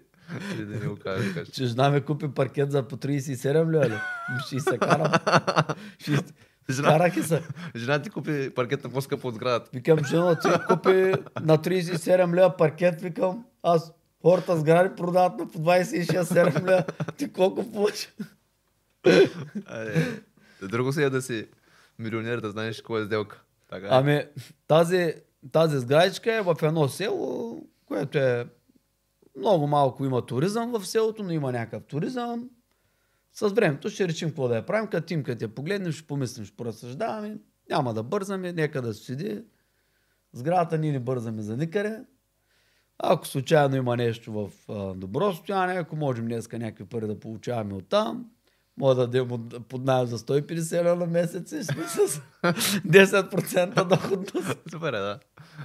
или 0.53 0.65
да 0.65 0.79
не 0.79 0.87
го 0.87 0.95
кажеш. 0.95 1.47
Че 1.47 1.65
жена 1.65 1.89
ми 1.89 2.01
купи 2.01 2.27
паркет 2.27 2.71
за 2.71 2.87
по 2.87 2.97
37 2.97 3.71
лева 3.71 3.89
ли? 3.89 3.99
Ще 4.47 4.59
се 4.59 4.77
карам. 4.77 5.11
Ще... 5.99 6.11
Жена, 6.69 6.87
Карах 6.87 7.17
и 7.17 7.23
се. 7.23 7.43
жена 7.75 8.01
ти 8.01 8.09
купи 8.09 8.49
паркетна 8.49 8.89
по-скъпа 8.89 9.27
от 9.27 9.35
сградата. 9.35 9.69
Викам, 9.73 10.05
жена 10.05 10.39
ти 10.39 10.47
купи 10.67 11.13
на 11.41 11.57
37 11.57 12.35
лева 12.35 12.57
паркет, 12.57 13.01
викам, 13.01 13.45
аз 13.63 13.93
хората 14.21 14.57
сгради 14.57 14.95
продават 14.95 15.39
на 15.39 15.51
по 15.51 15.59
26-7 15.59 16.63
лева. 16.63 16.83
Ти 17.17 17.31
колко 17.33 17.71
получи? 17.71 18.07
Друго 20.67 20.93
си 20.93 21.03
е 21.03 21.09
да 21.09 21.21
си 21.21 21.47
милионер, 21.99 22.39
да 22.39 22.51
знаеш 22.51 22.81
кой 22.81 23.01
е 23.01 23.05
сделка. 23.05 23.43
Така 23.69 23.85
е. 23.85 23.89
Ами, 23.91 24.23
тази, 24.67 25.13
тази 25.51 25.79
сградичка 25.79 26.33
е 26.33 26.41
в 26.41 26.55
едно 26.61 26.87
село, 26.87 27.61
което 27.85 28.17
е 28.17 28.47
много 29.37 29.67
малко 29.67 30.05
има 30.05 30.25
туризъм 30.25 30.71
в 30.71 30.87
селото, 30.87 31.23
но 31.23 31.31
има 31.31 31.51
някакъв 31.51 31.83
туризъм. 31.83 32.49
С 33.33 33.49
времето 33.49 33.89
ще 33.89 34.07
решим 34.07 34.29
какво 34.29 34.47
да 34.47 34.55
я 34.55 34.65
правим. 34.65 34.89
Като 34.89 35.07
тим, 35.07 35.23
като 35.23 35.45
я 35.45 35.55
погледнем, 35.55 35.91
ще 35.91 36.07
помислим, 36.07 36.45
ще 36.45 36.55
поразсъждаваме. 36.57 37.37
Няма 37.69 37.93
да 37.93 38.03
бързаме, 38.03 38.53
нека 38.53 38.81
да 38.81 38.93
седи. 38.93 39.43
Сградата 40.33 40.77
ние 40.77 40.91
не 40.91 40.99
бързаме 40.99 41.41
за 41.41 41.57
никъде. 41.57 42.03
Ако 42.99 43.27
случайно 43.27 43.75
има 43.75 43.97
нещо 43.97 44.33
в 44.33 44.51
добро 44.95 45.31
състояние, 45.31 45.77
ако 45.77 45.95
можем 45.95 46.25
днеска 46.25 46.59
някакви 46.59 46.85
пари 46.85 47.07
да 47.07 47.19
получаваме 47.19 47.73
оттам, 47.73 48.25
може 48.77 48.95
да 48.95 49.07
дадем 49.07 49.49
под 49.69 49.85
найем 49.85 50.07
за 50.07 50.19
150 50.19 50.83
лева 50.83 50.95
на 50.95 51.05
месец 51.05 51.51
и 51.51 51.63
сме 51.63 51.83
с 51.83 52.21
10% 52.43 53.83
доходност. 53.83 54.57
Супер 54.71 54.93
е, 54.93 54.99
да. 54.99 55.19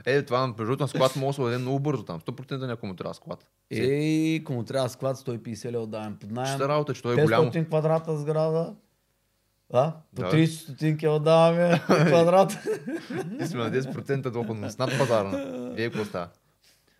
Е, 0.04 0.22
това 0.22 0.46
между 0.46 0.64
другото 0.64 0.82
на 0.82 0.88
склад 0.88 1.16
може 1.16 1.36
да 1.36 1.42
се 1.42 1.42
даде 1.42 1.58
много 1.58 1.78
бързо 1.80 2.02
там. 2.02 2.20
100% 2.20 2.66
някой 2.66 2.88
му 2.88 2.96
трябва 2.96 3.14
склад. 3.14 3.46
Е, 3.70 3.76
Ей, 3.78 4.44
кому 4.44 4.64
трябва 4.64 4.88
склад 4.88 5.16
150 5.16 5.72
лева 5.72 5.86
даваме 5.86 6.16
под 6.20 6.30
найем. 6.30 6.50
Чиста 6.50 6.68
работа, 6.68 6.94
че 6.94 7.02
той 7.02 7.20
е 7.20 7.22
голямо. 7.22 7.50
500 7.50 7.66
квадрата 7.68 8.16
сграда. 8.16 8.74
А? 9.72 9.92
По 10.16 10.22
Да. 10.22 10.30
30 10.32 10.46
стотинки 10.46 11.08
отдаваме 11.08 11.80
квадрат. 11.86 12.58
И 13.40 13.46
сме 13.46 13.60
на 13.64 13.70
10% 13.70 14.30
доходност 14.30 14.78
над 14.78 14.98
пазарна. 14.98 15.70
Вие 15.74 15.90
какво 15.90 16.04
става? 16.04 16.28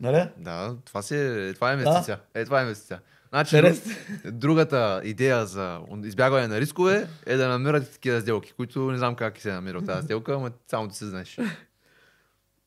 нали? 0.01 0.29
Да, 0.37 0.77
това, 0.85 1.03
си 1.03 1.17
е, 1.17 1.55
това 1.55 1.71
е 1.71 1.73
инвестиция. 1.73 2.19
Е, 2.35 2.45
това 2.45 2.59
е 2.61 2.63
инвестиция. 2.63 3.01
Значи, 3.31 3.81
другата 4.25 5.01
идея 5.05 5.47
за 5.47 5.81
избягване 6.05 6.49
на 6.49 6.61
рискове 6.61 7.09
е 7.27 7.37
да 7.37 7.49
намирате 7.49 7.93
такива 7.93 8.21
сделки, 8.21 8.53
които 8.53 8.91
не 8.91 8.99
знам 8.99 9.15
как 9.15 9.39
се 9.39 9.53
намира 9.53 9.79
от 9.79 9.87
тази 9.87 10.05
сделка, 10.05 10.35
ама 10.35 10.51
само 10.69 10.89
ти 10.89 10.97
се 10.97 11.07
знаеш. 11.07 11.39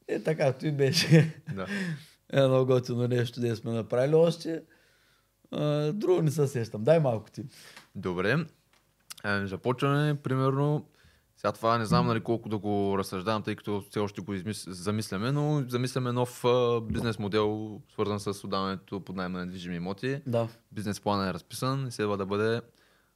Е, 0.08 0.20
така, 0.20 0.54
той 0.54 0.72
беше 0.72 1.42
Да. 1.54 1.68
едно 2.34 2.66
готино 2.66 3.08
нещо, 3.08 3.42
да 3.42 3.56
сме 3.56 3.72
направили 3.72 4.16
още. 4.16 4.62
Друго 5.94 6.22
не 6.22 6.32
се 6.32 6.48
сещам. 6.48 6.84
Дай 6.84 7.00
малко 7.00 7.32
ти. 7.32 7.44
Добре. 7.96 8.46
Е, 9.26 9.46
започваме, 9.46 10.16
примерно, 10.24 10.86
сега 11.46 11.52
това 11.52 11.78
не 11.78 11.86
знам 11.86 12.08
нали, 12.08 12.20
колко 12.20 12.50
да 12.50 12.58
го 12.58 12.98
разсъждавам, 12.98 13.44
тъй 13.44 13.56
като 13.56 13.84
все 13.90 14.00
още 14.00 14.22
го 14.22 14.34
измис... 14.34 14.66
замисляме, 14.70 15.32
но 15.32 15.64
замисляме 15.68 16.12
нов 16.12 16.46
а, 16.46 16.82
бизнес 16.82 17.20
модел, 17.20 17.80
свързан 17.94 18.20
с 18.20 18.44
отдаването 18.44 19.00
под 19.00 19.16
найем 19.16 19.32
на 19.32 19.40
недвижими 19.40 19.76
имоти. 19.76 20.22
Да. 20.28 20.48
Бизнес 20.72 21.02
планът 21.02 21.30
е 21.30 21.34
разписан 21.34 21.88
и 21.88 21.92
следва 21.92 22.18
да 22.18 22.26
бъде 22.26 22.62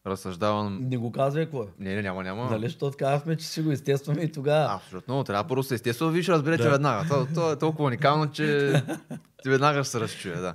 разсъждаван. 0.08 0.80
Не 0.82 0.98
го 0.98 1.12
казвай 1.12 1.46
какво 1.46 1.64
е. 1.64 1.68
Не, 1.80 1.96
не, 1.96 2.02
няма, 2.02 2.24
няма. 2.24 2.50
Нали, 2.50 2.66
защото 2.66 2.98
казахме, 2.98 3.38
че 3.38 3.46
си 3.46 3.62
го 3.62 3.72
естестваме 3.72 4.22
и 4.22 4.32
тогава. 4.32 4.76
Абсолютно, 4.76 5.24
трябва 5.24 5.48
първо 5.48 5.64
се 5.64 5.76
естествено, 5.76 6.12
виж, 6.12 6.30
разберете 6.30 6.64
Да. 6.64 6.70
веднага. 6.70 7.10
То, 7.10 7.28
то, 7.36 7.52
е 7.52 7.60
толкова 7.60 7.88
уникално, 7.88 8.32
че 8.32 8.74
ти 9.44 9.50
веднага 9.50 9.84
ще 9.84 9.92
се 9.92 10.00
разчуе, 10.00 10.36
да. 10.36 10.54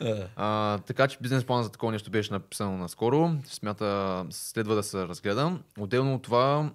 Е, 0.00 0.28
А, 0.36 0.78
така 0.78 1.08
че 1.08 1.18
бизнес 1.20 1.44
план 1.44 1.62
за 1.62 1.70
такова 1.70 1.92
нещо 1.92 2.10
беше 2.10 2.32
написано 2.32 2.76
наскоро. 2.76 3.30
Смята, 3.44 4.24
следва 4.30 4.74
да 4.74 4.82
се 4.82 5.08
разгледа. 5.08 5.58
Отделно 5.78 6.14
от 6.14 6.22
това, 6.22 6.70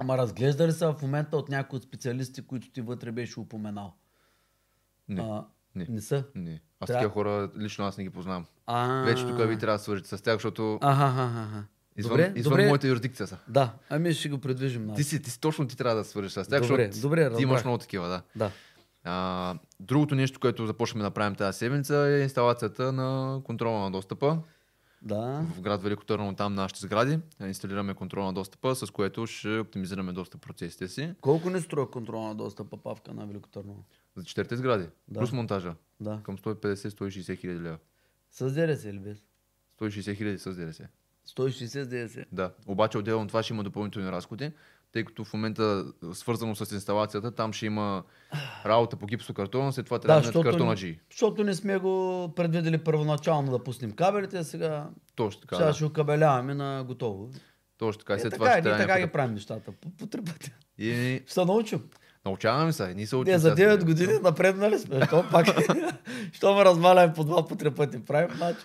Ама 0.00 0.18
разглежда 0.18 0.68
ли 0.68 0.72
се 0.72 0.86
в 0.86 0.96
момента 1.02 1.36
от 1.36 1.48
някои 1.48 1.76
от 1.76 1.82
специалисти, 1.82 2.42
които 2.42 2.70
ти 2.70 2.80
вътре 2.80 3.12
беше 3.12 3.40
упоменал? 3.40 3.94
не, 5.08 5.20
А, 5.22 5.44
не. 5.74 5.86
не 5.88 6.00
са. 6.00 6.24
не. 6.34 6.60
Аз 6.80 6.86
Трябва- 6.86 7.00
такива 7.00 7.12
хора 7.12 7.50
лично 7.58 7.84
аз 7.84 7.98
не 7.98 8.04
ги 8.04 8.10
познавам. 8.10 8.46
А, 8.66 9.02
Вече 9.02 9.26
тук 9.26 9.38
ви 9.38 9.58
трябва 9.58 9.78
да 9.78 9.82
свържете 9.84 10.08
с 10.08 10.22
тях, 10.22 10.34
защото 10.34 10.78
Аха, 10.82 11.64
извън, 11.96 12.10
Добре, 12.10 12.32
извън 12.36 12.50
добре. 12.50 12.66
моята 12.66 12.88
юрисдикция 12.88 13.26
са. 13.26 13.38
Да, 13.48 13.72
ами 13.90 14.14
ще 14.14 14.28
го 14.28 14.38
предвижим. 14.38 14.90
Ти 14.96 15.04
си, 15.04 15.22
ти 15.22 15.30
си, 15.30 15.40
точно 15.40 15.66
ти 15.66 15.76
трябва 15.76 15.96
да 15.96 16.04
свържеш 16.04 16.32
с 16.32 16.48
тях, 16.48 16.60
Добре, 16.62 16.84
защото 16.84 17.00
добре, 17.02 17.36
ти 17.36 17.42
имаш 17.42 17.64
много 17.64 17.78
такива, 17.78 18.08
да. 18.08 18.22
Да. 18.36 18.50
А, 19.04 19.54
другото 19.80 20.14
нещо, 20.14 20.40
което 20.40 20.66
започваме 20.66 21.02
да 21.04 21.10
правим 21.10 21.34
тази 21.34 21.58
седмица 21.58 21.96
е 21.96 22.22
инсталацията 22.22 22.92
на 22.92 23.40
контрола 23.44 23.80
на 23.80 23.90
достъпа. 23.90 24.38
Да. 25.02 25.46
в 25.56 25.60
град 25.60 25.82
Велико 25.82 26.04
Търново, 26.04 26.34
там 26.34 26.54
нашите 26.54 26.80
сгради. 26.80 27.18
Инсталираме 27.40 27.94
контрол 27.94 28.24
на 28.24 28.32
достъпа, 28.32 28.74
с 28.74 28.90
което 28.90 29.26
ще 29.26 29.58
оптимизираме 29.58 30.12
доста 30.12 30.38
процесите 30.38 30.88
си. 30.88 31.14
Колко 31.20 31.50
не 31.50 31.60
струва 31.60 31.90
контрола 31.90 32.28
на 32.28 32.34
достъпа 32.34 32.76
павка 32.76 33.14
на 33.14 33.26
Велико 33.26 33.48
Търново? 33.48 33.84
За 34.16 34.24
четирите 34.24 34.56
сгради. 34.56 34.86
Да. 35.08 35.20
Плюс 35.20 35.32
монтажа. 35.32 35.74
Да. 36.00 36.20
Към 36.22 36.38
150-160 36.38 37.38
хиляди 37.38 37.60
лева. 37.60 37.78
С 38.30 38.52
ДДС 38.52 38.88
или 38.88 38.98
без? 38.98 39.18
160 39.80 40.16
хиляди 40.16 40.38
с 40.38 40.54
ДДС. 40.54 40.88
160 41.28 41.82
с 41.82 41.88
ДДС. 41.88 42.24
Да. 42.32 42.52
Обаче 42.66 42.98
отделно 42.98 43.22
от 43.22 43.28
това 43.28 43.42
ще 43.42 43.52
има 43.52 43.64
допълнителни 43.64 44.12
разходи, 44.12 44.52
тъй 44.92 45.04
като 45.04 45.24
в 45.24 45.32
момента 45.32 45.84
свързано 46.12 46.54
с 46.54 46.72
инсталацията, 46.74 47.30
там 47.30 47.52
ще 47.52 47.66
има 47.66 48.02
работа 48.66 48.96
по 48.96 49.06
гипсокартон, 49.06 49.72
след 49.72 49.84
това 49.84 49.98
Да, 49.98 50.02
трябва 50.02 50.20
да, 50.20 50.26
защото, 50.26 50.50
картона 50.50 50.70
не, 50.70 50.76
G. 50.76 50.98
защото 51.10 51.44
не 51.44 51.54
сме 51.54 51.78
го 51.78 52.28
предвидели 52.36 52.78
първоначално 52.78 53.52
да 53.52 53.64
пуснем 53.64 53.92
кабелите, 53.92 54.38
а 54.38 54.44
сега, 54.44 54.86
Точно 55.16 55.40
така. 55.40 55.56
сега 55.56 55.66
Да. 55.68 55.74
ще 55.74 55.84
окабеляваме 55.84 56.54
на 56.54 56.84
готово. 56.86 57.28
Точно 57.78 57.98
така. 57.98 58.14
Е, 58.14 58.18
след 58.18 58.30
така, 58.30 58.44
това 58.44 58.56
е, 58.56 58.60
ще 58.60 58.68
ние 58.68 58.78
така 58.78 59.00
ги 59.00 59.06
правим 59.06 59.34
нещата. 59.34 59.72
По, 59.72 59.90
по 59.90 60.06
да... 60.06 60.32
И 60.78 61.20
Ще 61.24 61.32
се 61.34 61.44
научим. 61.44 61.82
научаваме 62.24 62.72
се. 62.72 62.94
Ние 62.94 63.06
се 63.06 63.16
учим. 63.16 63.30
Ние 63.30 63.38
за 63.38 63.48
сега. 63.56 63.76
9 63.76 63.84
години 63.84 64.12
напреднали 64.22 64.78
сме. 64.78 65.06
Що 65.06 65.24
пак? 65.30 65.46
Що 66.32 66.54
ме 66.54 66.64
размаляме 66.64 67.12
по 67.12 67.24
два, 67.24 67.46
по 67.48 67.56
три 67.56 67.70
пъти 67.70 68.04
правим, 68.04 68.36
значи. 68.36 68.64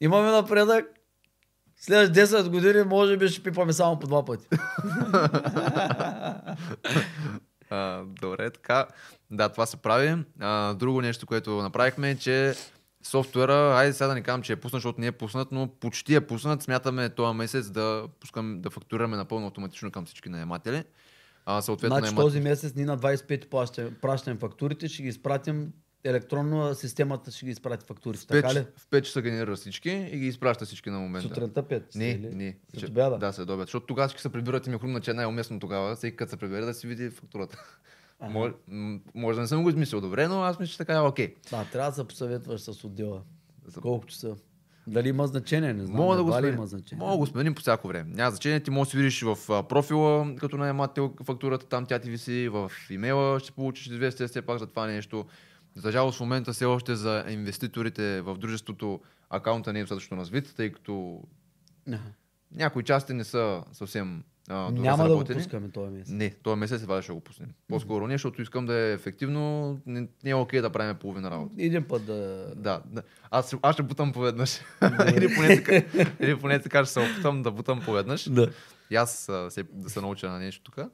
Имаме 0.00 0.30
напредък. 0.30 0.86
След 1.84 2.16
10 2.16 2.48
години 2.48 2.82
може 2.82 3.16
би 3.16 3.28
ще 3.28 3.42
пипаме 3.42 3.72
само 3.72 3.98
по 3.98 4.06
два 4.06 4.24
пъти. 4.24 4.46
А, 7.70 8.02
добре, 8.20 8.50
така. 8.50 8.86
Да, 9.30 9.48
това 9.48 9.66
се 9.66 9.76
прави. 9.76 10.24
А, 10.40 10.74
друго 10.74 11.00
нещо, 11.00 11.26
което 11.26 11.50
направихме 11.52 12.10
е, 12.10 12.16
че 12.16 12.54
софтуера, 13.02 13.76
айде 13.76 13.92
сега 13.92 14.06
да 14.06 14.14
не 14.14 14.22
казвам, 14.22 14.42
че 14.42 14.52
е 14.52 14.56
пуснат, 14.56 14.78
защото 14.78 15.00
не 15.00 15.06
е 15.06 15.12
пуснат, 15.12 15.48
но 15.52 15.68
почти 15.68 16.14
е 16.14 16.20
пуснат. 16.20 16.62
Смятаме 16.62 17.08
този 17.08 17.36
месец 17.36 17.70
да, 17.70 18.04
пускам, 18.20 18.60
да 18.60 18.70
фактурираме 18.70 19.16
напълно 19.16 19.46
автоматично 19.46 19.90
към 19.90 20.04
всички 20.06 20.28
наематели. 20.28 20.84
А, 21.46 21.62
съответно, 21.62 21.96
Значи 21.96 22.04
наемат- 22.06 22.24
този 22.24 22.40
месец 22.40 22.74
ние 22.74 22.84
на 22.84 22.98
25 22.98 23.48
плащаме, 23.48 23.90
пращаме 24.02 24.38
фактурите, 24.38 24.88
ще 24.88 25.02
ги 25.02 25.08
изпратим 25.08 25.72
електронно, 26.04 26.74
системата 26.74 27.30
ще 27.30 27.44
ги 27.44 27.50
изпрати 27.50 27.86
фактурите. 27.86 28.20
в 28.20 28.26
5, 28.26 28.28
Така 28.32 28.54
ли? 28.54 28.64
в 28.76 28.86
5 28.86 29.02
часа 29.02 29.22
генерира 29.22 29.56
всички 29.56 29.90
и 29.90 30.18
ги 30.18 30.26
изпраща 30.26 30.64
всички 30.64 30.90
на 30.90 30.98
момента. 30.98 31.28
Сутринта 31.28 31.62
5. 31.62 31.82
Не, 31.94 32.08
или? 32.08 32.34
не. 32.34 32.56
След 32.78 32.90
обяда? 32.90 33.18
Да, 33.18 33.32
след 33.32 33.50
обяд. 33.50 33.60
Защото 33.60 33.86
тогава 33.86 34.08
всички 34.08 34.22
се 34.22 34.28
прибират 34.28 34.66
и 34.66 34.70
ми 34.70 34.78
хрумна, 34.78 35.00
че 35.00 35.10
е 35.10 35.14
най-уместно 35.14 35.60
тогава, 35.60 35.96
всеки 35.96 36.16
като 36.16 36.30
се 36.30 36.36
прибере 36.36 36.64
да 36.64 36.74
си 36.74 36.86
види 36.86 37.10
фактурата. 37.10 37.64
Ага. 38.20 38.52
Може, 39.14 39.34
да 39.36 39.40
не 39.40 39.48
съм 39.48 39.62
го 39.62 39.68
измислил 39.68 40.00
добре, 40.00 40.28
но 40.28 40.42
аз 40.42 40.58
мисля, 40.58 40.70
че 40.72 40.78
така 40.78 40.94
е 40.94 41.00
окей. 41.00 41.34
Да, 41.50 41.64
трябва 41.64 41.90
да 41.90 41.94
се 41.94 42.04
посъветваш 42.04 42.60
с 42.60 42.84
отдела. 42.84 43.22
За- 43.66 43.80
Колко 43.80 44.06
часа? 44.06 44.36
Дали 44.86 45.08
има 45.08 45.26
значение, 45.26 45.72
не 45.72 45.86
знам. 45.86 45.96
Мога 45.96 46.16
да 46.16 46.24
го 46.24 46.32
сменим. 46.32 46.54
има 46.54 46.66
значение. 46.66 46.98
Мога 46.98 47.12
да 47.12 47.18
го 47.18 47.26
сменим 47.26 47.54
по 47.54 47.60
всяко 47.60 47.88
време. 47.88 48.10
Няма 48.10 48.30
значение. 48.30 48.60
Ти 48.60 48.70
можеш 48.70 48.88
да 48.88 48.90
си 48.90 48.96
видиш 48.96 49.22
в 49.22 49.36
профила, 49.64 50.34
като 50.36 50.56
наемател 50.56 51.14
фактурата, 51.24 51.66
там 51.66 51.86
тя 51.86 51.98
ти 51.98 52.10
виси, 52.10 52.48
в 52.48 52.72
имейла 52.90 53.40
ще 53.40 53.52
получиш 53.52 53.86
известие 53.86 54.26
все 54.26 54.42
пак 54.42 54.58
за 54.58 54.66
това 54.66 54.86
нещо. 54.86 55.26
За 55.76 55.92
жалост 55.92 56.18
в 56.18 56.20
момента 56.20 56.52
все 56.52 56.64
още 56.64 56.94
за 56.94 57.24
инвеститорите 57.28 58.20
в 58.20 58.38
дружеството 58.38 59.00
акаунта 59.30 59.72
не 59.72 59.78
е 59.78 59.82
достатъчно 59.82 60.16
развит, 60.16 60.54
тъй 60.56 60.72
като 60.72 61.22
Аха. 61.92 62.12
някои 62.52 62.82
части 62.82 63.12
не 63.12 63.24
са 63.24 63.64
съвсем 63.72 64.22
а, 64.48 64.70
Няма 64.70 65.08
да 65.08 65.16
го 65.16 65.24
пускаме 65.24 65.68
този 65.68 65.90
месец. 65.90 66.08
Не, 66.08 66.30
този 66.30 66.56
месец 66.56 66.82
едва 66.82 67.02
ще 67.02 67.12
го 67.12 67.20
пуснем. 67.20 67.48
По-скоро 67.68 68.06
не, 68.06 68.14
защото 68.14 68.42
искам 68.42 68.66
да 68.66 68.74
е 68.74 68.92
ефективно. 68.92 69.78
Не, 69.86 70.08
не 70.24 70.30
е 70.30 70.34
окей 70.34 70.60
да 70.60 70.70
правим 70.70 70.96
половина 70.96 71.30
работа. 71.30 71.54
Един 71.58 71.84
път 71.84 72.06
да... 72.06 72.52
Да, 72.56 72.82
да. 72.86 73.02
Аз, 73.30 73.56
аз 73.62 73.74
ще 73.74 73.82
бутам 73.82 74.12
поведнъж. 74.12 74.60
или, 75.16 75.34
поне 75.34 75.62
така, 75.62 75.82
или 76.20 76.38
поне 76.38 76.62
така 76.62 76.84
ще 76.84 76.92
се 76.92 77.00
опитам 77.00 77.42
да 77.42 77.50
бутам 77.50 77.80
поведнъж. 77.80 78.28
Да. 78.30 78.50
И 78.90 78.96
аз 78.96 79.28
а, 79.28 79.50
се, 79.50 79.64
да 79.72 79.90
се 79.90 80.00
науча 80.00 80.28
на 80.28 80.38
нещо 80.38 80.62
тук. 80.62 80.86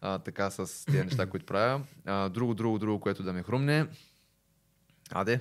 А, 0.00 0.18
така 0.18 0.50
с 0.50 0.84
тези 0.84 1.04
неща, 1.04 1.26
които 1.26 1.46
правя. 1.46 1.80
А, 2.04 2.28
друго, 2.28 2.54
друго, 2.54 2.78
друго, 2.78 3.00
което 3.00 3.22
да 3.22 3.32
ме 3.32 3.42
хрумне. 3.42 3.86
Аде. 5.12 5.40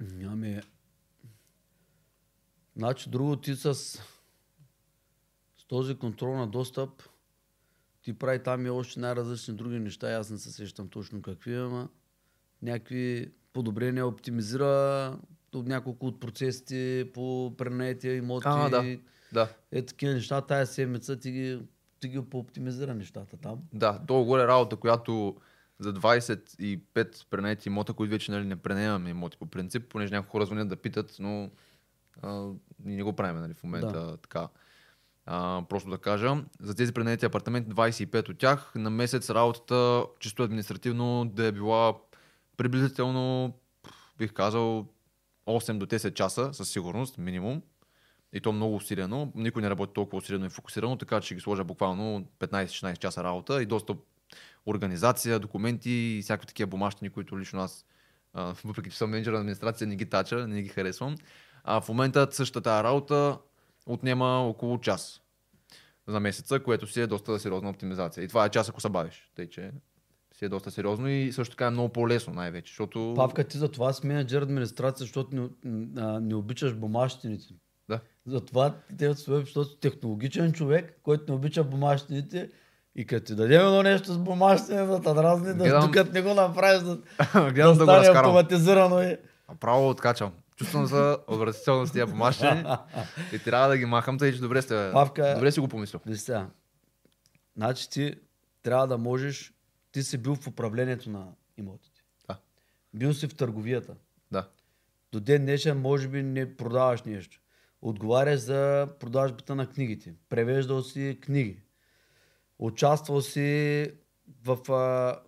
Ами... 0.00 0.60
Значи 2.76 3.10
друго 3.10 3.36
ти 3.36 3.54
с... 3.54 3.74
с 3.74 4.00
този 5.68 5.94
контрол 5.94 6.36
на 6.36 6.46
достъп 6.46 7.02
ти 8.02 8.18
прави 8.18 8.42
там 8.42 8.66
и 8.66 8.70
още 8.70 9.00
най-различни 9.00 9.54
други 9.54 9.78
неща. 9.78 10.12
Аз 10.12 10.30
не 10.30 10.38
се 10.38 10.52
сещам 10.52 10.88
точно 10.88 11.22
какви, 11.22 11.54
ама 11.54 11.88
някакви 12.62 13.32
подобрения, 13.52 14.06
оптимизира 14.06 15.18
от 15.54 15.66
няколко 15.66 16.06
от 16.06 16.20
процесите 16.20 17.10
по 17.14 17.54
пренетия 17.58 18.16
имоти. 18.16 18.46
А, 18.48 18.68
да. 18.68 18.98
Да. 19.32 19.48
Е 19.72 19.86
такива 19.86 20.12
неща, 20.12 20.40
тая 20.40 20.66
седмица 20.66 21.18
ти 21.18 21.32
ги, 21.32 21.62
ти 22.00 22.08
ги 22.08 22.20
пооптимизира 22.20 22.94
нещата 22.94 23.36
там. 23.36 23.62
Да, 23.72 23.98
долу-горе 23.98 24.42
е 24.42 24.46
работа, 24.46 24.76
която 24.76 25.36
за 25.84 25.94
25 25.94 27.30
пренети 27.30 27.68
имота, 27.68 27.92
които 27.92 28.10
вече 28.10 28.32
нали, 28.32 28.44
не 28.44 28.56
пренемаме 28.56 29.10
имоти 29.10 29.38
по 29.38 29.46
принцип, 29.46 29.88
понеже 29.88 30.14
някои 30.14 30.30
хора 30.30 30.46
звънят 30.46 30.68
да 30.68 30.76
питат, 30.76 31.16
но 31.18 31.50
а, 32.22 32.50
ние 32.84 32.96
не 32.96 33.02
го 33.02 33.12
правим 33.12 33.40
нали, 33.40 33.54
в 33.54 33.62
момента 33.62 34.06
да. 34.06 34.16
така. 34.16 34.48
А, 35.26 35.62
просто 35.68 35.90
да 35.90 35.98
кажа, 35.98 36.44
за 36.60 36.74
тези 36.74 36.92
пренети 36.92 37.26
апартаменти, 37.26 37.70
25 37.70 38.28
от 38.28 38.38
тях, 38.38 38.72
на 38.74 38.90
месец 38.90 39.30
работата, 39.30 40.04
чисто 40.20 40.42
административно, 40.42 41.24
да 41.34 41.46
е 41.46 41.52
била 41.52 41.94
приблизително, 42.56 43.54
бих 44.18 44.32
казал, 44.32 44.86
8 45.46 45.78
до 45.78 45.86
10 45.86 46.14
часа, 46.14 46.54
със 46.54 46.70
сигурност, 46.70 47.18
минимум. 47.18 47.62
И 48.32 48.40
то 48.40 48.52
много 48.52 48.76
усилено. 48.76 49.32
Никой 49.34 49.62
не 49.62 49.70
работи 49.70 49.92
толкова 49.92 50.18
усилено 50.18 50.46
и 50.46 50.50
фокусирано, 50.50 50.96
така 50.96 51.20
че 51.20 51.34
ги 51.34 51.40
сложа 51.40 51.64
буквално 51.64 52.26
15-16 52.38 52.98
часа 52.98 53.24
работа 53.24 53.62
и 53.62 53.66
доста 53.66 53.96
организация, 54.66 55.38
документи 55.38 55.90
и 55.90 56.22
всякакви 56.22 56.46
такива 56.46 56.66
бумащини, 56.66 57.10
които 57.10 57.38
лично 57.38 57.60
аз, 57.60 57.86
а, 58.32 58.54
въпреки 58.64 58.90
че 58.90 58.96
съм 58.96 59.10
менеджер 59.10 59.32
на 59.32 59.38
администрация, 59.38 59.86
не 59.86 59.96
ги 59.96 60.10
тача, 60.10 60.48
не 60.48 60.62
ги 60.62 60.68
харесвам. 60.68 61.14
А 61.64 61.80
в 61.80 61.88
момента 61.88 62.28
същата 62.30 62.84
работа 62.84 63.38
отнема 63.86 64.26
около 64.26 64.80
час 64.80 65.20
за 66.06 66.20
месеца, 66.20 66.60
което 66.60 66.86
си 66.86 67.00
е 67.00 67.06
доста 67.06 67.38
сериозна 67.38 67.70
оптимизация. 67.70 68.24
И 68.24 68.28
това 68.28 68.44
е 68.44 68.50
час, 68.50 68.68
ако 68.68 68.80
се 68.80 68.88
бавиш. 68.88 69.30
Тъй, 69.34 69.48
че 69.48 69.72
си 70.34 70.44
е 70.44 70.48
доста 70.48 70.70
сериозно 70.70 71.08
и 71.08 71.32
също 71.32 71.52
така 71.52 71.66
е 71.66 71.70
много 71.70 71.88
по-лесно 71.88 72.34
най-вече, 72.34 72.70
защото... 72.70 73.12
Павка, 73.16 73.44
ти 73.44 73.58
за 73.58 73.68
това 73.68 73.92
си 73.92 74.06
менеджер 74.06 74.42
администрация, 74.42 75.04
защото 75.04 75.36
не, 75.36 75.48
а, 75.96 76.20
не 76.20 76.34
обичаш 76.34 76.74
бумащините. 76.74 77.54
Да. 77.88 78.00
Затова 78.26 78.76
те 78.98 79.12
защото 79.12 79.76
технологичен 79.76 80.52
човек, 80.52 81.00
който 81.02 81.24
не 81.28 81.36
обича 81.36 81.64
бумащините 81.64 82.50
и 82.96 83.06
като 83.06 83.26
ти 83.26 83.34
дадем 83.34 83.60
едно 83.60 83.82
нещо 83.82 84.12
с 84.12 84.18
бумащините, 84.18 84.74
да 84.76 85.00
те 85.00 85.14
дразни, 85.14 85.46
да 85.48 85.54
Гледам- 85.54 85.82
докато 85.82 86.12
не 86.12 86.22
го 86.22 86.34
направиш, 86.34 86.82
да, 86.82 86.94
Гледам 87.50 87.72
да 87.72 87.86
да 87.86 88.02
стане 88.02 88.08
автоматизирано. 88.10 89.02
И... 89.02 89.16
Право 89.60 89.88
откачам. 89.88 90.32
Чувствам 90.56 90.86
за 90.86 91.18
отвратително 91.26 91.86
с 91.86 91.92
тия 91.92 92.06
помащани 92.06 92.64
и 93.32 93.38
трябва 93.38 93.68
да 93.68 93.78
ги 93.78 93.84
махам, 93.84 94.18
тъй 94.18 94.32
че 94.32 94.40
добре 94.40 94.62
сте. 94.62 94.74
Павка- 94.92 95.34
Добре 95.34 95.52
си 95.52 95.60
го 95.60 95.68
помислил. 95.68 96.00
Сега, 96.14 96.46
значи 97.56 97.90
ти 97.90 98.14
трябва 98.62 98.86
да 98.86 98.98
можеш, 98.98 99.52
ти 99.92 100.02
си 100.02 100.18
бил 100.18 100.34
в 100.34 100.46
управлението 100.46 101.10
на 101.10 101.26
имотите. 101.58 102.00
Да. 102.28 102.36
Бил 102.94 103.14
си 103.14 103.26
в 103.28 103.34
търговията. 103.34 103.94
Да. 104.30 104.48
До 105.12 105.20
ден 105.20 105.42
днешен 105.42 105.80
може 105.80 106.08
би 106.08 106.22
не 106.22 106.56
продаваш 106.56 107.02
нещо. 107.02 107.40
Отговаряш 107.82 108.38
за 108.40 108.88
продажбата 109.00 109.54
на 109.54 109.66
книгите. 109.66 110.14
Превеждал 110.28 110.82
си 110.82 111.18
книги. 111.22 111.58
Участвал 112.58 113.20
си 113.20 113.90
в... 114.44 114.72
А... 114.72 115.20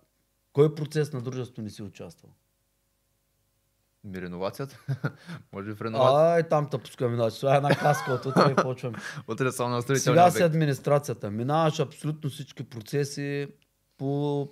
Кой 0.53 0.75
процес 0.75 1.13
на 1.13 1.21
дружеството 1.21 1.61
не 1.61 1.69
си 1.69 1.83
участвал? 1.83 2.31
Ми 4.03 4.21
реновацията? 4.21 4.79
Може 5.53 5.67
би 5.67 5.75
в 5.75 5.81
реновацията. 5.81 6.45
А, 6.45 6.49
там 6.49 6.69
те 6.69 6.77
пускаме. 6.77 7.15
Значи, 7.15 7.39
това 7.39 7.53
е 7.53 7.57
една 7.57 7.75
каска 7.75 8.11
от 8.11 8.25
утре 8.25 8.51
и 8.51 8.55
почваме. 8.63 8.97
Утре 9.27 9.51
само 9.51 9.69
на 9.69 9.81
Сега 9.81 10.31
си 10.31 10.43
администрацията. 10.43 11.31
Минаваш 11.31 11.79
абсолютно 11.79 12.29
всички 12.29 12.63
процеси 12.63 13.47
по 13.97 14.49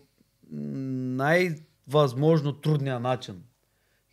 най-възможно 0.52 2.54
трудния 2.54 3.00
начин. 3.00 3.44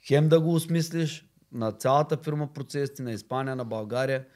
Хем 0.06 0.28
да 0.28 0.40
го 0.40 0.54
осмислиш 0.54 1.26
на 1.52 1.72
цялата 1.72 2.16
фирма 2.16 2.52
процесите 2.52 3.02
на 3.02 3.12
Испания, 3.12 3.56
на 3.56 3.64
България, 3.64 4.26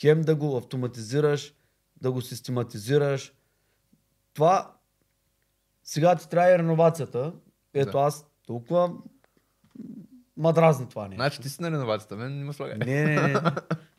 хем 0.00 0.22
да 0.22 0.34
го 0.34 0.56
автоматизираш, 0.56 1.54
да 2.02 2.12
го 2.12 2.22
систематизираш. 2.22 3.32
Това 4.36 4.76
сега 5.84 6.16
ти 6.16 6.28
трябва 6.28 6.50
и 6.54 6.58
реновацията. 6.58 7.32
Ето 7.74 7.92
Да. 7.92 7.98
аз 7.98 8.26
толкова 8.46 8.94
ма 10.36 10.52
дразни 10.52 10.88
това 10.88 11.08
нещо. 11.08 11.16
Значи 11.22 11.40
ти 11.40 11.48
си 11.48 11.62
на 11.62 11.70
реновацията, 11.70 12.16
мен 12.16 12.38
не 12.38 12.44
ме 12.44 12.52
слагай. 12.52 12.78
Не, 12.78 13.04
не, 13.04 13.32
не. 13.32 13.40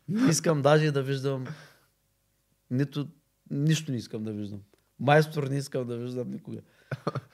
Не 0.07 0.29
искам 0.29 0.61
даже 0.61 0.91
да 0.91 1.03
виждам. 1.03 1.45
Нито, 2.71 3.07
нищо 3.49 3.91
не 3.91 3.97
искам 3.97 4.23
да 4.23 4.31
виждам. 4.33 4.61
Майстор 4.99 5.43
не 5.43 5.57
искам 5.57 5.87
да 5.87 5.97
виждам 5.97 6.31
никога. 6.31 6.61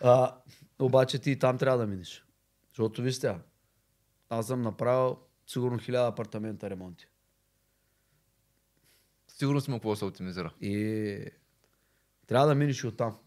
А, 0.02 0.36
обаче 0.80 1.20
ти 1.20 1.32
и 1.32 1.40
там 1.40 1.58
трябва 1.58 1.78
да 1.80 1.88
минеш. 1.88 2.26
Защото 2.70 3.02
виж 3.02 3.16
сега, 3.16 3.40
аз 4.30 4.48
съм 4.48 4.62
направил 4.62 5.18
сигурно 5.48 5.78
хиляда 5.78 6.08
апартамента 6.08 6.70
ремонти. 6.70 7.08
Сигурно 9.28 9.62
си 9.62 9.72
има 9.72 9.78
какво 9.78 9.96
се 9.96 10.06
оптимизира. 10.06 10.54
И 10.62 11.26
трябва 12.28 12.48
да 12.48 12.56
минеш 12.56 12.84
и 12.84 12.88
оттам. 12.88 13.18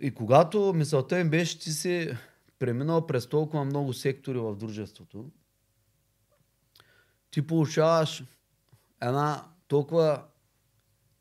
И 0.00 0.14
когато 0.14 0.72
мисълта 0.72 1.20
им 1.20 1.30
беше, 1.30 1.58
ти 1.58 1.70
си 1.70 2.16
преминал 2.58 3.06
през 3.06 3.26
толкова 3.26 3.64
много 3.64 3.92
сектори 3.92 4.38
в 4.38 4.56
дружеството, 4.56 5.30
ти 7.30 7.46
получаваш 7.46 8.24
една 9.00 9.44
толкова 9.68 10.24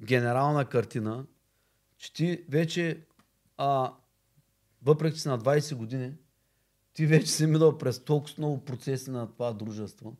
генерална 0.01 0.65
картина, 0.65 1.25
че 1.97 2.13
ти 2.13 2.45
вече, 2.49 3.05
а, 3.57 3.93
въпреки 4.81 5.15
че 5.15 5.21
си 5.21 5.27
на 5.27 5.39
20 5.39 5.75
години, 5.75 6.13
ти 6.93 7.05
вече 7.05 7.31
си 7.31 7.45
минал 7.45 7.77
през 7.77 8.03
толкова 8.03 8.33
много 8.37 8.65
процеси 8.65 9.11
на 9.11 9.31
това 9.31 9.53
дружество. 9.53 10.17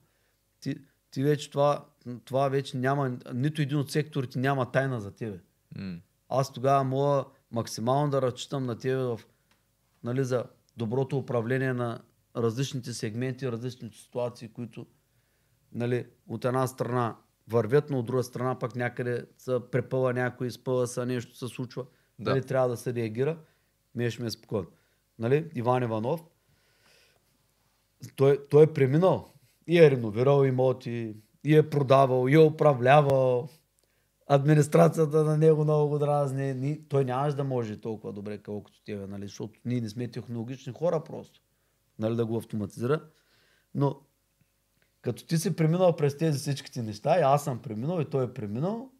Ти, 0.59 0.75
ти 1.11 1.23
вече 1.23 1.49
това, 1.49 1.85
това 2.25 2.49
вече 2.49 2.77
няма, 2.77 3.17
нито 3.33 3.61
един 3.61 3.77
от 3.77 3.91
секторите 3.91 4.39
няма 4.39 4.71
тайна 4.71 5.01
за 5.01 5.11
тебе. 5.11 5.39
Аз 6.29 6.53
тогава 6.53 6.83
мога 6.83 7.25
максимално 7.51 8.11
да 8.11 8.21
разчитам 8.21 8.65
на 8.65 8.77
тебе 8.77 8.95
в, 8.95 9.19
нали, 10.03 10.23
за 10.23 10.43
доброто 10.77 11.17
управление 11.17 11.73
на 11.73 12.01
различните 12.37 12.93
сегменти, 12.93 13.51
различните 13.51 13.97
ситуации, 13.97 14.47
които 14.47 14.85
нали, 15.71 16.07
от 16.27 16.45
една 16.45 16.67
страна 16.67 17.15
вървят, 17.47 17.89
но 17.89 17.99
от 17.99 18.05
друга 18.05 18.23
страна 18.23 18.59
пък 18.59 18.75
някъде 18.75 19.25
се 19.37 19.59
препъва 19.71 20.13
някой, 20.13 20.47
изпъва 20.47 20.87
се, 20.87 21.05
нещо 21.05 21.37
се 21.37 21.47
случва. 21.47 21.85
Да. 22.19 22.29
Нали, 22.29 22.45
трябва 22.45 22.69
да 22.69 22.77
се 22.77 22.93
реагира. 22.93 23.37
Миеш 23.95 24.19
ми 24.19 24.27
е 24.27 24.31
спокойно. 24.31 24.67
Нали, 25.19 25.51
Иван 25.55 25.83
Иванов, 25.83 26.23
той, 28.15 28.47
той 28.49 28.63
е 28.63 28.73
преминал 28.73 29.33
и 29.67 29.79
е 29.79 29.91
реновирал 29.91 30.45
имоти, 30.45 31.15
и 31.43 31.55
е 31.55 31.69
продавал, 31.69 32.27
и 32.27 32.33
е 32.33 32.39
управлявал. 32.39 33.49
Администрацията 34.31 35.23
на 35.23 35.37
него 35.37 35.63
много 35.63 35.89
го 35.89 35.99
дразни. 35.99 36.53
Ни, 36.53 36.87
той 36.89 37.05
нямаш 37.05 37.33
да 37.33 37.43
може 37.43 37.81
толкова 37.81 38.13
добре, 38.13 38.37
колкото 38.37 38.83
тебе, 38.83 39.07
нали? 39.07 39.27
защото 39.27 39.59
ние 39.65 39.81
не 39.81 39.89
сме 39.89 40.07
технологични 40.07 40.73
хора 40.73 41.03
просто. 41.03 41.41
Нали, 41.99 42.15
да 42.15 42.25
го 42.25 42.37
автоматизира. 42.37 43.03
Но 43.75 44.01
като 45.01 45.25
ти 45.25 45.37
си 45.37 45.55
преминал 45.55 45.95
през 45.95 46.17
тези 46.17 46.39
всичките 46.39 46.81
неща, 46.81 47.19
и 47.19 47.21
аз 47.21 47.43
съм 47.43 47.61
преминал, 47.61 48.01
и 48.01 48.09
той 48.09 48.25
е 48.25 48.33
преминал, 48.33 48.91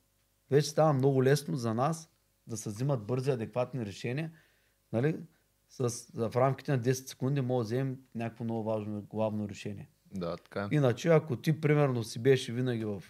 вече 0.52 0.70
става 0.70 0.94
много 0.94 1.24
лесно 1.24 1.56
за 1.56 1.74
нас 1.74 2.10
да 2.48 2.58
се 2.58 2.70
взимат 2.70 3.06
бързи, 3.06 3.32
адекватни 3.32 3.86
решения. 3.86 4.32
Нали? 4.94 5.20
С, 5.70 6.06
в 6.14 6.32
рамките 6.36 6.72
на 6.72 6.80
10 6.80 6.92
секунди 6.92 7.42
може 7.42 7.58
да 7.58 7.76
вземем 7.76 7.98
някакво 8.16 8.44
много 8.44 8.64
важно 8.64 9.02
главно 9.02 9.50
решение. 9.50 9.90
Да, 10.16 10.38
така 10.38 10.62
е. 10.72 10.76
Иначе, 10.76 11.10
ако 11.10 11.36
ти, 11.36 11.62
примерно, 11.62 12.04
си 12.04 12.20
беше 12.20 12.54
винаги 12.54 12.86
в 12.86 13.04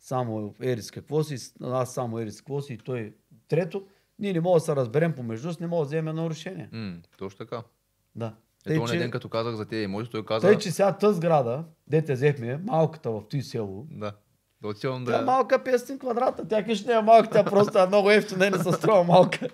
само 0.00 0.54
Ерис 0.62 0.90
какво 0.90 1.24
си, 1.24 1.52
аз 1.62 1.94
само 1.94 2.18
Ерис 2.18 2.40
какво 2.40 2.60
си 2.60 2.72
и 2.72 2.78
той 2.78 3.14
трето, 3.48 3.86
ние 4.18 4.32
не 4.32 4.40
можем 4.40 4.56
да 4.56 4.60
се 4.60 4.76
разберем 4.76 5.14
помежду 5.14 5.52
си, 5.52 5.58
не 5.60 5.66
можем 5.66 5.82
да 5.82 5.86
вземем 5.86 6.08
едно 6.08 6.30
решение. 6.30 6.68
М, 6.72 6.96
точно 7.18 7.38
така. 7.38 7.62
Да. 8.14 8.34
Ето, 8.66 8.84
Тъй, 8.84 8.92
че... 8.92 8.98
ден, 8.98 9.10
като 9.10 9.28
казах 9.28 9.54
за 9.54 9.66
тези 9.66 9.84
имоти, 9.84 10.10
той 10.10 10.24
каза... 10.24 10.46
тъй, 10.46 10.58
че 10.58 10.70
сега 10.70 10.92
тази 10.96 11.16
сграда, 11.16 11.64
дете 11.86 12.12
взехме, 12.14 12.56
малката 12.56 13.10
в 13.10 13.22
този 13.28 13.42
село, 13.42 13.86
Да. 13.90 14.12
Да 14.62 14.68
отивам 14.68 15.04
Тя 15.04 15.14
е 15.14 15.18
да... 15.18 15.24
малка 15.24 15.58
500 15.58 15.98
квадрата. 15.98 16.48
Тя 16.48 16.64
кеш 16.64 16.84
не 16.84 16.92
е 16.92 17.00
малка, 17.00 17.30
тя 17.30 17.44
просто 17.44 17.78
е 17.78 17.86
много 17.86 18.10
ефтина 18.10 18.46
и 18.46 18.50
не 18.50 18.58
се 18.58 18.72
струва 18.72 19.04
малка. 19.04 19.48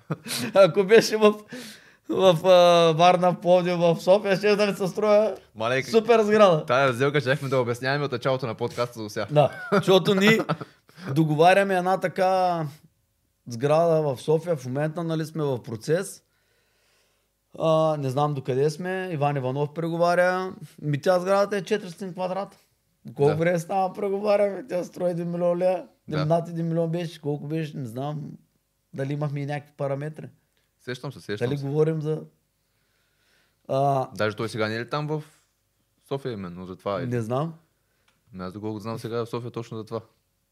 Ако 0.54 0.84
беше 0.84 1.16
в, 1.16 1.34
в 2.08 2.46
а, 2.46 2.92
Варна, 2.92 3.30
в 3.32 3.40
Пловдив, 3.40 3.76
в 3.76 3.96
София, 4.00 4.36
ще 4.36 4.56
да 4.56 4.66
не 4.66 4.74
се 4.74 4.88
струва 4.88 5.34
Мале, 5.54 5.82
супер 5.82 6.22
сграда. 6.22 6.64
Тая 6.66 6.88
разделка 6.88 7.20
щяхме 7.20 7.48
да 7.48 7.58
обясняваме 7.58 8.04
от 8.04 8.12
началото 8.12 8.46
на 8.46 8.54
подкаста 8.54 9.02
до 9.02 9.08
сега. 9.08 9.26
Да, 9.30 9.50
защото 9.72 10.14
ние 10.14 10.38
договаряме 11.14 11.76
една 11.76 12.00
така 12.00 12.62
сграда 13.46 14.02
в 14.02 14.20
София. 14.20 14.56
В 14.56 14.66
момента 14.66 15.04
нали 15.04 15.24
сме 15.24 15.42
в 15.44 15.62
процес. 15.62 16.22
А, 17.58 17.96
не 17.96 18.10
знам 18.10 18.34
докъде 18.34 18.70
сме. 18.70 19.08
Иван 19.12 19.36
Иванов 19.36 19.74
преговаря. 19.74 20.52
Ми 20.82 21.00
тя 21.00 21.20
сградата 21.20 21.56
е 21.56 21.62
400 21.62 22.12
квадрата. 22.12 22.56
Колко 23.14 23.30
Да. 23.30 23.36
време 23.36 23.58
става 23.58 23.92
преговаряме? 23.92 24.64
Тя 24.68 24.84
строи 24.84 25.10
1 25.10 25.24
милион 25.24 25.58
лева. 25.58 25.84
Да. 26.08 26.26
Над 26.26 26.48
1 26.48 26.62
милион 26.62 26.90
беше. 26.90 27.20
Колко 27.20 27.46
беше? 27.46 27.76
Не 27.76 27.86
знам. 27.86 28.22
Дали 28.94 29.12
имахме 29.12 29.40
и 29.40 29.46
някакви 29.46 29.72
параметри. 29.76 30.28
Сещам 30.88 31.12
се, 31.12 31.20
сещам 31.20 31.48
Дали 31.48 31.58
се. 31.58 31.64
говорим 31.64 32.02
за... 32.02 32.22
А, 33.68 34.08
Даже 34.14 34.36
той 34.36 34.48
сега 34.48 34.68
не 34.68 34.76
е 34.76 34.80
ли 34.80 34.90
там 34.90 35.06
в 35.08 35.22
София 36.08 36.32
именно, 36.32 36.66
за 36.66 36.76
това? 36.76 36.98
не 36.98 37.20
знам. 37.20 37.54
Ами 38.34 38.44
Аз 38.44 38.52
доколкото 38.52 38.82
знам 38.82 38.98
сега 38.98 39.16
е 39.16 39.20
в 39.20 39.26
София 39.26 39.50
точно 39.50 39.76
за 39.76 39.84
това. 39.84 40.00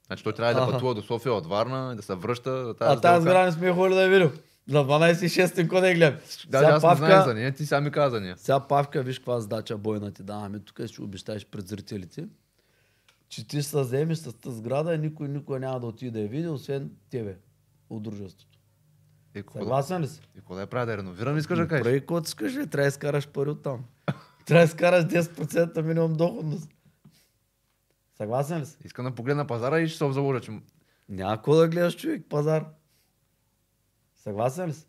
Значи 0.06 0.24
той 0.24 0.32
трябва 0.32 0.54
да 0.54 0.60
Аха. 0.60 0.72
пътува 0.72 0.94
до 0.94 1.02
София 1.02 1.32
от 1.32 1.46
Варна, 1.46 1.96
да 1.96 2.02
се 2.02 2.14
връща. 2.14 2.50
Да 2.50 2.74
А 2.80 3.00
тази 3.00 3.22
сграда 3.22 3.46
не 3.46 3.52
сме 3.52 3.72
ходили 3.72 3.94
да 3.94 4.02
я 4.02 4.08
видим. 4.10 4.30
За 4.68 4.78
12,6 4.78 5.68
кой 5.68 5.80
да 5.80 5.88
я 5.88 5.94
гледам. 5.94 6.18
Даже 6.46 6.64
Сега 6.64 6.66
аз 6.66 6.82
не 6.82 6.88
Павка- 6.88 7.06
знам 7.06 7.24
за 7.24 7.34
нея, 7.34 7.54
ти 7.54 7.66
сега 7.66 7.80
ми 7.80 7.90
каза 7.90 8.10
за 8.10 8.20
нея. 8.20 8.34
Сега 8.38 8.60
Павка, 8.60 9.02
виж 9.02 9.18
каква 9.18 9.40
задача 9.40 9.78
бойна 9.78 10.12
ти 10.12 10.22
даваме. 10.22 10.58
Тук 10.58 10.86
ще 10.86 11.02
обещаеш 11.02 11.46
пред 11.46 11.68
зрителите, 11.68 12.28
че 13.28 13.48
ти 13.48 13.56
ще 13.56 13.70
се 13.70 13.80
вземеш 13.80 14.18
с 14.18 14.32
тази 14.34 14.56
сграда 14.56 14.94
и 14.94 14.98
никой, 14.98 15.28
никой 15.28 15.60
няма 15.60 15.80
да 15.80 15.86
отиде 15.86 16.10
да 16.10 16.20
я 16.20 16.28
види, 16.28 16.48
освен 16.48 16.90
тебе 17.10 17.36
от 17.90 18.02
дружеството. 18.02 18.55
Да, 19.42 19.52
Съгласен 19.52 20.02
ли 20.02 20.06
си? 20.08 20.20
какво 20.36 20.54
да 20.54 20.60
я 20.60 20.66
правя 20.66 20.86
да 20.86 20.96
реновирам, 20.96 21.38
искаш 21.38 21.58
да 21.58 21.68
кажеш? 21.68 21.84
Прави 21.84 22.00
каквото 22.00 22.26
искаш, 22.26 22.52
ли, 22.52 22.66
трябва 22.66 22.84
да 22.84 22.88
изкараш 22.88 23.28
пари 23.28 23.50
от 23.50 23.62
там. 23.62 23.84
трябва 24.46 24.60
да 24.60 24.64
изкараш 24.64 25.04
10% 25.04 25.82
минимум 25.82 26.12
доходност. 26.12 26.68
Съгласен 28.16 28.60
ли 28.60 28.66
си? 28.66 28.76
Искам 28.84 29.04
да 29.04 29.14
погледна 29.14 29.46
пазара 29.46 29.80
и 29.80 29.88
ще 29.88 29.98
се 29.98 30.12
заложа, 30.12 30.40
че... 30.40 30.60
Няма 31.08 31.42
да 31.46 31.68
гледаш 31.68 31.96
човек, 31.96 32.22
пазар. 32.28 32.64
Съгласен 34.16 34.68
ли 34.68 34.72
си? 34.72 34.86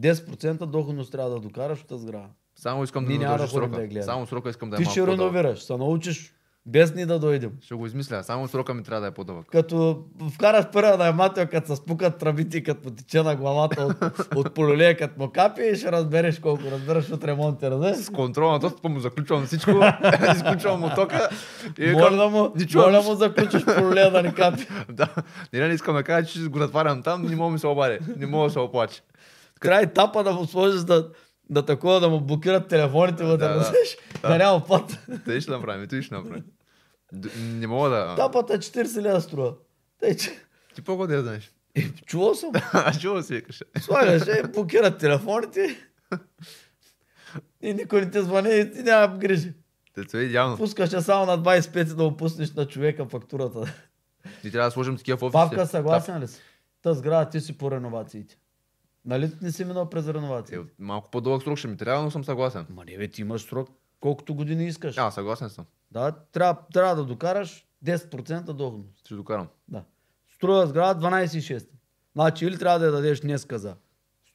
10% 0.00 0.66
доходност 0.66 1.12
трябва 1.12 1.30
да 1.30 1.40
докараш 1.40 1.80
от 1.80 1.86
тази 1.86 2.02
сграда. 2.02 2.28
Само 2.56 2.84
искам 2.84 3.04
да 3.04 3.12
няма 3.12 3.34
удължа 3.34 3.42
да 3.42 3.60
ходим 3.60 3.74
срока. 3.74 3.94
да. 3.94 4.02
Само 4.02 4.26
срока 4.26 4.50
искам 4.50 4.70
да 4.70 4.76
е 4.76 4.78
Ти 4.78 4.84
ще 4.84 5.06
реновираш, 5.06 5.62
се 5.62 5.76
научиш 5.76 6.34
без 6.68 6.94
ни 6.94 7.06
да 7.06 7.18
дойдем. 7.18 7.50
Ще 7.60 7.74
го 7.74 7.86
измисля, 7.86 8.24
само 8.24 8.48
срока 8.48 8.74
ми 8.74 8.82
трябва 8.82 9.00
да 9.00 9.06
е 9.06 9.10
по-дълъг. 9.10 9.46
като 9.52 10.04
вкараш 10.34 10.64
първия 10.72 10.96
наемател, 10.96 11.46
като 11.46 11.66
се 11.66 11.76
спукат 11.76 12.18
тръбите, 12.18 12.62
като 12.62 12.88
му 12.88 12.94
тече 12.94 13.22
на 13.22 13.36
главата 13.36 13.82
от, 13.82 14.26
от 14.34 14.54
полюлея, 14.54 14.96
като 14.96 15.22
му 15.22 15.30
капи 15.30 15.62
и 15.72 15.76
ще 15.76 15.92
разбереш 15.92 16.38
колко 16.38 16.62
разбираш 16.70 17.10
от 17.10 17.24
ремонта, 17.24 17.70
разбираш? 17.70 17.96
С 17.96 18.10
контрол 18.10 18.52
на 18.52 18.58
достъпа 18.58 18.88
му 18.88 19.00
заключвам 19.00 19.46
всичко, 19.46 19.70
изключвам 20.36 20.80
му 20.80 20.90
тока 20.94 21.28
и 21.78 21.90
Моля 21.92 22.16
да 22.16 22.28
му, 22.28 22.52
моля 22.74 23.02
му 23.02 23.14
заключиш 23.14 23.64
полюлея 23.64 24.10
да 24.10 24.22
ни 24.22 24.34
капи. 24.34 24.66
да, 24.92 25.08
не, 25.52 25.68
не 25.68 25.74
искам 25.74 25.94
да 25.94 26.02
кажа, 26.02 26.26
че 26.26 26.48
го 26.48 26.58
затварям 26.58 27.02
там, 27.02 27.22
не 27.22 27.36
мога 27.36 27.48
да 27.48 27.52
ми 27.52 27.58
се 27.58 27.66
обади, 27.66 27.98
не 28.16 28.26
мога 28.26 28.44
да 28.44 28.50
се 28.50 28.58
оплаче. 28.58 29.02
И 29.64 29.86
тапа 29.94 30.24
да 30.24 30.32
му 30.32 30.46
сложиш 30.46 30.80
да, 30.80 31.08
да 31.50 31.62
такова, 31.62 32.00
да 32.00 32.08
му 32.08 32.20
блокират 32.20 32.68
телефоните 32.68 33.24
вътре, 33.24 33.48
Да, 33.48 33.54
да, 33.54 33.60
да. 33.60 33.72
да, 34.22 34.28
да 34.28 34.38
няма 34.38 34.66
път. 34.66 34.98
Те 35.24 35.40
ще 35.40 35.50
направим, 35.50 35.88
ти 35.88 36.02
ще 36.02 36.14
направим. 36.14 36.44
Д- 37.12 37.28
Не 37.38 37.66
мога 37.66 37.90
да... 37.90 38.16
Тапата 38.16 38.58
40 38.58 39.02
лева 39.02 39.20
струва. 39.20 39.54
Тъй, 40.00 40.16
че... 40.16 40.30
Ти 40.74 40.82
по 40.82 41.06
да 41.06 41.22
знаеш. 41.22 41.52
Е, 41.74 41.88
чувал 42.06 42.34
съм. 42.34 42.50
А 42.72 42.98
чува 42.98 43.22
си 43.22 43.34
викаш. 43.34 43.62
Слагаш, 43.80 44.22
е, 44.26 44.42
блокират 44.42 44.98
телефоните. 44.98 45.76
И 47.60 47.74
никой 47.74 48.00
не 48.00 48.10
те 48.10 48.22
звъни 48.22 48.58
и 48.58 48.72
ти 48.72 48.82
няма 48.82 49.18
грижи. 49.18 49.52
Те 50.10 50.18
е 50.18 50.22
идеално. 50.22 50.56
Пускаш 50.56 50.92
я 50.92 51.02
само 51.02 51.26
на 51.26 51.38
25 51.38 51.94
да 51.94 52.04
опуснеш 52.04 52.52
на 52.52 52.66
човека 52.66 53.06
фактурата. 53.06 53.74
Ти 54.42 54.50
трябва 54.50 54.66
да 54.66 54.70
сложим 54.70 54.96
такива 54.96 55.16
в 55.16 55.22
офисите. 55.22 55.56
Павка, 55.56 55.66
съгласен 55.66 56.20
ли 56.22 56.28
си? 56.28 56.40
Та 56.82 56.94
сграда 56.94 57.30
ти 57.30 57.40
си 57.40 57.58
по 57.58 57.70
реновациите. 57.70 58.38
Нали 59.04 59.30
не 59.42 59.52
си 59.52 59.64
минал 59.64 59.90
през 59.90 60.08
реновации? 60.08 60.56
Е, 60.56 60.60
малко 60.78 61.10
по-дълъг 61.10 61.42
срок 61.42 61.58
ще 61.58 61.68
ми 61.68 61.76
трябва, 61.76 62.02
но 62.04 62.10
съм 62.10 62.24
съгласен. 62.24 62.66
Ма 62.70 62.84
не 62.84 62.98
бе, 62.98 63.08
ти 63.08 63.20
имаш 63.20 63.42
срок 63.42 63.68
колкото 64.00 64.34
години 64.34 64.66
искаш. 64.66 64.98
А, 64.98 65.10
съгласен 65.10 65.50
съм. 65.50 65.64
Да, 65.90 66.12
трябва, 66.12 66.62
трябва 66.72 66.96
да 66.96 67.04
докараш 67.04 67.66
10% 67.84 68.52
доходност. 68.52 69.00
Ще 69.00 69.14
докарам. 69.14 69.48
Да. 69.68 69.84
Струва 70.34 70.66
сграда 70.66 71.06
12,6. 71.06 71.68
Значи 72.14 72.46
или 72.46 72.58
трябва 72.58 72.78
да 72.78 72.86
я 72.86 72.92
дадеш 72.92 73.20
днеска 73.20 73.58
за 73.58 73.76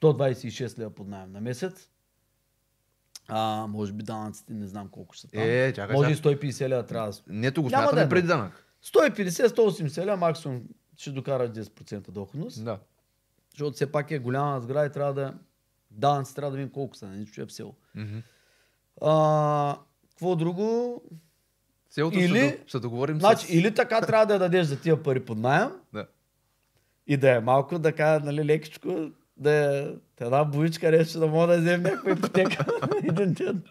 126 0.02 0.78
лева 0.78 0.90
под 0.90 1.08
найем 1.08 1.32
на 1.32 1.40
месец, 1.40 1.88
а 3.28 3.66
може 3.68 3.92
би 3.92 4.02
данъците 4.02 4.52
не 4.54 4.66
знам 4.66 4.88
колко 4.88 5.16
са 5.16 5.28
там. 5.30 5.42
Е, 5.42 5.72
чакай 5.72 5.96
може 5.96 6.10
и 6.10 6.14
сега. 6.14 6.30
150 6.30 6.68
лева 6.68 6.86
трябва 6.86 7.10
да... 7.10 7.18
Нето 7.26 7.62
го 7.62 7.68
Няма 7.68 7.82
да 7.82 7.88
смятаме 7.88 8.06
е, 8.06 8.08
преди 8.08 8.28
данък. 8.28 8.66
150-180 8.84 10.04
лева 10.04 10.16
максимум 10.16 10.62
ще 10.96 11.10
докараш 11.10 11.50
10% 11.50 12.10
доходност. 12.10 12.64
Да. 12.64 12.78
Защото 13.50 13.74
все 13.74 13.92
пак 13.92 14.10
е 14.10 14.18
голяма 14.18 14.60
сграда 14.60 14.86
и 14.86 14.92
трябва 14.92 15.14
да... 15.14 15.34
Данъци 15.90 16.34
трябва 16.34 16.50
да 16.50 16.56
видим 16.56 16.72
колко 16.72 16.96
са, 16.96 17.06
нищо 17.06 17.40
е 17.40 17.46
в 17.46 17.52
село. 17.52 17.74
Мгм. 17.94 18.18
А, 19.02 19.78
какво 20.10 20.36
друго? 20.36 21.02
Селото 21.94 22.18
Или- 22.18 22.28
ще, 22.38 22.50
до- 22.50 22.62
ще 22.66 22.78
договорим 22.78 23.20
Значи, 23.20 23.46
с... 23.46 23.50
или 23.50 23.74
така 23.74 24.00
трябва 24.00 24.26
да 24.26 24.32
я 24.32 24.38
дадеш 24.38 24.66
за 24.66 24.80
тия 24.80 25.02
пари 25.02 25.20
под 25.20 25.38
найем 25.38 25.68
Да. 25.92 26.06
и 27.06 27.16
да 27.16 27.30
е 27.30 27.40
малко, 27.40 27.78
да 27.78 27.92
кажа, 27.92 28.24
нали, 28.24 28.44
лекичко, 28.44 29.10
да 29.36 29.50
е 29.78 29.86
една 30.20 30.44
боичка 30.44 30.90
нещо, 30.90 31.20
да 31.20 31.26
мога 31.26 31.46
да 31.46 31.58
вземем 31.58 31.82
някаква 31.82 32.10
ипотека 32.12 32.64
един 33.04 33.32
ден. 33.32 33.62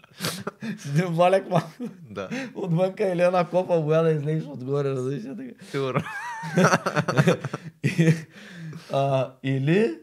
С 0.78 0.86
един 0.88 1.06
валяк 1.06 1.50
малко 1.50 1.68
Да. 2.10 2.28
отвънка 2.54 3.04
или 3.04 3.22
една 3.22 3.44
копа 3.44 3.80
боя 3.80 4.02
да 4.02 4.10
излезеш 4.10 4.44
отгоре, 4.44 4.88
разбираш 4.88 5.24
ли 5.24 5.36
така. 5.48 5.64
Сигурно. 5.66 6.02
Или, 9.42 9.98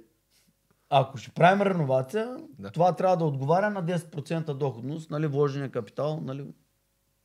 ако 0.90 1.18
ще 1.18 1.32
правим 1.32 1.62
реновация, 1.62 2.38
Да. 2.60 2.70
това 2.72 2.96
трябва 2.96 3.18
да 3.18 3.26
отговаря 3.26 3.70
на 3.70 3.84
10% 3.84 4.54
доходност, 4.54 5.12
нали, 5.12 5.28
вложения 5.28 5.70
капитал, 5.70 6.22
нали, 6.24 6.44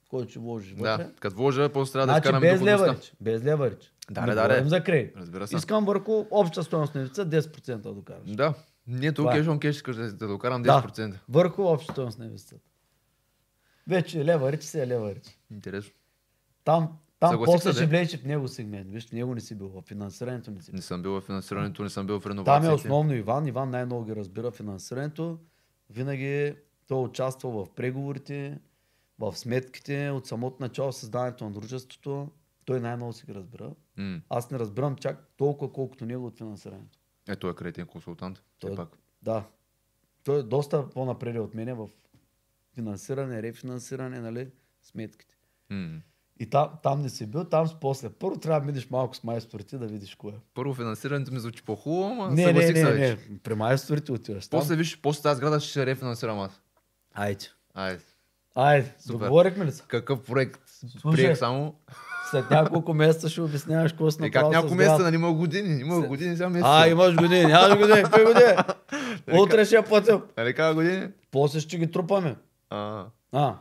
който 0.08 0.30
ще 0.30 0.38
вложиш 0.38 0.72
вътре. 0.72 1.04
Да. 1.04 1.12
Като 1.12 1.36
вложа, 1.36 1.68
после 1.68 1.92
трябва 1.92 2.06
да 2.06 2.12
Значи 2.12 2.20
изкарам 2.20 2.40
без 2.40 2.52
доходността. 2.52 2.84
леварич. 2.84 3.12
Без 3.20 3.44
леварич. 3.44 3.92
Да, 4.10 4.20
Не 4.20 4.26
да, 4.26 4.48
да, 4.48 4.62
да. 4.62 4.68
за 4.68 4.84
кредит. 4.84 5.12
Разбира 5.16 5.46
се. 5.46 5.56
Искам 5.56 5.84
върху 5.84 6.24
обща 6.30 6.62
стоеност 6.62 6.94
на 6.94 7.04
лица 7.04 7.26
10% 7.26 7.76
да 7.76 7.94
докараш. 7.94 8.30
Да. 8.30 8.54
Ние 8.86 9.12
тук 9.12 9.26
е. 9.26 9.32
кеш 9.32 9.46
он 9.46 9.58
кеш 9.60 9.76
искаш 9.76 9.96
да, 9.96 10.12
да 10.12 10.28
докарам 10.28 10.62
Да. 10.62 10.82
10%. 10.82 11.14
Върху 11.28 11.62
обща 11.64 11.92
стоеност 11.92 12.18
на 12.18 12.24
инвестицията. 12.24 12.64
Вече 13.86 14.24
леварич 14.24 14.62
се 14.62 14.82
е 14.82 14.86
леварич. 14.86 15.38
Интересно. 15.50 15.92
Там, 16.64 16.88
там 17.20 17.30
Съгласих 17.30 17.54
после 17.54 17.72
ще 17.72 17.80
да. 17.80 17.86
влезеш 17.86 18.20
в 18.20 18.24
него 18.24 18.48
сегмент. 18.48 18.90
Виж, 18.90 19.08
него 19.08 19.34
не 19.34 19.40
си 19.40 19.54
бил, 19.54 19.68
в 19.68 19.82
финансирането 19.82 20.50
не 20.50 20.60
си 20.62 20.70
бил. 20.70 20.76
Не 20.76 20.82
съм 20.82 21.02
бил 21.02 21.12
в 21.12 21.20
финансирането, 21.20 21.82
не 21.82 21.90
съм 21.90 22.06
бил 22.06 22.20
в 22.20 22.22
Там 22.22 22.30
е 22.30 22.34
реновациите. 22.34 22.74
основно 22.74 23.14
Иван. 23.14 23.46
Иван 23.46 23.70
най-много 23.70 24.04
ги 24.04 24.16
разбира 24.16 24.50
финансирането. 24.50 25.38
Винаги 25.90 26.54
той 26.86 26.98
участва 26.98 27.50
в 27.50 27.70
преговорите, 27.70 28.58
в 29.18 29.36
сметките, 29.36 30.10
от 30.10 30.26
самото 30.26 30.56
начало 30.60 30.92
създаването 30.92 31.44
на 31.44 31.50
дружеството. 31.50 32.30
Той 32.64 32.80
най-много 32.80 33.12
си 33.12 33.26
ги 33.26 33.34
разбира. 33.34 33.72
М. 33.96 34.20
Аз 34.28 34.50
не 34.50 34.58
разбирам 34.58 34.96
чак 34.96 35.28
толкова, 35.36 35.72
колкото 35.72 36.06
него 36.06 36.26
от 36.26 36.38
финансирането. 36.38 36.98
Е, 37.28 37.36
той 37.36 37.50
е 37.50 37.54
кредитен 37.54 37.86
консултант. 37.86 38.42
Той- 38.58 38.70
Той... 38.70 38.76
пак. 38.76 38.98
Да. 39.22 39.44
Той 40.24 40.38
е 40.40 40.42
доста 40.42 40.90
по-напред 40.90 41.36
от 41.36 41.54
мене 41.54 41.74
в 41.74 41.88
финансиране, 42.74 43.42
рефинансиране, 43.42 44.20
нали, 44.20 44.48
сметките. 44.82 45.36
М. 45.70 46.00
И 46.40 46.50
там, 46.50 46.70
там 46.82 47.02
не 47.02 47.08
си 47.08 47.26
бил, 47.26 47.44
там 47.44 47.68
си 47.68 47.74
после. 47.80 48.10
Първо 48.10 48.38
трябва 48.40 48.60
да 48.60 48.66
минеш 48.66 48.90
малко 48.90 49.16
с 49.16 49.24
майсторите 49.24 49.78
да 49.78 49.86
видиш 49.86 50.14
кое. 50.14 50.32
Първо 50.54 50.74
финансирането 50.74 51.32
ми 51.32 51.40
звучи 51.40 51.62
по-хубаво, 51.62 52.12
ама 52.12 52.30
Не, 52.30 52.52
не, 52.52 52.72
не, 52.72 52.82
не. 52.82 53.38
При 53.42 53.54
майсторите 53.54 54.12
отиваш. 54.12 54.48
Там. 54.48 54.60
После, 54.60 54.76
виж, 54.76 55.00
после 55.00 55.22
тази 55.22 55.38
сграда 55.38 55.60
ще 55.60 55.86
рефинансирам 55.86 56.38
аз. 56.38 56.62
Айде. 57.14 57.44
Айде. 57.74 58.04
Айде, 58.56 58.94
Супер. 58.98 59.12
договорихме 59.18 59.64
ли 59.64 59.72
се? 59.72 59.82
Какъв 59.82 60.22
проект? 60.22 60.60
Слушай, 61.00 61.24
Приех 61.24 61.38
само. 61.38 61.74
След 62.30 62.50
няколко 62.50 62.94
месеца 62.94 63.28
ще 63.28 63.40
обясняваш 63.40 63.92
какво 63.92 64.10
си 64.10 64.18
Е, 64.18 64.30
как 64.30 64.34
направил 64.34 64.50
няколко 64.52 64.74
месеца, 64.74 64.98
нали 64.98 65.14
има 65.14 65.32
години? 65.32 65.80
Има 65.80 66.00
Се- 66.02 66.08
години, 66.08 66.36
сега 66.36 66.48
месеца. 66.48 66.68
А, 66.70 66.88
имаш 66.88 67.16
години, 67.16 67.44
нямаш 67.44 67.78
години, 67.78 68.02
какви 68.02 68.24
години? 68.24 68.52
Утре 69.40 69.64
ще 69.64 69.74
я 69.74 69.82
платим. 69.82 70.22
Нали 70.36 70.54
казва 70.54 70.74
години? 70.74 71.08
После 71.30 71.60
ще 71.60 71.78
ги 71.78 71.90
трупаме. 71.90 72.36
А, 72.70 73.04
А. 73.32 73.54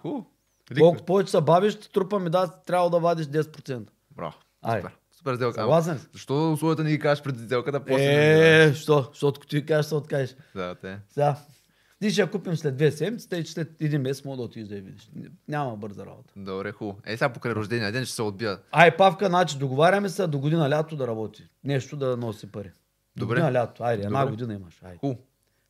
Ликви. 0.71 0.81
Колкото 0.81 1.03
повече 1.03 1.31
се 1.31 1.41
бавиш, 1.41 1.73
ще 1.73 1.91
трупам 1.91 2.27
и 2.27 2.29
да, 2.29 2.47
трябва 2.57 2.89
да 2.89 2.99
вадиш 2.99 3.25
10%. 3.25 3.83
Браво. 4.11 4.33
Ай. 4.61 4.81
Супер. 4.81 4.93
Супер 5.11 5.35
сделка. 5.35 5.55
Съгласен? 5.55 5.99
Защо 6.13 6.51
условията 6.51 6.83
не 6.83 6.89
ги 6.89 6.99
кажеш 6.99 7.23
преди 7.23 7.39
сделката? 7.39 7.79
После 7.81 8.63
Е, 8.63 8.73
що? 8.73 9.07
Защото 9.11 9.39
ти 9.39 9.65
кажеш, 9.65 9.85
ще 9.85 9.95
откажеш. 9.95 10.35
Да, 10.55 10.75
те. 10.75 10.97
Сега, 11.09 11.35
ти 12.05 12.11
ще 12.11 12.21
я 12.21 12.31
купим 12.31 12.55
след 12.55 12.75
две 12.75 12.91
седмици, 12.91 13.29
тъй 13.29 13.43
че 13.43 13.51
след 13.51 13.81
един 13.81 14.01
месец 14.01 14.25
мога 14.25 14.37
да 14.37 14.43
отидеш 14.43 14.67
да 14.69 14.75
я 14.75 14.81
видиш. 14.81 15.09
Няма 15.47 15.75
бърза 15.75 16.05
работа. 16.05 16.33
Добре, 16.37 16.71
хубаво. 16.71 16.99
Е, 17.05 17.17
сега 17.17 17.29
покрай 17.29 17.53
рождения 17.53 17.91
ден 17.91 18.05
ще 18.05 18.15
се 18.15 18.21
отбия. 18.21 18.57
Ай, 18.71 18.97
Павка, 18.97 19.27
значи 19.27 19.57
договаряме 19.57 20.09
се 20.09 20.27
до 20.27 20.39
година 20.39 20.69
лято 20.69 20.95
да 20.95 21.07
работи. 21.07 21.47
Нещо 21.63 21.97
да 21.97 22.17
носи 22.17 22.47
пари. 22.47 22.71
До 23.15 23.19
Добре. 23.19 23.35
година 23.35 23.53
лято. 23.53 23.83
Айде, 23.83 24.03
една 24.03 24.19
Добре. 24.19 24.31
година 24.31 24.53
имаш. 24.53 24.81
Айде. 24.83 24.97
Хубаво. 24.97 25.19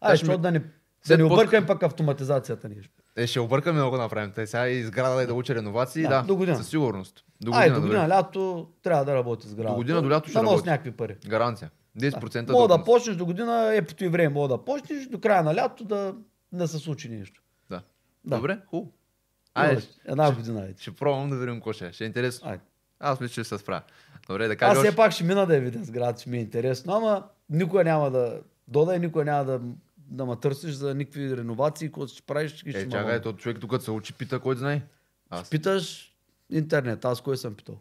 Ай, 0.01 0.13
Е, 0.13 0.17
ще 0.17 0.25
защото 0.25 0.39
ми- 0.39 0.43
да 0.43 0.51
не, 0.51 0.59
да 0.59 0.65
след 1.03 1.17
не 1.17 1.23
под- 1.23 1.31
объркаме 1.33 1.67
пък 1.67 1.83
автоматизацията 1.83 2.69
ни. 2.69 2.75
Е, 3.15 3.27
ще 3.27 3.39
объркаме 3.39 3.79
да 3.79 3.89
го 3.89 3.97
направим. 3.97 4.31
Те 4.31 4.47
сега 4.47 4.67
и 4.67 4.83
сграда 4.83 5.23
и 5.23 5.27
да 5.27 5.33
учи 5.33 5.55
реновации. 5.55 6.03
Да, 6.03 6.09
Да, 6.09 6.21
до 6.21 6.35
година. 6.35 6.57
Със 6.57 6.67
сигурност. 6.67 7.23
До 7.41 7.51
Ай, 7.51 7.57
година, 7.59 7.75
до 7.75 7.81
година 7.81 8.01
добре. 8.01 8.09
лято 8.09 8.67
трябва 8.83 9.05
да 9.05 9.15
работи 9.15 9.47
с 9.47 9.55
града. 9.55 9.69
До 9.69 9.75
година 9.75 10.01
до 10.01 10.09
лято 10.09 10.29
ще 10.29 10.39
да 10.39 10.43
работи. 10.43 10.69
някакви 10.69 10.91
пари. 10.91 11.15
Гаранция. 11.27 11.71
10% 11.99 12.51
Мога 12.51 12.77
да 12.77 12.83
почнеш 12.83 13.15
до 13.15 13.25
година, 13.25 13.75
епото 13.75 14.05
и 14.05 14.07
време 14.07 14.29
мога 14.29 14.47
да 14.47 14.65
почнеш, 14.65 15.07
до 15.07 15.19
края 15.19 15.43
на 15.43 15.55
лято 15.55 15.83
да 15.83 16.15
не 16.51 16.67
се 16.67 16.79
случи 16.79 17.09
нещо. 17.09 17.41
Да. 17.69 17.81
Да. 18.25 18.35
Добре, 18.35 18.59
хубаво. 18.67 18.91
Айде, 19.53 19.81
една 20.05 20.31
година. 20.31 20.61
Айде. 20.61 20.73
ще 20.79 20.91
пробвам 20.91 21.29
да 21.29 21.37
видим 21.37 21.55
какво 21.55 21.73
ще 21.73 21.87
е. 21.87 21.93
Ще 21.93 22.03
е 22.03 22.07
интересно. 22.07 22.49
Айде. 22.49 22.63
Аз 22.99 23.19
мисля, 23.19 23.33
че 23.33 23.43
ще 23.43 23.55
се 23.55 23.57
справя. 23.57 23.81
Добре, 24.27 24.47
да 24.47 24.53
Аз 24.53 24.57
кажа 24.59 24.73
все 24.73 24.87
още. 24.87 24.95
пак 24.95 25.11
ще 25.11 25.23
мина 25.23 25.45
да 25.45 25.55
я 25.55 25.61
видя 25.61 25.83
сградата, 25.83 26.21
ще 26.21 26.29
ми 26.29 26.37
е 26.37 26.41
интересно, 26.41 26.93
ама 26.93 27.23
никога 27.49 27.83
няма 27.83 28.11
да 28.11 28.41
дода 28.67 28.95
и 28.95 28.99
никога 28.99 29.25
няма 29.25 29.45
да, 29.45 29.61
да 29.97 30.25
ме 30.25 30.35
търсиш 30.35 30.73
за 30.73 30.95
никакви 30.95 31.37
реновации, 31.37 31.91
които 31.91 32.13
ще 32.13 32.21
правиш, 32.21 32.55
ще 32.55 32.69
Е, 32.69 32.85
ме 32.85 32.91
чакай, 32.91 33.21
то 33.21 33.33
човек 33.33 33.57
тук 33.59 33.81
се 33.81 33.91
учи, 33.91 34.13
пита, 34.13 34.39
кой 34.39 34.55
да 34.55 34.59
знае. 34.59 34.81
Аз. 35.29 35.49
Питаш 35.49 36.15
интернет, 36.49 37.05
аз 37.05 37.21
кой 37.21 37.37
съм 37.37 37.55
питал? 37.55 37.75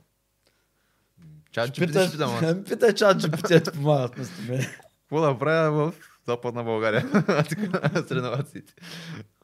Чат, 1.55 1.75
питаш, 1.75 2.11
питам 2.13 2.31
аз. 2.35 2.65
питай 2.69 2.95
чат 2.95 3.23
GPT, 3.23 3.65
ти 3.65 3.71
помагат 3.71 4.15
вместо 4.15 4.43
мен. 4.49 4.67
Какво 5.01 5.21
да 5.21 5.39
правя 5.39 5.71
в 5.73 5.93
Западна 6.29 6.65
България? 6.65 7.07
Така, 7.27 8.03
с 8.07 8.11
реновациите. 8.11 8.73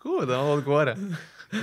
Хубаво, 0.03 0.21
да 0.21 0.37
да 0.37 0.43
отговаря. 0.43 0.97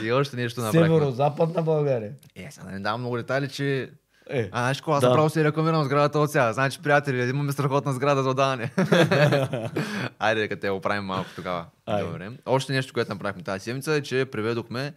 И 0.03 0.11
още 0.11 0.36
нещо 0.36 0.61
направихме. 0.61 0.88
Северо-западна 0.88 1.64
България. 1.64 2.11
Е, 2.36 2.48
сега 2.52 2.65
да 2.65 2.72
не 2.72 2.80
давам 2.80 2.99
много 3.02 3.18
детайли, 3.18 3.49
че... 3.49 3.90
Е, 4.30 4.49
А, 4.52 4.60
знаеш 4.60 4.78
какво, 4.78 4.91
аз 4.94 5.02
Да. 5.02 5.10
направо 5.10 5.30
си 5.30 5.44
рекламирам 5.44 5.84
сградата 5.84 6.19
от 6.19 6.32
сега. 6.32 6.53
Значи, 6.53 6.82
приятели, 6.82 7.30
имаме 7.30 7.52
страхотна 7.52 7.94
сграда 7.94 8.24
за 8.24 8.30
отдаване. 8.30 8.72
Айде, 10.19 10.41
дека 10.41 10.60
те 10.60 10.69
оправим 10.69 11.03
малко 11.03 11.30
тогава. 11.36 11.65
Айде. 11.86 12.07
Добре. 12.07 12.32
Още 12.45 12.74
нещо, 12.74 12.94
което 12.94 13.14
направихме 13.14 13.44
тази 13.44 13.64
седмица 13.64 13.94
е, 13.94 14.02
че 14.02 14.26
преведохме 14.26 14.94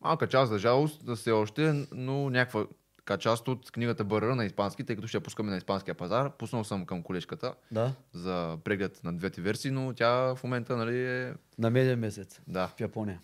малка 0.00 0.26
част, 0.26 0.52
за 0.52 0.58
жалост, 0.58 1.06
да 1.06 1.16
все 1.16 1.30
още, 1.30 1.86
но 1.92 2.30
някаква 2.30 2.64
така 3.00 3.18
част 3.18 3.48
от 3.48 3.70
книгата 3.70 4.04
БР 4.04 4.22
на 4.22 4.44
испански, 4.44 4.84
тъй 4.84 4.96
като 4.96 5.08
ще 5.08 5.16
я 5.16 5.20
пускаме 5.20 5.50
на 5.50 5.56
испанския 5.56 5.94
пазар. 5.94 6.30
Пуснал 6.38 6.64
съм 6.64 6.86
към 6.86 7.02
колежката 7.02 7.54
да, 7.70 7.92
за 8.12 8.58
преглед 8.64 9.00
на 9.04 9.12
двете 9.16 9.40
версии, 9.40 9.70
но 9.70 9.92
тя 9.92 10.10
в 10.10 10.38
момента, 10.44 10.76
нали, 10.76 11.06
е... 11.06 11.34
на 11.58 11.70
меден 11.70 11.98
месец 11.98 12.40
Да. 12.48 12.68
в 12.76 12.80
Япония. 12.80 13.20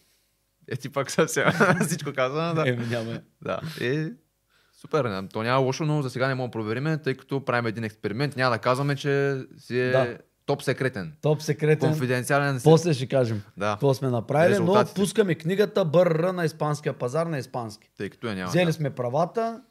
Е, 0.68 0.76
ти 0.76 0.88
пак 0.88 1.10
съвсем 1.10 1.44
всичко 1.86 2.12
каза, 2.12 2.54
да. 2.54 2.68
Еми 2.68 2.86
няма. 2.86 3.20
Да, 3.42 3.60
е 3.80 4.06
супер. 4.72 5.22
То 5.32 5.42
няма 5.42 5.58
лошо, 5.58 5.84
но 5.84 6.02
за 6.02 6.10
сега 6.10 6.28
не 6.28 6.34
мога 6.34 6.48
да 6.48 6.52
провериме, 6.52 6.98
тъй 6.98 7.14
като 7.14 7.44
правим 7.44 7.66
един 7.66 7.84
експеримент. 7.84 8.36
Няма 8.36 8.50
да 8.56 8.58
казваме, 8.58 8.96
че 8.96 9.44
си 9.58 9.78
е 9.80 9.90
Да. 9.90 10.18
Топ 10.46 10.62
секретен. 10.62 11.12
Топ 11.22 11.42
секретен. 11.42 11.90
Конфиденциален. 11.90 12.60
После 12.64 12.94
ще 12.94 13.06
кажем 13.06 13.42
Да, 13.56 13.72
какво 13.72 13.94
сме 13.94 14.08
направили, 14.08 14.58
но 14.58 14.84
пускаме 14.94 15.34
книгата 15.34 15.84
БРР 15.84 16.30
на 16.30 16.44
испанския 16.44 16.92
пазар 16.92 17.26
на 17.26 17.38
испански. 17.38 17.90
тъй 17.96 18.10
като 18.10 18.26
я 18.26 18.34
няма. 18.34 18.48
Взели 18.48 18.66
да. 18.66 18.72
сме 18.72 18.90
правата, 18.90 19.62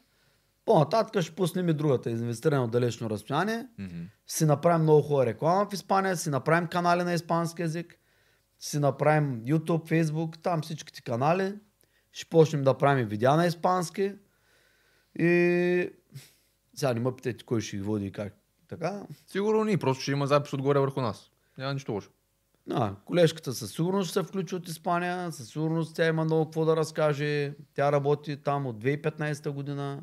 по-нататък 0.64 1.22
ще 1.22 1.34
пуснем 1.34 1.68
и 1.68 1.72
другата, 1.72 2.10
инвестиране 2.10 2.60
от 2.60 2.70
далечно 2.70 3.10
разстояние. 3.10 3.66
Мгм. 3.78 4.02
Си 4.26 4.44
направим 4.44 4.82
много 4.82 5.02
хубава 5.02 5.26
реклама 5.26 5.66
в 5.70 5.72
Испания, 5.72 6.16
си 6.16 6.30
направим 6.30 6.68
канали 6.68 7.02
на 7.02 7.14
испански 7.14 7.62
язик, 7.62 7.98
си 8.60 8.78
направим 8.78 9.42
YouTube, 9.42 10.04
Facebook, 10.04 10.38
там 10.42 10.62
всичките 10.62 11.02
канали. 11.02 11.54
Ще 12.12 12.26
почнем 12.26 12.64
да 12.64 12.78
правим 12.78 13.08
видеа 13.08 13.36
на 13.36 13.46
испански. 13.46 14.12
И 15.18 15.90
сега 16.74 16.94
не 16.94 17.00
ме 17.00 17.16
питайте 17.16 17.44
кой 17.44 17.60
ще 17.60 17.76
ги 17.76 17.82
води 17.82 18.06
и 18.06 18.12
как. 18.12 18.34
Така, 18.68 19.02
Сигурно 19.26 19.64
ни, 19.64 19.76
просто 19.76 20.02
ще 20.02 20.12
има 20.12 20.26
запис 20.26 20.52
отгоре 20.52 20.78
върху 20.78 21.00
нас. 21.00 21.30
Няма 21.58 21.74
нищо 21.74 21.92
лошо. 21.92 22.10
А, 22.70 22.94
колежката 23.04 23.52
със 23.52 23.72
сигурност 23.72 24.10
ще 24.10 24.20
се 24.20 24.26
включи 24.26 24.54
от 24.54 24.68
Испания, 24.68 25.32
със 25.32 25.48
сигурност 25.48 25.96
тя 25.96 26.06
има 26.06 26.24
много 26.24 26.44
какво 26.44 26.64
да 26.64 26.76
разкаже. 26.76 27.54
Тя 27.74 27.92
работи 27.92 28.36
там 28.36 28.66
от 28.66 28.84
2015 28.84 29.50
година, 29.50 30.02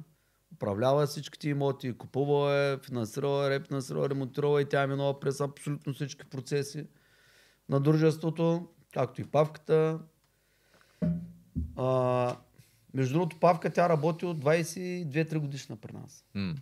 управлява 0.54 1.08
всичките 1.08 1.50
имоти, 1.50 1.98
купува 1.98 2.54
е, 2.54 2.78
финансирала 2.78 3.48
е, 3.48 3.50
рефинансирала, 3.50 4.10
ремонтирала 4.10 4.62
и 4.62 4.66
тя 4.66 4.84
е 4.84 4.88
минала 4.88 5.20
през 5.20 5.42
абсолютно 5.42 5.94
всички 5.94 6.26
процеси 6.26 6.88
на 7.70 7.80
дружеството, 7.80 8.68
както 8.94 9.22
и 9.22 9.26
Павката. 9.26 10.00
А, 11.76 12.36
между 12.94 13.14
другото, 13.14 13.40
Павка 13.40 13.70
тя 13.70 13.90
работи 13.90 14.26
от 14.26 14.44
22-3 14.44 15.38
годишна 15.38 15.76
при 15.76 15.94
нас. 15.94 16.26
М. 16.34 16.56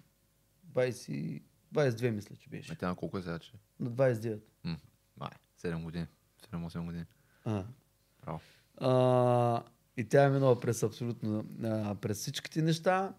20, 0.74 1.42
22 1.74 2.12
мисля, 2.12 2.36
че 2.36 2.50
беше. 2.50 2.74
А 2.74 2.76
тя 2.76 2.88
на 2.88 2.96
колко 2.96 3.18
е 3.18 3.22
сега, 3.22 3.40
че? 3.40 3.54
На 3.80 3.92
29. 3.92 4.40
М. 4.64 4.78
Май, 5.18 5.30
7 5.62 5.84
години. 5.84 6.06
7-8 6.54 6.86
години. 6.86 7.06
А. 7.46 7.64
Браво. 8.26 8.40
А, 8.78 9.64
и 9.98 10.04
тя 10.04 10.24
е 10.24 10.30
минала 10.30 10.60
през 10.60 10.84
абсолютно 10.84 11.46
а, 11.64 11.96
през 11.96 12.18
всичките 12.18 12.62
неща. 12.62 13.14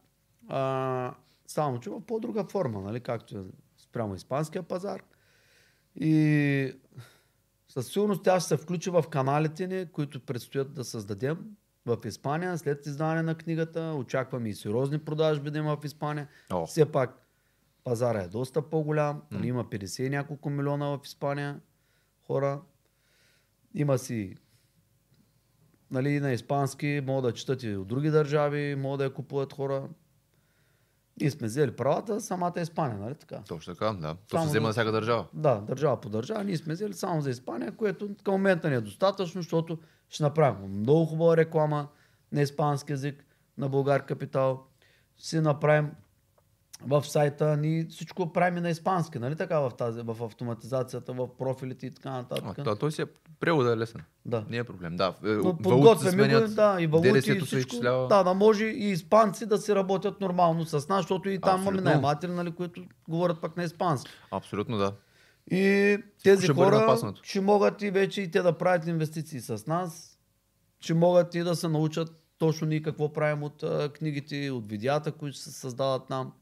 А, 0.48 1.14
само, 1.46 1.80
че 1.80 1.90
в 1.90 2.00
по-друга 2.00 2.44
форма, 2.44 2.80
нали, 2.80 3.00
както 3.00 3.38
е 3.38 3.42
спрямо 3.78 4.14
испанския 4.14 4.62
пазар. 4.62 5.02
И 6.00 6.74
със 7.68 7.86
сигурност 7.86 8.22
тя 8.22 8.40
ще 8.40 8.48
се 8.48 8.56
включи 8.56 8.90
в 8.90 9.04
каналите 9.10 9.66
ни, 9.66 9.86
които 9.92 10.20
предстоят 10.20 10.74
да 10.74 10.84
създадем 10.84 11.56
в 11.86 11.98
Испания. 12.04 12.58
След 12.58 12.86
издаване 12.86 13.22
на 13.22 13.34
книгата 13.34 13.94
очакваме 13.98 14.48
и 14.48 14.54
сериозни 14.54 14.98
продажби 14.98 15.50
да 15.50 15.58
има 15.58 15.76
в 15.76 15.84
Испания. 15.84 16.28
О. 16.50 16.66
Все 16.66 16.92
пак 16.92 17.21
пазара 17.84 18.22
е 18.22 18.28
доста 18.28 18.62
по-голям. 18.62 19.22
Нали, 19.30 19.46
има 19.46 19.64
50 19.64 20.02
и 20.02 20.10
няколко 20.10 20.50
милиона 20.50 20.86
в 20.86 21.00
Испания 21.04 21.60
хора. 22.26 22.60
Има 23.74 23.98
си 23.98 24.36
нали, 25.90 26.20
на 26.20 26.32
испански, 26.32 27.02
могат 27.06 27.24
да 27.24 27.32
четат 27.32 27.62
и 27.62 27.76
от 27.76 27.88
други 27.88 28.10
държави, 28.10 28.74
могат 28.74 28.98
да 28.98 29.04
я 29.04 29.14
купуват 29.14 29.52
хора. 29.52 29.88
Ние 31.20 31.30
сме 31.30 31.46
взели 31.46 31.76
правата, 31.76 32.20
самата 32.20 32.60
Испания, 32.60 32.98
нали 32.98 33.14
така? 33.14 33.42
Точно 33.48 33.74
така, 33.74 33.92
да. 33.92 34.14
То 34.14 34.36
Само 34.36 34.44
се 34.44 34.50
взема 34.50 34.66
за 34.66 34.72
всяка 34.72 34.92
държава. 34.92 35.26
Да, 35.32 35.60
държава 35.60 36.00
по 36.00 36.08
държава. 36.08 36.44
Ние 36.44 36.56
сме 36.56 36.74
взели 36.74 36.94
само 36.94 37.20
за 37.20 37.30
Испания, 37.30 37.72
което 37.76 38.10
към 38.24 38.34
момента 38.34 38.70
не 38.70 38.76
е 38.76 38.80
достатъчно, 38.80 39.42
защото 39.42 39.78
ще 40.08 40.22
направим 40.22 40.70
много 40.70 41.04
хубава 41.06 41.36
реклама 41.36 41.88
на 42.32 42.42
испански 42.42 42.92
язик, 42.92 43.24
на 43.58 43.68
Българ 43.68 44.06
Капитал. 44.06 44.66
Ще 45.16 45.28
си 45.28 45.40
направим 45.40 45.90
в 46.86 47.02
сайта 47.02 47.56
ни 47.56 47.86
всичко 47.90 48.32
правим 48.32 48.62
на 48.62 48.70
испански, 48.70 49.18
нали 49.18 49.36
така 49.36 49.60
в, 49.60 49.70
тази, 49.78 50.00
в 50.02 50.24
автоматизацията, 50.24 51.12
в 51.12 51.28
профилите 51.38 51.86
и 51.86 51.90
така 51.90 52.10
нататък. 52.10 52.58
А, 52.58 52.64
то- 52.64 52.76
той 52.76 52.92
си 52.92 53.02
е 53.02 53.06
превода 53.40 53.72
е 53.72 53.76
лесен. 53.76 54.00
Да. 54.26 54.44
Не 54.50 54.56
е 54.56 54.64
проблем. 54.64 54.96
Да. 54.96 55.14
Е, 55.24 55.28
Но 55.28 55.56
подготвяме 55.56 56.40
го, 56.40 56.48
да, 56.48 56.76
и 56.80 56.86
валути, 56.86 57.08
и 57.08 57.20
всичко, 57.20 57.56
изчислява. 57.56 58.08
да, 58.08 58.22
да 58.22 58.34
може 58.34 58.64
и 58.64 58.90
испанци 58.90 59.46
да 59.46 59.58
си 59.58 59.74
работят 59.74 60.20
нормално 60.20 60.64
с 60.64 60.72
нас, 60.72 60.98
защото 60.98 61.28
и 61.28 61.40
там 61.40 61.62
имаме 61.62 61.80
наематели, 61.80 62.32
нали, 62.32 62.50
които 62.50 62.84
говорят 63.08 63.40
пък 63.40 63.56
на 63.56 63.64
испански. 63.64 64.10
Абсолютно 64.30 64.78
да. 64.78 64.92
И 65.50 65.98
тези 66.24 66.44
ще 66.44 66.52
хора 66.54 67.14
ще 67.22 67.40
могат 67.40 67.82
и 67.82 67.90
вече 67.90 68.22
и 68.22 68.30
те 68.30 68.42
да 68.42 68.52
правят 68.52 68.86
инвестиции 68.86 69.40
с 69.40 69.66
нас, 69.66 70.18
ще 70.80 70.94
могат 70.94 71.34
и 71.34 71.40
да 71.40 71.56
се 71.56 71.68
научат 71.68 72.22
точно 72.38 72.66
ние 72.66 72.82
какво 72.82 73.12
правим 73.12 73.42
от 73.42 73.62
а, 73.62 73.88
книгите, 73.92 74.50
от 74.50 74.70
видеята, 74.70 75.12
които 75.12 75.36
се 75.36 75.52
създават 75.52 76.02
там. 76.08 76.32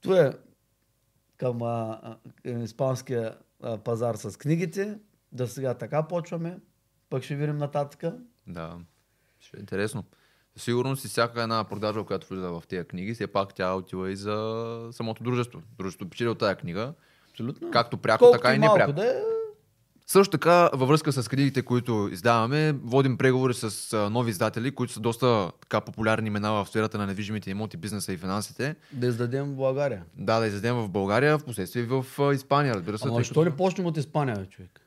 Това 0.00 0.20
е 0.20 0.32
към 1.36 1.62
а, 1.62 2.00
към 2.42 2.62
испанския 2.62 3.36
а, 3.62 3.78
пазар 3.78 4.14
с 4.14 4.38
книгите. 4.38 4.98
Да 5.32 5.48
сега 5.48 5.74
така 5.74 6.02
почваме, 6.02 6.58
пък 7.10 7.22
ще 7.22 7.36
видим 7.36 7.56
нататък. 7.56 8.14
Да. 8.46 8.78
Ще 9.40 9.56
е 9.56 9.60
интересно. 9.60 10.04
Със 10.54 10.64
Сигурност 10.64 11.04
и 11.04 11.08
всяка 11.08 11.42
една 11.42 11.64
продажа, 11.64 12.04
която 12.04 12.26
влиза 12.26 12.50
в 12.50 12.62
тези 12.68 12.88
книги, 12.88 13.14
все 13.14 13.26
пак 13.26 13.54
тя 13.54 13.74
отива 13.74 14.10
и 14.10 14.16
за 14.16 14.88
самото 14.92 15.22
дружество. 15.22 15.62
Дружеството 15.78 16.10
печели 16.10 16.28
от 16.28 16.38
тази 16.38 16.56
книга. 16.56 16.94
Абсолютно. 17.30 17.70
Както 17.70 17.98
пряко, 17.98 18.18
Колкото 18.18 18.42
така 18.42 18.54
и 18.54 18.58
малко 18.58 18.78
непряко. 18.78 18.92
Да 18.92 19.06
е, 19.06 19.22
Също 20.10 20.30
така, 20.30 20.70
във 20.74 20.88
връзка 20.88 21.12
с 21.12 21.28
книгите, 21.28 21.62
които 21.62 22.08
издаваме, 22.12 22.72
водим 22.72 23.18
преговори 23.18 23.54
с 23.54 23.96
нови 24.10 24.30
издатели, 24.30 24.70
които 24.70 24.92
са 24.92 25.00
доста 25.00 25.50
така 25.60 25.80
популярни 25.80 26.26
имена 26.26 26.52
в 26.52 26.66
сферата 26.66 26.98
на 26.98 27.06
недвижимите 27.06 27.50
имоти, 27.50 27.76
бизнеса 27.76 28.12
и 28.12 28.16
финансите. 28.16 28.76
да 28.92 29.06
издадем 29.06 29.44
в 29.44 29.54
България. 29.56 30.04
Да, 30.16 30.40
да 30.40 30.46
издадем 30.46 30.74
в 30.74 30.88
България, 30.88 31.38
в 31.38 31.44
последствие 31.44 31.84
в 31.84 32.04
Испания, 32.34 32.74
разбира 32.74 32.98
се. 32.98 33.08
Ама 33.08 33.16
тъй 33.16 33.24
що 33.24 33.34
като- 33.34 33.44
не 33.44 33.56
почнем 33.56 33.86
от 33.86 33.96
Испания, 33.96 34.46
човек? 34.46 34.80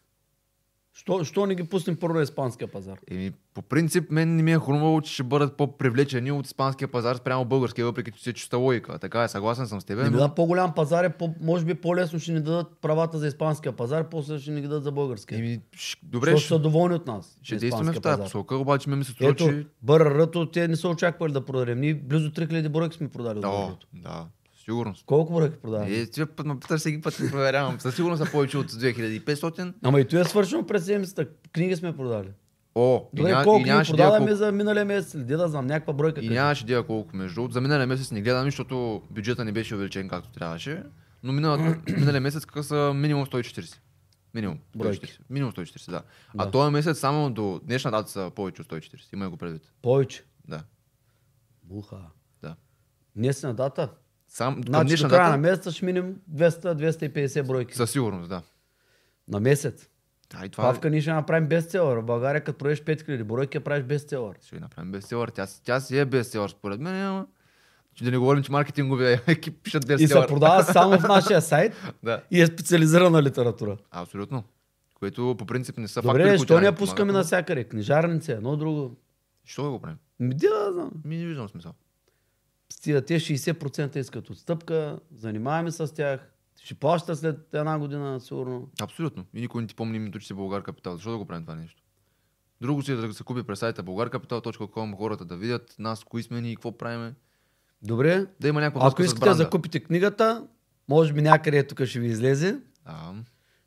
Що, 0.93 1.23
що 1.23 1.45
не 1.45 1.55
ги 1.55 1.63
пуснем 1.63 1.95
първо 1.95 2.21
испанския 2.21 2.67
пазар? 2.67 2.97
Еми, 3.07 3.31
по 3.53 3.61
принцип, 3.61 4.11
мен 4.11 4.35
не 4.35 4.43
ми 4.43 4.51
е 4.51 4.57
хрумвало, 4.57 5.01
че 5.01 5.13
ще 5.13 5.23
бъдат 5.23 5.57
по-привлечени 5.57 6.31
от 6.31 6.45
испанския 6.45 6.87
пазар 6.87 7.15
спрямо 7.15 7.45
българския, 7.45 7.85
въпреки 7.85 8.11
че 8.11 8.23
си 8.23 8.29
е 8.29 8.33
чиста 8.33 8.57
логика. 8.57 8.99
Така 8.99 9.23
е, 9.23 9.27
съгласен 9.27 9.67
съм 9.67 9.81
с 9.81 9.85
теб. 9.85 9.97
Не 9.97 10.09
но- 10.09 10.17
да 10.17 10.29
по-голям 10.29 10.73
пазар 10.73 11.03
е, 11.03 11.09
по, 11.09 11.33
може 11.41 11.65
би 11.65 11.73
по-лесно 11.73 12.19
ще 12.19 12.31
ни 12.31 12.41
дадат 12.41 12.67
правата 12.81 13.17
за 13.17 13.27
испанския 13.27 13.71
пазар, 13.71 14.09
после 14.09 14.39
ще 14.39 14.51
ни 14.51 14.61
ги 14.61 14.67
дадат 14.67 14.83
за 14.83 14.91
българския. 14.91 15.37
Еми, 15.37 15.59
ш- 15.73 15.97
Добре, 16.03 16.25
Защото 16.25 16.39
ще, 16.39 16.47
са 16.49 16.59
доволни 16.59 16.95
от 16.95 17.07
нас. 17.07 17.37
ще 17.41 17.55
на 17.55 17.59
действаме 17.59 17.91
в 17.91 18.01
тази 18.01 18.21
посока, 18.21 18.55
обаче 18.55 18.89
ме 18.89 18.95
ми 18.95 19.03
се 19.03 19.11
струва, 19.11 19.31
Ето, 19.31 19.43
че... 19.45 19.65
БРР-то 19.81 20.45
те 20.45 20.67
не 20.67 20.75
са 20.75 20.87
очаквали 20.87 21.33
да 21.33 21.41
продадем. 21.41 21.79
Ние 21.79 21.93
близо 21.95 22.29
3000 22.29 22.69
бройки 22.69 22.97
сме 22.97 23.07
продали 23.09 23.35
от 23.35 23.41
Да, 23.41 23.47
БРР-то. 23.49 23.87
да, 23.93 24.25
сигурност. 24.63 25.05
Колко 25.05 25.33
бройки 25.33 25.57
продаваме? 25.61 25.91
Е, 25.91 26.05
ти 26.05 26.25
път 26.25 26.45
ме 26.45 26.59
питаш 26.59 26.79
всеки 26.79 27.01
път, 27.01 27.17
проверявам. 27.31 27.79
Със 27.79 27.95
сигурност 27.95 28.25
са 28.25 28.31
повече 28.31 28.57
от 28.57 28.71
2500. 28.71 29.73
Ама 29.83 29.99
и 29.99 30.07
то 30.07 30.19
е 30.19 30.23
свършено 30.23 30.65
през 30.65 30.85
седмицата. 30.85 31.27
Книги 31.53 31.75
сме 31.75 31.97
продали. 31.97 32.29
О, 32.75 33.09
и, 33.13 33.17
Добре, 33.17 33.31
ня, 33.31 33.43
колко 33.43 33.61
и 33.61 33.63
нямаше 33.63 33.91
продаваме 33.91 34.17
колко, 34.19 34.35
за 34.35 34.51
миналия 34.51 34.85
месец? 34.85 35.13
Иди 35.13 35.35
да 35.35 35.47
знам, 35.47 35.67
някаква 35.67 35.93
бройка. 35.93 36.21
и 36.21 36.29
нямаше 36.29 36.63
идея 36.63 36.83
колко 36.83 37.15
между. 37.15 37.47
За 37.51 37.61
миналия 37.61 37.87
месец 37.87 38.11
не 38.11 38.21
гледам, 38.21 38.45
защото 38.45 39.01
бюджета 39.11 39.45
не 39.45 39.51
беше 39.51 39.75
увеличен 39.75 40.09
както 40.09 40.31
трябваше. 40.31 40.83
Но 41.23 41.33
миналата, 41.33 41.81
миналия 41.97 42.21
месец 42.21 42.45
какъв 42.45 42.65
са 42.65 42.93
минимум 42.95 43.25
140. 43.25 43.77
Минимум. 44.33 44.59
Бройки. 44.75 45.05
140. 45.05 45.19
Минимум 45.29 45.53
140, 45.53 45.85
да. 45.85 45.91
Да. 45.91 46.03
А 46.37 46.51
този 46.51 46.71
месец 46.71 46.99
само 46.99 47.29
до 47.29 47.61
днешна 47.63 47.91
дата 47.91 48.11
са 48.11 48.31
повече 48.35 48.61
от 48.61 48.67
140. 48.67 49.13
Има 49.13 49.29
го 49.29 49.37
предвид. 49.37 49.71
Повече. 49.81 50.23
Да. 50.47 50.63
Буха. 51.63 51.97
Да. 52.41 52.55
Днес 53.15 53.43
на 53.43 53.53
дата. 53.53 53.89
Сам, 54.33 54.61
Значи 54.67 54.95
до 54.95 55.09
края 55.09 55.21
дата, 55.21 55.29
на 55.29 55.37
месеца 55.37 55.71
ще 55.71 55.85
минем 55.85 56.15
200-250 56.35 57.47
бройки. 57.47 57.75
със 57.75 57.91
сигурност, 57.91 58.29
да. 58.29 58.41
На 59.27 59.39
месец. 59.39 59.87
Да, 60.29 60.45
и 60.45 60.49
това 60.49 60.63
Павка, 60.63 60.89
ние 60.89 61.01
ще 61.01 61.13
направим 61.13 61.47
бестселър. 61.47 61.97
В 61.97 62.03
България, 62.03 62.43
като 62.43 62.57
продадеш 62.57 62.81
5000 62.81 63.23
бройки, 63.23 63.57
я 63.57 63.61
правиш 63.61 63.83
бестселър. 63.83 64.35
ще 64.45 64.55
ви 64.55 64.61
направим 64.61 64.91
бестселър. 64.91 65.29
Тя, 65.29 65.47
тя 65.63 65.79
си 65.79 65.97
е 65.97 66.05
бестселър 66.05 66.49
според 66.49 66.79
мен, 66.79 66.95
ама... 66.95 67.27
Че 67.93 68.03
да 68.03 68.11
не 68.11 68.17
говорим, 68.17 68.43
че 68.43 68.51
маркетинговия 68.51 69.21
екип 69.27 69.63
пишат 69.63 69.83
И 69.83 69.87
се 69.87 69.93
бестселър. 69.93 70.27
продава 70.27 70.63
само 70.73 70.99
в 70.99 71.03
нашия 71.03 71.41
сайт 71.41 71.73
да, 72.03 72.21
и 72.31 72.41
е 72.41 72.47
специализирана 72.47 73.23
литература. 73.23 73.77
абсолютно. 73.91 74.43
Което 74.95 75.35
по 75.37 75.45
принцип 75.45 75.77
не 75.77 75.87
са 75.87 76.01
Добре, 76.01 76.11
фактори, 76.13 76.29
които 76.29 76.39
защо 76.39 76.59
не 76.59 76.65
я 76.65 76.75
пускаме 76.75 77.13
навсякъде? 77.13 77.63
Книжарница, 77.63 78.31
едно 78.31 78.57
друго. 78.57 78.95
Що 79.45 79.71
го 79.71 79.79
правим? 79.79 79.97
Ми, 80.19 80.33
да, 80.35 80.69
знам. 80.73 80.91
Ми 81.05 81.17
не 81.17 81.25
виждам 81.25 81.49
смисъл. 81.49 81.73
Те 82.83 83.01
60% 83.01 83.97
искат 83.97 84.29
отстъпка, 84.29 84.99
занимаваме 85.11 85.71
с 85.71 85.93
тях, 85.93 86.31
ще 86.63 86.75
плаща 86.75 87.15
след 87.15 87.53
една 87.53 87.79
година, 87.79 88.19
сигурно. 88.19 88.69
Абсолютно. 88.81 89.25
И 89.33 89.41
никой 89.41 89.61
не 89.61 89.67
ти 89.67 89.75
помни 89.75 89.97
името, 89.97 90.19
че 90.19 90.27
си 90.27 90.33
Българ 90.33 90.63
Капитал. 90.63 90.93
Защо 90.93 91.11
да 91.11 91.17
го 91.17 91.25
правим 91.25 91.43
това 91.43 91.55
нещо? 91.55 91.83
Друго 92.61 92.81
си 92.81 92.91
е 92.91 92.95
да 92.95 93.13
се 93.13 93.23
купи 93.23 93.43
през 93.43 93.59
сайта 93.59 93.83
bulgarcapital.com, 93.83 94.97
хората 94.97 95.25
да 95.25 95.37
видят 95.37 95.75
нас, 95.79 96.03
кои 96.03 96.23
сме 96.23 96.41
ние 96.41 96.51
и 96.51 96.55
какво 96.55 96.77
правиме. 96.77 97.13
Добре, 97.81 98.25
Да 98.39 98.47
има 98.47 98.61
някаква 98.61 98.87
ако 98.87 99.03
искате 99.03 99.25
да 99.25 99.33
закупите 99.35 99.79
книгата, 99.79 100.47
може 100.87 101.13
би 101.13 101.21
някъде 101.21 101.67
тук 101.67 101.85
ще 101.85 101.99
ви 101.99 102.07
излезе 102.07 102.59
Да, 102.85 103.15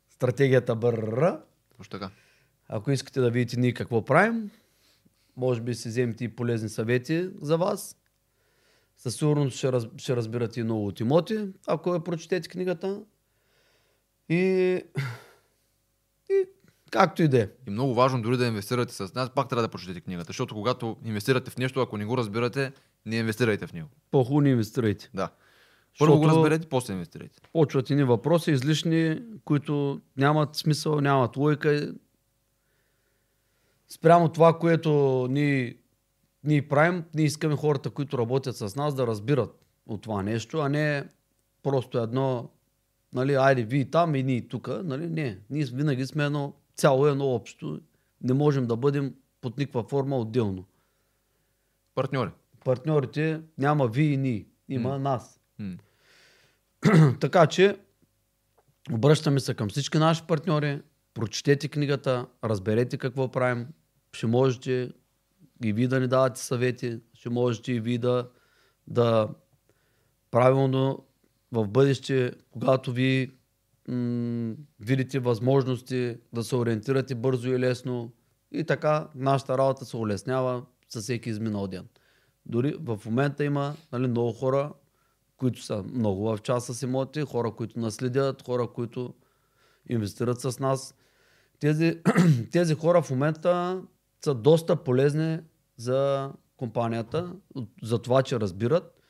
стратегията 0.09 0.75
БРР. 0.75 1.39
точно 1.77 1.91
така. 1.91 2.09
Ако 2.67 2.91
искате 2.91 3.21
да 3.21 3.31
видите 3.31 3.59
ние 3.59 3.73
какво 3.73 4.05
правим, 4.05 4.49
може 5.37 5.61
би 5.61 5.75
си 5.75 5.89
вземете 5.89 6.23
и 6.23 6.35
полезни 6.35 6.69
съвети 6.69 7.29
за 7.41 7.57
вас. 7.57 7.97
Със 8.97 9.15
сигурност 9.15 9.57
ще, 9.57 9.71
раз, 9.71 9.87
ще 9.97 10.15
разбирате 10.15 10.59
и 10.59 10.63
много 10.63 10.87
от 10.87 10.99
имоти, 10.99 11.47
ако 11.67 11.93
я 11.93 12.03
прочетете 12.03 12.49
книгата. 12.49 13.01
И, 14.29 14.35
и 16.29 16.45
както 16.91 17.23
и 17.23 17.27
да 17.27 17.41
е. 17.41 17.49
И 17.67 17.69
много 17.69 17.93
важно 17.93 18.21
дори 18.21 18.37
да 18.37 18.45
инвестирате 18.45 18.93
с 18.93 19.13
нас, 19.13 19.29
пак 19.29 19.49
трябва 19.49 19.61
да 19.61 19.69
прочетете 19.69 20.01
книгата. 20.01 20.27
Защото 20.27 20.55
когато 20.55 20.97
инвестирате 21.05 21.51
в 21.51 21.57
нещо, 21.57 21.81
ако 21.81 21.97
не 21.97 22.05
го 22.05 22.17
разбирате, 22.17 22.71
не 23.05 23.15
инвестирайте 23.15 23.67
в 23.67 23.73
него. 23.73 23.89
По-хубаво 24.11 24.41
не 24.41 24.49
инвестирайте. 24.49 25.09
Да. 25.13 25.29
Първо 25.99 26.17
го 26.17 26.27
разберете, 26.27 26.69
после 26.69 26.93
инвестирайте. 26.93 27.41
Почват 27.53 27.89
ни 27.89 28.03
въпроси 28.03 28.51
излишни, 28.51 29.21
които 29.45 30.01
нямат 30.17 30.55
смисъл, 30.55 31.01
нямат 31.01 31.37
логика. 31.37 31.93
Спрямо 33.89 34.29
това, 34.29 34.59
което 34.59 35.27
ние, 35.29 35.77
ние 36.45 36.67
правим, 36.67 37.03
ние 37.13 37.25
искаме 37.25 37.55
хората, 37.55 37.89
които 37.89 38.17
работят 38.17 38.57
с 38.57 38.75
нас, 38.75 38.95
да 38.95 39.07
разбират 39.07 39.65
от 39.87 40.01
това 40.01 40.23
нещо, 40.23 40.59
а 40.59 40.69
не 40.69 41.03
просто 41.63 41.99
едно, 41.99 42.49
нали, 43.13 43.33
айде, 43.33 43.63
вие 43.63 43.85
там 43.85 44.15
и 44.15 44.23
ние 44.23 44.47
тук. 44.47 44.67
Нали? 44.83 45.07
Не, 45.09 45.39
ние 45.49 45.65
винаги 45.65 46.05
сме 46.05 46.25
едно 46.25 46.53
цяло, 46.75 47.07
едно 47.07 47.25
общо. 47.25 47.81
Не 48.23 48.33
можем 48.33 48.67
да 48.67 48.75
бъдем 48.75 49.13
под 49.41 49.57
никаква 49.57 49.83
форма 49.83 50.17
отделно. 50.17 50.65
Партньори. 51.95 52.29
Партньорите 52.63 53.41
няма 53.57 53.87
вие 53.87 54.11
и 54.11 54.17
ние, 54.17 54.45
има 54.69 54.89
М. 54.89 54.99
нас. 54.99 55.39
М. 55.59 55.75
Така 57.19 57.47
че, 57.47 57.77
обръщаме 58.91 59.39
се 59.39 59.53
към 59.53 59.69
всички 59.69 59.97
наши 59.97 60.23
партньори, 60.23 60.81
прочетете 61.13 61.67
книгата, 61.67 62.25
разберете 62.43 62.97
какво 62.97 63.31
правим, 63.31 63.67
ще 64.13 64.27
можете 64.27 64.91
и 65.63 65.73
вие 65.73 65.87
да 65.87 65.99
ни 65.99 66.07
давате 66.07 66.41
съвети, 66.41 66.99
ще 67.13 67.29
можете 67.29 67.71
и 67.71 67.79
вие 67.79 67.97
да, 67.97 68.29
да 68.87 69.29
правилно 70.31 71.05
в 71.51 71.67
бъдеще, 71.67 72.31
когато 72.51 72.91
ви 72.91 73.31
м- 73.87 74.55
видите 74.79 75.19
възможности 75.19 76.17
да 76.33 76.43
се 76.43 76.55
ориентирате 76.55 77.15
бързо 77.15 77.49
и 77.49 77.59
лесно 77.59 78.11
и 78.51 78.63
така 78.63 79.07
нашата 79.15 79.57
работа 79.57 79.85
се 79.85 79.97
улеснява 79.97 80.65
със 80.89 81.03
всеки 81.03 81.29
изминал 81.29 81.67
ден. 81.67 81.87
Дори 82.45 82.75
в 82.79 82.99
момента 83.05 83.43
има 83.43 83.75
нали, 83.91 84.07
много 84.07 84.33
хора, 84.33 84.73
които 85.37 85.63
са 85.63 85.83
много 85.83 86.23
в 86.23 86.39
час 86.43 86.65
с 86.65 86.81
имоти, 86.81 87.21
хора, 87.21 87.51
които 87.51 87.79
наследят, 87.79 88.45
хора, 88.45 88.67
които 88.67 89.13
инвестират 89.89 90.41
с 90.41 90.59
нас. 90.59 90.95
Тези, 91.59 92.01
тези 92.51 92.75
хора 92.75 93.01
в 93.01 93.11
момента 93.11 93.81
са 94.25 94.33
доста 94.33 94.75
полезни 94.75 95.39
за 95.77 96.31
компанията, 96.57 97.35
за 97.83 98.01
това, 98.01 98.23
че 98.23 98.39
разбират. 98.39 99.01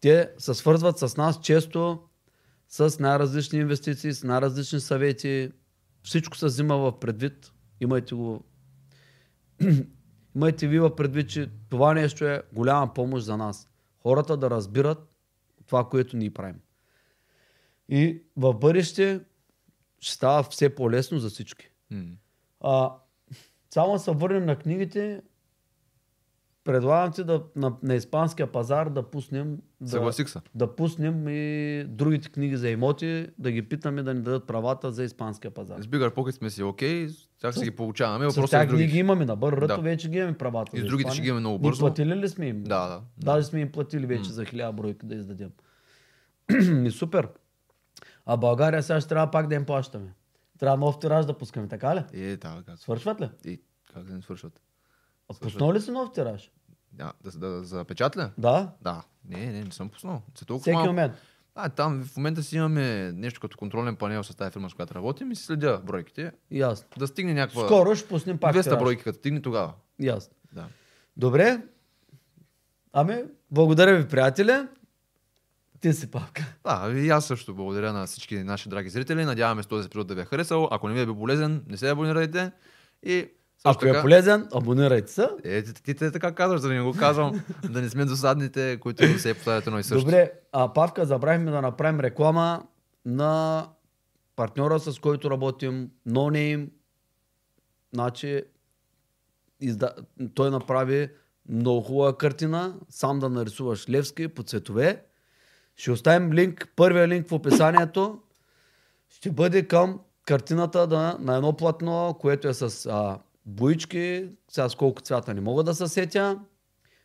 Те 0.00 0.30
се 0.38 0.54
свързват 0.54 0.98
с 0.98 1.16
нас 1.16 1.40
често 1.40 2.02
с 2.68 2.98
най-различни 2.98 3.58
инвестиции, 3.58 4.12
с 4.12 4.24
най-различни 4.24 4.80
съвети. 4.80 5.52
Всичко 6.02 6.36
се 6.36 6.46
взима 6.46 6.76
в 6.76 7.00
предвид. 7.00 7.52
Имайте 7.80 8.14
го. 8.14 8.44
Имайте 10.36 10.68
ви 10.68 10.78
в 10.78 10.96
предвид, 10.96 11.28
че 11.28 11.50
това 11.68 11.94
нещо 11.94 12.24
е 12.24 12.42
голяма 12.52 12.94
помощ 12.94 13.24
за 13.26 13.36
нас. 13.36 13.68
Хората 14.02 14.36
да 14.36 14.50
разбират 14.50 14.98
това, 15.66 15.88
което 15.88 16.16
ние 16.16 16.30
правим. 16.30 16.60
И 17.88 18.22
в 18.36 18.54
бъдеще 18.54 19.20
ще 20.00 20.14
става 20.14 20.42
все 20.42 20.74
по-лесно 20.74 21.18
за 21.18 21.30
всички. 21.30 21.70
М. 21.90 22.04
А, 22.60 22.96
само 23.70 23.98
се 23.98 24.10
върнем 24.10 24.46
на 24.46 24.56
книгите. 24.56 25.22
Предлагам 26.64 27.12
ти 27.12 27.24
да, 27.24 27.42
на, 27.56 27.72
на 27.82 27.94
испанския 27.94 28.52
пазар 28.52 28.88
да 28.88 29.02
пуснем 29.10 29.58
да, 29.80 30.12
да 30.54 30.76
пуснем 30.76 31.28
и 31.28 31.84
другите 31.88 32.28
книги 32.28 32.56
за 32.56 32.68
имоти, 32.68 33.26
да 33.38 33.50
ги 33.50 33.62
питаме 33.62 34.02
да 34.02 34.14
ни 34.14 34.22
дадат 34.22 34.46
правата 34.46 34.92
за 34.92 35.04
испанския 35.04 35.50
пазар. 35.50 35.80
С 35.80 35.86
Bigger 35.86 36.14
Pocket 36.14 36.30
сме 36.30 36.50
си 36.50 36.62
окей, 36.62 37.08
тях 37.40 37.54
си 37.54 37.64
ги 37.64 37.70
получаваме. 37.70 38.30
С 38.30 38.36
Въпросът 38.36 38.52
е 38.52 38.56
тях 38.56 38.70
с 38.70 38.72
ние 38.72 38.86
ги 38.86 38.98
имаме 38.98 39.24
на 39.24 39.36
бъррато, 39.36 39.66
Да. 39.66 39.82
вече 39.82 40.08
ги 40.08 40.18
имаме 40.18 40.38
правата. 40.38 40.76
И 40.76 40.80
с 40.80 40.84
другите 40.84 41.10
ще 41.12 41.22
ги 41.22 41.28
имаме 41.28 41.40
много 41.40 41.58
бързо. 41.58 41.80
платили 41.80 42.16
ли 42.16 42.28
сме 42.28 42.46
им? 42.46 42.64
Да, 42.64 42.88
да. 42.88 43.00
Даже 43.18 43.46
сме 43.46 43.60
им 43.60 43.72
платили 43.72 44.06
вече 44.06 44.28
М. 44.28 44.34
за 44.34 44.44
хиляда 44.44 44.72
бройки 44.72 45.06
да 45.06 45.14
издадем. 45.14 45.50
и 46.86 46.90
супер. 46.90 47.28
А 48.26 48.36
България 48.36 48.82
сега 48.82 49.00
ще 49.00 49.08
трябва 49.08 49.30
пак 49.30 49.46
да 49.48 49.54
им 49.54 49.64
плащаме. 49.64 50.12
Трябва 50.60 50.76
нов 50.76 50.98
тираж 50.98 51.26
да 51.26 51.38
пускаме, 51.38 51.68
така 51.68 51.96
ли? 51.96 52.04
Е, 52.12 52.36
да, 52.36 52.62
как, 52.66 52.78
Свършват 52.78 53.20
ли? 53.20 53.30
и, 53.44 53.60
как 53.94 54.04
да 54.04 54.14
не 54.14 54.22
свършват? 54.22 54.60
А 55.28 55.34
пуснал 55.40 55.72
ли 55.72 55.80
си 55.80 55.90
нов 55.90 56.12
тираж? 56.12 56.50
Да, 56.92 57.12
да, 57.24 57.30
да, 57.30 57.48
да 57.48 57.64
запечатля? 57.64 58.30
Да. 58.38 58.70
Да. 58.82 59.02
Не, 59.24 59.46
не, 59.46 59.64
не 59.64 59.70
съм 59.70 59.88
пуснал. 59.88 60.22
За 60.38 60.46
толкова 60.46 60.62
Всеки 60.62 60.74
малко. 60.74 60.86
момент. 60.86 61.12
А, 61.54 61.68
там 61.68 62.04
в 62.04 62.16
момента 62.16 62.42
си 62.42 62.56
имаме 62.56 63.12
нещо 63.12 63.40
като 63.40 63.56
контролен 63.58 63.96
панел 63.96 64.24
с 64.24 64.36
тази 64.36 64.50
фирма, 64.50 64.70
с 64.70 64.74
която 64.74 64.94
работим 64.94 65.32
и 65.32 65.36
си 65.36 65.44
следя 65.44 65.80
бройките. 65.84 66.32
Ясно. 66.50 66.88
Да 66.98 67.06
стигне 67.06 67.34
някаква... 67.34 67.64
Скоро 67.64 67.94
ще 67.96 68.08
пуснем 68.08 68.38
пак 68.38 68.54
200 68.56 68.62
тираж. 68.62 68.78
бройки, 68.78 69.02
като 69.02 69.18
стигне 69.18 69.42
тогава. 69.42 69.72
Ясно. 70.00 70.34
Да. 70.52 70.66
Добре. 71.16 71.62
Ами, 72.92 73.22
благодаря 73.50 73.96
ви, 73.96 74.08
приятеля. 74.08 74.68
Ти 75.80 75.92
си 75.92 76.10
папка. 76.10 76.44
Да, 76.64 76.92
и 76.94 77.10
аз 77.10 77.26
също 77.26 77.54
благодаря 77.54 77.92
на 77.92 78.06
всички 78.06 78.36
наши 78.36 78.68
драги 78.68 78.90
зрители. 78.90 79.24
Надяваме 79.24 79.62
се 79.62 79.68
този 79.68 79.86
епизод 79.86 80.06
да 80.06 80.14
ви 80.14 80.20
е 80.20 80.24
харесал. 80.24 80.68
Ако 80.70 80.88
не 80.88 80.94
ви 80.94 81.00
е 81.00 81.06
бил 81.06 81.16
полезен, 81.16 81.64
не 81.68 81.76
се 81.76 81.88
абонирайте. 81.88 82.52
И 83.02 83.28
Ако 83.64 83.86
е 83.86 84.00
полезен, 84.00 84.48
абонирайте 84.54 85.12
се. 85.12 85.28
Е, 85.44 85.62
ти, 85.62 85.74
ти, 85.74 85.94
ти 85.94 86.12
така 86.12 86.34
казваш, 86.34 86.60
да 86.60 86.68
не 86.68 86.80
го 86.80 86.92
казвам, 86.92 87.40
да 87.70 87.82
не 87.82 87.88
сме 87.88 88.04
досадните, 88.04 88.76
които 88.80 89.18
се 89.18 89.34
повтарят 89.34 89.66
едно 89.66 89.78
и 89.78 89.82
също. 89.82 90.04
Добре, 90.04 90.32
а 90.52 90.72
Павка, 90.72 91.06
забравихме 91.06 91.50
да 91.50 91.62
направим 91.62 92.00
реклама 92.00 92.62
на 93.04 93.66
партньора, 94.36 94.80
с 94.80 94.98
който 94.98 95.30
работим, 95.30 95.90
No 96.08 96.30
Name, 96.30 96.68
Значи, 97.92 98.42
изда... 99.60 99.94
той 100.34 100.50
направи 100.50 101.08
много 101.48 101.80
хубава 101.80 102.18
картина, 102.18 102.78
сам 102.88 103.18
да 103.18 103.28
нарисуваш 103.28 103.88
Левски 103.88 104.28
по 104.28 104.42
цветове. 104.42 105.04
Ще 105.80 105.90
оставим 105.90 106.32
линк, 106.32 106.72
първия 106.76 107.08
линк 107.08 107.28
в 107.28 107.32
описанието. 107.32 108.18
Ще 109.08 109.30
бъде 109.30 109.68
към 109.68 110.00
картината 110.26 110.86
да, 110.86 111.16
на 111.20 111.36
едно 111.36 111.52
платно, 111.52 112.16
което 112.20 112.48
е 112.48 112.54
с 112.54 112.86
а, 112.86 113.18
боички, 113.46 114.28
сега 114.48 114.68
с 114.68 114.74
колко 114.74 115.02
цвята 115.02 115.34
не 115.34 115.40
мога 115.40 115.64
да 115.64 115.74
се 115.74 115.88
сетя. 115.88 116.40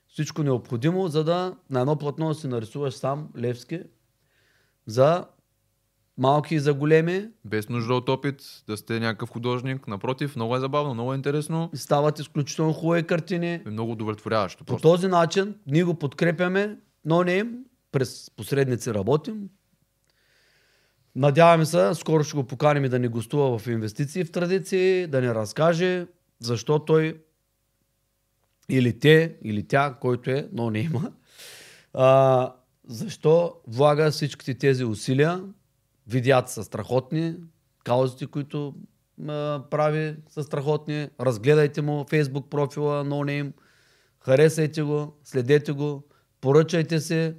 Всичко 0.08 0.44
необходимо, 0.44 1.08
за 1.08 1.24
да 1.24 1.56
на 1.70 1.80
едно 1.80 1.96
платно 1.96 2.34
си 2.34 2.48
нарисуваш 2.48 2.94
сам 2.94 3.30
Левски 3.38 3.80
за 4.88 5.26
малки 6.18 6.56
и 6.56 6.60
за 6.60 6.74
големи. 6.74 7.28
Без 7.46 7.70
нужда 7.70 7.94
от 7.94 8.10
опит, 8.10 8.42
да 8.68 8.78
сте 8.78 9.00
някакъв 9.00 9.30
художник. 9.30 9.88
Напротив, 9.88 10.36
много 10.36 10.56
е 10.56 10.60
забавно, 10.60 10.94
много 10.94 11.14
е 11.14 11.16
интересно 11.16 11.70
И 11.74 11.78
стават 11.78 12.20
изключително 12.20 12.74
хубави 12.74 13.04
картини. 13.04 13.62
и 13.68 13.70
много 13.70 13.92
удовлетворяващо. 13.92 14.64
По 14.64 14.78
този 14.78 15.08
начин 15.08 15.56
ние 15.68 15.84
го 15.84 15.94
подкрепяме, 15.94 16.78
но 17.06 17.24
не 17.24 17.44
през 17.96 18.32
посредници 18.38 18.94
работим. 18.94 19.50
Надяваме 21.16 21.66
се, 21.66 21.92
скоро 21.94 22.24
ще 22.24 22.38
го 22.38 22.44
поканим 22.44 22.86
и 22.86 22.90
да 22.90 23.00
ни 23.00 23.08
гостува 23.08 23.60
в 23.60 23.68
инвестиции 23.68 24.24
в 24.24 24.32
традиции, 24.32 25.08
да 25.08 25.22
ни 25.22 25.28
разкаже 25.28 26.08
защо 26.40 26.80
той 26.80 27.22
или 28.70 29.00
те, 29.00 29.36
или 29.44 29.68
тя, 29.68 29.98
който 30.02 30.30
е, 30.32 30.50
но 30.54 30.70
не 30.70 30.80
има, 30.80 31.12
а, 31.94 32.54
защо 32.88 33.56
влага 33.68 34.12
всичките 34.12 34.54
тези 34.54 34.86
усилия. 34.86 35.44
Видеята 36.08 36.52
са 36.52 36.64
страхотни, 36.64 37.36
каузите, 37.84 38.28
които 38.28 38.76
а, 39.28 39.64
прави 39.72 40.16
са 40.30 40.44
страхотни. 40.44 41.10
Разгледайте 41.20 41.82
му 41.82 42.06
фейсбук 42.10 42.50
профила 42.50 43.06
No 43.06 43.26
Name, 43.26 43.52
харесайте 44.20 44.82
го, 44.82 45.20
следете 45.24 45.72
го, 45.72 46.04
поръчайте 46.42 47.00
се 47.00 47.36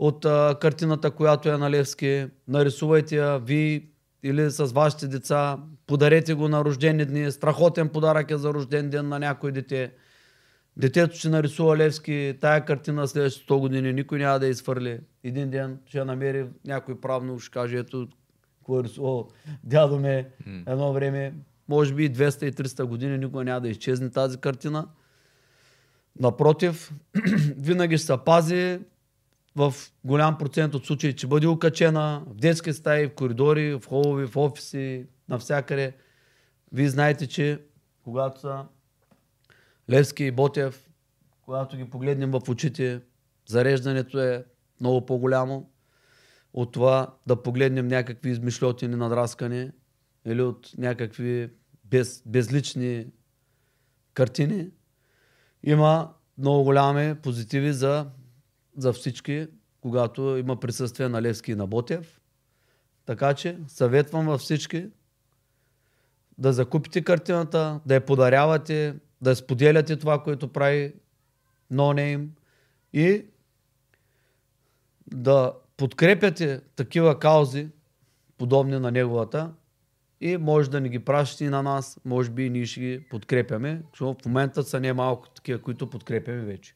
от 0.00 0.24
а, 0.24 0.56
картината, 0.60 1.10
която 1.10 1.48
е 1.48 1.56
на 1.56 1.70
Левски, 1.70 2.26
нарисувайте 2.48 3.16
я 3.16 3.38
ви 3.38 3.88
или 4.22 4.50
с 4.50 4.64
вашите 4.64 5.08
деца, 5.08 5.58
подарете 5.86 6.34
го 6.34 6.48
на 6.48 6.64
рождени 6.64 7.04
дни, 7.04 7.32
страхотен 7.32 7.88
подарък 7.88 8.30
е 8.30 8.36
за 8.36 8.54
рожден 8.54 8.90
ден 8.90 9.08
на 9.08 9.18
някой 9.18 9.52
дете. 9.52 9.92
Детето 10.76 11.16
ще 11.16 11.28
нарисува 11.28 11.76
Левски, 11.76 12.34
тая 12.40 12.64
картина 12.64 13.08
следващите 13.08 13.52
100 13.52 13.58
години 13.58 13.92
никой 13.92 14.18
няма 14.18 14.38
да 14.38 14.46
я 14.46 14.50
изфърли. 14.50 15.00
Един 15.24 15.50
ден 15.50 15.78
ще 15.86 16.04
намери 16.04 16.46
някой 16.66 17.00
правно, 17.00 17.38
ще 17.38 17.50
каже, 17.50 17.76
ето, 17.76 18.08
кой 18.62 18.80
е 18.80 18.84
рисувал 18.84 19.28
дядо 19.64 19.98
ме 19.98 20.28
едно 20.66 20.92
време. 20.92 21.34
Може 21.68 21.94
би 21.94 22.04
и 22.04 22.10
200 22.10 22.44
и 22.44 22.52
300 22.52 22.84
години 22.84 23.18
никога 23.18 23.44
няма 23.44 23.60
да 23.60 23.68
изчезне 23.68 24.10
тази 24.10 24.38
картина. 24.38 24.88
Напротив, 26.20 26.92
винаги 27.56 27.98
ще 27.98 28.06
се 28.06 28.16
пази 28.24 28.78
в 29.56 29.74
голям 30.04 30.38
процент 30.38 30.74
от 30.74 30.86
случаи, 30.86 31.16
че 31.16 31.26
бъде 31.26 31.46
окачена 31.46 32.22
в 32.26 32.34
детски 32.34 32.72
стаи, 32.72 33.06
в 33.06 33.14
коридори, 33.14 33.74
в 33.74 33.82
холови, 33.88 34.26
в 34.26 34.36
офиси, 34.36 35.06
навсякъде. 35.28 35.92
Вие 36.72 36.88
знаете, 36.88 37.26
че 37.26 37.60
когато 38.04 38.40
са 38.40 38.64
Левски 39.90 40.24
и 40.24 40.30
Ботев, 40.30 40.88
когато 41.42 41.76
ги 41.76 41.90
погледнем 41.90 42.30
в 42.30 42.40
очите, 42.48 43.00
зареждането 43.46 44.20
е 44.20 44.44
много 44.80 45.06
по-голямо 45.06 45.70
от 46.52 46.72
това 46.72 47.14
да 47.26 47.42
погледнем 47.42 47.88
някакви 47.88 48.30
измишлетини 48.30 48.96
надраскани 48.96 49.70
или 50.24 50.42
от 50.42 50.70
някакви 50.78 51.50
без, 51.84 52.22
безлични 52.26 53.06
картини. 54.14 54.70
Има 55.62 56.14
много 56.38 56.64
голями 56.64 57.14
позитиви 57.14 57.72
за, 57.72 58.06
за 58.76 58.92
всички, 58.92 59.46
когато 59.80 60.36
има 60.36 60.60
присъствие 60.60 61.08
на 61.08 61.22
Левски 61.22 61.52
и 61.52 61.54
на 61.54 61.66
Ботев. 61.66 62.20
Така 63.06 63.34
че 63.34 63.58
съветвам 63.66 64.26
във 64.26 64.40
всички 64.40 64.88
да 66.38 66.52
закупите 66.52 67.02
картината, 67.04 67.80
да 67.86 67.94
я 67.94 68.06
подарявате, 68.06 68.96
да 69.20 69.36
споделяте 69.36 69.96
това, 69.96 70.22
което 70.22 70.52
прави 70.52 70.94
No 71.72 71.94
Name 71.94 72.28
и 72.92 73.24
да 75.14 75.52
подкрепяте 75.76 76.60
такива 76.76 77.18
каузи, 77.18 77.68
подобни 78.38 78.78
на 78.78 78.90
неговата 78.90 79.52
и 80.20 80.36
може 80.36 80.70
да 80.70 80.80
ни 80.80 80.88
ги 80.88 80.98
пращате 80.98 81.44
и 81.44 81.48
на 81.48 81.62
нас, 81.62 82.00
може 82.04 82.30
би 82.30 82.46
и 82.46 82.50
ние 82.50 82.66
ще 82.66 82.80
ги 82.80 83.06
подкрепяме, 83.10 83.82
защото 83.92 84.22
в 84.22 84.26
момента 84.26 84.62
са 84.62 84.80
не 84.80 84.92
малко 84.92 85.28
такива, 85.28 85.58
които 85.58 85.90
подкрепяме 85.90 86.40
вече. 86.40 86.74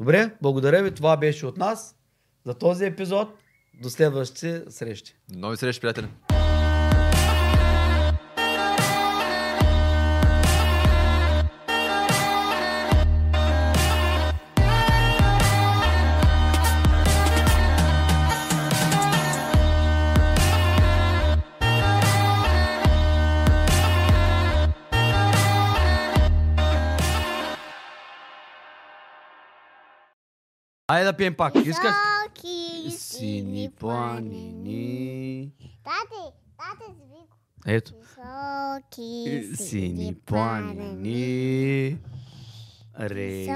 Добре, 0.00 0.30
благодаря 0.42 0.82
ви, 0.82 0.94
това 0.94 1.16
беше 1.16 1.46
от 1.46 1.56
нас 1.56 1.96
за 2.46 2.54
този 2.54 2.84
епизод. 2.84 3.28
До 3.82 3.90
следващите 3.90 4.62
срещи. 4.68 5.16
Нови 5.30 5.56
срещи, 5.56 5.80
приятели! 5.80 6.08
Айде 30.88 31.04
да 31.04 31.12
пием 31.12 31.34
пак. 31.34 31.54
Искаш? 31.56 31.94
Високи 31.94 32.90
Сини 32.90 33.70
планини. 33.80 35.52
Тате, 35.84 36.36
тате 36.58 36.92
звико. 36.92 37.36
Ето. 37.66 37.92
Високи 37.96 39.56
Сини 39.56 40.14
планини. 40.26 41.98
Ре. 43.00 43.28
Високи 43.28 43.52